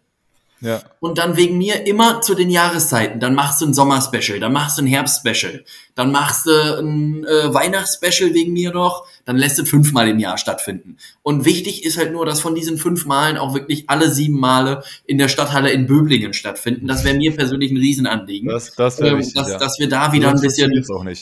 Ja. 0.62 0.80
Und 1.00 1.18
dann 1.18 1.36
wegen 1.36 1.58
mir 1.58 1.86
immer 1.88 2.20
zu 2.20 2.36
den 2.36 2.48
Jahreszeiten. 2.48 3.18
Dann 3.18 3.34
machst 3.34 3.60
du 3.60 3.66
ein 3.66 3.74
Sommerspecial, 3.74 4.38
dann 4.38 4.52
machst 4.52 4.78
du 4.78 4.82
ein 4.82 4.86
Herbstspecial, 4.86 5.64
dann 5.96 6.12
machst 6.12 6.46
du 6.46 6.78
ein 6.78 7.24
äh, 7.24 7.52
Weihnachtsspecial 7.52 8.32
wegen 8.32 8.52
mir 8.52 8.72
noch, 8.72 9.04
dann 9.24 9.36
lässt 9.36 9.58
es 9.58 9.68
fünfmal 9.68 10.08
im 10.08 10.20
Jahr 10.20 10.38
stattfinden. 10.38 10.98
Und 11.22 11.44
wichtig 11.44 11.84
ist 11.84 11.98
halt 11.98 12.12
nur, 12.12 12.24
dass 12.24 12.40
von 12.40 12.54
diesen 12.54 12.78
fünf 12.78 13.06
Malen 13.06 13.38
auch 13.38 13.54
wirklich 13.54 13.90
alle 13.90 14.08
sieben 14.08 14.38
Male 14.38 14.84
in 15.04 15.18
der 15.18 15.26
Stadthalle 15.26 15.72
in 15.72 15.88
Böblingen 15.88 16.32
stattfinden. 16.32 16.86
Das 16.86 17.02
wäre 17.02 17.16
mir 17.16 17.34
persönlich 17.34 17.72
ein 17.72 17.78
Riesenanliegen. 17.78 18.48
Das, 18.48 18.72
das 18.76 19.00
wäre 19.00 19.14
ähm, 19.14 19.18
wichtig, 19.18 19.34
dass, 19.34 19.48
ja. 19.48 19.58
dass 19.58 19.80
wir 19.80 19.88
da 19.88 20.12
wieder 20.12 20.30
ein 20.30 20.40
bisschen, 20.40 20.70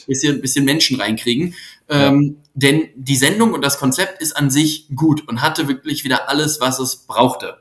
bisschen, 0.07 0.41
bisschen 0.43 0.65
Menschen 0.67 1.01
reinkriegen. 1.01 1.55
Ähm, 1.89 2.37
denn 2.53 2.91
die 2.95 3.17
Sendung 3.17 3.55
und 3.55 3.65
das 3.65 3.79
Konzept 3.79 4.21
ist 4.21 4.37
an 4.37 4.51
sich 4.51 4.87
gut 4.95 5.27
und 5.27 5.41
hatte 5.41 5.67
wirklich 5.67 6.05
wieder 6.05 6.29
alles, 6.29 6.61
was 6.61 6.79
es 6.79 6.97
brauchte. 6.97 7.57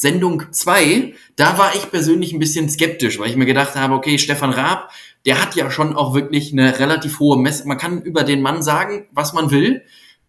Sendung 0.00 0.44
2, 0.52 1.14
da 1.34 1.58
war 1.58 1.74
ich 1.74 1.90
persönlich 1.90 2.32
ein 2.32 2.38
bisschen 2.38 2.70
skeptisch, 2.70 3.18
weil 3.18 3.30
ich 3.30 3.36
mir 3.36 3.46
gedacht 3.46 3.74
habe, 3.74 3.94
okay, 3.94 4.16
Stefan 4.16 4.52
Raab, 4.52 4.92
der 5.26 5.42
hat 5.42 5.56
ja 5.56 5.72
schon 5.72 5.96
auch 5.96 6.14
wirklich 6.14 6.52
eine 6.52 6.78
relativ 6.78 7.18
hohe 7.18 7.36
Mess. 7.36 7.64
Man 7.64 7.78
kann 7.78 8.00
über 8.02 8.22
den 8.22 8.40
Mann 8.40 8.62
sagen, 8.62 9.08
was 9.10 9.32
man 9.32 9.50
will, 9.50 9.82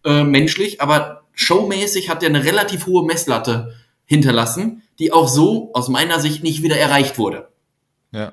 äh, 0.04 0.24
menschlich, 0.24 0.80
aber 0.80 1.22
showmäßig 1.34 2.10
hat 2.10 2.24
er 2.24 2.30
eine 2.30 2.44
relativ 2.44 2.86
hohe 2.86 3.06
Messlatte 3.06 3.76
hinterlassen, 4.06 4.82
die 4.98 5.12
auch 5.12 5.28
so 5.28 5.70
aus 5.72 5.88
meiner 5.88 6.18
Sicht 6.18 6.42
nicht 6.42 6.64
wieder 6.64 6.76
erreicht 6.76 7.16
wurde. 7.16 7.48
Ja. 8.10 8.32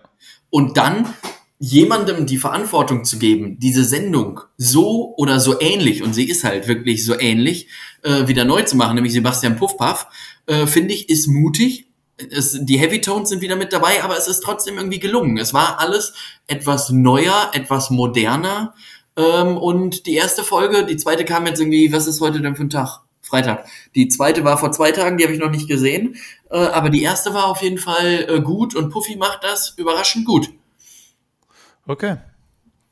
Und 0.50 0.76
dann 0.78 1.14
jemandem 1.60 2.26
die 2.26 2.38
Verantwortung 2.40 3.06
zu 3.06 3.20
geben, 3.20 3.60
diese 3.60 3.84
Sendung 3.84 4.42
so 4.58 5.14
oder 5.18 5.40
so 5.40 5.60
ähnlich, 5.60 6.02
und 6.02 6.14
sie 6.14 6.28
ist 6.28 6.44
halt 6.44 6.68
wirklich 6.68 7.06
so 7.06 7.20
ähnlich, 7.20 7.68
äh, 8.02 8.28
wieder 8.28 8.44
neu 8.44 8.64
zu 8.64 8.76
machen, 8.76 8.96
nämlich 8.96 9.14
Sebastian 9.14 9.56
Puffpaff, 9.56 10.08
äh, 10.48 10.68
finde 10.68 10.94
ich, 10.94 11.10
ist 11.10 11.28
mutig. 11.28 11.88
Es, 12.18 12.58
die 12.60 12.80
Heavy 12.80 13.00
Tones 13.00 13.30
sind 13.30 13.42
wieder 13.42 13.56
mit 13.56 13.72
dabei, 13.72 14.04
aber 14.04 14.18
es 14.18 14.28
ist 14.28 14.42
trotzdem 14.42 14.78
irgendwie 14.78 15.00
gelungen. 15.00 15.38
Es 15.38 15.54
war 15.54 15.80
alles 15.80 16.14
etwas 16.48 16.90
neuer, 16.90 17.52
etwas 17.54 17.92
moderner. 17.92 18.74
Ähm, 19.16 19.58
und 19.58 20.06
die 20.08 20.16
erste 20.16 20.44
Folge, 20.44 20.86
die 20.86 20.98
zweite 20.98 21.26
kam 21.26 21.46
jetzt 21.46 21.60
irgendwie, 21.60 21.92
was 21.94 22.08
ist 22.08 22.22
heute 22.22 22.42
denn 22.42 22.56
für 22.56 22.64
ein 22.64 22.70
Tag? 22.70 23.02
Freitag. 23.22 23.66
Die 23.94 24.08
zweite 24.08 24.44
war 24.46 24.58
vor 24.58 24.72
zwei 24.72 24.92
Tagen, 24.92 25.18
die 25.18 25.26
habe 25.26 25.34
ich 25.34 25.40
noch 25.40 25.52
nicht 25.52 25.68
gesehen. 25.68 26.16
Äh, 26.50 26.58
aber 26.58 26.90
die 26.90 27.04
erste 27.04 27.34
war 27.34 27.48
auf 27.48 27.62
jeden 27.62 27.78
Fall 27.78 28.26
äh, 28.30 28.40
gut 28.40 28.74
und 28.74 28.90
Puffy 28.90 29.18
macht 29.18 29.44
das 29.44 29.74
überraschend 29.78 30.26
gut. 30.26 30.50
Okay. 31.86 32.18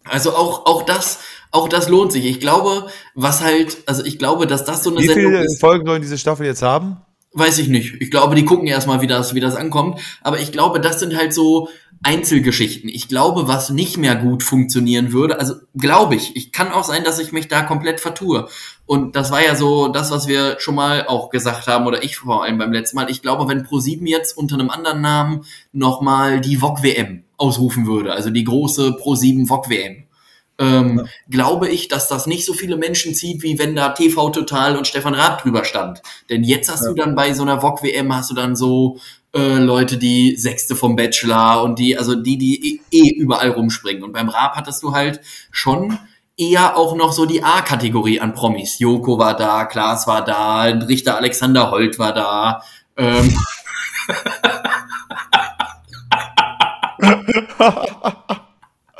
Also 0.04 0.36
auch, 0.36 0.66
auch 0.66 0.84
das, 0.84 1.20
auch 1.52 1.70
das 1.70 1.90
lohnt 1.90 2.12
sich. 2.12 2.26
Ich 2.26 2.40
glaube, 2.40 2.88
was 3.16 3.42
halt, 3.42 3.78
also 3.86 4.04
ich 4.04 4.20
glaube, 4.20 4.46
dass 4.46 4.66
das 4.66 4.84
so 4.84 4.92
eine 4.92 5.00
Wie 5.00 5.08
Sendung 5.08 5.32
viele 5.32 5.46
ist, 5.46 5.60
Folgen 5.60 5.86
sollen 5.86 6.02
diese 6.02 6.18
Staffel 6.18 6.46
jetzt 6.46 6.62
haben? 6.62 6.98
Weiß 7.36 7.60
ich 7.60 7.68
nicht. 7.68 7.96
Ich 8.00 8.10
glaube, 8.10 8.36
die 8.36 8.46
gucken 8.46 8.68
erstmal, 8.68 9.02
wie 9.02 9.08
das, 9.08 9.36
wie 9.36 9.40
das 9.40 9.56
ankommt. 9.56 10.00
Aber 10.22 10.40
ich 10.40 10.52
glaube, 10.52 10.80
das 10.80 11.00
sind 11.00 11.16
halt 11.16 11.34
so 11.34 11.70
Einzelgeschichten. 12.02 12.90
Ich 12.90 13.08
glaube, 13.08 13.48
was 13.48 13.70
nicht 13.70 13.98
mehr 13.98 14.16
gut 14.16 14.44
funktionieren 14.44 15.12
würde, 15.12 15.40
also 15.40 15.56
glaube 15.76 16.16
ich, 16.16 16.36
ich 16.36 16.52
kann 16.52 16.72
auch 16.72 16.84
sein, 16.84 17.04
dass 17.04 17.20
ich 17.20 17.32
mich 17.32 17.48
da 17.48 17.62
komplett 17.62 18.00
vertue. 18.00 18.48
Und 18.86 19.16
das 19.16 19.32
war 19.32 19.44
ja 19.44 19.56
so 19.56 19.88
das, 19.88 20.12
was 20.12 20.28
wir 20.28 20.58
schon 20.60 20.76
mal 20.76 21.08
auch 21.08 21.30
gesagt 21.30 21.68
haben, 21.68 21.88
oder 21.88 22.04
ich 22.04 22.18
vor 22.18 22.44
allem 22.44 22.58
beim 22.58 22.72
letzten 22.72 22.98
Mal. 22.98 23.10
Ich 23.10 23.22
glaube, 23.22 23.48
wenn 23.48 23.66
Pro7 23.66 24.08
jetzt 24.08 24.38
unter 24.38 24.56
einem 24.56 24.70
anderen 24.70 25.02
Namen 25.02 25.46
nochmal 25.74 26.42
die 26.42 26.58
VOG 26.58 26.84
WM 26.84 27.24
ausrufen 27.38 27.86
würde, 27.86 28.14
also 28.14 28.30
die 28.30 28.44
große 28.44 28.98
Pro7 29.02 29.48
VOG 29.48 29.70
Ähm, 30.58 31.06
glaube 31.30 31.68
ich, 31.70 31.90
dass 31.90 32.08
das 32.08 32.28
nicht 32.28 32.46
so 32.46 32.54
viele 32.54 32.78
Menschen 32.78 33.14
zieht, 33.14 33.44
wie 33.44 33.60
wenn 33.60 33.76
da 33.76 33.90
TV 33.90 34.30
Total 34.30 34.78
und 34.78 34.88
Stefan 34.88 35.14
Raab 35.14 35.42
drüber 35.42 35.66
stand. 35.66 36.02
Denn 36.30 36.44
jetzt 36.44 36.72
hast 36.72 36.84
Ja. 36.84 36.90
du 36.90 36.96
dann 36.96 37.16
bei 37.16 37.34
so 37.34 37.42
einer 37.42 37.62
VOG 37.62 37.84
WM 37.84 38.16
hast 38.16 38.32
du 38.32 38.36
dann 38.36 38.56
so 38.56 38.98
äh, 39.36 39.58
Leute, 39.58 39.98
die 39.98 40.38
Sechste 40.38 40.78
vom 40.78 40.96
Bachelor 40.96 41.62
und 41.64 41.78
die, 41.78 41.98
also 41.98 42.16
die, 42.16 42.38
die 42.38 42.80
eh- 42.92 42.98
eh 42.98 43.10
überall 43.18 43.50
rumspringen. 43.50 44.04
Und 44.04 44.14
beim 44.14 44.30
Raab 44.30 44.56
hattest 44.56 44.82
du 44.82 44.94
halt 44.94 45.20
schon 45.52 45.98
eher 46.38 46.78
auch 46.78 46.96
noch 46.96 47.12
so 47.12 47.26
die 47.26 47.44
A-Kategorie 47.44 48.22
an 48.22 48.34
Promis. 48.34 48.80
Joko 48.80 49.20
war 49.20 49.36
da, 49.36 49.66
Klaas 49.66 50.08
war 50.08 50.24
da, 50.24 50.62
Richter 50.64 51.18
Alexander 51.18 51.70
Holt 51.72 52.00
war 52.00 52.14
da. 52.14 52.62
Ähm, 52.96 53.38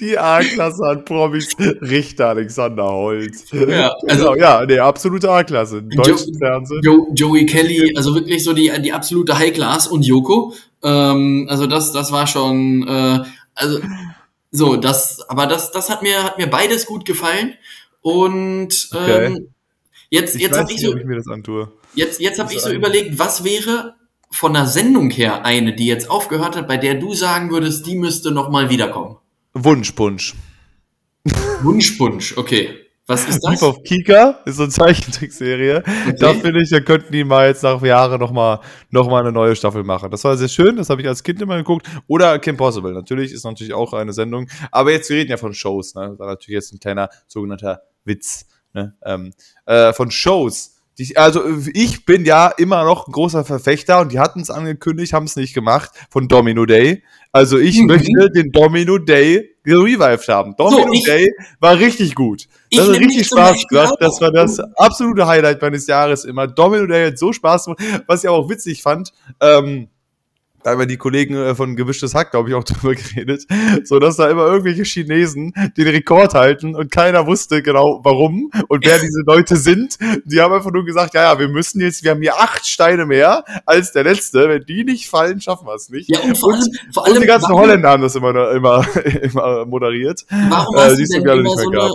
Die 0.00 0.16
A-Klasse 0.18 0.82
an 0.84 1.04
Promis, 1.04 1.48
Richter 1.58 2.28
Alexander 2.28 2.84
Holz. 2.90 3.46
Ja, 3.50 3.92
also 4.08 4.24
Genau, 4.32 4.34
ja, 4.36 4.64
nee, 4.66 4.78
absolute 4.78 5.30
A-Klasse. 5.30 5.82
Deutschen 5.82 6.38
Fernsehen. 6.38 6.80
Jo 6.84 7.08
Joey 7.14 7.44
Kelly, 7.46 7.92
also 7.96 8.14
wirklich 8.14 8.44
so 8.44 8.52
die, 8.52 8.70
die 8.82 8.92
absolute 8.92 9.36
High 9.38 9.52
Class 9.52 9.88
und 9.88 10.06
Yoko. 10.06 10.54
Ähm, 10.82 11.46
also 11.50 11.66
das, 11.66 11.92
das 11.92 12.12
war 12.12 12.26
schon, 12.26 12.86
äh, 12.86 13.20
also 13.54 13.80
so, 14.52 14.76
das, 14.76 15.20
aber 15.28 15.46
das, 15.46 15.72
das 15.72 15.90
hat 15.90 16.02
mir, 16.02 16.22
hat 16.22 16.38
mir 16.38 16.46
beides 16.46 16.86
gut 16.86 17.04
gefallen. 17.04 17.54
Und 18.00 18.88
Okay. 18.94 19.26
ähm, 19.26 19.48
jetzt, 20.10 20.36
Ich 20.36 20.42
jetzt 20.42 20.58
habe 20.58 20.72
ich 20.72 20.80
so, 20.80 20.96
ich 20.96 21.04
mir 21.04 21.16
das 21.16 21.26
antue. 21.26 21.72
jetzt, 21.94 22.20
jetzt 22.20 22.38
habe 22.38 22.52
ich 22.52 22.60
so 22.60 22.68
ein- 22.70 22.76
überlegt, 22.76 23.18
was 23.18 23.42
wäre 23.44 23.94
von 24.30 24.52
der 24.54 24.66
Sendung 24.66 25.10
her 25.10 25.44
eine, 25.44 25.74
die 25.74 25.86
jetzt 25.86 26.10
aufgehört 26.10 26.56
hat, 26.56 26.68
bei 26.68 26.76
der 26.76 26.94
du 26.94 27.14
sagen 27.14 27.50
würdest, 27.50 27.86
die 27.86 27.96
müsste 27.96 28.30
noch 28.30 28.50
mal 28.50 28.70
wiederkommen. 28.70 29.16
Wunschpunsch. 29.64 30.34
Wunschpunsch, 31.62 32.36
okay. 32.36 32.84
Was 33.06 33.26
ist 33.26 33.40
das? 33.40 33.62
auf 33.62 33.82
Kika, 33.84 34.40
ist 34.44 34.56
so 34.56 34.64
eine 34.64 34.72
Zeichentrickserie. 34.72 35.82
Da 36.18 36.28
Okay. 36.28 36.40
finde 36.42 36.62
ich, 36.62 36.68
da 36.68 36.80
könnten 36.80 37.10
die 37.10 37.24
mal 37.24 37.48
jetzt 37.48 37.62
nach 37.62 37.82
Jahren 37.82 38.20
nochmal 38.20 38.60
noch 38.90 39.08
mal 39.08 39.20
eine 39.20 39.32
neue 39.32 39.56
Staffel 39.56 39.82
machen. 39.82 40.10
Das 40.10 40.24
war 40.24 40.36
sehr 40.36 40.48
schön, 40.48 40.76
das 40.76 40.90
habe 40.90 41.00
ich 41.00 41.08
als 41.08 41.22
Kind 41.22 41.40
immer 41.40 41.56
geguckt. 41.56 41.86
Oder 42.06 42.38
Kim 42.38 42.58
Possible, 42.58 42.92
natürlich, 42.92 43.32
ist 43.32 43.44
natürlich 43.44 43.72
auch 43.72 43.94
eine 43.94 44.12
Sendung. 44.12 44.46
Aber 44.70 44.92
jetzt, 44.92 45.08
wir 45.08 45.16
reden 45.16 45.30
ja 45.30 45.38
von 45.38 45.54
Shows, 45.54 45.94
ne? 45.94 46.10
Das 46.10 46.18
war 46.18 46.26
natürlich 46.26 46.54
jetzt 46.54 46.74
ein 46.74 46.80
kleiner 46.80 47.08
sogenannter 47.26 47.80
Witz. 48.04 48.44
Ne? 48.74 48.94
Ähm, 49.02 49.32
äh, 49.64 49.94
von 49.94 50.10
Shows. 50.10 50.74
Die, 50.98 51.16
also 51.16 51.42
ich 51.72 52.04
bin 52.04 52.24
ja 52.24 52.48
immer 52.48 52.82
noch 52.84 53.06
ein 53.06 53.12
großer 53.12 53.44
Verfechter 53.44 54.00
und 54.00 54.10
die 54.12 54.18
hatten 54.18 54.40
es 54.40 54.50
angekündigt, 54.50 55.12
haben 55.12 55.26
es 55.26 55.36
nicht 55.36 55.54
gemacht, 55.54 55.90
von 56.10 56.26
Domino 56.26 56.66
Day. 56.66 57.02
Also 57.30 57.56
ich 57.58 57.78
Mhm. 57.78 57.86
möchte 57.86 58.30
den 58.34 58.50
Domino 58.50 58.98
Day 58.98 59.54
gerevived 59.62 60.28
haben. 60.28 60.54
Domino 60.56 60.92
ich- 60.92 61.04
Day 61.04 61.30
war 61.60 61.78
richtig 61.78 62.14
gut. 62.14 62.46
Das 62.72 62.88
hat 62.88 62.98
richtig 62.98 63.26
Spaß 63.26 63.66
gemacht. 63.68 63.94
Das 64.00 64.20
war 64.20 64.32
das 64.32 64.58
absolute 64.76 65.26
Highlight 65.26 65.62
meines 65.62 65.86
Jahres 65.86 66.24
immer. 66.24 66.46
Domino 66.48 66.86
Day 66.86 67.08
hat 67.08 67.18
so 67.18 67.32
Spaß 67.32 67.66
gemacht. 67.66 67.80
Was 68.06 68.24
ich 68.24 68.28
aber 68.28 68.38
auch 68.38 68.48
witzig 68.50 68.82
fand, 68.82 69.12
ähm, 69.40 69.88
da 70.64 70.70
haben 70.72 70.80
ja 70.80 70.86
die 70.86 70.96
Kollegen 70.96 71.34
äh, 71.36 71.54
von 71.54 71.76
Gemischtes 71.76 72.14
Hack, 72.14 72.30
glaube 72.32 72.48
ich, 72.48 72.54
auch 72.54 72.64
drüber 72.64 72.94
geredet, 72.94 73.46
so 73.84 73.98
dass 73.98 74.16
da 74.16 74.28
immer 74.28 74.46
irgendwelche 74.46 74.82
Chinesen 74.84 75.52
den 75.76 75.88
Rekord 75.88 76.34
halten 76.34 76.74
und 76.74 76.90
keiner 76.90 77.26
wusste 77.26 77.62
genau 77.62 78.00
warum 78.02 78.50
und 78.68 78.84
wer 78.84 78.98
diese 78.98 79.22
Leute 79.26 79.56
sind. 79.56 79.96
Die 80.24 80.40
haben 80.40 80.52
einfach 80.52 80.72
nur 80.72 80.84
gesagt, 80.84 81.14
ja, 81.14 81.32
ja, 81.32 81.38
wir 81.38 81.48
müssen 81.48 81.80
jetzt, 81.80 82.02
wir 82.04 82.10
haben 82.12 82.20
hier 82.22 82.36
acht 82.38 82.66
Steine 82.66 83.06
mehr 83.06 83.44
als 83.66 83.92
der 83.92 84.04
letzte. 84.04 84.48
Wenn 84.48 84.64
die 84.64 84.84
nicht 84.84 85.08
fallen, 85.08 85.40
schaffen 85.40 85.66
wir 85.66 85.74
es 85.74 85.88
nicht. 85.90 86.10
Ja, 86.10 86.20
und 86.20 86.36
vor 86.36 86.52
allem, 86.54 86.62
vor 86.92 87.02
Und 87.04 87.10
allem 87.12 87.20
die 87.22 87.26
ganzen 87.26 87.48
warum- 87.50 87.60
Holländer 87.62 87.90
haben 87.90 88.02
das 88.02 88.14
immer, 88.16 88.50
immer, 88.52 88.86
immer 89.22 89.66
moderiert. 89.66 90.24
Warum 90.48 90.74
Äh, 90.76 90.78
hast 90.80 90.96
die 90.96 91.02
nicht 91.02 91.24
mehr 91.24 91.36
gab. 91.72 91.90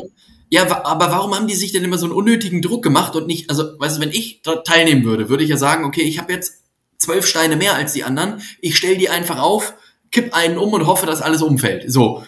ja, 0.49 0.86
aber 0.86 1.11
warum 1.11 1.36
haben 1.36 1.47
die 1.47 1.55
sich 1.55 1.72
denn 1.72 1.84
immer 1.84 1.97
so 1.97 2.05
einen 2.05 2.14
unnötigen 2.16 2.61
Druck 2.61 2.84
gemacht 2.84 3.16
und 3.16 3.28
nicht, 3.28 3.49
also, 3.49 3.64
weißt 3.80 3.97
du, 3.97 4.01
wenn 4.01 4.09
ich 4.11 4.41
da 4.43 4.55
teilnehmen 4.57 5.03
würde, 5.03 5.30
würde 5.30 5.43
ich 5.43 5.49
ja 5.49 5.57
sagen, 5.57 5.84
okay, 5.86 6.01
ich 6.01 6.20
habe 6.20 6.32
jetzt 6.34 6.62
zwölf 7.04 7.28
Steine 7.28 7.56
mehr 7.56 7.76
als 7.76 7.93
die 7.93 8.04
anderen, 8.04 8.41
ich 8.62 8.78
stell 8.78 8.97
die 8.97 9.10
einfach 9.10 9.39
auf, 9.39 9.76
kipp 10.14 10.34
einen 10.34 10.58
um 10.60 10.72
und 10.72 10.86
hoffe, 10.86 11.06
dass 11.08 11.22
alles 11.22 11.41
umfällt. 11.41 11.91
So. 11.91 12.24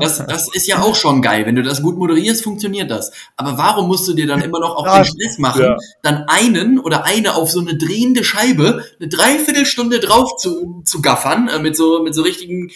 Das, 0.00 0.24
das 0.26 0.48
ist 0.52 0.66
ja 0.66 0.80
auch 0.80 0.94
schon 0.94 1.20
geil. 1.20 1.44
Wenn 1.44 1.54
du 1.54 1.62
das 1.62 1.82
gut 1.82 1.98
moderierst, 1.98 2.42
funktioniert 2.42 2.90
das. 2.90 3.12
Aber 3.36 3.58
warum 3.58 3.86
musst 3.86 4.08
du 4.08 4.14
dir 4.14 4.26
dann 4.26 4.40
immer 4.40 4.58
noch 4.58 4.74
auch 4.76 4.96
den 4.96 5.04
Stress 5.04 5.38
machen, 5.38 5.62
ja. 5.62 5.76
dann 6.02 6.24
einen 6.26 6.78
oder 6.78 7.04
eine 7.04 7.34
auf 7.34 7.50
so 7.50 7.60
eine 7.60 7.76
drehende 7.76 8.24
Scheibe 8.24 8.82
eine 8.98 9.08
Dreiviertelstunde 9.08 10.00
drauf 10.00 10.36
zu, 10.36 10.82
zu 10.84 11.02
gaffern, 11.02 11.48
äh, 11.48 11.58
mit 11.58 11.76
so, 11.76 12.02
mit 12.02 12.14
so 12.14 12.22
richtigen 12.22 12.70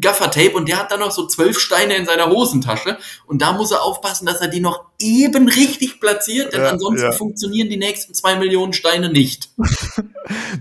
Gaffertape 0.00 0.52
und 0.52 0.68
der 0.68 0.78
hat 0.78 0.92
dann 0.92 1.00
noch 1.00 1.10
so 1.10 1.26
zwölf 1.26 1.58
Steine 1.58 1.96
in 1.96 2.04
seiner 2.04 2.28
Hosentasche 2.28 2.98
und 3.26 3.40
da 3.40 3.52
muss 3.52 3.70
er 3.70 3.82
aufpassen, 3.82 4.26
dass 4.26 4.40
er 4.40 4.48
die 4.48 4.60
noch 4.60 4.84
eben 4.98 5.48
richtig 5.48 6.00
platziert, 6.00 6.52
denn 6.52 6.62
Ja, 6.62 6.70
ansonsten 6.70 7.06
ja. 7.06 7.12
funktionieren 7.12 7.68
die 7.68 7.76
nächsten 7.76 8.14
zwei 8.14 8.36
Millionen 8.36 8.72
Steine 8.72 9.10
nicht. 9.10 9.50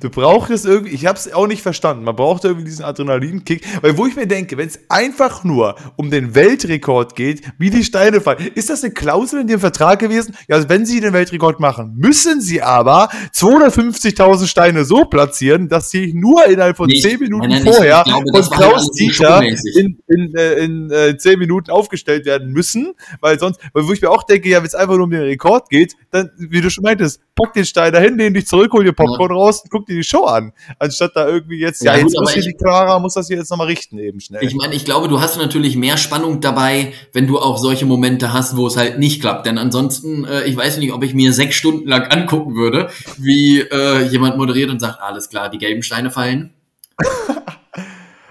Du 0.01 0.09
brauchtest 0.09 0.66
irgendwie, 0.66 0.93
ich 0.93 1.05
habe 1.05 1.18
es 1.18 1.32
auch 1.32 1.47
nicht 1.47 1.62
verstanden, 1.62 2.03
man 2.03 2.16
braucht 2.16 2.43
irgendwie 2.43 2.66
diesen 2.66 2.84
Adrenalinkick, 2.84 3.64
weil 3.82 3.97
wo 3.97 4.07
ich 4.07 4.16
mir 4.16 4.28
denke, 4.28 4.57
wenn 4.57 4.68
es 4.68 4.80
einfach 4.89 5.43
nur 5.43 5.76
um 5.95 6.09
den 6.09 6.34
Weltrekord 6.34 7.16
geht, 7.16 7.41
wie 7.57 7.70
die 7.70 7.84
Steine 7.84 8.22
fallen, 8.22 8.51
ist 8.55 8.70
das 8.70 8.84
eine 8.84 8.93
Klausel 8.93 9.41
in 9.41 9.47
dem 9.47 9.59
Vertrag 9.59 9.99
gewesen? 9.99 10.36
Ja, 10.47 10.55
also 10.55 10.68
wenn 10.68 10.86
sie 10.86 10.99
den 10.99 11.14
Weltrekord 11.14 11.59
machen, 11.59 11.93
müssen 11.95 12.41
sie 12.41 12.62
aber 12.62 13.09
250.000 13.34 14.47
Steine 14.47 14.84
so 14.84 15.05
platzieren, 15.05 15.70
dass 15.70 15.89
sie 15.89 16.14
nur 16.14 16.45
innerhalb 16.45 16.78
von 16.78 16.89
10 16.89 17.20
Minuten 17.20 17.64
vorher 17.64 18.03
von 18.03 18.49
Klaus 18.49 18.89
Dieter 19.07 19.41
in, 19.41 19.99
in, 20.07 20.35
äh, 20.35 20.53
in 20.63 20.91
äh, 20.91 21.17
10 21.17 21.39
Minuten 21.39 21.71
aufgestellt 21.71 22.25
werden 22.25 22.51
müssen, 22.51 22.93
weil 23.19 23.39
sonst, 23.39 23.59
weil 23.73 23.87
wo 23.87 23.93
ich 23.93 24.01
mir 24.01 24.09
auch 24.09 24.23
denke, 24.23 24.49
ja, 24.49 24.59
wenn 24.59 24.65
es 24.67 24.75
einfach 24.75 24.95
nur 24.95 25.03
um 25.05 25.09
den 25.11 25.21
Rekord 25.21 25.69
geht, 25.69 25.93
dann, 26.11 26.29
wie 26.37 26.61
du 26.61 26.69
schon 26.69 26.83
meintest, 26.83 27.21
pack 27.35 27.53
den 27.53 27.65
Stein 27.65 27.93
dahin, 27.93 28.17
lehn 28.17 28.33
dich 28.33 28.47
zurück, 28.47 28.71
hol 28.73 28.83
dir 28.83 28.93
Popcorn 28.93 29.31
raus 29.31 29.61
und 29.63 29.69
guck 29.71 29.85
dir 29.85 29.95
die 29.95 30.03
Show 30.03 30.25
an. 30.25 30.51
Anstatt 30.79 31.11
da 31.15 31.27
irgendwie 31.27 31.59
jetzt, 31.59 31.81
ja, 31.83 31.93
Ja, 31.93 31.99
jetzt 31.99 32.13
gut, 32.13 32.21
muss 32.21 32.31
hier 32.33 32.41
ich- 32.41 32.47
die 32.47 32.53
Clara, 32.53 32.99
muss 32.99 33.13
das 33.13 33.27
hier 33.27 33.37
jetzt 33.37 33.49
nochmal 33.49 33.67
richten 33.67 33.97
eben 33.97 34.19
schnell. 34.19 34.43
Ich 34.43 34.55
meine, 34.55 34.73
ich 34.75 34.85
glaube, 34.85 35.07
du 35.07 35.19
hast 35.21 35.37
natürlich 35.37 35.75
mehr 35.75 35.97
Spannung 35.97 36.41
dabei, 36.41 36.93
wenn 37.13 37.27
du 37.27 37.39
auch 37.39 37.57
solche 37.57 37.85
Momente 37.85 38.33
hast, 38.33 38.57
wo 38.57 38.67
es 38.67 38.77
halt 38.77 38.99
nicht 38.99 39.21
klappt. 39.21 39.45
Denn 39.45 39.57
ansonsten, 39.57 40.25
äh, 40.25 40.43
ich 40.43 40.55
weiß 40.55 40.77
nicht, 40.77 40.93
ob 40.93 41.03
ich 41.03 41.13
mir 41.13 41.33
sechs 41.33 41.55
Stunden 41.55 41.87
lang 41.87 42.03
angucken 42.11 42.55
würde, 42.55 42.89
wie 43.17 43.59
äh, 43.61 44.03
jemand 44.03 44.37
moderiert 44.37 44.69
und 44.69 44.79
sagt, 44.79 45.01
alles 45.01 45.29
klar, 45.29 45.49
die 45.49 45.57
gelben 45.57 45.83
Steine 45.83 46.11
fallen. 46.11 46.53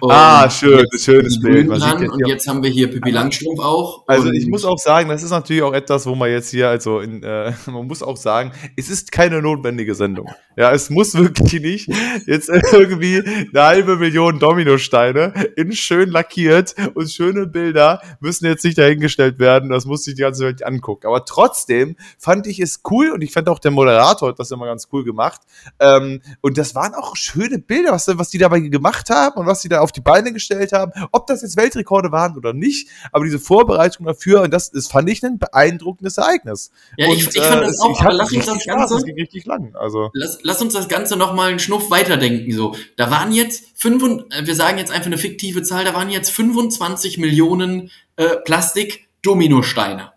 Und 0.01 0.13
ah, 0.13 0.49
schön, 0.49 0.87
schönes 0.99 1.35
die 1.35 1.41
Bild. 1.41 1.71
Sieht 1.71 1.83
dran, 1.83 2.03
jetzt 2.03 2.13
und 2.13 2.27
jetzt 2.27 2.49
haben 2.49 2.63
wir 2.63 2.71
hier 2.71 2.91
Pippi 2.91 3.11
Langstrumpf 3.11 3.61
auch. 3.61 4.05
Also 4.07 4.31
ich 4.31 4.47
muss 4.47 4.65
auch 4.65 4.79
sagen, 4.79 5.09
das 5.09 5.23
ist 5.23 5.31
natürlich 5.31 5.63
auch 5.63 5.75
etwas, 5.75 6.07
wo 6.07 6.15
man 6.15 6.31
jetzt 6.31 6.51
hier, 6.51 6.69
also 6.69 7.01
in, 7.01 7.23
äh, 7.23 7.53
man 7.67 7.87
muss 7.87 8.03
auch 8.03 8.17
sagen, 8.17 8.53
es 8.77 8.89
ist 8.89 9.13
keine 9.13 9.43
notwendige 9.43 9.95
Sendung. 9.95 10.31
Ja, 10.57 10.73
es 10.73 10.91
muss 10.91 11.15
wirklich 11.15 11.61
nicht 11.61 11.91
jetzt 12.27 12.49
irgendwie 12.73 13.23
eine 13.23 13.63
halbe 13.63 13.97
Million 13.97 14.39
Dominosteine 14.39 15.33
in 15.57 15.73
schön 15.73 16.11
lackiert 16.11 16.75
und 16.95 17.11
schöne 17.11 17.47
Bilder 17.47 18.01
müssen 18.21 18.47
jetzt 18.47 18.65
nicht 18.65 18.79
dahingestellt 18.79 19.39
werden. 19.39 19.71
Das 19.71 19.85
muss 19.85 20.05
sich 20.05 20.15
die 20.15 20.23
ganze 20.23 20.45
Welt 20.45 20.65
angucken. 20.65 21.07
Aber 21.07 21.25
trotzdem 21.25 21.97
fand 22.19 22.47
ich 22.47 22.61
es 22.61 22.81
cool 22.91 23.11
und 23.11 23.23
ich 23.23 23.33
fand 23.33 23.49
auch 23.49 23.59
der 23.59 23.71
Moderator 23.71 24.31
hat 24.31 24.39
das 24.39 24.51
immer 24.51 24.67
ganz 24.67 24.89
cool 24.93 25.05
gemacht. 25.05 25.41
Ähm, 25.79 26.21
und 26.41 26.59
das 26.59 26.75
waren 26.75 26.95
auch 26.95 27.17
schöne 27.17 27.59
Bilder, 27.59 27.93
was, 27.93 28.07
was 28.19 28.31
die 28.31 28.39
dabei 28.39 28.61
gemacht 28.61 29.11
haben 29.11 29.39
und 29.39 29.47
was 29.47 29.63
sie 29.63 29.69
da 29.69 29.81
auf 29.81 29.90
die 29.93 30.01
Beine 30.01 30.33
gestellt 30.33 30.73
haben. 30.73 30.93
Ob 31.13 31.27
das 31.27 31.43
jetzt 31.43 31.57
Weltrekorde 31.57 32.11
waren 32.13 32.37
oder 32.37 32.53
nicht, 32.53 32.89
aber 33.13 33.25
diese 33.25 33.39
Vorbereitung 33.39 34.07
dafür, 34.07 34.43
und 34.43 34.53
das, 34.53 34.71
das 34.71 34.87
fand 34.89 35.09
ich 35.11 35.23
ein 35.25 35.39
beeindruckendes 35.39 36.19
Ereignis. 36.19 36.71
Ja, 36.97 37.07
ich- 37.13 37.27
und, 37.27 37.37
ich 37.37 37.43
fand 37.43 37.63
das 37.63 37.73
es- 37.73 37.81
auch, 37.81 37.91
ich 37.93 37.99
aber 38.01 38.07
hatte 38.09 38.17
lass 38.17 38.33
uns 38.33 38.47
das 38.47 38.63
Spaß, 38.63 38.77
Ganze- 38.77 38.95
Das 38.95 39.05
ging 39.05 39.15
richtig 39.17 39.45
lang. 39.47 39.75
Also. 39.77 40.11
Lass, 40.13 40.39
lass 40.43 40.63
uns 40.63 40.73
das 40.75 40.89
Ganze 40.89 41.17
noch 41.17 41.35
mal 41.35 41.51
einen 41.51 41.59
Schnuff 41.59 41.91
weiterdenken. 41.91 42.53
So, 42.53 42.75
da 42.97 43.11
waren 43.11 43.33
jetzt 43.33 43.65
fünf, 43.75 44.03
äh, 44.03 44.47
wir 44.47 44.55
sagen 44.55 44.79
jetzt 44.79 44.91
einfach 44.93 45.07
eine 45.07 45.19
fiktive 45.19 45.63
Zahl, 45.63 45.85
da 45.85 45.95
waren 45.95 46.11
jetzt 46.11 46.31
25 46.31 47.19
Millionen 47.19 47.91
äh, 48.17 48.37
Plastik-Dominosteine. 48.45 50.13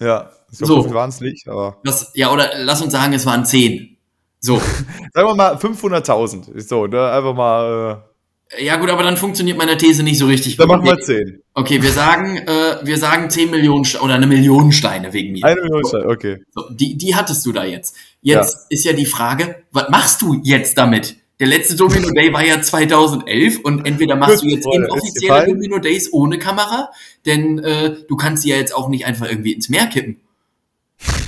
Ja, 0.00 0.30
ich 0.50 0.58
So. 0.58 0.66
so 0.82 0.94
waren 0.94 1.08
es 1.10 1.20
nicht, 1.20 1.48
aber. 1.48 1.78
Das, 1.84 2.10
ja, 2.14 2.32
oder 2.32 2.50
lass 2.58 2.82
uns 2.82 2.92
sagen, 2.92 3.12
es 3.12 3.26
waren 3.26 3.44
10. 3.44 3.96
So. 4.40 4.56
Sagen 5.14 5.28
wir 5.28 5.34
mal 5.34 5.56
500.000. 5.56 6.52
Ist 6.52 6.68
So, 6.68 6.86
ne? 6.86 7.10
Einfach 7.10 7.34
mal. 7.34 8.02
Äh, 8.04 8.15
Ja 8.58 8.76
gut, 8.76 8.90
aber 8.90 9.02
dann 9.02 9.16
funktioniert 9.16 9.58
meine 9.58 9.76
These 9.76 10.02
nicht 10.02 10.18
so 10.18 10.26
richtig. 10.26 10.56
dann 10.56 10.68
machen 10.68 10.84
wir 10.84 10.98
10. 10.98 11.42
okay, 11.54 11.82
wir 11.82 11.90
sagen, 11.90 12.36
äh, 12.36 12.78
wir 12.84 12.96
sagen 12.96 13.28
10 13.28 13.50
Millionen 13.50 13.84
Ste 13.84 14.00
oder 14.00 14.14
eine 14.14 14.26
Million 14.26 14.70
Steine 14.70 15.12
wegen 15.12 15.32
mir. 15.32 15.44
Eine 15.44 15.62
Million 15.62 15.84
Steine, 15.84 16.06
okay. 16.06 16.38
So, 16.50 16.64
die, 16.70 16.96
die 16.96 17.16
hattest 17.16 17.44
du 17.44 17.52
da 17.52 17.64
jetzt. 17.64 17.96
Jetzt 18.22 18.66
ist 18.70 18.84
ja 18.84 18.92
die 18.92 19.06
Frage, 19.06 19.64
was 19.72 19.88
machst 19.88 20.22
du 20.22 20.40
jetzt 20.44 20.78
damit? 20.78 21.16
Der 21.38 21.48
letzte 21.48 21.76
Domino 21.76 22.10
Day 22.10 22.32
war 22.32 22.44
ja 22.44 22.62
2011 22.62 23.60
und 23.62 23.84
entweder 23.84 24.16
machst 24.16 24.42
du 24.42 24.46
Gut, 24.46 24.54
jetzt 24.54 24.66
inoffizielle. 24.72 25.46
Domino 25.46 25.78
Days 25.78 26.12
ohne 26.12 26.38
Kamera, 26.38 26.90
denn 27.26 27.58
äh, 27.58 27.96
du 28.08 28.16
kannst 28.16 28.44
sie 28.44 28.50
ja 28.50 28.56
jetzt 28.56 28.74
auch 28.74 28.88
nicht 28.88 29.04
einfach 29.06 29.28
irgendwie 29.28 29.52
ins 29.52 29.68
Meer 29.68 29.86
kippen. 29.86 30.20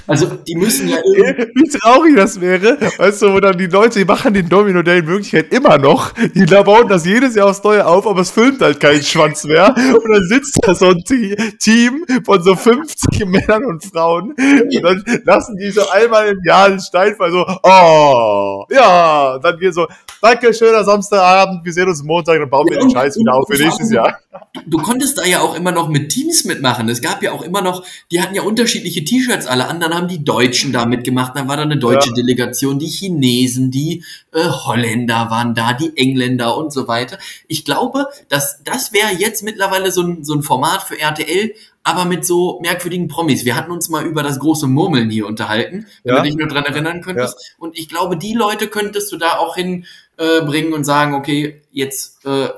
Also 0.09 0.27
die 0.27 0.57
müssen 0.57 0.89
ja 0.89 0.97
irgendwie. 1.05 1.47
Wie 1.55 1.69
traurig 1.79 2.17
das 2.17 2.41
wäre, 2.41 2.79
weißt 2.97 3.23
du, 3.23 3.35
wo 3.35 3.41
dann 3.41 3.57
die 3.59 3.67
Leute, 3.67 3.99
die 3.99 4.05
machen 4.05 4.33
den 4.35 4.49
Domino 4.49 4.83
Day 4.83 5.01
in 5.01 5.07
Wirklichkeit 5.07 5.53
immer 5.53 5.77
noch, 5.79 6.13
die 6.35 6.47
da 6.47 6.63
bauen 6.63 6.89
das 6.89 7.05
jedes 7.05 7.35
Jahr 7.35 7.49
aufs 7.51 7.63
Neue 7.63 7.87
auf, 7.87 8.07
aber 8.07 8.21
es 8.23 8.31
filmt 8.31 8.61
halt 8.63 8.81
keinen 8.81 9.03
Schwanz 9.03 9.45
mehr 9.45 9.75
und 9.77 10.11
dann 10.11 10.23
sitzt 10.29 10.59
da 10.63 10.75
so 10.75 10.87
ein 10.87 11.05
Te- 11.05 11.37
Team 11.59 12.05
von 12.25 12.43
so 12.43 12.57
50 12.57 13.27
Männern 13.27 13.65
und 13.67 13.85
Frauen 13.85 14.31
und 14.33 14.83
dann 14.83 15.05
lassen 15.25 15.57
die 15.59 15.71
so 15.71 15.89
einmal 15.91 16.29
im 16.29 16.39
Jahr 16.45 16.71
den 16.71 16.81
Steinfall 16.81 17.31
so, 17.31 17.45
oh, 17.63 18.65
ja, 18.71 19.39
dann 19.43 19.59
geht 19.59 19.75
so, 19.75 19.87
danke, 20.23 20.55
schöner 20.55 20.85
Samstagabend, 20.85 21.65
wir 21.65 21.73
sehen 21.73 21.89
uns 21.89 22.03
Montag, 22.03 22.39
dann 22.39 22.49
bauen 22.49 22.67
wir 22.71 22.79
den 22.79 22.91
Scheiß 22.91 23.17
wieder 23.19 23.35
auf 23.35 23.47
für 23.47 23.63
nächstes 23.63 23.91
Jahr. 23.93 24.19
Du 24.67 24.79
konntest 24.79 25.19
da 25.19 25.25
ja 25.25 25.41
auch 25.41 25.55
immer 25.55 25.73
noch 25.73 25.89
mit 25.89 26.11
Teams 26.11 26.45
mitmachen. 26.45 26.89
Es 26.89 27.01
gab 27.03 27.23
ja 27.23 27.33
auch 27.33 27.43
immer 27.43 27.61
noch, 27.61 27.85
die 28.11 28.23
hatten 28.23 28.35
ja 28.35 28.43
unterschiedliche 28.43 29.05
T-Shirts 29.05 29.47
alle. 29.47 29.67
Anderen 29.69 29.93
haben 29.99 30.09
die 30.09 30.25
Deutschen 30.25 30.73
da 30.73 30.87
mitgemacht, 30.87 31.37
dann 31.37 31.49
war 31.49 31.57
da 31.57 31.63
eine 31.65 31.77
deutsche 31.77 32.09
Ja. 32.09 32.15
Delegation, 32.15 32.79
die 32.79 32.87
Chinesen, 32.87 33.71
die 33.71 34.03
äh, 34.33 34.45
Holländer 34.49 35.29
waren 35.31 35.55
da, 35.55 35.75
die 35.75 35.95
Engländer 35.97 36.57
und 36.57 36.73
so 36.73 36.89
weiter. 36.89 37.19
Ich 37.49 37.65
glaube, 37.67 38.07
dass 38.31 38.63
das 38.65 38.93
wäre 38.95 39.13
jetzt 39.19 39.43
mittlerweile 39.43 39.93
so 39.93 40.03
ein, 40.03 40.25
so 40.25 40.35
ein 40.35 40.43
Format 40.43 40.83
für 40.85 40.99
RTL, 40.99 41.53
aber 41.83 42.05
mit 42.05 42.25
so 42.25 42.59
merkwürdigen 42.61 43.09
Promis. 43.09 43.45
Wir 43.45 43.57
hatten 43.57 43.71
uns 43.71 43.89
mal 43.89 44.05
über 44.07 44.23
das 44.23 44.39
große 44.39 44.67
Murmeln 44.67 45.11
hier 45.11 45.27
unterhalten, 45.27 45.87
wenn 46.05 46.15
Ja. 46.15 46.21
du 46.23 46.27
dich 46.29 46.37
nur 46.37 46.49
dran 46.49 46.65
erinnern 46.65 47.01
könntest. 47.03 47.55
Und 47.59 47.79
ich 47.79 47.89
glaube, 47.89 48.17
die 48.17 48.35
Leute 48.35 48.69
könntest 48.69 49.11
du 49.13 49.17
da 49.17 49.39
auch 49.39 49.57
hinbringen 49.57 50.73
äh, 50.73 50.75
und 50.75 50.85
sagen, 50.85 51.15
okay, 51.15 51.63
jetzt 51.71 52.25
äh, 52.25 52.49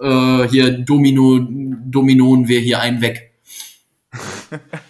äh, 0.00 0.48
hier 0.48 0.70
Domino, 0.70 1.40
dominoen 1.40 2.48
wir 2.48 2.60
hier 2.60 2.80
einen 2.80 3.00
weg. 3.00 3.32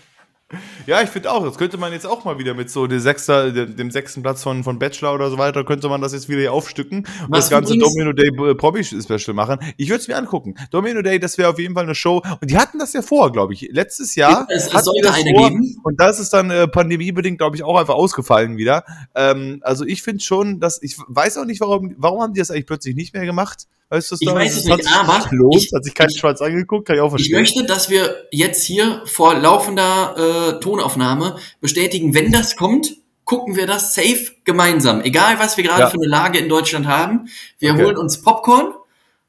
Ja, 0.87 1.03
ich 1.03 1.09
finde 1.11 1.32
auch, 1.32 1.45
das 1.45 1.59
könnte 1.59 1.78
man 1.78 1.93
jetzt 1.93 2.07
auch 2.07 2.24
mal 2.24 2.39
wieder 2.39 2.55
mit 2.55 2.70
so 2.70 2.87
dem, 2.87 3.01
Sechster, 3.01 3.51
dem, 3.51 3.91
sechsten 3.91 4.22
Platz 4.22 4.43
von, 4.43 4.62
von 4.64 4.78
Bachelor 4.78 5.14
oder 5.14 5.30
so 5.30 5.39
weiter, 5.39 5.64
könnte 5.64 5.89
man 5.89 6.01
das 6.01 6.12
jetzt 6.12 6.28
wieder 6.28 6.41
hier 6.41 6.53
aufstücken 6.53 6.99
und 6.99 7.07
Was 7.28 7.47
das 7.47 7.51
ganze 7.51 7.76
Domino 7.76 8.12
Day 8.12 8.28
äh, 8.28 8.55
Promi 8.55 8.84
Special 8.84 9.34
machen. 9.34 9.59
Ich 9.76 9.89
würde 9.89 10.01
es 10.01 10.09
mir 10.09 10.16
angucken. 10.16 10.55
Domino 10.70 11.03
Day, 11.03 11.18
das 11.18 11.37
wäre 11.39 11.51
auf 11.51 11.59
jeden 11.59 11.74
Fall 11.74 11.84
eine 11.84 11.95
Show. 11.95 12.22
Und 12.41 12.51
die 12.51 12.57
hatten 12.57 12.78
das 12.78 12.93
ja 12.93 13.03
vor, 13.03 13.32
glaube 13.32 13.53
ich. 13.55 13.68
Letztes 13.72 14.14
Jahr. 14.14 14.47
Es- 14.49 14.72
es 14.72 14.84
sollte 14.84 15.12
eine 15.12 15.30
vor, 15.30 15.49
geben. 15.51 15.76
Und 15.82 16.01
das 16.01 16.20
ist 16.20 16.32
dann 16.32 16.51
äh, 16.51 16.68
pandemiebedingt, 16.68 17.39
glaube 17.39 17.57
ich, 17.57 17.62
auch 17.64 17.76
einfach 17.78 17.95
ausgefallen 17.95 18.57
wieder. 18.57 18.84
Ähm, 19.14 19.59
also 19.62 19.84
ich 19.84 20.03
finde 20.03 20.22
schon, 20.22 20.61
dass 20.61 20.80
ich 20.82 20.97
weiß 21.09 21.39
auch 21.39 21.45
nicht, 21.45 21.61
warum, 21.61 21.95
warum 21.99 22.22
haben 22.22 22.32
die 22.34 22.41
das 22.41 22.51
eigentlich 22.51 22.66
plötzlich 22.66 22.95
nicht 22.95 23.12
mehr 23.14 23.24
gemacht? 23.26 23.66
Weißt 23.89 24.11
du, 24.11 24.16
Ich 24.18 24.26
weiß 24.28 24.57
es 24.57 24.64
nicht, 24.64 24.89
aber 24.99 25.28
gelohnt, 25.28 25.62
ich- 25.62 25.72
hat 25.72 25.84
sich 25.84 25.95
kein 25.95 26.09
ich- 26.11 26.18
Schwarz 26.18 26.41
angeguckt, 26.43 26.87
kann 26.89 26.97
ich 26.97 27.03
auch 27.03 27.07
Ich 27.14 27.28
verstehen. 27.28 27.39
möchte, 27.39 27.64
dass 27.64 27.89
wir 27.89 28.16
jetzt 28.32 28.64
hier 28.64 29.03
vor 29.07 29.34
laufender 29.34 30.57
äh, 30.57 30.61
Tonaufnahme 30.61 31.37
bestätigen, 31.61 32.12
wenn 32.14 32.32
das 32.32 32.57
kommt, 32.57 32.97
gucken 33.24 33.55
wir 33.57 33.66
das 33.66 33.95
safe 33.95 34.32
gemeinsam. 34.45 35.03
Egal, 35.03 35.39
was 35.39 35.57
wir 35.57 35.64
gerade 35.64 35.82
Ja. 35.82 35.89
für 35.91 35.97
eine 35.99 36.07
Lage 36.09 36.39
in 36.39 36.49
Deutschland 36.49 36.87
haben. 36.87 37.28
Wir 37.59 37.74
Okay. 37.74 37.84
holen 37.84 37.97
uns 37.97 38.22
Popcorn 38.22 38.74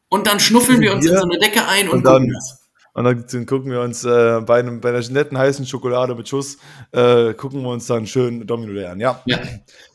und 0.09 0.25
dann 0.27 0.39
schnuffeln 0.39 0.81
wir 0.81 0.93
uns 0.93 1.05
in 1.05 1.11
Bier 1.11 1.19
so 1.19 1.25
eine 1.25 1.37
Decke 1.39 1.67
ein 1.67 1.87
und, 1.89 1.97
und 1.99 2.03
dann- 2.05 2.13
gucken 2.23 2.33
das. 2.33 2.59
Und 2.93 3.03
dann, 3.03 3.45
gucken 3.45 3.69
wir 3.71 3.81
uns 3.81 4.03
äh, 4.05 4.41
bei, 4.41 4.57
einem, 4.57 4.81
bei 4.81 4.89
einer 4.89 5.07
netten 5.07 5.37
heißen 5.37 5.67
Schokolade 5.67 6.15
mit 6.15 6.27
Schuss, 6.27 6.57
äh, 6.93 7.35
gucken 7.35 7.61
wir 7.61 7.69
uns 7.69 7.85
dann 7.85 8.07
schön 8.07 8.47
Domino 8.47 8.73
Day 8.73 8.87
an. 8.87 8.99
Ja. 8.99 9.21
Ja. 9.25 9.37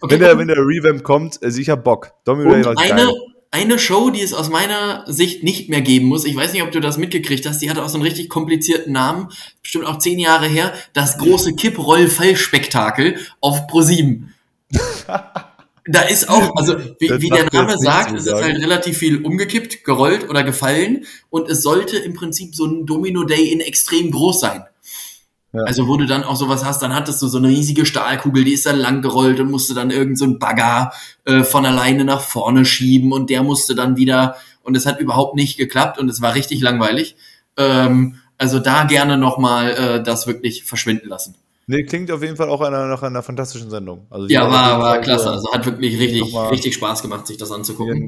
Okay, 0.01 0.13
wenn, 0.15 0.21
der, 0.21 0.39
wenn 0.39 0.47
der 0.47 0.59
Revamp 0.59 1.03
kommt, 1.03 1.43
also 1.43 1.61
ich 1.61 1.69
hab 1.69 1.83
Bock. 1.83 2.13
Domino 2.25 2.51
Day 2.55 2.65
war 2.65 2.77
geil. 2.77 3.11
Eine 3.53 3.79
Show, 3.79 4.11
die 4.11 4.23
es 4.23 4.33
aus 4.33 4.49
meiner 4.49 5.05
Sicht 5.07 5.45
nicht 5.45 5.69
mehr 5.69 5.83
geben 5.83 6.07
muss, 6.07 6.25
ich 6.25 6.35
weiß 6.35 6.53
nicht, 6.53 6.63
ob 6.63 6.73
du 6.73 6.81
das 6.81 6.97
mitgekriegt 6.97 7.47
hast, 7.47 7.61
die 7.61 7.71
hatte 7.71 7.85
auch 7.85 7.89
so 7.89 7.97
einen 7.97 8.07
richtig 8.07 8.29
komplizierten 8.31 8.93
Namen, 8.93 9.29
bestimmt 9.63 9.87
auch 9.87 9.99
zehn 9.99 10.19
Jahre 10.19 10.47
her, 10.47 10.73
das 10.95 11.19
große 11.19 11.55
Kipproll-Fallspektakel 11.55 13.19
auf 13.41 13.67
ProSieben. 13.67 14.35
Da 15.85 16.03
ist 16.03 16.29
auch, 16.29 16.57
also 16.57 16.79
wie, 16.99 17.11
wie 17.21 17.29
der 17.29 17.49
Name 17.53 17.77
sagt, 17.77 18.17
es 18.17 18.27
ist 18.27 18.33
halt 18.33 18.57
relativ 18.57 18.99
viel 18.99 19.25
umgekippt, 19.25 19.85
gerollt 19.85 20.31
oder 20.31 20.45
gefallen. 20.45 21.05
Und 21.29 21.51
es 21.51 21.63
sollte 21.63 21.99
im 21.99 22.15
Prinzip 22.15 22.55
so 22.55 22.67
ein 22.67 22.87
Domino 22.87 23.25
Day 23.25 23.49
in 23.49 23.61
extrem 23.61 24.13
groß 24.13 24.41
sein. 24.41 24.65
Ja. 25.53 25.65
Also 25.65 25.87
wo 25.87 25.97
du 25.97 26.07
dann 26.07 26.25
auch 26.25 26.37
sowas 26.37 26.65
hast, 26.65 26.83
dann 26.83 26.95
hattest 26.95 27.21
du 27.21 27.29
so 27.29 27.39
eine 27.39 27.49
riesige 27.49 27.85
Stahlkugel, 27.85 28.45
die 28.45 28.55
ist 28.55 28.65
dann 28.65 28.79
lang 28.79 29.03
gerollt 29.03 29.39
und 29.39 29.51
musste 29.51 29.75
dann 29.75 29.91
irgend 29.91 30.19
so 30.19 30.25
ein 30.25 30.39
Bagger 30.39 30.93
äh, 31.25 31.45
von 31.45 31.67
alleine 31.67 32.05
nach 32.05 32.23
vorne 32.23 32.65
schieben 32.65 33.13
und 33.13 33.29
der 33.29 33.43
musste 33.43 33.75
dann 33.75 33.97
wieder 33.97 34.37
und 34.63 34.77
es 34.77 34.87
hat 34.87 34.99
überhaupt 35.01 35.35
nicht 35.35 35.59
geklappt 35.59 35.99
und 35.99 36.09
es 36.09 36.23
war 36.23 36.35
richtig 36.35 36.63
langweilig. 36.63 37.17
Ähm, 37.57 38.17
also 38.39 38.59
da 38.59 38.85
gerne 38.85 39.19
nochmal 39.19 39.71
äh, 39.71 40.03
das 40.03 40.27
wirklich 40.27 40.65
verschwinden 40.65 41.09
lassen. 41.09 41.35
Nee, 41.69 41.85
klingt 41.85 42.11
auf 42.11 42.23
jeden 42.23 42.37
Fall 42.37 42.49
auch 42.49 42.61
einer, 42.61 42.87
nach 42.87 43.03
einer 43.03 43.23
fantastischen 43.23 43.71
Sendung. 43.71 44.07
Also 44.11 44.27
Ja, 44.27 44.51
war, 44.51 44.81
war 44.81 44.99
klasse. 45.01 45.31
Also 45.31 45.49
hat 45.53 45.65
wirklich 45.65 45.99
richtig, 45.99 46.21
nochmal- 46.21 46.49
richtig 46.49 46.75
Spaß 46.75 47.03
gemacht, 47.03 47.27
sich 47.27 47.37
das 47.37 47.53
anzugucken. 47.53 48.07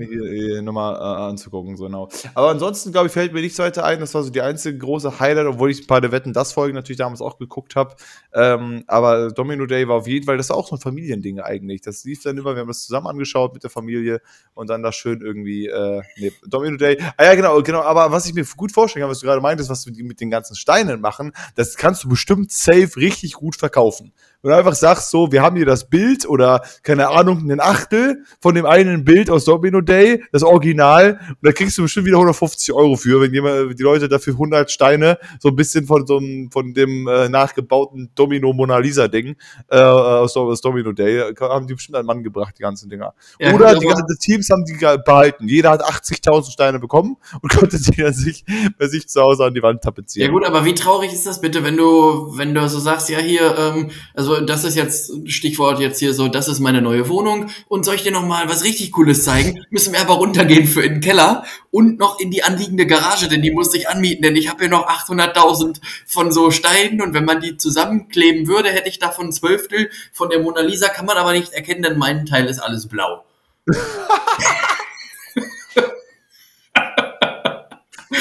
nochmal 0.64 0.96
äh, 0.96 1.22
anzugucken, 1.30 1.76
so 1.76 1.84
genau. 1.84 2.08
Aber 2.34 2.48
ansonsten, 2.50 2.90
glaube 2.90 3.06
ich, 3.06 3.12
fällt 3.12 3.32
mir 3.32 3.40
nichts 3.40 3.58
weiter 3.58 3.84
ein. 3.84 4.00
Das 4.00 4.12
war 4.14 4.24
so 4.24 4.30
die 4.30 4.40
einzige 4.42 4.76
große 4.78 5.20
Highlight, 5.20 5.46
obwohl 5.46 5.70
ich 5.70 5.82
ein 5.82 5.86
paar 5.86 6.00
der 6.00 6.10
Wetten 6.10 6.32
das 6.32 6.52
Folgen 6.52 6.74
natürlich 6.74 6.98
damals 6.98 7.20
auch 7.20 7.38
geguckt 7.38 7.76
habe. 7.76 7.94
Ähm, 8.32 8.82
aber 8.88 9.30
Domino 9.30 9.66
Day 9.66 9.86
war 9.86 9.96
auf 9.96 10.08
jeden 10.08 10.26
Fall, 10.26 10.36
das 10.36 10.50
war 10.50 10.56
auch 10.56 10.66
so 10.68 10.74
ein 10.74 10.80
Familiending 10.80 11.38
eigentlich. 11.40 11.80
Das 11.80 12.02
lief 12.04 12.22
dann 12.22 12.36
immer, 12.36 12.54
wir 12.54 12.60
haben 12.62 12.68
das 12.68 12.84
zusammen 12.84 13.06
angeschaut 13.06 13.54
mit 13.54 13.62
der 13.62 13.70
Familie 13.70 14.20
und 14.54 14.68
dann 14.68 14.82
da 14.82 14.90
schön 14.90 15.20
irgendwie, 15.20 15.68
äh, 15.68 16.02
nee, 16.16 16.32
Domino 16.46 16.76
Day. 16.76 16.98
Ah 17.16 17.24
ja, 17.24 17.34
genau, 17.36 17.62
genau. 17.62 17.82
Aber 17.82 18.10
was 18.10 18.26
ich 18.26 18.34
mir 18.34 18.44
gut 18.56 18.72
vorstellen 18.72 19.02
kann, 19.02 19.10
was 19.10 19.20
du 19.20 19.26
gerade 19.26 19.40
meintest, 19.40 19.70
was 19.70 19.86
wir 19.86 20.04
mit 20.04 20.20
den 20.20 20.30
ganzen 20.30 20.56
Steinen 20.56 21.00
machen, 21.00 21.32
das 21.54 21.76
kannst 21.76 22.02
du 22.02 22.08
bestimmt 22.08 22.50
safe 22.50 22.96
richtig 22.96 23.34
gut 23.34 23.53
verkaufen. 23.56 24.12
Du 24.44 24.50
einfach 24.50 24.74
sagst, 24.74 25.10
so, 25.10 25.32
wir 25.32 25.40
haben 25.40 25.56
hier 25.56 25.64
das 25.64 25.88
Bild 25.88 26.28
oder, 26.28 26.60
keine 26.82 27.08
Ahnung, 27.08 27.38
einen 27.38 27.60
Achtel 27.60 28.24
von 28.42 28.54
dem 28.54 28.66
einen 28.66 29.02
Bild 29.02 29.30
aus 29.30 29.46
Domino 29.46 29.80
Day, 29.80 30.22
das 30.32 30.42
Original, 30.42 31.18
und 31.30 31.38
da 31.40 31.52
kriegst 31.52 31.78
du 31.78 31.82
bestimmt 31.82 32.04
wieder 32.04 32.18
150 32.18 32.74
Euro 32.74 32.96
für, 32.96 33.22
wenn 33.22 33.32
jemand, 33.32 33.78
die 33.78 33.82
Leute 33.82 34.06
dafür 34.06 34.34
100 34.34 34.70
Steine 34.70 35.18
so 35.40 35.48
ein 35.48 35.56
bisschen 35.56 35.86
von 35.86 36.06
so 36.06 36.18
einem, 36.18 36.50
von 36.50 36.74
dem 36.74 37.08
äh, 37.08 37.30
nachgebauten 37.30 38.10
Domino 38.14 38.52
Mona 38.52 38.76
Lisa 38.76 39.08
Ding 39.08 39.34
äh, 39.68 39.78
aus, 39.78 40.36
aus 40.36 40.60
Domino 40.60 40.92
Day, 40.92 41.20
äh, 41.20 41.34
haben 41.40 41.66
die 41.66 41.72
bestimmt 41.72 41.96
einen 41.96 42.06
Mann 42.06 42.22
gebracht, 42.22 42.54
die 42.58 42.62
ganzen 42.62 42.90
Dinger. 42.90 43.14
Ja, 43.38 43.54
Oder 43.54 43.78
die 43.78 43.86
ganzen 43.86 44.18
Teams 44.18 44.50
haben 44.50 44.66
die 44.66 44.74
behalten. 44.74 45.48
Jeder 45.48 45.70
hat 45.70 45.82
80.000 45.82 46.50
Steine 46.50 46.78
bekommen 46.78 47.16
und 47.40 47.50
konnte 47.56 47.80
die 47.80 47.96
dann 47.96 48.12
sich 48.12 48.44
bei 48.78 48.88
sich 48.88 49.08
zu 49.08 49.22
Hause 49.22 49.46
an 49.46 49.54
die 49.54 49.62
Wand 49.62 49.76
Ja 49.76 49.88
tapezieren. 49.88 50.32
gut, 50.32 50.44
aber 50.44 50.66
wie 50.66 50.74
traurig 50.74 51.14
ist 51.14 51.26
das 51.26 51.40
bitte, 51.40 51.64
wenn 51.64 51.78
du, 51.78 52.36
wenn 52.36 52.54
du 52.54 52.68
so 52.68 52.78
sagst, 52.78 53.08
ja 53.08 53.20
hier, 53.20 53.56
ähm, 53.56 53.90
also 54.12 54.33
das 54.40 54.64
ist 54.64 54.76
jetzt 54.76 55.12
Stichwort 55.30 55.80
jetzt 55.80 55.98
hier 55.98 56.14
so, 56.14 56.28
das 56.28 56.48
ist 56.48 56.60
meine 56.60 56.82
neue 56.82 57.08
Wohnung 57.08 57.50
und 57.68 57.84
soll 57.84 57.96
ich 57.96 58.02
dir 58.02 58.12
noch 58.12 58.24
mal 58.24 58.48
was 58.48 58.64
richtig 58.64 58.92
Cooles 58.92 59.24
zeigen? 59.24 59.64
Müssen 59.70 59.92
wir 59.92 60.00
aber 60.00 60.14
runtergehen 60.14 60.66
für 60.66 60.82
in 60.82 60.94
den 60.94 61.00
Keller 61.00 61.44
und 61.70 61.98
noch 61.98 62.20
in 62.20 62.30
die 62.30 62.42
anliegende 62.42 62.86
Garage, 62.86 63.28
denn 63.28 63.42
die 63.42 63.50
musste 63.50 63.76
ich 63.76 63.88
anmieten, 63.88 64.22
denn 64.22 64.36
ich 64.36 64.48
habe 64.48 64.60
hier 64.60 64.70
noch 64.70 64.88
800.000 64.88 65.80
von 66.06 66.32
so 66.32 66.50
Steinen 66.50 67.00
und 67.02 67.14
wenn 67.14 67.24
man 67.24 67.40
die 67.40 67.56
zusammenkleben 67.56 68.46
würde, 68.46 68.70
hätte 68.70 68.88
ich 68.88 68.98
davon 68.98 69.32
Zwölftel 69.32 69.90
von 70.12 70.30
der 70.30 70.40
Mona 70.40 70.60
Lisa, 70.60 70.88
kann 70.88 71.06
man 71.06 71.16
aber 71.16 71.32
nicht 71.32 71.52
erkennen, 71.52 71.82
denn 71.82 71.98
mein 71.98 72.26
Teil 72.26 72.46
ist 72.46 72.58
alles 72.58 72.88
blau. 72.88 73.24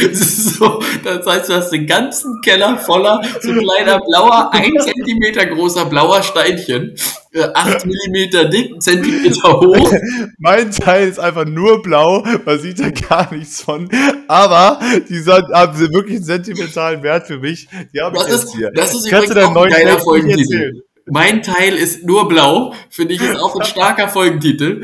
Das 0.01 0.19
ist 0.19 0.55
so, 0.55 0.81
das 1.03 1.25
heißt, 1.25 1.49
du 1.49 1.53
hast 1.53 1.69
den 1.69 1.85
ganzen 1.87 2.41
Keller 2.41 2.77
voller 2.77 3.21
so 3.41 3.53
kleiner 3.53 3.99
blauer, 3.99 4.49
ein 4.53 4.71
Zentimeter 4.79 5.45
großer 5.45 5.85
blauer 5.85 6.23
Steinchen, 6.23 6.95
äh, 7.33 7.43
acht 7.53 7.85
Millimeter 7.85 8.45
dick, 8.45 8.81
Zentimeter 8.81 9.59
hoch. 9.59 9.93
Mein 10.37 10.71
Teil 10.71 11.07
ist 11.07 11.19
einfach 11.19 11.45
nur 11.45 11.81
blau, 11.81 12.25
man 12.45 12.59
sieht 12.59 12.79
da 12.79 12.89
gar 12.89 13.33
nichts 13.33 13.61
von. 13.61 13.89
Aber 14.27 14.79
die 15.09 15.19
sind, 15.19 15.47
haben 15.53 15.79
wirklich 15.79 16.17
einen 16.17 16.25
sentimentalen 16.25 17.03
Wert 17.03 17.27
für 17.27 17.39
mich. 17.39 17.67
Die 17.93 18.01
habe 18.01 18.17
ich 18.17 18.23
jetzt 18.23 18.45
ist, 18.45 18.55
hier. 18.55 18.71
das 18.73 18.93
ist 18.93 19.09
Kannst 19.09 19.29
du 19.29 19.33
übrigens 19.33 19.33
deinen 19.33 19.43
auch 19.45 19.49
ein 19.49 19.53
neuen 19.53 19.71
geiler 19.71 19.99
Folgentitel. 19.99 20.83
Mein 21.05 21.43
Teil 21.43 21.75
ist 21.75 22.05
nur 22.05 22.29
blau, 22.29 22.73
finde 22.89 23.13
ich, 23.15 23.21
ist 23.21 23.35
auch 23.35 23.59
ein 23.59 23.65
starker 23.65 24.07
Folgentitel. 24.07 24.83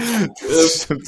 Stimmt. 0.67 1.07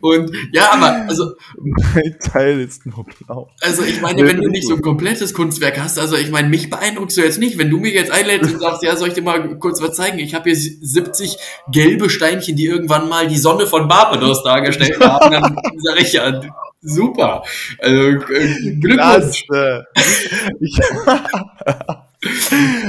Und 0.00 0.32
ja, 0.52 0.72
aber 0.72 1.06
also, 1.08 1.34
Mein 1.56 2.16
Teil 2.20 2.60
ist 2.60 2.84
nur 2.84 3.04
blau. 3.04 3.48
also 3.60 3.82
ich 3.82 4.00
meine, 4.00 4.26
wenn 4.26 4.40
du 4.40 4.48
nicht 4.48 4.66
so 4.66 4.74
ein 4.74 4.82
komplettes 4.82 5.34
Kunstwerk 5.34 5.78
hast, 5.78 5.98
also 5.98 6.16
ich 6.16 6.30
meine, 6.30 6.48
mich 6.48 6.68
beeindruckst 6.68 7.16
du 7.16 7.20
jetzt 7.20 7.38
nicht, 7.38 7.58
wenn 7.58 7.70
du 7.70 7.78
mir 7.78 7.92
jetzt 7.92 8.10
einlädst 8.10 8.52
und 8.52 8.60
sagst, 8.60 8.82
ja, 8.82 8.96
soll 8.96 9.08
ich 9.08 9.14
dir 9.14 9.22
mal 9.22 9.56
kurz 9.58 9.80
was 9.80 9.94
zeigen? 9.94 10.18
Ich 10.18 10.34
habe 10.34 10.50
hier 10.50 10.56
70 10.56 11.36
gelbe 11.70 12.10
Steinchen, 12.10 12.56
die 12.56 12.66
irgendwann 12.66 13.08
mal 13.08 13.28
die 13.28 13.38
Sonne 13.38 13.66
von 13.66 13.86
Barbados 13.86 14.42
dargestellt 14.42 14.98
haben, 15.00 15.30
dann 15.30 15.56
sage 15.78 16.00
ich 16.00 16.12
ja, 16.14 16.40
super. 16.80 17.44
Also 17.78 18.00
äh, 18.00 18.14
Glückwunsch. 18.80 19.44
Klasse. 19.46 19.86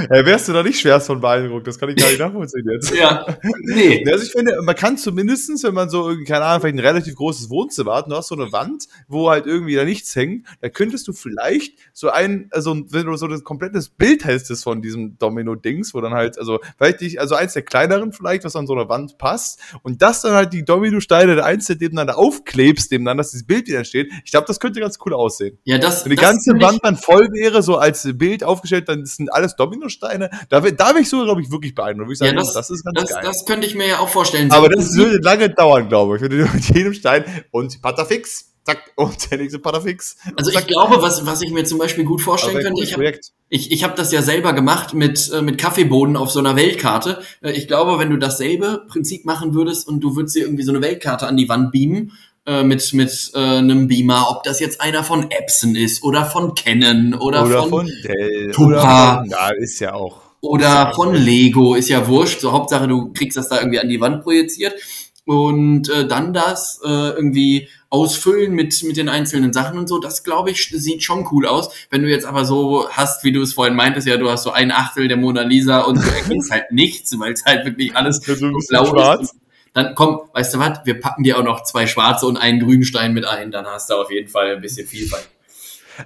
Ja, 0.19 0.25
wärst 0.25 0.47
du 0.47 0.53
da 0.53 0.63
nicht 0.63 0.79
schwerst 0.79 1.07
von 1.07 1.21
beeindruckt? 1.21 1.67
Das 1.67 1.77
kann 1.77 1.89
ich 1.89 1.95
gar 1.95 2.07
nicht 2.07 2.19
nachvollziehen 2.19 2.65
jetzt. 2.71 2.93
Ja, 2.99 3.25
nee. 3.61 4.03
Also 4.11 4.25
ich 4.25 4.31
finde, 4.31 4.59
man 4.63 4.75
kann 4.75 4.97
zumindestens, 4.97 5.63
wenn 5.63 5.73
man 5.73 5.89
so, 5.89 6.09
irgendwie, 6.09 6.25
keine 6.25 6.45
Ahnung, 6.45 6.61
vielleicht 6.61 6.77
ein 6.77 6.85
relativ 6.85 7.15
großes 7.15 7.49
Wohnzimmer 7.49 7.95
hat 7.95 8.05
und 8.05 8.11
du 8.11 8.17
hast 8.17 8.27
so 8.27 8.35
eine 8.35 8.51
Wand, 8.51 8.87
wo 9.07 9.29
halt 9.29 9.45
irgendwie 9.45 9.75
da 9.75 9.85
nichts 9.85 10.15
hängt, 10.15 10.47
da 10.61 10.69
könntest 10.69 11.07
du 11.07 11.13
vielleicht 11.13 11.77
so 11.93 12.09
ein, 12.09 12.49
also 12.51 12.75
wenn 12.89 13.05
du 13.05 13.15
so 13.17 13.27
ein 13.27 13.43
komplettes 13.43 13.89
Bild 13.89 14.25
hättest 14.25 14.63
von 14.63 14.81
diesem 14.81 15.17
Domino-Dings, 15.19 15.93
wo 15.93 16.01
dann 16.01 16.13
halt, 16.13 16.39
also 16.39 16.59
vielleicht 16.77 17.01
nicht, 17.01 17.19
also 17.19 17.35
eins 17.35 17.53
der 17.53 17.61
kleineren 17.61 18.11
vielleicht, 18.11 18.43
was 18.43 18.55
an 18.55 18.65
so 18.65 18.73
einer 18.73 18.89
Wand 18.89 19.17
passt 19.17 19.59
und 19.83 20.01
das 20.01 20.21
dann 20.21 20.33
halt 20.33 20.53
die 20.53 20.65
Domino-Steine 20.65 21.35
der 21.35 21.45
einzeln 21.45 21.77
nebeneinander 21.79 22.17
aufklebst, 22.17 22.91
nebeneinander, 22.91 23.21
dass 23.21 23.31
dieses 23.31 23.45
Bild 23.45 23.67
wieder 23.67 23.79
entsteht. 23.79 24.11
Ich 24.25 24.31
glaube, 24.31 24.47
das 24.47 24.59
könnte 24.59 24.79
ganz 24.79 24.97
cool 25.05 25.13
aussehen. 25.13 25.59
Ja, 25.63 25.77
das, 25.77 26.03
Wenn 26.03 26.11
die 26.11 26.15
das 26.15 26.25
ganze 26.25 26.51
Wand 26.59 26.79
dann 26.83 26.97
voll 26.97 27.29
wäre, 27.31 27.61
so 27.61 27.77
als 27.77 28.09
Bild 28.17 28.43
aufgestellt, 28.43 28.89
dann 28.89 29.05
sind 29.05 29.31
alles 29.31 29.55
Dominosteine. 29.55 29.98
Da, 29.99 30.63
wär- 30.63 30.71
da 30.71 30.87
wäre 30.89 30.99
ich 31.01 31.09
so, 31.09 31.23
glaube 31.23 31.41
ich, 31.41 31.51
wirklich 31.51 31.75
beeindruckt. 31.75 32.11
Ich 32.13 32.19
Ja, 32.19 32.27
sagen, 32.27 32.37
das, 32.37 32.53
das, 32.53 32.69
ist 32.69 32.83
ganz 32.83 32.99
das, 33.01 33.09
geil. 33.11 33.21
das 33.23 33.45
könnte 33.45 33.67
ich 33.67 33.75
mir 33.75 33.87
ja 33.87 33.99
auch 33.99 34.09
vorstellen. 34.09 34.51
Aber 34.51 34.69
das 34.69 34.95
würde 34.95 35.17
lange 35.21 35.49
dauern, 35.49 35.87
glaube 35.89 36.15
ich. 36.15 36.21
Wenn 36.21 36.29
du 36.31 36.37
mit 36.53 36.65
jedem 36.75 36.93
Stein 36.93 37.23
und 37.51 37.81
Patafix. 37.81 38.45
zack, 38.65 38.91
und 38.95 39.31
der 39.31 39.37
nächste 39.39 39.59
Patafix. 39.59 40.17
Also 40.35 40.51
zack. 40.51 40.61
ich 40.61 40.67
glaube, 40.67 41.01
was, 41.01 41.25
was 41.25 41.41
ich 41.41 41.51
mir 41.51 41.63
zum 41.65 41.79
Beispiel 41.79 42.03
gut 42.05 42.21
vorstellen 42.21 42.61
könnte, 42.61 42.83
ich 42.83 42.93
habe 42.93 43.11
ich, 43.51 43.71
ich 43.71 43.83
hab 43.83 43.95
das 43.95 44.11
ja 44.11 44.21
selber 44.21 44.53
gemacht 44.53 44.93
mit, 44.93 45.31
äh, 45.33 45.41
mit 45.41 45.57
Kaffeebohnen 45.57 46.15
auf 46.17 46.29
so 46.29 46.37
einer 46.39 46.55
Weltkarte. 46.55 47.21
Äh, 47.41 47.51
Ich 47.53 47.67
glaube, 47.67 47.97
wenn 47.97 48.11
du 48.11 48.17
dasselbe 48.17 48.85
Prinzip 48.87 49.25
machen 49.25 49.53
würdest 49.55 49.87
und 49.87 50.01
du 50.01 50.15
würdest 50.15 50.35
dir 50.35 50.41
irgendwie 50.43 50.63
so 50.63 50.71
eine 50.71 50.81
Weltkarte 50.81 51.25
an 51.27 51.35
die 51.35 51.49
Wand 51.49 51.71
beamen, 51.71 52.11
äh, 52.49 52.63
mit, 52.63 52.93
mit 52.93 53.31
äh, 53.35 53.39
einem 53.39 53.87
Beamer, 53.87 54.25
ob 54.31 54.41
das 54.41 54.59
jetzt 54.59 54.81
einer 54.81 55.03
von 55.03 55.29
Epson 55.29 55.75
ist 55.75 56.01
oder 56.03 56.25
von 56.25 56.55
Canon 56.55 57.13
oder, 57.13 57.45
Oder 57.45 57.61
von, 57.61 57.69
von 57.69 57.91
Dell. 58.03 58.51
Tupa. 58.51 58.65
Oder 58.65 59.17
von, 59.19 59.29
ja, 59.29 59.49
ist 59.49 59.79
ja 59.79 59.93
auch. 59.93 60.21
oder 60.41 60.91
von 60.95 61.13
Lego, 61.13 61.75
ist 61.75 61.89
ja 61.89 62.07
wurscht. 62.07 62.41
So 62.41 62.51
Hauptsache, 62.51 62.87
du 62.87 63.13
kriegst 63.13 63.37
das 63.37 63.49
da 63.49 63.59
irgendwie 63.59 63.79
an 63.79 63.87
die 63.87 64.01
Wand 64.01 64.23
projiziert 64.23 64.73
und 65.25 65.89
äh, 65.89 66.07
dann 66.07 66.33
das 66.33 66.81
äh, 66.83 66.87
irgendwie 66.89 67.67
ausfüllen 67.91 68.53
mit, 68.53 68.81
mit 68.81 68.97
den 68.97 69.09
einzelnen 69.09 69.53
Sachen 69.53 69.77
und 69.77 69.87
so. 69.87 69.99
Das, 69.99 70.23
glaube 70.23 70.49
ich, 70.49 70.69
sieht 70.73 71.03
schon 71.03 71.27
cool 71.31 71.45
aus. 71.45 71.69
Wenn 71.91 72.01
du 72.01 72.09
jetzt 72.09 72.25
aber 72.25 72.45
so 72.45 72.89
hast, 72.89 73.23
wie 73.23 73.31
du 73.31 73.43
es 73.43 73.53
vorhin 73.53 73.75
meintest, 73.75 74.07
ja, 74.07 74.17
du 74.17 74.27
hast 74.27 74.41
so 74.41 74.51
ein 74.51 74.71
Achtel 74.71 75.07
der 75.07 75.17
Mona 75.17 75.43
Lisa 75.43 75.81
und 75.81 75.97
du 75.97 76.01
erkennst 76.01 76.49
halt 76.51 76.71
nichts, 76.71 77.19
weil 77.19 77.33
es 77.33 77.45
halt 77.45 77.63
wirklich 77.65 77.95
alles 77.95 78.21
so 78.25 78.35
blau 78.69 78.85
schwarz. 78.85 79.21
ist. 79.21 79.35
Dann 79.73 79.95
komm, 79.95 80.21
weißt 80.33 80.53
du 80.53 80.59
was, 80.59 80.79
wir 80.85 80.99
packen 80.99 81.23
dir 81.23 81.37
auch 81.37 81.43
noch 81.43 81.63
zwei 81.63 81.87
schwarze 81.87 82.25
und 82.25 82.37
einen 82.37 82.59
grünen 82.59 82.83
Stein 82.83 83.13
mit 83.13 83.25
ein, 83.25 83.51
dann 83.51 83.65
hast 83.65 83.89
du 83.89 83.95
auf 83.95 84.11
jeden 84.11 84.27
Fall 84.27 84.55
ein 84.55 84.61
bisschen 84.61 84.87
Vielfalt. 84.87 85.29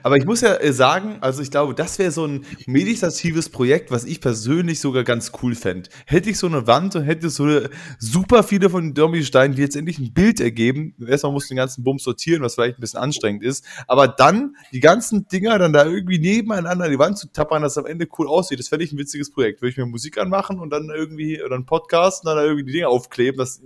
Aber 0.02 0.18
ich 0.18 0.26
muss 0.26 0.42
ja 0.42 0.56
äh, 0.56 0.74
sagen, 0.74 1.18
also 1.22 1.42
ich 1.42 1.52
glaube, 1.52 1.76
das 1.76 2.00
wäre 2.00 2.12
so 2.12 2.26
ein 2.26 2.46
meditatives 2.66 3.50
Projekt, 3.50 3.92
was 3.92 4.06
ich 4.06 4.22
persönlich 4.22 4.80
sogar 4.80 5.04
ganz 5.04 5.32
cool 5.42 5.56
fände. 5.56 5.90
Hätte 6.06 6.30
ich 6.30 6.38
so 6.38 6.48
eine 6.48 6.66
Wand 6.68 6.96
und 6.96 7.04
hätte 7.04 7.30
so 7.30 7.62
super 8.00 8.44
viele 8.44 8.70
von 8.70 8.84
den 8.84 8.94
Dominosteinen, 8.94 9.56
die 9.56 9.62
jetzt 9.62 9.76
endlich 9.76 10.00
ein 10.00 10.14
Bild 10.14 10.40
ergeben. 10.40 10.96
Erstmal 11.06 11.34
muss 11.34 11.48
den 11.48 11.58
ganzen 11.58 11.84
Bums 11.84 12.04
sortieren, 12.04 12.42
was 12.42 12.56
vielleicht 12.56 12.78
ein 12.78 12.82
bisschen 12.82 13.00
anstrengend 13.00 13.44
ist. 13.44 13.66
Aber 13.88 14.08
dann 14.08 14.56
die 14.72 14.80
ganzen 14.80 15.28
Dinger 15.28 15.60
dann 15.60 15.74
da 15.74 15.86
irgendwie 15.86 16.20
nebeneinander 16.20 16.86
an 16.86 16.92
die 16.92 17.00
Wand 17.00 17.18
zu 17.18 17.32
tappern, 17.32 17.62
dass 17.62 17.74
es 17.74 17.78
am 17.78 17.86
Ende 17.86 18.08
cool 18.18 18.28
aussieht. 18.28 18.60
Das 18.60 18.70
fände 18.70 18.86
ich 18.86 18.92
ein 18.92 18.98
witziges 18.98 19.32
Projekt. 19.32 19.62
Würde 19.62 19.72
ich 19.72 19.78
mir 19.78 19.86
Musik 19.86 20.18
anmachen 20.18 20.60
und 20.60 20.70
dann 20.70 20.90
irgendwie, 20.90 21.42
oder 21.44 21.56
einen 21.56 21.66
Podcast 21.66 22.24
und 22.24 22.30
dann 22.30 22.38
da 22.38 22.44
irgendwie 22.44 22.66
die 22.66 22.72
Dinger 22.74 22.90
aufkleben, 22.90 23.38
das 23.38 23.62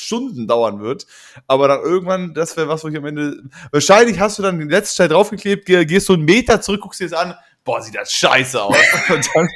Stunden 0.00 0.46
dauern 0.46 0.80
wird. 0.80 1.06
Aber 1.46 1.68
dann 1.68 1.80
irgendwann, 1.80 2.34
das 2.34 2.56
wäre 2.56 2.68
was, 2.68 2.82
wo 2.84 2.88
ich 2.88 2.96
am 2.96 3.04
Ende. 3.06 3.42
Wahrscheinlich 3.70 4.18
hast 4.20 4.38
du 4.38 4.42
dann 4.42 4.58
den 4.58 4.68
letzten 4.70 4.98
Teil 4.98 5.08
draufgeklebt, 5.08 5.66
geh- 5.66 5.84
gehst 5.84 6.06
so 6.06 6.14
einen 6.14 6.24
Meter 6.24 6.60
zurück, 6.60 6.80
guckst 6.82 7.00
dir 7.00 7.08
das 7.08 7.18
an. 7.18 7.34
Boah, 7.64 7.80
sieht 7.82 7.94
das 7.94 8.12
scheiße 8.12 8.60
aus. 8.62 8.76
Und 9.08 9.28
dann, 9.34 9.48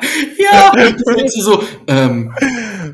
Ja, 0.42 0.72
das 0.76 1.34
du 1.34 1.40
so, 1.42 1.62
ähm, 1.86 2.32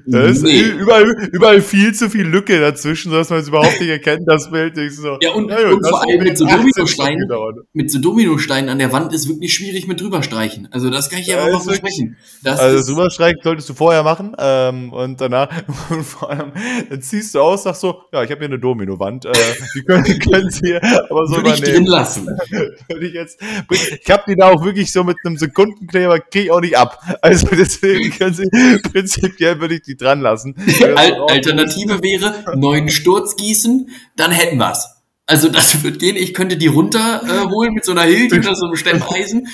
da 0.07 0.23
ist 0.25 0.43
nee. 0.43 0.61
überall, 0.61 1.05
überall 1.33 1.61
viel 1.61 1.95
zu 1.95 2.09
viel 2.11 2.27
Lücke 2.27 2.61
dazwischen, 2.61 3.11
sodass 3.11 3.31
man 3.31 3.41
es 3.41 3.49
überhaupt 3.49 3.81
nicht 3.81 3.91
erkennt, 3.91 4.23
das 4.27 4.51
Bild. 4.51 4.77
Du 4.77 4.89
so, 4.91 5.19
Ja, 5.21 5.33
und- 5.33 5.49
gut, 5.49 5.59
und 5.75 5.87
vor 5.89 6.03
allem 6.03 6.23
mit 6.23 6.37
so 6.39 6.47
18 6.47 6.59
Dominosteinen. 6.59 7.29
Mit 7.73 7.91
so 7.91 7.99
Dominosteinen 7.99 8.71
an 8.71 8.79
der 8.79 8.93
Wand 8.93 9.13
ist 9.13 9.29
wirklich 9.29 9.55
schwierig 9.55 9.87
mit 9.87 10.01
drüber 10.01 10.23
streichen. 10.23 10.69
Also 10.71 10.91
das 10.91 11.11
kann 11.11 11.21
ich 11.21 11.27
Ja, 11.27 11.39
ist 11.39 11.47
wirklich- 11.47 11.65
versprechen. 11.65 12.17
Das 12.43 12.59
Also 12.61 12.79
ist, 12.79 12.89
das 12.89 12.97
Rüberstreichen 12.97 13.41
solltest 13.43 13.69
du 13.69 13.75
vorher 13.75 14.03
machen 14.03 14.35
ähm, 14.39 14.93
und 14.93 15.21
danach 15.21 15.49
und 15.91 16.05
vor 16.05 16.31
allem 16.31 16.53
dann 16.91 17.03
ziehst 17.03 17.35
du 17.35 17.41
aus, 17.41 17.65
sagst 17.65 17.81
so, 17.81 18.03
ja, 18.13 18.23
ich 18.23 18.31
habe 18.31 18.41
hier 18.41 18.49
eine 18.49 18.59
Domino-Wand, 18.59 19.25
äh, 19.27 19.33
die 19.75 19.83
können, 19.83 20.05
können 20.19 20.51
Sie 20.51 20.67
hier 20.69 20.81
aber 21.11 21.27
so 21.27 21.37
würde 21.37 21.51
ich 21.55 21.61
drin 21.61 21.87
lassen. 21.87 22.27
Würde 22.89 23.07
ich 23.07 23.13
jetzt, 23.15 23.41
ich 23.71 24.11
habe 24.11 24.23
die 24.29 24.37
da 24.37 24.51
auch 24.51 24.65
wirklich 24.65 24.91
so 24.93 25.05
mit 25.05 25.17
einem 25.25 25.37
Sekundenkleber, 25.37 26.21
kriege 26.21 26.45
ich 26.47 26.51
auch 26.51 26.61
nicht 26.61 26.77
ab. 26.77 26.99
Also 27.23 27.38
deswegen 27.43 28.11
können 28.19 28.35
Sie, 28.35 28.49
prinzipiell 28.91 29.61
würde 29.61 29.75
ich 29.75 29.83
die 29.83 29.97
dran 29.97 30.21
lassen. 30.21 30.55
Al 30.97 31.15
Alternative 31.29 32.03
wäre, 32.03 32.57
neuen 32.57 32.89
Sturz 32.91 33.37
gießen, 33.37 33.91
dann 34.17 34.31
hätten 34.31 34.59
wir's. 34.59 34.99
Also 35.27 35.51
das 35.51 35.83
wird 35.83 35.99
gehen. 35.99 36.17
Ich 36.17 36.33
könnte 36.33 36.57
die 36.57 36.69
runterholen 36.69 37.73
äh, 37.73 37.75
mit 37.75 37.85
so 37.85 37.93
einer 37.93 38.03
Hilti 38.03 38.39
oder 38.39 38.55
so 38.55 38.65
einem 38.65 38.77
Stemmeisen. 38.77 39.47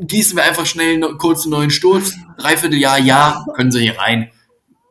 Gießen 0.00 0.36
wir 0.36 0.44
einfach 0.44 0.66
schnell 0.66 0.98
no 0.98 1.16
kurz 1.16 1.44
einen 1.44 1.52
neuen 1.52 1.70
Sturz. 1.70 2.14
Dreiviertel 2.36 2.78
Jahr, 2.78 2.98
ja, 2.98 3.42
können 3.56 3.72
Sie 3.72 3.80
hier 3.80 3.98
rein. 3.98 4.30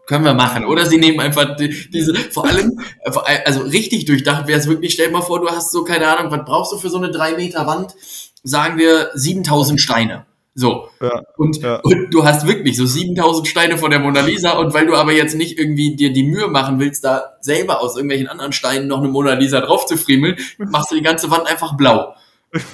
Können 0.08 0.26
wir 0.26 0.34
machen. 0.34 0.66
Oder 0.66 0.86
sie 0.86 0.98
nehmen 0.98 1.20
einfach 1.20 1.58
die, 1.58 1.92
diese, 1.92 2.16
vor 2.16 2.46
allem, 2.46 2.80
äh, 3.04 3.12
vor 3.12 3.28
allem, 3.28 3.42
also 3.46 3.62
richtig 3.62 4.06
durchdacht 4.06 4.48
wäre 4.48 4.58
es 4.58 4.66
wirklich, 4.68 4.94
stell 4.94 5.08
dir 5.08 5.14
mal 5.14 5.22
vor, 5.22 5.42
du 5.42 5.50
hast 5.50 5.72
so, 5.72 5.84
keine 5.84 6.08
Ahnung, 6.08 6.32
was 6.32 6.46
brauchst 6.46 6.72
du 6.72 6.78
für 6.78 6.90
so 6.90 6.98
eine 6.98 7.12
drei 7.12 7.34
Meter 7.34 7.68
Wand? 7.68 7.94
Sagen 8.42 8.80
wir 8.80 9.12
7000 9.14 9.80
Steine. 9.80 10.26
So. 10.60 10.90
Ja, 11.00 11.22
Und, 11.38 11.62
ja. 11.62 11.76
und 11.82 12.12
du 12.12 12.26
hast 12.26 12.48
wirklich 12.48 12.76
so 12.78 12.88
7000 12.88 13.48
Steine 13.48 13.78
von 13.78 13.92
der 13.92 14.00
Mona 14.00 14.22
Lisa 14.22 14.54
und 14.54 14.74
weil 14.74 14.88
du 14.88 14.96
aber 14.96 15.12
jetzt 15.12 15.36
nicht 15.36 15.60
irgendwie 15.60 15.96
dir 15.96 16.12
die 16.12 16.24
Mühe 16.24 16.48
machen 16.48 16.80
willst, 16.80 17.04
da 17.04 17.38
selber 17.42 17.80
aus 17.80 17.96
irgendwelchen 17.96 18.28
anderen 18.28 18.54
Steinen 18.54 18.88
noch 18.88 18.98
eine 18.98 19.08
Mona 19.08 19.34
Lisa 19.34 19.62
drauf 19.62 19.86
zu 19.86 19.98
friemeln, 19.98 20.36
machst 20.58 20.90
du 20.90 20.96
die 20.96 21.04
ganze 21.04 21.30
Wand 21.30 21.46
einfach 21.46 21.78
blau. 21.78 22.16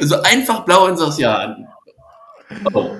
also 0.00 0.20
einfach 0.20 0.66
blau 0.66 0.86
und 0.86 0.98
sagst, 0.98 1.18
ja. 1.18 1.56
Oh. 2.74 2.90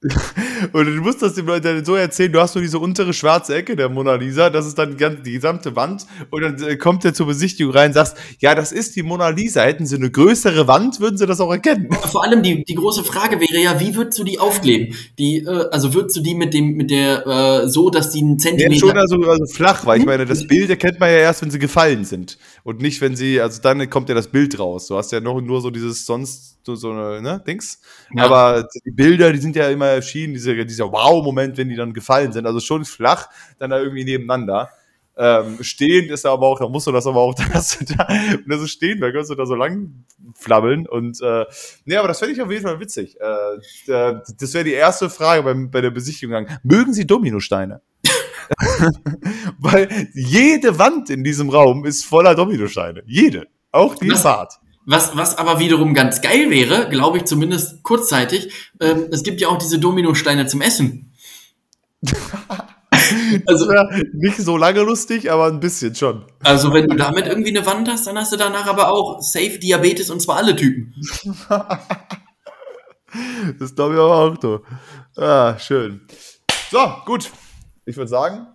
Und 0.72 0.86
du 0.86 0.92
musst 1.02 1.22
das 1.22 1.34
den 1.34 1.46
Leuten 1.46 1.84
so 1.84 1.96
erzählen, 1.96 2.30
du 2.30 2.40
hast 2.40 2.54
nur 2.54 2.62
diese 2.62 2.78
untere 2.78 3.12
schwarze 3.12 3.56
Ecke 3.56 3.74
der 3.74 3.88
Mona 3.88 4.14
Lisa, 4.14 4.48
das 4.48 4.64
ist 4.66 4.78
dann 4.78 4.96
die, 4.96 5.32
gesamte 5.32 5.74
Wand 5.74 6.06
und 6.30 6.42
dann 6.42 6.62
äh, 6.62 6.76
kommt 6.76 7.02
der 7.02 7.14
zur 7.14 7.26
Besichtigung 7.26 7.72
rein 7.72 7.88
und 7.88 7.94
sagst, 7.94 8.16
ja, 8.38 8.54
das 8.54 8.70
ist 8.70 8.94
die 8.94 9.02
Mona 9.02 9.30
Lisa, 9.30 9.62
hätten 9.62 9.86
sie 9.86 9.96
eine 9.96 10.08
größere 10.08 10.68
Wand, 10.68 11.00
würden 11.00 11.18
sie 11.18 11.26
das 11.26 11.40
auch 11.40 11.50
erkennen. 11.50 11.88
Vor 11.92 12.22
allem 12.22 12.44
die, 12.44 12.62
die 12.62 12.74
große 12.76 13.02
Frage 13.02 13.40
wäre 13.40 13.60
ja, 13.60 13.80
wie 13.80 13.96
würdest 13.96 14.20
du 14.20 14.24
die 14.24 14.38
aufkleben? 14.38 14.94
Die, 15.18 15.38
äh, 15.38 15.68
also 15.72 15.92
würdest 15.94 16.16
du 16.16 16.20
die 16.20 16.36
mit 16.36 16.54
dem, 16.54 16.76
mit 16.76 16.92
der, 16.92 17.26
äh, 17.26 17.68
so, 17.68 17.90
dass 17.90 18.10
die 18.10 18.20
einen 18.20 18.38
Ja, 18.38 18.38
Zentimeter. 18.38 18.78
schon 18.78 18.96
also, 18.96 19.16
also 19.28 19.46
flach, 19.46 19.84
weil 19.84 19.98
ich 19.98 20.06
meine, 20.06 20.26
das 20.26 20.46
Bild 20.46 20.70
erkennt 20.70 21.00
man 21.00 21.10
ja 21.10 21.16
erst, 21.16 21.42
wenn 21.42 21.50
sie 21.50 21.58
gefallen 21.58 22.04
sind. 22.04 22.38
Und 22.68 22.82
nicht, 22.82 23.00
wenn 23.00 23.16
sie, 23.16 23.40
also 23.40 23.62
dann 23.62 23.88
kommt 23.88 24.10
ja 24.10 24.14
das 24.14 24.28
Bild 24.28 24.58
raus. 24.58 24.88
Du 24.88 24.98
hast 24.98 25.10
ja 25.10 25.20
noch 25.20 25.40
nur 25.40 25.62
so 25.62 25.70
dieses 25.70 26.04
sonst, 26.04 26.58
so, 26.66 26.74
so 26.74 26.90
eine, 26.90 27.22
ne, 27.22 27.42
Dings. 27.46 27.80
Ja. 28.14 28.24
Aber 28.24 28.68
die 28.84 28.90
Bilder, 28.90 29.32
die 29.32 29.38
sind 29.38 29.56
ja 29.56 29.70
immer 29.70 29.86
erschienen, 29.86 30.34
diese, 30.34 30.66
dieser 30.66 30.92
Wow-Moment, 30.92 31.56
wenn 31.56 31.70
die 31.70 31.76
dann 31.76 31.94
gefallen 31.94 32.30
sind. 32.30 32.44
Also 32.44 32.60
schon 32.60 32.84
flach, 32.84 33.30
dann 33.58 33.70
da 33.70 33.78
irgendwie 33.78 34.04
nebeneinander. 34.04 34.68
Ähm, 35.16 35.56
stehend 35.62 36.10
ist 36.10 36.26
aber 36.26 36.46
auch, 36.46 36.58
da 36.58 36.68
musst 36.68 36.86
du 36.86 36.92
das 36.92 37.06
aber 37.06 37.20
auch, 37.20 37.34
dass 37.52 37.78
du 37.78 37.86
da, 37.86 38.06
wenn 38.06 38.44
du 38.46 38.58
so 38.58 38.66
stehen, 38.66 39.00
da 39.00 39.12
kannst 39.12 39.30
du 39.30 39.34
da 39.34 39.46
so 39.46 39.54
lang 39.54 40.04
flabbeln 40.34 40.86
und, 40.86 41.22
äh, 41.22 41.46
nee, 41.86 41.96
aber 41.96 42.08
das 42.08 42.18
fände 42.18 42.34
ich 42.34 42.42
auf 42.42 42.50
jeden 42.50 42.64
Fall 42.64 42.80
witzig. 42.80 43.16
Äh, 43.18 43.90
äh, 43.90 44.20
das 44.38 44.52
wäre 44.52 44.64
die 44.64 44.72
erste 44.72 45.08
Frage 45.08 45.42
beim, 45.42 45.70
bei 45.70 45.80
der 45.80 45.90
Besichtigung. 45.90 46.46
Mögen 46.62 46.92
Sie 46.92 47.06
Dominosteine? 47.06 47.80
Weil 49.58 50.08
jede 50.14 50.78
Wand 50.78 51.10
in 51.10 51.24
diesem 51.24 51.50
Raum 51.50 51.84
ist 51.84 52.04
voller 52.04 52.34
Dominosteine. 52.34 53.02
Jede. 53.06 53.48
Auch 53.72 53.94
die 53.94 54.10
Was? 54.10 54.22
Fahrt. 54.22 54.54
Was, 54.86 55.16
was 55.16 55.36
aber 55.36 55.58
wiederum 55.58 55.92
ganz 55.92 56.22
geil 56.22 56.50
wäre, 56.50 56.88
glaube 56.88 57.18
ich 57.18 57.24
zumindest 57.24 57.82
kurzzeitig, 57.82 58.50
ähm, 58.80 59.08
es 59.10 59.22
gibt 59.22 59.40
ja 59.40 59.48
auch 59.48 59.58
diese 59.58 59.78
Dominosteine 59.78 60.46
zum 60.46 60.62
Essen. 60.62 61.12
Also, 63.46 63.68
wäre 63.68 64.02
nicht 64.12 64.36
so 64.36 64.56
lange 64.56 64.82
lustig, 64.82 65.30
aber 65.30 65.46
ein 65.46 65.60
bisschen 65.60 65.94
schon. 65.94 66.26
also 66.42 66.74
wenn 66.74 66.88
du 66.88 66.96
damit 66.96 67.26
irgendwie 67.26 67.56
eine 67.56 67.64
Wand 67.64 67.88
hast, 67.88 68.06
dann 68.06 68.18
hast 68.18 68.32
du 68.32 68.36
danach 68.36 68.66
aber 68.66 68.92
auch 68.92 69.22
Safe 69.22 69.58
Diabetes 69.58 70.10
und 70.10 70.20
zwar 70.20 70.36
alle 70.36 70.56
Typen. 70.56 70.94
Das 73.58 73.74
glaube 73.74 73.94
ich 73.94 74.00
aber 74.00 74.16
auch, 74.16 74.36
du. 74.36 74.60
Ah, 75.16 75.58
schön. 75.58 76.02
So, 76.70 76.78
gut. 77.06 77.30
Ich 77.88 77.96
würde 77.96 78.08
sagen, 78.08 78.46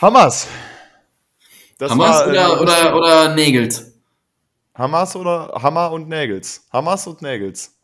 Hamas. 0.00 0.46
Das 1.78 1.90
Hamas 1.90 2.20
war, 2.20 2.28
äh, 2.28 2.30
oder, 2.30 2.60
oder, 2.62 2.96
oder 2.96 3.34
Nägels? 3.34 3.92
Hamas 4.72 5.16
oder 5.16 5.52
Hammer 5.60 5.90
und 5.90 6.08
Nägels. 6.08 6.64
Hamas 6.72 7.08
und 7.08 7.22
Nägels. 7.22 7.76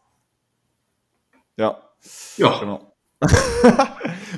Ja, 1.57 1.81
Ja. 2.37 2.59
genau. 2.61 2.95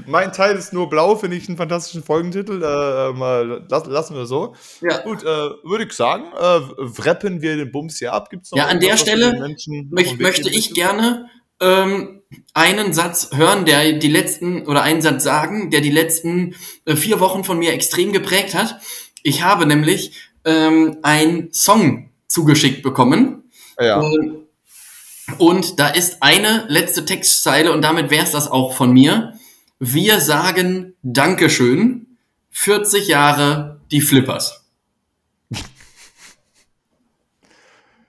mein 0.06 0.32
Teil 0.32 0.56
ist 0.56 0.72
nur 0.72 0.88
blau, 0.88 1.14
finde 1.16 1.36
ich 1.36 1.46
einen 1.46 1.58
fantastischen 1.58 2.02
Folgentitel. 2.02 2.62
Äh, 2.62 3.12
mal, 3.12 3.66
lass, 3.68 3.84
lassen 3.86 4.16
wir 4.16 4.24
so. 4.24 4.56
ja. 4.80 5.02
Gut, 5.02 5.22
äh, 5.22 5.26
würde 5.26 5.84
ich 5.84 5.92
sagen, 5.92 6.24
äh, 6.32 6.60
wrappen 6.78 7.42
wir 7.42 7.56
den 7.56 7.70
Bums 7.70 7.98
hier 7.98 8.14
ab. 8.14 8.30
Gibt's 8.30 8.50
noch 8.50 8.56
Ja, 8.58 8.66
an 8.68 8.80
der 8.80 8.96
Stelle 8.96 9.26
wir 9.26 9.32
den 9.32 9.40
Menschen 9.42 9.88
Möch, 9.90 10.06
auf 10.06 10.10
den 10.12 10.18
Weg 10.20 10.26
möchte 10.26 10.48
ich 10.50 10.72
gerne 10.72 11.28
ähm, 11.60 12.21
einen 12.54 12.92
Satz 12.92 13.30
hören, 13.32 13.64
der 13.64 13.94
die 13.94 14.08
letzten, 14.08 14.66
oder 14.66 14.82
einen 14.82 15.02
Satz 15.02 15.24
sagen, 15.24 15.70
der 15.70 15.80
die 15.80 15.90
letzten 15.90 16.54
äh, 16.84 16.96
vier 16.96 17.20
Wochen 17.20 17.44
von 17.44 17.58
mir 17.58 17.72
extrem 17.72 18.12
geprägt 18.12 18.54
hat. 18.54 18.80
Ich 19.22 19.42
habe 19.42 19.66
nämlich 19.66 20.30
ähm, 20.44 20.98
einen 21.02 21.52
Song 21.52 22.10
zugeschickt 22.28 22.82
bekommen. 22.82 23.50
Ja. 23.78 24.02
Ähm, 24.02 24.46
Und 25.38 25.78
da 25.78 25.88
ist 25.88 26.22
eine 26.22 26.64
letzte 26.68 27.04
Textzeile 27.04 27.72
und 27.72 27.82
damit 27.82 28.10
wär's 28.10 28.32
das 28.32 28.50
auch 28.50 28.74
von 28.74 28.92
mir. 28.92 29.38
Wir 29.78 30.20
sagen 30.20 30.94
Dankeschön. 31.02 32.18
40 32.50 33.08
Jahre 33.08 33.80
die 33.90 34.02
Flippers. 34.02 34.64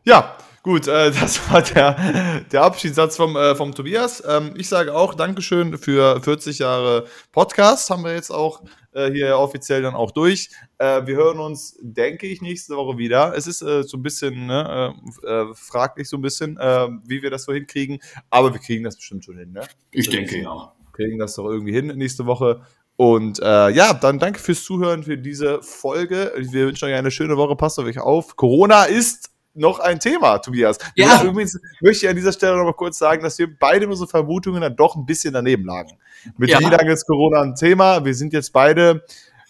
ja, 0.04 0.38
gut, 0.64 0.88
äh, 0.88 1.11
das 1.19 1.52
war 1.52 1.61
der, 1.61 2.41
der 2.52 2.64
Abschiedssatz 2.64 3.15
vom, 3.15 3.35
äh, 3.35 3.53
vom 3.56 3.76
Tobias. 3.76 4.23
Ähm, 4.27 4.53
ich 4.56 4.68
sage 4.68 4.95
auch 4.95 5.14
Dankeschön 5.14 5.77
für 5.77 6.19
40 6.22 6.60
Jahre 6.60 7.06
Podcast. 7.31 7.90
Haben 7.91 8.03
wir 8.03 8.15
jetzt 8.15 8.31
auch 8.31 8.64
äh, 8.94 9.11
hier 9.11 9.38
offiziell 9.38 9.81
dann 9.81 9.94
auch 9.94 10.11
durch. 10.11 10.49
Äh, 10.80 11.06
wir 11.06 11.15
hören 11.15 11.40
uns, 11.40 11.77
denke 11.81 12.26
ich, 12.27 12.41
nächste 12.41 12.76
Woche 12.76 12.98
wieder. 12.98 13.35
Es 13.35 13.45
ist 13.45 13.61
äh, 13.61 13.84
so 13.84 13.98
ein 13.98 14.03
bisschen 14.03 14.48
ne, 14.48 14.95
äh, 15.23 15.27
äh, 15.27 15.53
fraglich, 15.53 16.10
so 16.10 16.18
ein 16.18 16.22
bisschen, 16.22 16.57
äh, 16.57 16.88
wie 17.06 17.22
wir 17.22 17.30
das 17.30 17.44
so 17.44 17.53
hinkriegen. 17.53 17.99
Aber 18.30 18.53
wir 18.53 18.60
kriegen 18.60 18.84
das 18.84 18.95
bestimmt 18.95 19.26
schon 19.26 19.38
hin. 19.38 19.52
Ne? 19.52 19.61
Ich 19.91 20.10
denke, 20.10 20.41
ja. 20.41 20.73
Kriegen 20.94 21.18
das 21.18 21.35
doch 21.35 21.45
irgendwie 21.45 21.73
hin 21.73 21.88
nächste 21.88 22.26
Woche. 22.26 22.61
Und 22.95 23.40
äh, 23.40 23.69
ja, 23.69 23.94
dann 23.94 24.19
danke 24.19 24.40
fürs 24.40 24.64
Zuhören 24.64 25.03
für 25.03 25.18
diese 25.18 25.64
Folge. 25.64 26.31
Wir 26.38 26.68
wünschen 26.68 26.85
euch 26.85 26.94
eine 26.94 27.10
schöne 27.10 27.38
Woche. 27.38 27.56
Passt 27.56 27.80
auf 27.80 27.85
euch 27.85 27.99
auf. 27.99 28.35
Corona 28.35 28.84
ist 28.84 29.32
noch 29.56 29.80
ein 29.80 30.00
Thema, 30.00 30.38
Tobias. 30.40 30.78
Ja. 30.96 31.24
Übrigens 31.24 31.60
möchte 31.82 32.06
ich 32.06 32.10
an 32.10 32.16
dieser 32.16 32.32
Stelle 32.32 32.58
noch 32.58 32.64
mal 32.66 32.74
kurz 32.74 32.98
sagen, 32.98 33.24
dass 33.24 33.38
wir 33.40 33.48
beide 33.60 33.88
unsere 33.88 34.08
Vermutungen 34.08 34.62
dann 34.62 34.76
doch 34.76 34.96
ein 34.96 35.06
bisschen 35.06 35.34
daneben 35.34 35.66
lagen. 35.66 35.92
Mit 36.38 36.50
Ja. 36.50 36.60
wie 36.60 36.66
lange 36.66 36.92
ist 36.92 37.06
Corona 37.06 37.42
ein 37.42 37.56
Thema? 37.56 38.04
Wir 38.04 38.16
sind 38.16 38.34
jetzt 38.34 38.52
beide 38.54 39.04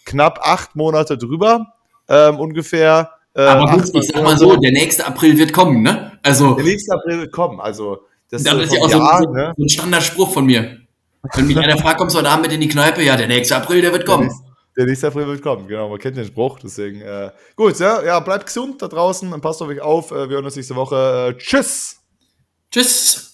knapp 0.06 0.40
acht 0.44 0.76
Monate 0.76 1.18
drüber, 1.18 1.68
ähm, 2.10 2.40
ungefähr. 2.40 3.12
Äh, 3.36 3.42
Aber 3.42 3.72
gut, 3.72 3.90
ich 3.94 4.08
sag 4.10 4.22
mal 4.24 4.38
so, 4.38 4.56
der 4.58 4.72
nächste 4.72 5.06
April 5.08 5.38
wird 5.38 5.54
kommen, 5.54 5.82
ne? 5.82 6.12
Also, 6.22 6.54
Der 6.56 6.66
nächste 6.66 6.94
April 6.94 7.20
wird 7.22 7.32
kommen. 7.32 7.60
Also, 7.60 8.00
das, 8.30 8.44
das 8.44 8.54
ist 8.60 8.74
ja 8.74 8.82
auch 8.82 8.90
so, 8.90 8.98
Jahr, 8.98 9.24
so, 9.24 9.30
ne? 9.32 9.54
so 9.58 9.64
ein 9.64 9.70
Standardspruch 9.70 10.32
von 10.34 10.46
mir. 10.46 10.78
Wenn 11.36 11.48
mich 11.48 11.58
einer 11.58 11.78
fragt, 11.78 12.00
kommst 12.00 12.16
du 12.16 12.20
heute 12.20 12.30
Abend 12.30 12.44
mit 12.46 12.52
in 12.54 12.62
die 12.62 12.68
Kneipe? 12.68 13.02
Ja, 13.02 13.16
der 13.16 13.28
nächste 13.28 13.56
April, 13.56 13.82
der 13.82 13.92
wird 13.94 14.08
Der 14.08 14.14
kommen. 14.16 14.28
nächste, 14.28 14.44
der 14.78 14.86
nächste 14.86 15.08
April 15.08 15.28
wird 15.28 15.41
kommen, 15.41 15.68
genau. 15.68 15.90
Man 15.90 16.00
kennt 16.00 16.18
den 16.18 16.26
Spruch, 16.26 16.60
deswegen. 16.60 17.02
Äh, 17.02 17.32
gut, 17.56 17.80
ja, 17.80 18.04
ja, 18.04 18.20
bleibt 18.20 18.48
gesund 18.48 18.82
da 18.82 18.88
draußen 18.88 19.32
und 19.32 19.41
passt 19.41 19.62
auf 19.62 19.68
euch 19.68 19.82
auf. 19.82 20.12
Äh, 20.12 20.30
wir 20.30 20.36
hören 20.36 20.45
uns 20.45 20.56
nächste 20.56 20.76
Woche. 20.76 21.34
Äh, 21.36 21.38
tschüss! 21.38 21.98
Tschüss. 22.72 23.32